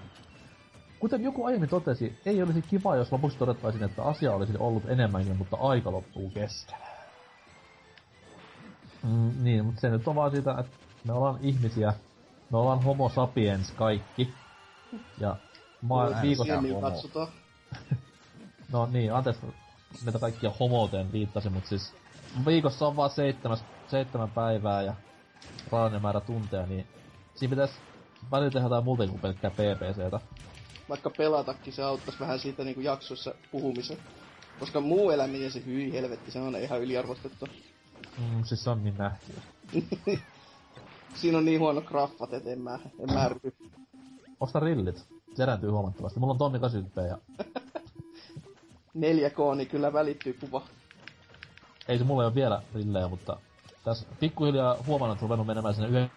[0.99, 5.37] Kuten joku aiemmin totesi, ei olisi kiva, jos lopuksi todettaisiin, että asia olisi ollut enemmänkin,
[5.37, 6.77] mutta aika loppuu kesken.
[9.03, 10.71] Mm, niin, mutta se nyt on vaan siitä, että
[11.07, 11.93] me ollaan ihmisiä,
[12.51, 14.35] me ollaan homo sapiens kaikki.
[15.19, 15.35] Ja
[15.81, 16.61] maa, viikossa...
[16.61, 16.81] homo.
[16.81, 17.27] katsotaan.
[18.71, 19.45] No niin, anteeksi,
[20.03, 21.93] meitä kaikkia homoteen viittasin, mutta siis
[22.45, 24.93] viikossa on vaan seitsemäs, seitsemän päivää ja
[25.71, 26.87] rajallinen määrä tunteja, niin
[27.35, 27.73] siinä pitäisi
[28.31, 30.19] välillä tehdä jotain muuta kuin pelkkää PPCtä.
[30.89, 33.97] Vaikka pelatakin, se auttaisi vähän siitä niinku jaksoissa puhumisen.
[34.59, 37.47] Koska muu eläminen, se hyi helvetti, se on ihan yliarvostettu.
[38.17, 39.33] Mm, siis se on niin nähty.
[41.21, 43.55] Siinä on niin huono graffat, et en mä, en mä ryhdy.
[44.39, 45.05] Osta rillit.
[45.33, 46.19] Se erääntyy huomattavasti.
[46.19, 47.17] Mulla on tonni 80p ja
[48.97, 50.61] 4K, niin kyllä välittyy kuva.
[51.87, 53.37] ei se mulla ei ole vielä rillejä, mutta
[53.83, 56.09] tässä pikkuhiljaa huomannut, että ruvennut menemään sinne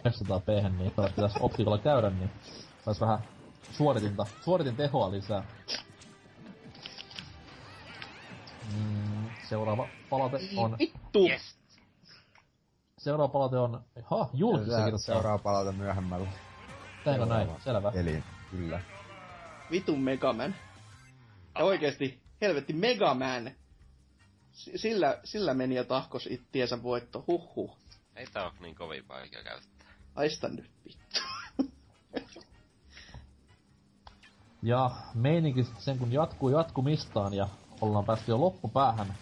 [0.00, 2.30] 900 p niin jos pitäisi optiikalla käydä, niin
[2.84, 3.18] saisi vähän
[3.72, 5.44] suoritinta, suoritin tehoa lisää.
[8.74, 10.76] Mm, seuraava palaute on...
[10.78, 11.28] Vittu!
[11.28, 11.56] Yes.
[12.98, 13.80] Seuraava palaute on...
[14.02, 15.14] Ha, julkis se Tää kirjoittaa.
[15.14, 16.28] Seuraava palaute myöhemmällä.
[17.04, 17.48] Tehdäänkö näin?
[17.64, 17.92] Selvä.
[17.94, 18.80] Eli kyllä.
[19.70, 20.54] Vitun Megaman.
[21.58, 23.50] Ja oikeesti, helvetti Megaman.
[24.52, 27.24] S- Sillä, sillä meni ja tahkos ittiensä voitto.
[27.26, 27.76] Huhhuh.
[28.16, 29.88] Ei tää oo niin kovin vaikea käyttää.
[30.14, 31.20] Aista nyt vittu.
[34.64, 37.48] Ja meininki sen kun jatkuu jatkumistaan ja
[37.80, 39.14] ollaan päästy jo loppupäähän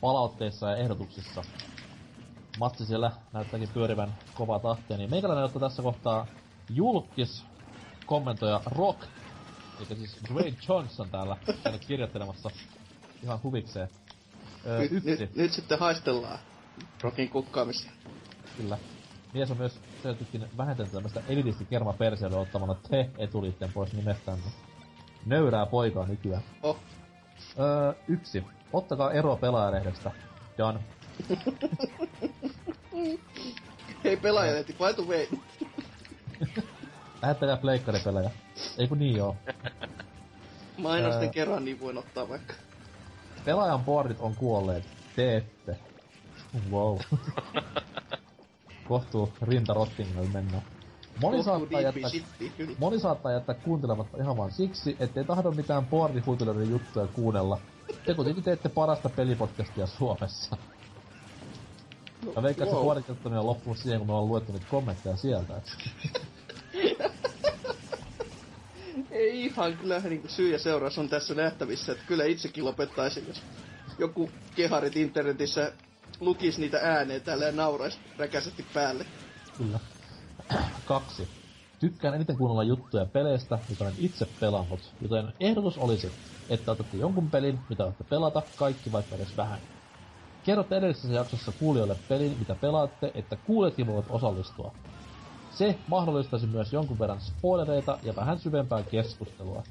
[0.00, 1.42] palautteissa ja ehdotuksissa.
[2.58, 6.26] Matsi siellä näyttääkin pyörivän kovaa tahtia, niin meikäläinen ottaa tässä kohtaa
[6.70, 7.44] julkis
[8.06, 9.00] kommentoija Rock,
[9.90, 12.50] eli siis Dwayne Johnson täällä käynyt kirjoittelemassa
[13.22, 13.88] ihan huvikseen.
[14.66, 16.38] Öö, Nyt, yksi, nyt, nyt sitten haistellaan
[17.02, 17.90] Rokin kukkaamisia.
[18.56, 18.78] kyllä.
[19.34, 24.38] Mies on myös selvästikin vähentänyt tämmöistä elitisti kerma perseelle ottamalla te etuliitteen pois nimestään.
[25.26, 26.42] Nöyrää poikaa nykyään.
[26.62, 26.76] Oh,
[27.58, 28.44] Öö, yksi.
[28.72, 30.10] Ottakaa ero pelaajalehdestä.
[30.58, 30.80] Done.
[34.04, 35.26] hei pelaajalehti, by the way.
[37.22, 38.30] Lähettäkää pleikkaripelejä.
[38.78, 39.36] Ei kun niin joo.
[40.78, 41.32] Mainosten Ää.
[41.32, 42.54] kerran niin voin ottaa vaikka.
[43.44, 44.84] Pelaajan boardit on kuolleet.
[45.16, 45.76] Te ette.
[46.70, 46.98] Wow.
[48.88, 50.62] Kohtuu rintarottingilla mennään.
[51.20, 52.10] Moni saattaa, jättää,
[52.78, 57.58] moni saattaa jättää kuuntelematta ihan vaan siksi, ettei tahdo mitään boardihuuteluiden juttuja kuunnella.
[58.06, 60.56] Te kuitenkin teette parasta pelipodcastia Suomessa.
[62.36, 62.84] Mä veikkaan, että se wow.
[62.84, 65.54] boardikattominen on loppunut siihen, kun me ollaan luettu niitä kommentteja sieltä.
[69.20, 73.42] Ei ihan kyllä niin syy ja seuraus on tässä nähtävissä, että kyllä itsekin lopettaisin, jos
[73.98, 75.72] joku keharit internetissä
[76.20, 79.06] lukisi niitä ääneen täällä ja nauraisi räkäisesti päälle.
[79.58, 79.78] Kyllä.
[80.84, 81.28] Kaksi.
[81.80, 86.12] Tykkään eniten kuunnella juttuja peleistä, mitä olen itse pelannut, joten ehdotus olisi,
[86.48, 89.60] että otatte jonkun pelin, mitä olette pelata, kaikki vaikka edes vähän.
[90.44, 94.74] Kerrotte edellisessä jaksossa kuulijoille pelin, mitä pelaatte, että kuulijatkin voivat osallistua.
[95.50, 99.62] Se mahdollistaisi myös jonkun verran spoilereita ja vähän syvempää keskustelua.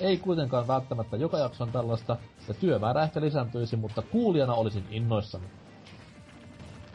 [0.00, 2.16] Ei kuitenkaan välttämättä joka jakson tällaista,
[2.48, 5.44] ja työmäärä ehkä lisääntyisi, mutta kuulijana olisin innoissani.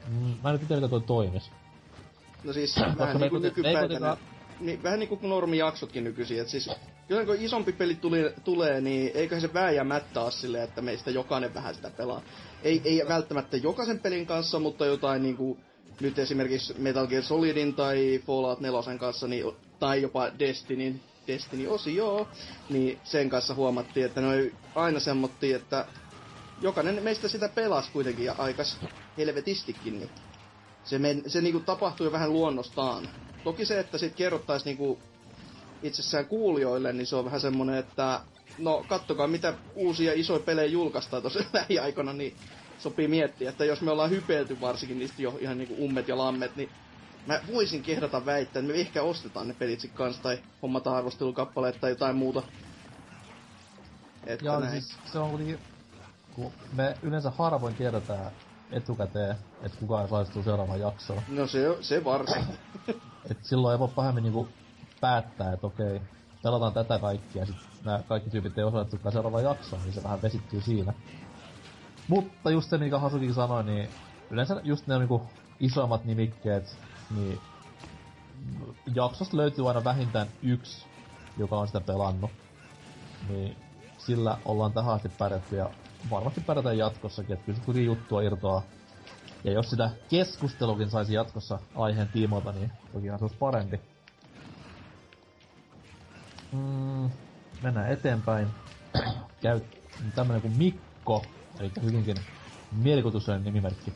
[0.07, 1.51] Mm, mä en nyt tiedä, miten toi toimisi.
[2.43, 4.17] No siis vähän niin ei nykypäivänä.
[4.59, 6.41] Niin, vähän niin kuin normijaksotkin nykyisin.
[6.41, 6.69] Et siis,
[7.07, 11.53] kyllä kun isompi peli tuli, tulee, niin eiköhän se vääjäämättä ole silleen, että meistä jokainen
[11.53, 12.21] vähän sitä pelaa.
[12.63, 15.59] Ei, ei välttämättä jokaisen pelin kanssa, mutta jotain niin kuin,
[15.99, 19.45] nyt esimerkiksi Metal Gear Solidin tai Fallout 4 kanssa, niin,
[19.79, 22.27] tai jopa Destiny, Destiny-osio,
[22.69, 25.85] niin sen kanssa huomattiin, että ne oli aina semmottiin, että
[26.61, 28.77] jokainen meistä sitä pelasi kuitenkin ja aikas
[29.17, 30.09] helvetistikin, niin
[30.83, 33.09] se, men, se niinku tapahtui vähän luonnostaan.
[33.43, 34.99] Toki se, että sit kerrottais niinku
[35.83, 38.21] itsessään kuulijoille, niin se on vähän semmonen, että
[38.57, 42.35] no kattokaa mitä uusia isoja pelejä julkaistaan tuossa lähiaikana, niin
[42.79, 46.55] sopii miettiä, että jos me ollaan hypeilty varsinkin niistä jo ihan niinku ummet ja lammet,
[46.55, 46.69] niin
[47.27, 51.81] mä voisin kehdata väittää, että me ehkä ostetaan ne pelit sit kanssa tai hommataan arvostelukappaleet
[51.81, 52.43] tai jotain muuta.
[54.25, 54.71] Että Joo, näin.
[54.71, 55.59] siis se on kuitenkin
[56.35, 58.31] kun me yleensä harvoin tiedetään
[58.71, 61.21] etukäteen, että kuka osallistuu seuraavaan jaksoon.
[61.27, 62.43] No se, se varsin.
[63.31, 64.47] Et silloin ei voi pahemmin niinku
[65.01, 66.01] päättää, että okei,
[66.43, 70.21] pelataan tätä kaikkia, ja sit nämä kaikki tyypit ei osallistukaan seuraavaan jaksoon, niin se vähän
[70.21, 70.93] vesittyy siinä.
[72.07, 73.89] Mutta just se, mikä Hasukin sanoi, niin
[74.29, 75.21] yleensä just ne niinku
[75.59, 76.77] isoimmat nimikkeet,
[77.15, 77.41] niin
[78.95, 80.85] jaksosta löytyy aina vähintään yksi,
[81.37, 82.31] joka on sitä pelannut.
[83.29, 83.57] Niin
[83.97, 85.69] sillä ollaan tähän asti pärjätty ja
[86.09, 88.61] varmasti pärjätään jatkossakin, että kyllä se juttua irtoaa.
[89.43, 93.79] Ja jos sitä keskustelukin saisi jatkossa aiheen tiimoilta, niin tokihan se olisi parempi.
[96.51, 97.09] Mm,
[97.63, 98.47] mennään eteenpäin.
[99.41, 99.61] Käy
[100.15, 101.25] tämmönen kuin Mikko,
[101.59, 102.15] eli hyvinkin
[102.71, 103.93] mielikuvitusellinen nimimerkki.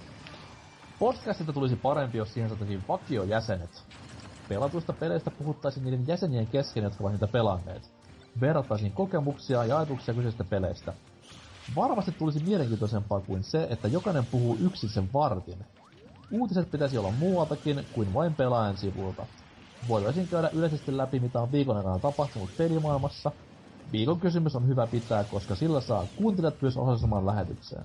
[1.00, 3.84] Podcastilta tulisi parempi, jos siihen saataisiin vakiojäsenet.
[4.50, 7.92] Pelatuista peleistä puhuttaisiin niiden jäsenien kesken, jotka ovat niitä pelanneet.
[8.42, 10.94] Verrattaisiin kokemuksia ja ajatuksia kyseisistä peleistä.
[11.76, 15.66] Varmasti tulisi mielenkiintoisempaa kuin se, että jokainen puhuu yksin sen vartin.
[16.32, 19.26] Uutiset pitäisi olla muualtakin kuin vain pelaajan sivulta.
[19.88, 23.32] Voitaisiin käydä yleisesti läpi, mitä on viikon aikana tapahtunut pelimaailmassa.
[23.92, 27.84] Viikon kysymys on hyvä pitää, koska sillä saa kuuntelijat myös osallistumaan lähetykseen.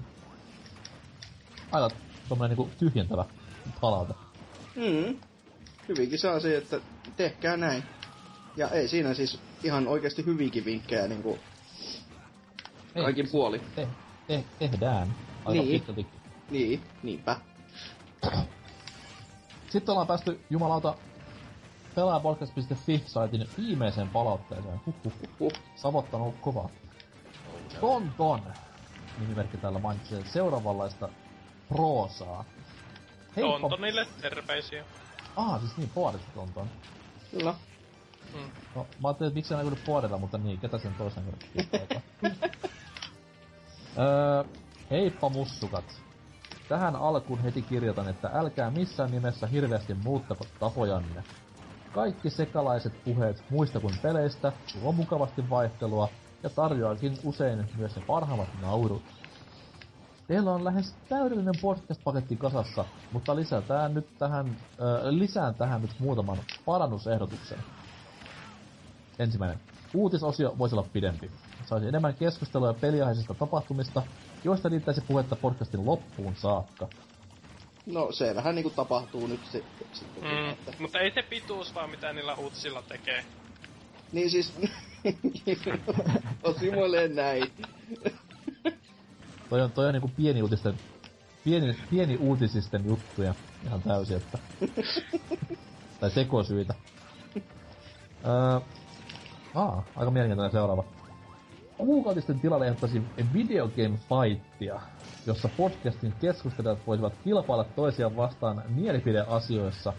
[1.73, 1.91] Aika
[2.29, 3.25] tommonen niinku tyhjentävä
[3.81, 4.15] palaute.
[4.77, 5.19] Mm.
[5.89, 6.81] Hyvinkin saa se, että
[7.17, 7.83] tehkää näin.
[8.57, 11.39] Ja ei siinä siis ihan oikeasti hyvinkin vinkkejä niinku
[12.95, 13.63] kaikin puoli.
[13.77, 13.89] Te,
[14.27, 15.15] te, tehdään.
[15.45, 15.73] Aika Niin.
[15.73, 16.07] pitkälti.
[16.51, 17.37] Niin, niinpä.
[19.71, 20.95] Sitten ollaan päästy jumalauta
[21.95, 24.81] pelaajapodcast.fi-saitin viimeiseen palautteeseen.
[24.87, 25.13] Huhhuh.
[25.41, 25.53] Huh.
[25.77, 26.69] Savottanut kova.
[27.81, 28.41] Ton Ton
[29.19, 31.09] nimimerkki täällä mainitsee seuraavanlaista
[31.69, 32.45] proosaa.
[33.37, 33.61] Heippa...
[33.61, 34.85] Tontonille terveisiä.
[35.37, 36.69] Ah, siis niin, puolesta Ton Ton.
[37.31, 37.55] Kyllä.
[38.75, 41.25] No, mä ajattelin, että miksi se näkynyt puolella, mutta niin, ketä sen toisen
[43.99, 44.45] öö,
[44.91, 45.85] heippa mussukat.
[46.69, 51.25] Tähän alkuun heti kirjoitan, että älkää missään nimessä hirveästi muuttako tapojanne.
[51.95, 56.09] Kaikki sekalaiset puheet muista kuin peleistä tuo mukavasti vaihtelua
[56.43, 59.03] ja tarjoakin usein myös ne parhaimmat naurut.
[60.27, 66.39] Teillä on lähes täydellinen podcast-paketti kasassa, mutta lisätään nyt tähän, ö, lisään tähän nyt muutaman
[66.65, 67.59] parannusehdotuksen.
[69.19, 69.61] Ensimmäinen.
[69.95, 71.31] Uutisosio voisi olla pidempi.
[71.67, 74.03] Saisi enemmän keskustelua peliaiheisista tapahtumista,
[74.45, 76.89] joista riittäisi puhetta podcastin loppuun saakka.
[77.87, 80.23] No se vähän niinku tapahtuu nyt se, sitten.
[80.23, 80.73] Mm, Että.
[80.79, 83.25] mutta ei se pituus vaan mitä niillä uutisilla tekee.
[84.13, 84.53] Niin siis...
[86.43, 87.53] Osimoille näin.
[89.51, 90.75] Toi on, toi on niinku pieni uutisten,
[91.45, 94.39] pieni, pieni uutisisten juttuja ihan täysin, että...
[96.01, 96.75] tai tekosyitä.
[98.27, 98.61] Öö,
[99.55, 100.85] aa, aika mielenkiintoinen seuraava.
[101.77, 104.81] Kuukautisten tilalle ehdottaisin Video Game Fightia,
[105.27, 109.93] jossa podcastin keskustelijat voisivat kilpailla toisiaan vastaan mielipideasioissa,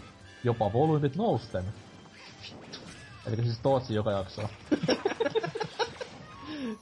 [0.44, 1.64] jopa volyymit nousten.
[3.26, 4.48] Eli siis Tootsi joka jaksoa.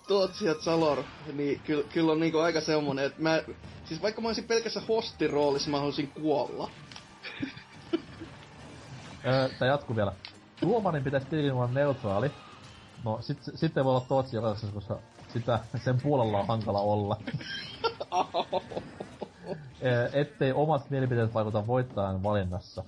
[0.08, 3.42] Tootsi ja Zalor, niin kyllä, kyllä on niinku aika semmonen, että mä...
[3.84, 6.70] Siis vaikka mä olisin pelkässä hostin roolissa, mä haluaisin kuolla.
[9.26, 10.12] Öö, tää jatkuu vielä.
[10.60, 12.30] Tuomarin pitäisi tietenkin olla neutraali.
[13.04, 14.98] No, sit, sit ei voi olla Tootsi joka jaksossa, koska
[15.32, 17.16] sitä, sen puolella on hankala olla.
[19.84, 22.84] Öö, ettei omat mielipiteet vaikuta voittajan valinnassa.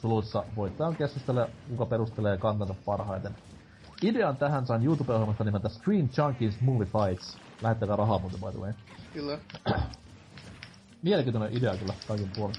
[0.00, 3.34] Suluissa voittajan keskustelee, kuka perustelee kantansa parhaiten.
[4.02, 7.38] Idean tähän sain YouTube-ohjelmasta nimeltä Screen Junkies Movie Fights.
[7.62, 8.72] Lähettäkää rahaa muuten by the way.
[9.12, 9.38] Kyllä.
[11.02, 12.56] Mielenkiintoinen idea kyllä kaikin puolin.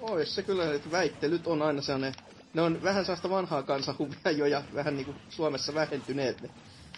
[0.00, 2.14] Ois se kyllä, että väittelyt on aina sellainen...
[2.54, 6.42] Ne on vähän sellaista vanhaa kansanhuvia jo ja vähän niinku Suomessa vähentyneet.
[6.42, 6.50] Ne.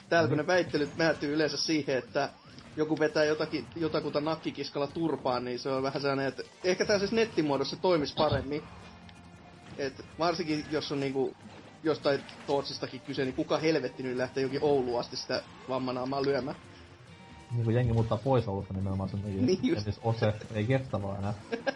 [0.09, 2.29] Täällä kun ne väittelyt määtyy yleensä siihen, että
[2.77, 7.77] joku vetää jotakin, jotakuta nakkikiskalla turpaan, niin se on vähän sellainen, että ehkä siis nettimuodossa
[7.77, 8.63] toimis paremmin.
[9.79, 11.35] Et varsinkin jos on niinku
[11.83, 16.57] jostain Tootsistakin kyse, niin kuka helvetti nyt lähtee jokin Ouluun asti sitä vammanaamaan lyömään.
[17.51, 19.43] Niinku jengi muuttaa pois Oulusta nimenomaan sen takia.
[19.43, 19.85] Niin just.
[19.85, 21.35] Siis Ose ei kestä vaan enää.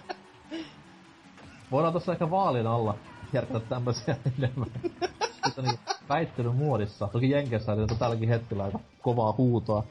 [1.70, 2.99] Voidaan tossa ehkä vaalin alla
[3.31, 4.68] kiertää tämmösiä enemmän.
[5.44, 7.09] Sitten niinku väittelymuodissa.
[7.09, 9.84] Toki Jenkeissä oli tälläkin hetkellä aika kovaa huutoa.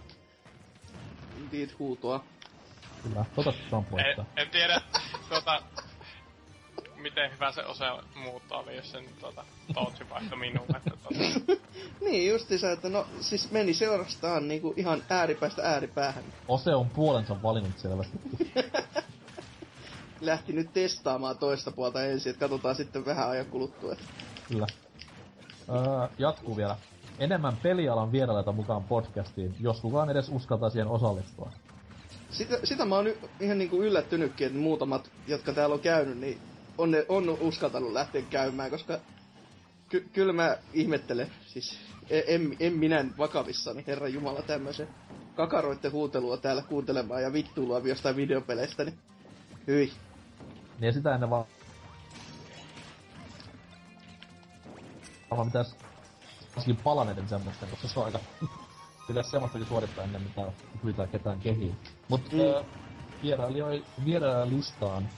[1.37, 2.23] Indeed huutoa.
[3.03, 4.81] Kyllä, tota se on En, en tiedä,
[5.29, 5.61] tuota,
[6.95, 10.75] miten hyvä se osa muutto oli, jos sen tuota, Tootsi vaihtoi minuun.
[10.75, 11.59] Että, tuota,
[12.05, 16.23] Niin justiinsa, että no siis meni seurastaan niinku ihan ääripäästä ääripäähän.
[16.47, 18.19] Ose on puolensa valinnut selvästi.
[20.22, 23.95] Lähti nyt testaamaan toista puolta ensin, että katsotaan sitten vähän ajan kuluttua.
[24.48, 24.67] Kyllä.
[25.69, 26.75] Öö, jatkuu vielä.
[27.19, 31.51] enemmän pelialan vierailijoita mukaan podcastiin, jos kukaan edes uskaltaa siihen osallistua.
[32.30, 36.39] Sitä, sitä mä oon y- ihan niinku yllättynytkin, että muutamat, jotka täällä on käynyt, niin
[36.77, 38.99] on, ne, on uskaltanut lähteä käymään, koska
[39.89, 44.88] ky- kyllä mä ihmettelen, siis en, en, en minä vakavissani, herra Jumala, tämmöisen
[45.35, 48.98] kakaroitten huutelua täällä kuuntelemaan ja vittuilua jostain videopeleistä, niin
[49.67, 49.91] hyi.
[50.80, 51.45] Niin sitä ennen vaan...
[55.32, 55.75] Varmaan pitäis
[56.56, 58.19] varsinkin palaneiden semmoisten, koska se on aika...
[59.08, 60.51] pitäis semmoistakin suorittaa ennen mitä
[60.82, 61.77] pyytää ketään kehiin.
[62.09, 62.66] Mut Mm.
[63.24, 65.09] vierailija- vierailijalistaan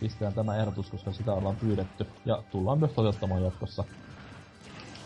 [0.00, 2.06] pistetään tämä ehdotus, koska sitä ollaan pyydetty.
[2.24, 3.84] Ja tullaan myös toteuttamaan jatkossa.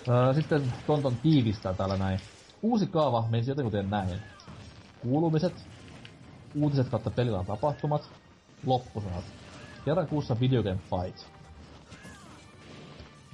[0.08, 2.20] Öö, sitten Tonton tiivistää täällä näin.
[2.62, 4.20] Uusi kaava menisi jotenkin näin.
[5.00, 5.52] Kuulumiset,
[6.54, 8.02] uutiset kautta pelilan tapahtumat,
[8.66, 9.39] loppusanat.
[9.84, 11.26] Kerran kuussa Video Game Fight.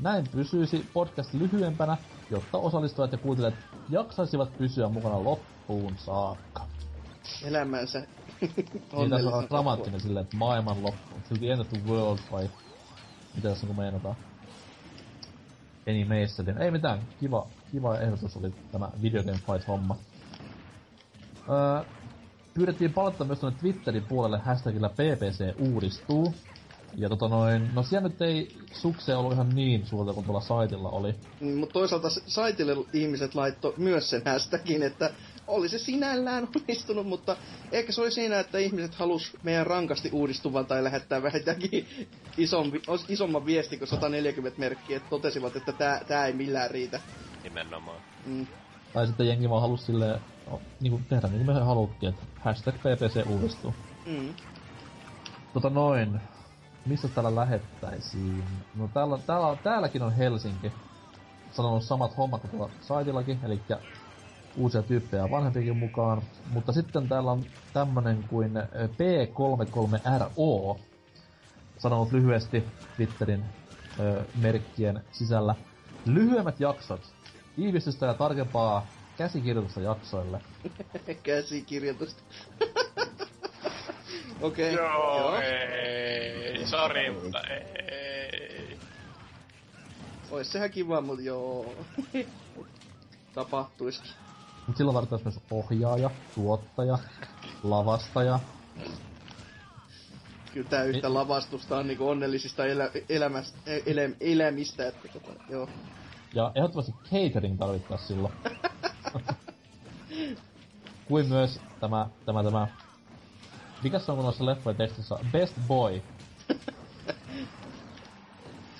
[0.01, 1.97] Näin pysyisi podcast lyhyempänä,
[2.31, 3.55] jotta osallistujat ja kuuntelijat
[3.89, 6.67] jaksaisivat pysyä mukana loppuun saakka.
[7.45, 8.07] Elämänsä
[8.93, 11.15] Niin tässä on dramaattinen silleen, että maailman loppu.
[11.29, 12.51] To the end of the world vai
[13.35, 14.17] mitä tässä niinku meinataan.
[15.89, 16.63] Animation.
[16.63, 19.97] Ei mitään, kiva, kiva ehdotus oli tämä Video Game Fight-homma.
[21.49, 21.96] Öö,
[22.57, 26.35] pyydettiin palata myös tuonne Twitterin puolelle hashtagillä PPC uudistuu.
[26.97, 30.91] Ja tota noin, no siellä nyt ei sukse ollut ihan niin suurta kuin tuolla saitilla
[30.91, 31.15] oli.
[31.41, 35.11] Mm, Mutta toisaalta saitille ihmiset laittoi myös sen hashtagin, että
[35.47, 37.37] oli se sinällään onnistunut, mutta
[37.73, 41.87] ehkä se oli siinä, että ihmiset halus meidän rankasti uudistuvan tai lähettää vähintäänkin
[42.39, 47.01] isompi, isomman viesti kuin 140 merkkiä, että totesivat, että tää, tää ei millään riitä.
[47.43, 48.01] Nimenomaan.
[48.27, 48.47] Mm.
[48.93, 52.75] Tai sitten jengi vaan halus silleen, no, niinku tehdä niin kuin me haluttiin, että hashtag
[52.75, 53.75] PPC uudistuu.
[54.07, 54.35] Mm.
[55.53, 56.21] Tota noin.
[56.87, 58.45] Missä täällä lähettäisiin?
[58.75, 60.73] No täällä, täällä, on- täälläkin on Helsinki.
[61.53, 63.61] Sanonut samat hommat kuin tuolla saitillakin, eli
[64.57, 66.23] uusia tyyppejä vanhempikin mukaan.
[66.53, 70.79] Mutta sitten täällä on tämmönen kuin ö, P33RO.
[71.79, 72.65] Sanonut lyhyesti
[72.97, 73.45] Twitterin
[74.01, 75.55] ö, merkkien sisällä.
[76.05, 77.01] Lyhyemmät jaksot.
[77.57, 78.87] Tiivistystä ja tarkempaa
[79.17, 80.41] käsikirjoitusta jaksoille.
[81.23, 82.23] Käsikirjoitusta.
[84.41, 84.75] Okei.
[84.75, 84.87] Okay.
[84.87, 86.67] Joo, ei.
[86.67, 88.79] Sori, mutta ei.
[90.31, 91.75] Ois sehän kiva, mutta joo.
[93.35, 94.11] Tapahtuisikin.
[94.67, 96.99] Mut silloin tarvitaan myös ohjaaja, tuottaja,
[97.63, 98.39] lavastaja.
[100.53, 105.69] Kyllä tää yhtä lavastusta on niinku onnellisista elä, elämästä, elä, elämistä, että tota, joo.
[106.35, 108.35] Ja ehdottomasti catering tarvittais silloin.
[111.09, 112.69] Kuin myös tämä, tämä, tämä...
[113.83, 115.19] Mikä se on kun noissa leffojen tekstissä?
[115.33, 116.03] Best boy.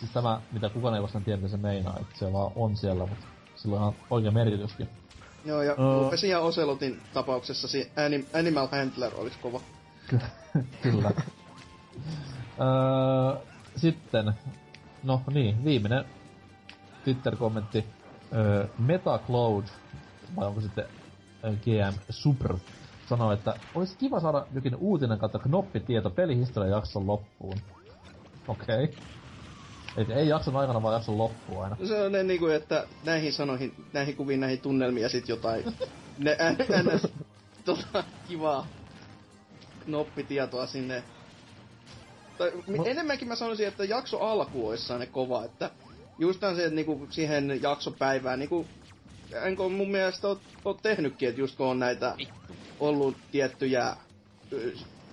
[0.01, 3.07] siis tämä, mitä kukaan ei vastaan tiedä, mitä se meinaa, että se vaan on siellä,
[3.07, 4.89] mutta sillä on oikea merkityskin.
[5.45, 9.61] Joo, ja rupesin ihan Ocelotin tapauksessa si anim, Animal Handler olisi kova.
[10.83, 11.11] Kyllä.
[12.61, 13.41] öö,
[13.77, 14.33] sitten,
[15.03, 16.05] no niin, viimeinen
[17.05, 17.85] Twitter-kommentti.
[18.35, 19.65] Öö, MetaCloud,
[20.37, 20.85] vai onko sitten
[21.45, 22.55] ö, GM Super,
[23.09, 27.59] sanoo, että olisi kiva saada jokin uutinen kautta knoppitieto pelihistorian jakson loppuun.
[28.49, 28.85] Okei.
[28.85, 28.97] Okay.
[29.97, 31.77] Eli ei jakson aikana, vaan jakson loppuun aina.
[31.85, 35.65] Se on ne niinku, että näihin sanoihin, näihin kuviin, näihin tunnelmiin ja sit jotain
[36.19, 36.37] ne
[36.83, 37.13] ns
[37.65, 38.67] tota, kivaa
[39.85, 41.03] knoppitietoa sinne.
[42.39, 42.85] Tai No.
[42.85, 45.71] enemmänkin mä sanoisin, että jakso alku olisi ne kova, että
[46.19, 48.67] justaan se, että niinku siihen jaksopäivään, niinku,
[49.33, 50.29] enkö mun mielestä
[50.65, 52.15] oot tehnytkin, että just kun on näitä
[52.81, 53.97] ollut tiettyjä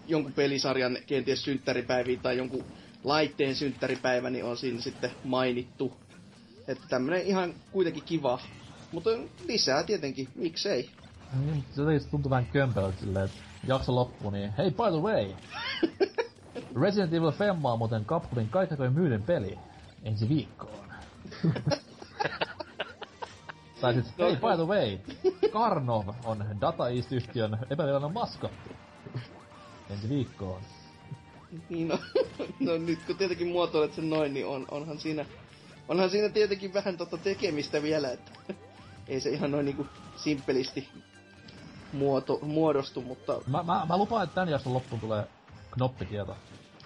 [0.07, 2.65] jonkun pelisarjan kenties synttäripäiviä tai jonkun
[3.03, 5.93] laitteen synttäripäivä, niin on siinä sitten mainittu.
[6.67, 8.39] Että tämmönen ihan kuitenkin kiva.
[8.91, 9.09] Mutta
[9.47, 10.89] lisää tietenkin, miksei.
[11.45, 11.65] Niin,
[11.99, 15.33] se tuntuu vähän kömpelöltä silleen, että jakso loppuu, niin hei by the way!
[16.83, 19.57] Resident Evil Femma on muuten Capcomin kaikkein myydyn peli
[20.03, 20.85] ensi viikkoon.
[23.83, 24.97] tai sit, hei by the way!
[25.53, 28.75] Karnov on Data East-yhtiön epävirallinen maskotti.
[29.89, 30.61] Ensi viikkoon.
[31.69, 31.99] No,
[32.59, 35.25] no nyt kun tietenkin muotoilet sen noin, niin on, onhan siinä...
[35.87, 38.31] Onhan siinä tietenkin vähän tota tekemistä vielä, että
[39.07, 40.89] ei se ihan noin niinku simppelisti
[41.93, 45.27] muoto, muodostu, mutta Mä, mä, mä lupaan, että tän jakson loppuun tulee
[45.71, 46.35] knoppitieto.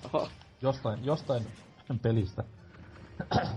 [0.04, 0.30] aha,
[0.62, 1.48] Jostain, jostain
[2.02, 2.44] pelistä.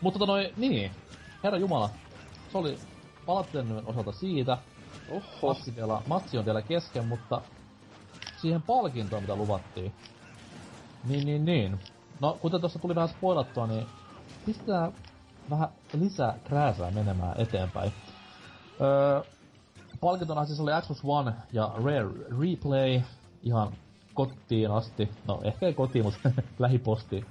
[0.00, 0.90] Mutta tota noin, niin.
[1.44, 1.90] Herra Jumala,
[2.52, 2.78] se oli
[3.26, 4.58] palautteiden osalta siitä.
[5.10, 7.42] oho, Matsi, vielä, matsi on vielä kesken, mutta
[8.40, 9.94] siihen palkintoon, mitä luvattiin.
[11.04, 11.78] Niin, niin, niin.
[12.20, 13.86] No, kuten tuossa tuli vähän spoilattua, niin
[14.46, 14.92] pistetään
[15.50, 17.92] vähän lisää krääsää menemään eteenpäin.
[18.80, 19.22] Öö,
[20.00, 22.08] palkintona siis oli Xbox One ja Rare
[22.40, 23.02] Replay
[23.42, 23.72] ihan
[24.14, 25.08] kotiin asti.
[25.28, 27.24] No ehkä ei kotiin, mutta lähiposti.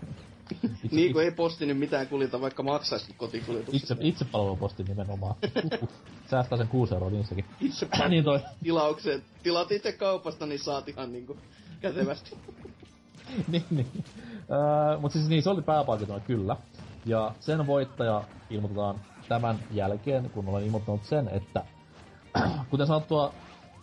[0.91, 3.93] Niin kuin ei posti nyt mitään kuljeta, vaikka maksaisikin kotikuljetuksesta.
[3.93, 5.35] Itse, itse palveluposti nimenomaan.
[6.29, 7.45] Säästää sen 6 euroa niissäkin.
[7.61, 8.39] Itse niin toi.
[8.63, 9.23] Tilaukset.
[9.43, 11.37] Tilaat itse kaupasta, niin saat ihan niinku
[11.81, 12.37] kätevästi.
[13.51, 14.03] niin, niin.
[14.51, 16.55] Öö, mut siis niin, se oli pääpalkintona kyllä.
[17.05, 21.63] Ja sen voittaja ilmoitetaan tämän jälkeen, kun olen ilmoittanut sen, että
[22.69, 23.33] kuten sanottua,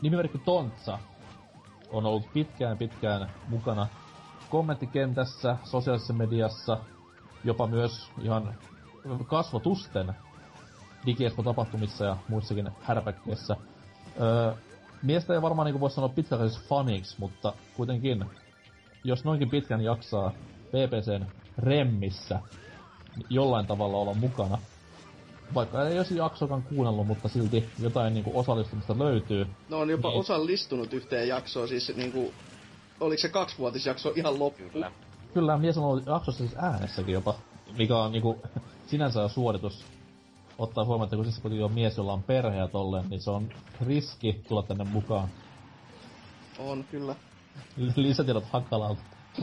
[0.03, 0.99] nimimerkki Tontsa
[1.91, 3.87] on ollut pitkään pitkään mukana
[4.49, 6.79] kommenttikentässä, sosiaalisessa mediassa,
[7.45, 8.55] jopa myös ihan
[9.27, 10.13] kasvotusten
[11.07, 13.57] digiespo-tapahtumissa ja muissakin härpäkkeissä.
[14.21, 14.53] Öö,
[15.03, 18.25] miestä ei varmaan niin voisi sanoa pitkäaikaisessa faniksi, mutta kuitenkin,
[19.05, 20.33] jos noinkin pitkän jaksaa
[20.69, 21.27] PPCn
[21.59, 22.41] remmissä
[23.31, 24.59] jollain tavalla olla mukana,
[25.55, 29.47] vaikka ei olisi jaksokaan kuunnellut, mutta silti jotain niinku osallistumista löytyy.
[29.69, 30.21] No on jopa niin...
[30.21, 32.33] osallistunut yhteen jaksoon, siis niinku,
[33.01, 34.63] oliko se kaksivuotisjakso ihan loppu?
[34.73, 34.93] Kyllä.
[35.35, 37.35] Kyllä, mies on ollut jaksossa siis äänessäkin jopa,
[37.79, 38.43] mikä on niinku
[38.91, 39.85] sinänsä jo suoritus
[40.59, 43.31] ottaa huomioon, että kun siis kuitenkin on mies, jolla on perhe ja tolleen, niin se
[43.31, 43.49] on
[43.81, 45.29] riski tulla tänne mukaan.
[46.59, 47.15] On, kyllä.
[47.97, 49.03] Lisätiedot Hakkalalta.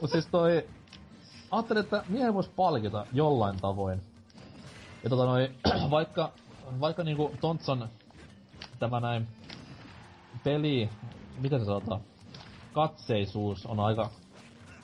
[0.00, 0.64] Mut siis toi
[1.50, 4.02] ajattelin, että miehen voisi palkita jollain tavoin.
[5.04, 5.50] Ja tota noi,
[5.90, 6.32] vaikka,
[6.80, 7.88] vaikka niinku Tontson
[8.78, 9.28] tämä näin
[10.46, 10.88] peli,
[11.40, 12.00] miten se sanotaan,
[12.72, 14.10] katseisuus on aika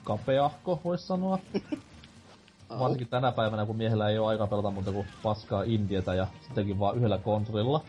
[0.03, 1.39] kapeahko, vois sanoa.
[2.79, 6.79] Varsinkin tänä päivänä, kun miehellä ei ole aikaa pelata muuta kuin paskaa indietä ja sittenkin
[6.79, 7.83] vaan yhdellä konsolilla.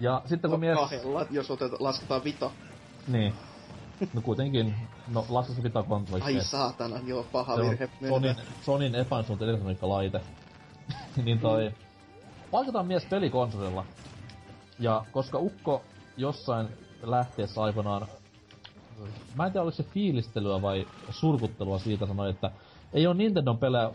[0.00, 0.78] Ja sitten kun no, mies...
[0.78, 2.50] Kahdella, jos otet, lasketaan vita.
[3.08, 3.34] Niin.
[4.14, 4.74] No kuitenkin,
[5.08, 6.24] no laskessa pitää kontrolli.
[6.24, 7.88] Ai saatana, joo, paha se virhe.
[8.08, 10.20] Sonin, Sonin epäonnistunut elektroniikkalaite.
[11.24, 11.68] niin toi...
[11.68, 11.74] Mm.
[12.50, 13.84] Palkitaan mies pelikonsolilla.
[14.78, 15.82] Ja koska Ukko
[16.18, 16.68] jossain
[17.02, 18.06] lähteessä aikanaan...
[19.34, 22.50] Mä en tiedä, oliko se fiilistelyä vai surkuttelua siitä sanoi, että
[22.92, 23.90] ei ole Nintendo pelejä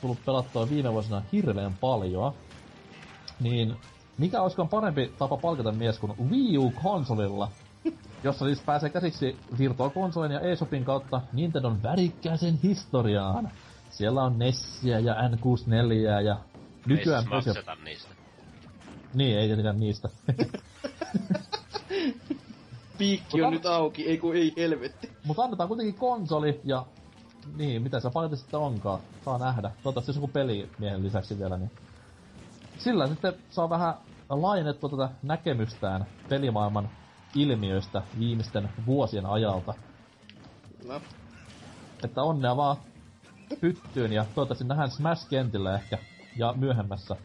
[0.00, 2.32] tullut pelattua viime vuosina hirveän paljon.
[3.40, 3.76] Niin
[4.18, 7.48] mikä olisikaan parempi tapa palkata mies kuin Wii U-konsolilla,
[8.24, 13.50] jossa siis pääsee käsiksi Virtual Consolen ja eShopin kautta Nintendon värikkääseen historiaan.
[13.90, 16.38] Siellä on Nessiä ja N64 ja
[16.86, 18.14] nykyään ei siis makseta niistä.
[19.14, 20.08] Niin, ei tietenkään niistä.
[22.98, 25.10] Piikki on nyt auki, ei kun ei helvetti.
[25.24, 26.86] Mutta annetaan kuitenkin konsoli ja...
[27.56, 29.00] Niin, mitä se paljon sitten onkaan.
[29.24, 29.70] Saa nähdä.
[29.70, 31.70] Toivottavasti jos joku pelimiehen lisäksi vielä, niin...
[32.78, 33.94] Sillä sitten saa vähän
[34.28, 36.90] laajennettua tätä näkemystään pelimaailman
[37.34, 39.74] ilmiöistä viimeisten vuosien ajalta.
[40.86, 41.00] No.
[42.04, 42.76] Että onnea vaan
[43.60, 45.98] pyttyyn ja toivottavasti nähdään Smash-kentillä ehkä
[46.36, 47.16] ja myöhemmässä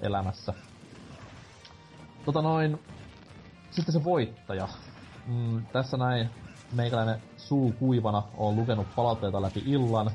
[0.00, 0.54] elämässä.
[2.24, 2.78] Tota noin,
[3.70, 4.68] sitten se voittaja.
[5.28, 6.28] Mm, tässä näin
[6.72, 10.10] meikäläinen suu kuivana on lukenut palautteita läpi illan,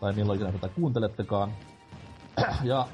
[0.00, 1.52] tai milloin tätä kuuntelettekaan.
[2.64, 2.88] ja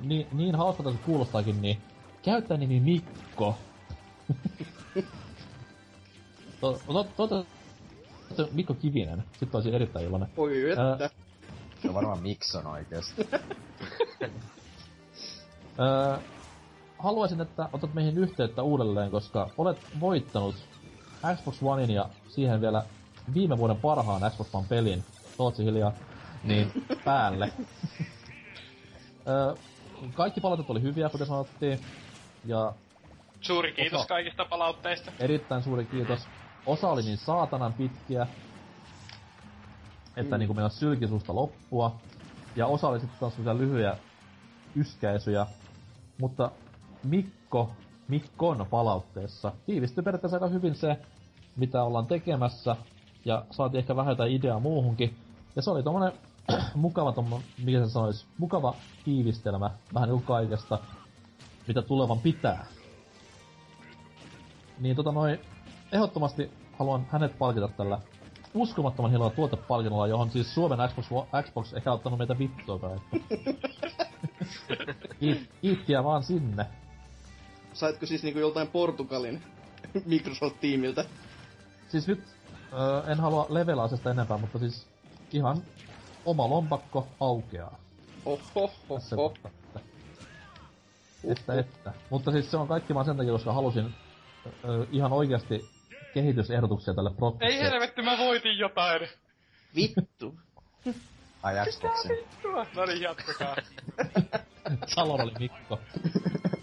[0.00, 1.78] niin, niin hauskalta se kuulostaakin, niin
[2.22, 3.56] käyttäjänimi Mikko
[7.16, 7.44] Totta,
[8.52, 9.24] Mikko Kivinen.
[9.32, 10.28] Sitten olisi erittäin iloinen.
[10.36, 11.10] Oi että.
[11.82, 13.28] Se on varmaan Mikson oikeesti.
[17.04, 20.54] haluaisin, että otat meihin yhteyttä uudelleen, koska olet voittanut
[21.36, 22.84] Xbox Onein ja siihen vielä
[23.34, 25.04] viime vuoden parhaan Xbox One pelin,
[25.36, 25.92] Tootsi hiljaa,
[26.44, 27.52] niin päälle.
[30.14, 31.80] kaikki palautet oli hyviä, kuten sanottiin,
[32.44, 32.72] ja
[33.40, 34.08] Suuri kiitos Osa...
[34.08, 35.12] kaikista palautteista.
[35.18, 36.26] Erittäin suuri kiitos.
[36.66, 38.26] Osa oli niin saatanan pitkiä,
[40.16, 40.38] että mm.
[40.38, 41.96] niinku meillä sylkisuusta loppua.
[42.56, 43.96] Ja osa oli sitten taas lyhyjä
[44.76, 45.46] yskäisyjä.
[46.18, 46.50] Mutta
[47.04, 47.70] Mikko,
[48.08, 50.96] Mikkon palautteessa tiivistyi periaatteessa aika hyvin se,
[51.56, 52.76] mitä ollaan tekemässä.
[53.24, 55.16] Ja saatiin ehkä vähän jotain ideaa muuhunkin.
[55.56, 56.12] Ja se oli tommonen
[56.74, 58.74] mukava tommo, mikä se sanois, mukava
[59.04, 60.78] tiivistelmä vähän niinku kaikesta,
[61.68, 62.66] mitä tulevan pitää.
[64.78, 65.38] Niin tota noin,
[65.92, 68.00] ehdottomasti haluan hänet palkita tällä
[68.54, 71.06] uskomattoman hienolla tuotepalkinnolla, johon siis Suomen Xbox,
[71.42, 72.80] Xbox ehkä ottanut meitä vittua
[75.60, 76.66] Kiittiä vaan sinne.
[77.74, 79.42] Saitko siis niinku joltain Portugalin
[80.06, 81.04] Microsoft-tiimiltä?
[81.88, 82.22] Siis nyt
[82.72, 84.86] öö, en halua level asiasta enempää, mutta siis
[85.32, 85.62] ihan
[86.24, 87.78] oma lompakko aukeaa.
[88.24, 89.34] Oho, oho.
[91.24, 91.92] Että, että.
[92.10, 93.94] Mutta siis se on kaikki vaan sen takia, koska halusin
[94.46, 95.68] ö, ihan oikeasti
[96.14, 97.54] kehitysehdotuksia tälle Prokkiselle.
[97.54, 99.08] Ei helvetti, mä voitin jotain.
[99.76, 100.34] Vittu.
[101.42, 102.10] Ai Xboxin.
[102.76, 103.56] No niin, jatkakaa.
[104.86, 105.78] Salon oli Mikko.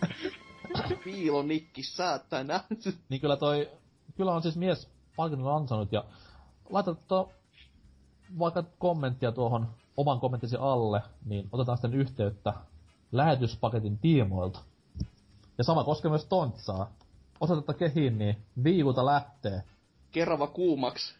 [1.03, 2.64] Piilonikki, saatana.
[3.09, 3.69] Niin kyllä toi,
[4.16, 6.03] kyllä on siis mies palkinnon ansainnut ja
[6.69, 7.32] laita to,
[8.40, 9.67] vaikka kommenttia tuohon
[9.98, 12.53] oman kommenttisi alle, niin otetaan sitten yhteyttä
[13.11, 14.59] lähetyspaketin tiimoilta.
[15.58, 16.91] Ja sama koskee myös Tontsaa.
[17.40, 19.64] Osoitetta kehiin, niin viivuta lähtee.
[20.11, 21.16] Kerava kuumaksi.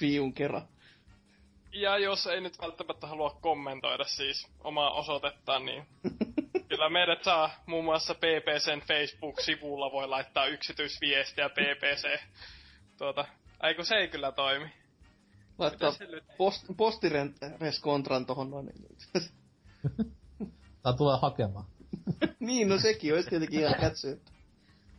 [0.00, 0.62] Viun kerran.
[1.72, 5.86] Ja jos ei nyt välttämättä halua kommentoida siis omaa osoitettaan, niin
[6.68, 12.20] kyllä meidät saa muun muassa PPCn Facebook-sivulla voi laittaa yksityisviestiä PPC.
[12.98, 13.24] Tuota,
[13.60, 14.70] aiku se ei kyllä toimi.
[15.58, 15.92] Laittaa
[16.38, 18.72] post, postireskontran tohon noin.
[20.82, 21.64] Tää tulee hakemaan.
[22.40, 24.20] niin, no sekin olisi tietenkin ihan kätsy.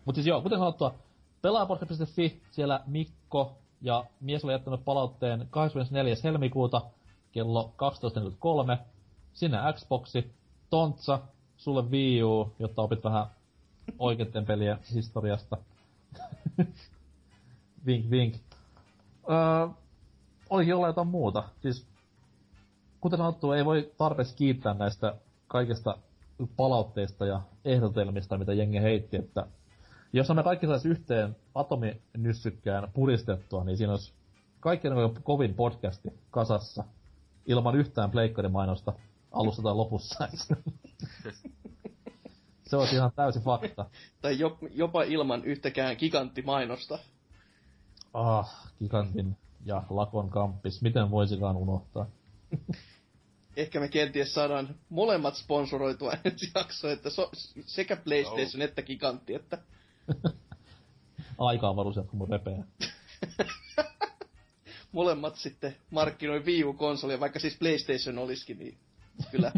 [0.06, 0.95] Mutta siis joo, kuten sanottua,
[1.42, 6.16] pelaajapodcast.fi, siellä Mikko ja mies oli jättänyt palautteen 24.
[6.24, 6.82] helmikuuta
[7.32, 7.74] kello
[8.77, 8.77] 12.43.
[9.34, 10.32] Sinne Xboxi,
[10.69, 11.19] Tontsa,
[11.66, 13.26] sulle Wii U, jotta opit vähän
[14.00, 15.58] oikeiden pelien historiasta.
[17.85, 18.35] vink vink.
[19.30, 19.68] Öö,
[20.50, 21.44] oli jollain jotain muuta.
[21.61, 21.88] Siis,
[23.02, 25.16] kuten sanottu, ei voi tarpeeksi kiittää näistä
[25.48, 25.98] kaikista
[26.58, 29.48] palautteista ja ehdotelmista, mitä jengi heitti, että
[30.14, 34.14] jos me kaikki sais yhteen atominyssykkään puristettua, niin siinä olisi
[34.60, 36.84] kaikkien aikojen kovin podcasti kasassa,
[37.45, 38.94] ilman yhtään pleikkarimainosta
[39.32, 40.27] alussa tai lopussa.
[42.68, 43.85] Se olisi ihan täysi fakta.
[44.22, 47.00] Tai jo, jopa ilman yhtäkään giganttimainosta.
[48.14, 50.82] Ah, gigantin ja lakon kamppis.
[50.82, 52.06] Miten voisikaan unohtaa?
[53.58, 57.32] Ehkä me kenties saadaan molemmat sponsoroitua ensi jakso, että so,
[57.66, 59.58] sekä PlayStation että gigantti, että
[61.38, 61.74] Aikaa
[62.11, 62.64] mun repeä.
[64.92, 68.77] molemmat sitten markkinoi Wii U-konsolia, vaikka siis PlayStation olisikin, niin
[69.32, 69.52] kyllä.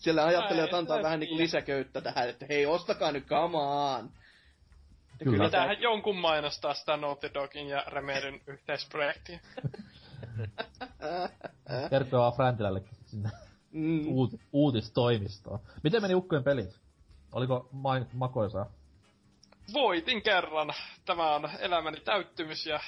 [0.00, 1.44] Siellä ajattelijat Ai, antaa vähän niinku tiedä.
[1.44, 4.10] lisäköyttä tähän, että hei, ostakaa nyt, come on.
[5.20, 5.38] Ja Kyllä.
[5.38, 9.38] tää- Pitäähän jonkun mainostaa sitä Naughty Dogin ja Remedyn yhteisprojektia.
[11.90, 13.30] Tervetuloa Fräntilällekin sinne
[13.72, 15.58] Mm, uut, uutistoimistoon.
[15.82, 16.76] Miten meni Ukkojen pelit?
[17.32, 18.70] Oliko main, makoisaa?
[19.72, 20.72] Voitin kerran.
[21.04, 22.80] Tämä on elämäni täyttymys ja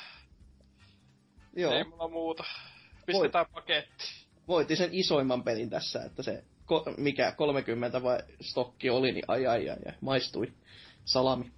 [1.56, 2.44] joo, ei mulla muuta.
[3.06, 4.04] Pistetään paketti.
[4.48, 9.46] voitin sen isoimman pelin tässä, että se, ko, mikä 30 vai stokki oli, niin ai
[9.46, 10.52] ai ai, ai maistui
[11.04, 11.52] salami.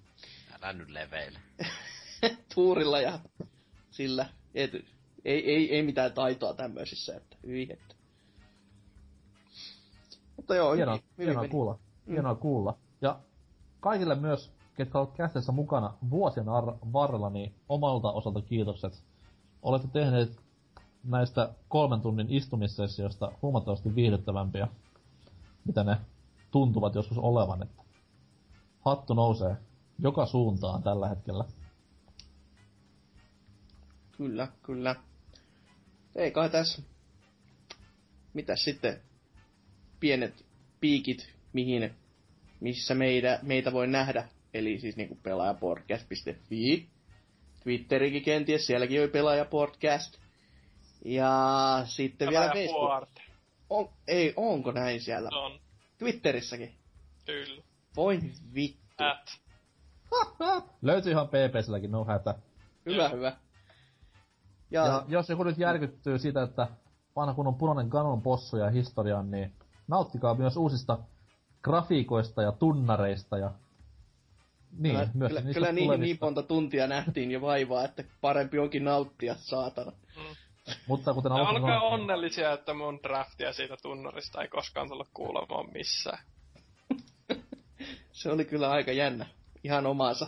[0.63, 1.39] Älä nyt leveile.
[2.55, 3.19] tuurilla ja
[3.91, 4.27] sillä.
[4.55, 4.75] Et,
[5.25, 7.95] ei, ei, ei mitään taitoa tämmöisissä, että hyi että.
[10.37, 11.51] Mutta joo, Hienoa, hyvin, hienoa meni.
[11.51, 11.79] kuulla.
[12.09, 12.79] Hienoa kuulla.
[13.01, 13.19] Ja
[13.81, 19.03] kaikille myös, ketkä ovat kästeessä mukana vuosien ar- varrella, niin omalta osalta kiitokset.
[19.63, 20.37] Olette tehneet
[21.05, 24.69] näistä kolmen tunnin istumissessioista huomattavasti viihdyttävämpiä,
[25.65, 25.97] mitä ne
[26.51, 27.63] tuntuvat joskus olevan.
[27.63, 27.83] Että
[28.81, 29.57] hattu nousee
[29.99, 31.45] joka suuntaan tällä hetkellä.
[34.17, 34.97] Kyllä, kyllä.
[36.17, 36.83] Ei kai tässä.
[38.35, 39.01] Mitäs sitten
[40.01, 40.47] pienet
[40.81, 41.95] piikit, mihin,
[42.61, 44.29] missä meitä, meitä voi nähdä.
[44.55, 46.89] Eli siis niinku pelaajapodcast.fi.
[47.63, 50.19] Twitterikin kenties, sielläkin oli pelaajapodcast.
[51.05, 53.14] Ja sitten vielä Tämä ja Facebook.
[53.71, 55.29] On, ei, onko näin siellä?
[55.33, 55.61] On.
[55.99, 56.75] Twitterissäkin.
[57.27, 57.63] Kyllä.
[57.97, 58.21] Voi
[58.55, 59.05] vittu.
[59.05, 59.41] At.
[60.83, 62.35] Löytyy ihan PPSlläkin, no hätä.
[62.87, 63.37] Hyvä, hyvä.
[64.71, 66.69] Ja, Ja jos joku nyt järkyttyy siitä, että
[67.17, 69.53] vanha kunnon punainen kanon possu ja historiaan, niin
[69.89, 70.99] nauttikaa myös uusista
[71.63, 73.51] grafiikoista ja tunnareista ja
[74.79, 76.05] niin, kyllä, myös kyllä, kyllä niihin tulevista.
[76.05, 79.93] niin monta tuntia nähtiin jo vaivaa, että parempi onkin nauttia, saatana.
[80.87, 85.73] Mutta kuten Ja alussa olkaa onnellisia, että mun draftia siitä tunnarista ei koskaan tullut kuulemaan
[85.73, 86.25] missään.
[88.13, 89.27] Se oli kyllä aika jännä.
[89.65, 90.27] Ihan omaansa.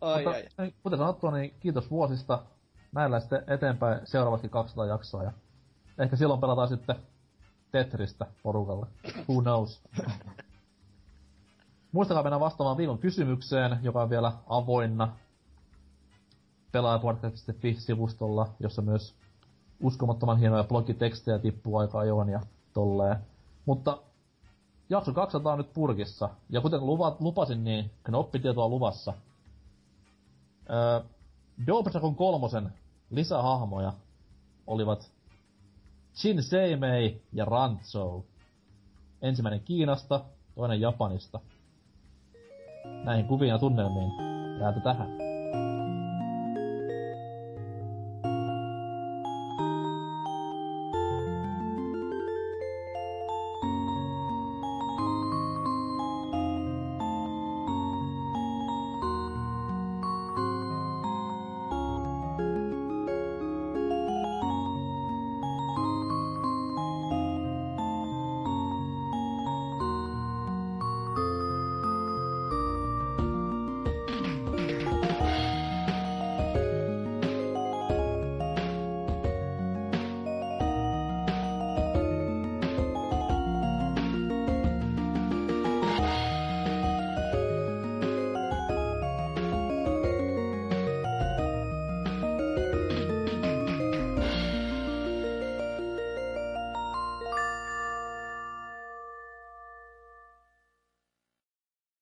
[0.00, 0.72] ai, mutta, ai.
[0.82, 2.42] kuten sanottua, niin kiitos vuosista.
[2.92, 5.32] Näillä sitten eteenpäin seuraavaksi 200 jaksoa ja
[5.98, 6.96] ehkä silloin pelataan sitten
[7.72, 8.86] Tetristä porukalle.
[9.28, 9.82] Who knows?
[11.92, 15.16] Muistakaa mennä vastaamaan viikon kysymykseen, joka on vielä avoinna
[16.72, 19.14] pelaajapodcast.fi-sivustolla, jossa myös
[19.80, 22.40] uskomattoman hienoja blogitekstejä tippuu aika ajoin ja
[22.72, 23.16] tolleen.
[23.66, 23.98] Mutta
[24.90, 29.14] jakso 200 on nyt purkissa, ja kuten luvat, lupasin, niin knoppitietoa luvassa.
[30.70, 31.00] Öö,
[31.66, 32.72] Dobrakon kolmosen
[33.10, 33.92] lisähahmoja
[34.66, 35.10] olivat
[36.14, 38.24] Shin Seimei ja Ranzou.
[39.22, 41.40] Ensimmäinen Kiinasta, toinen Japanista.
[43.04, 44.12] Näihin kuviin ja tunnelmiin
[44.60, 45.25] jäätä tähän.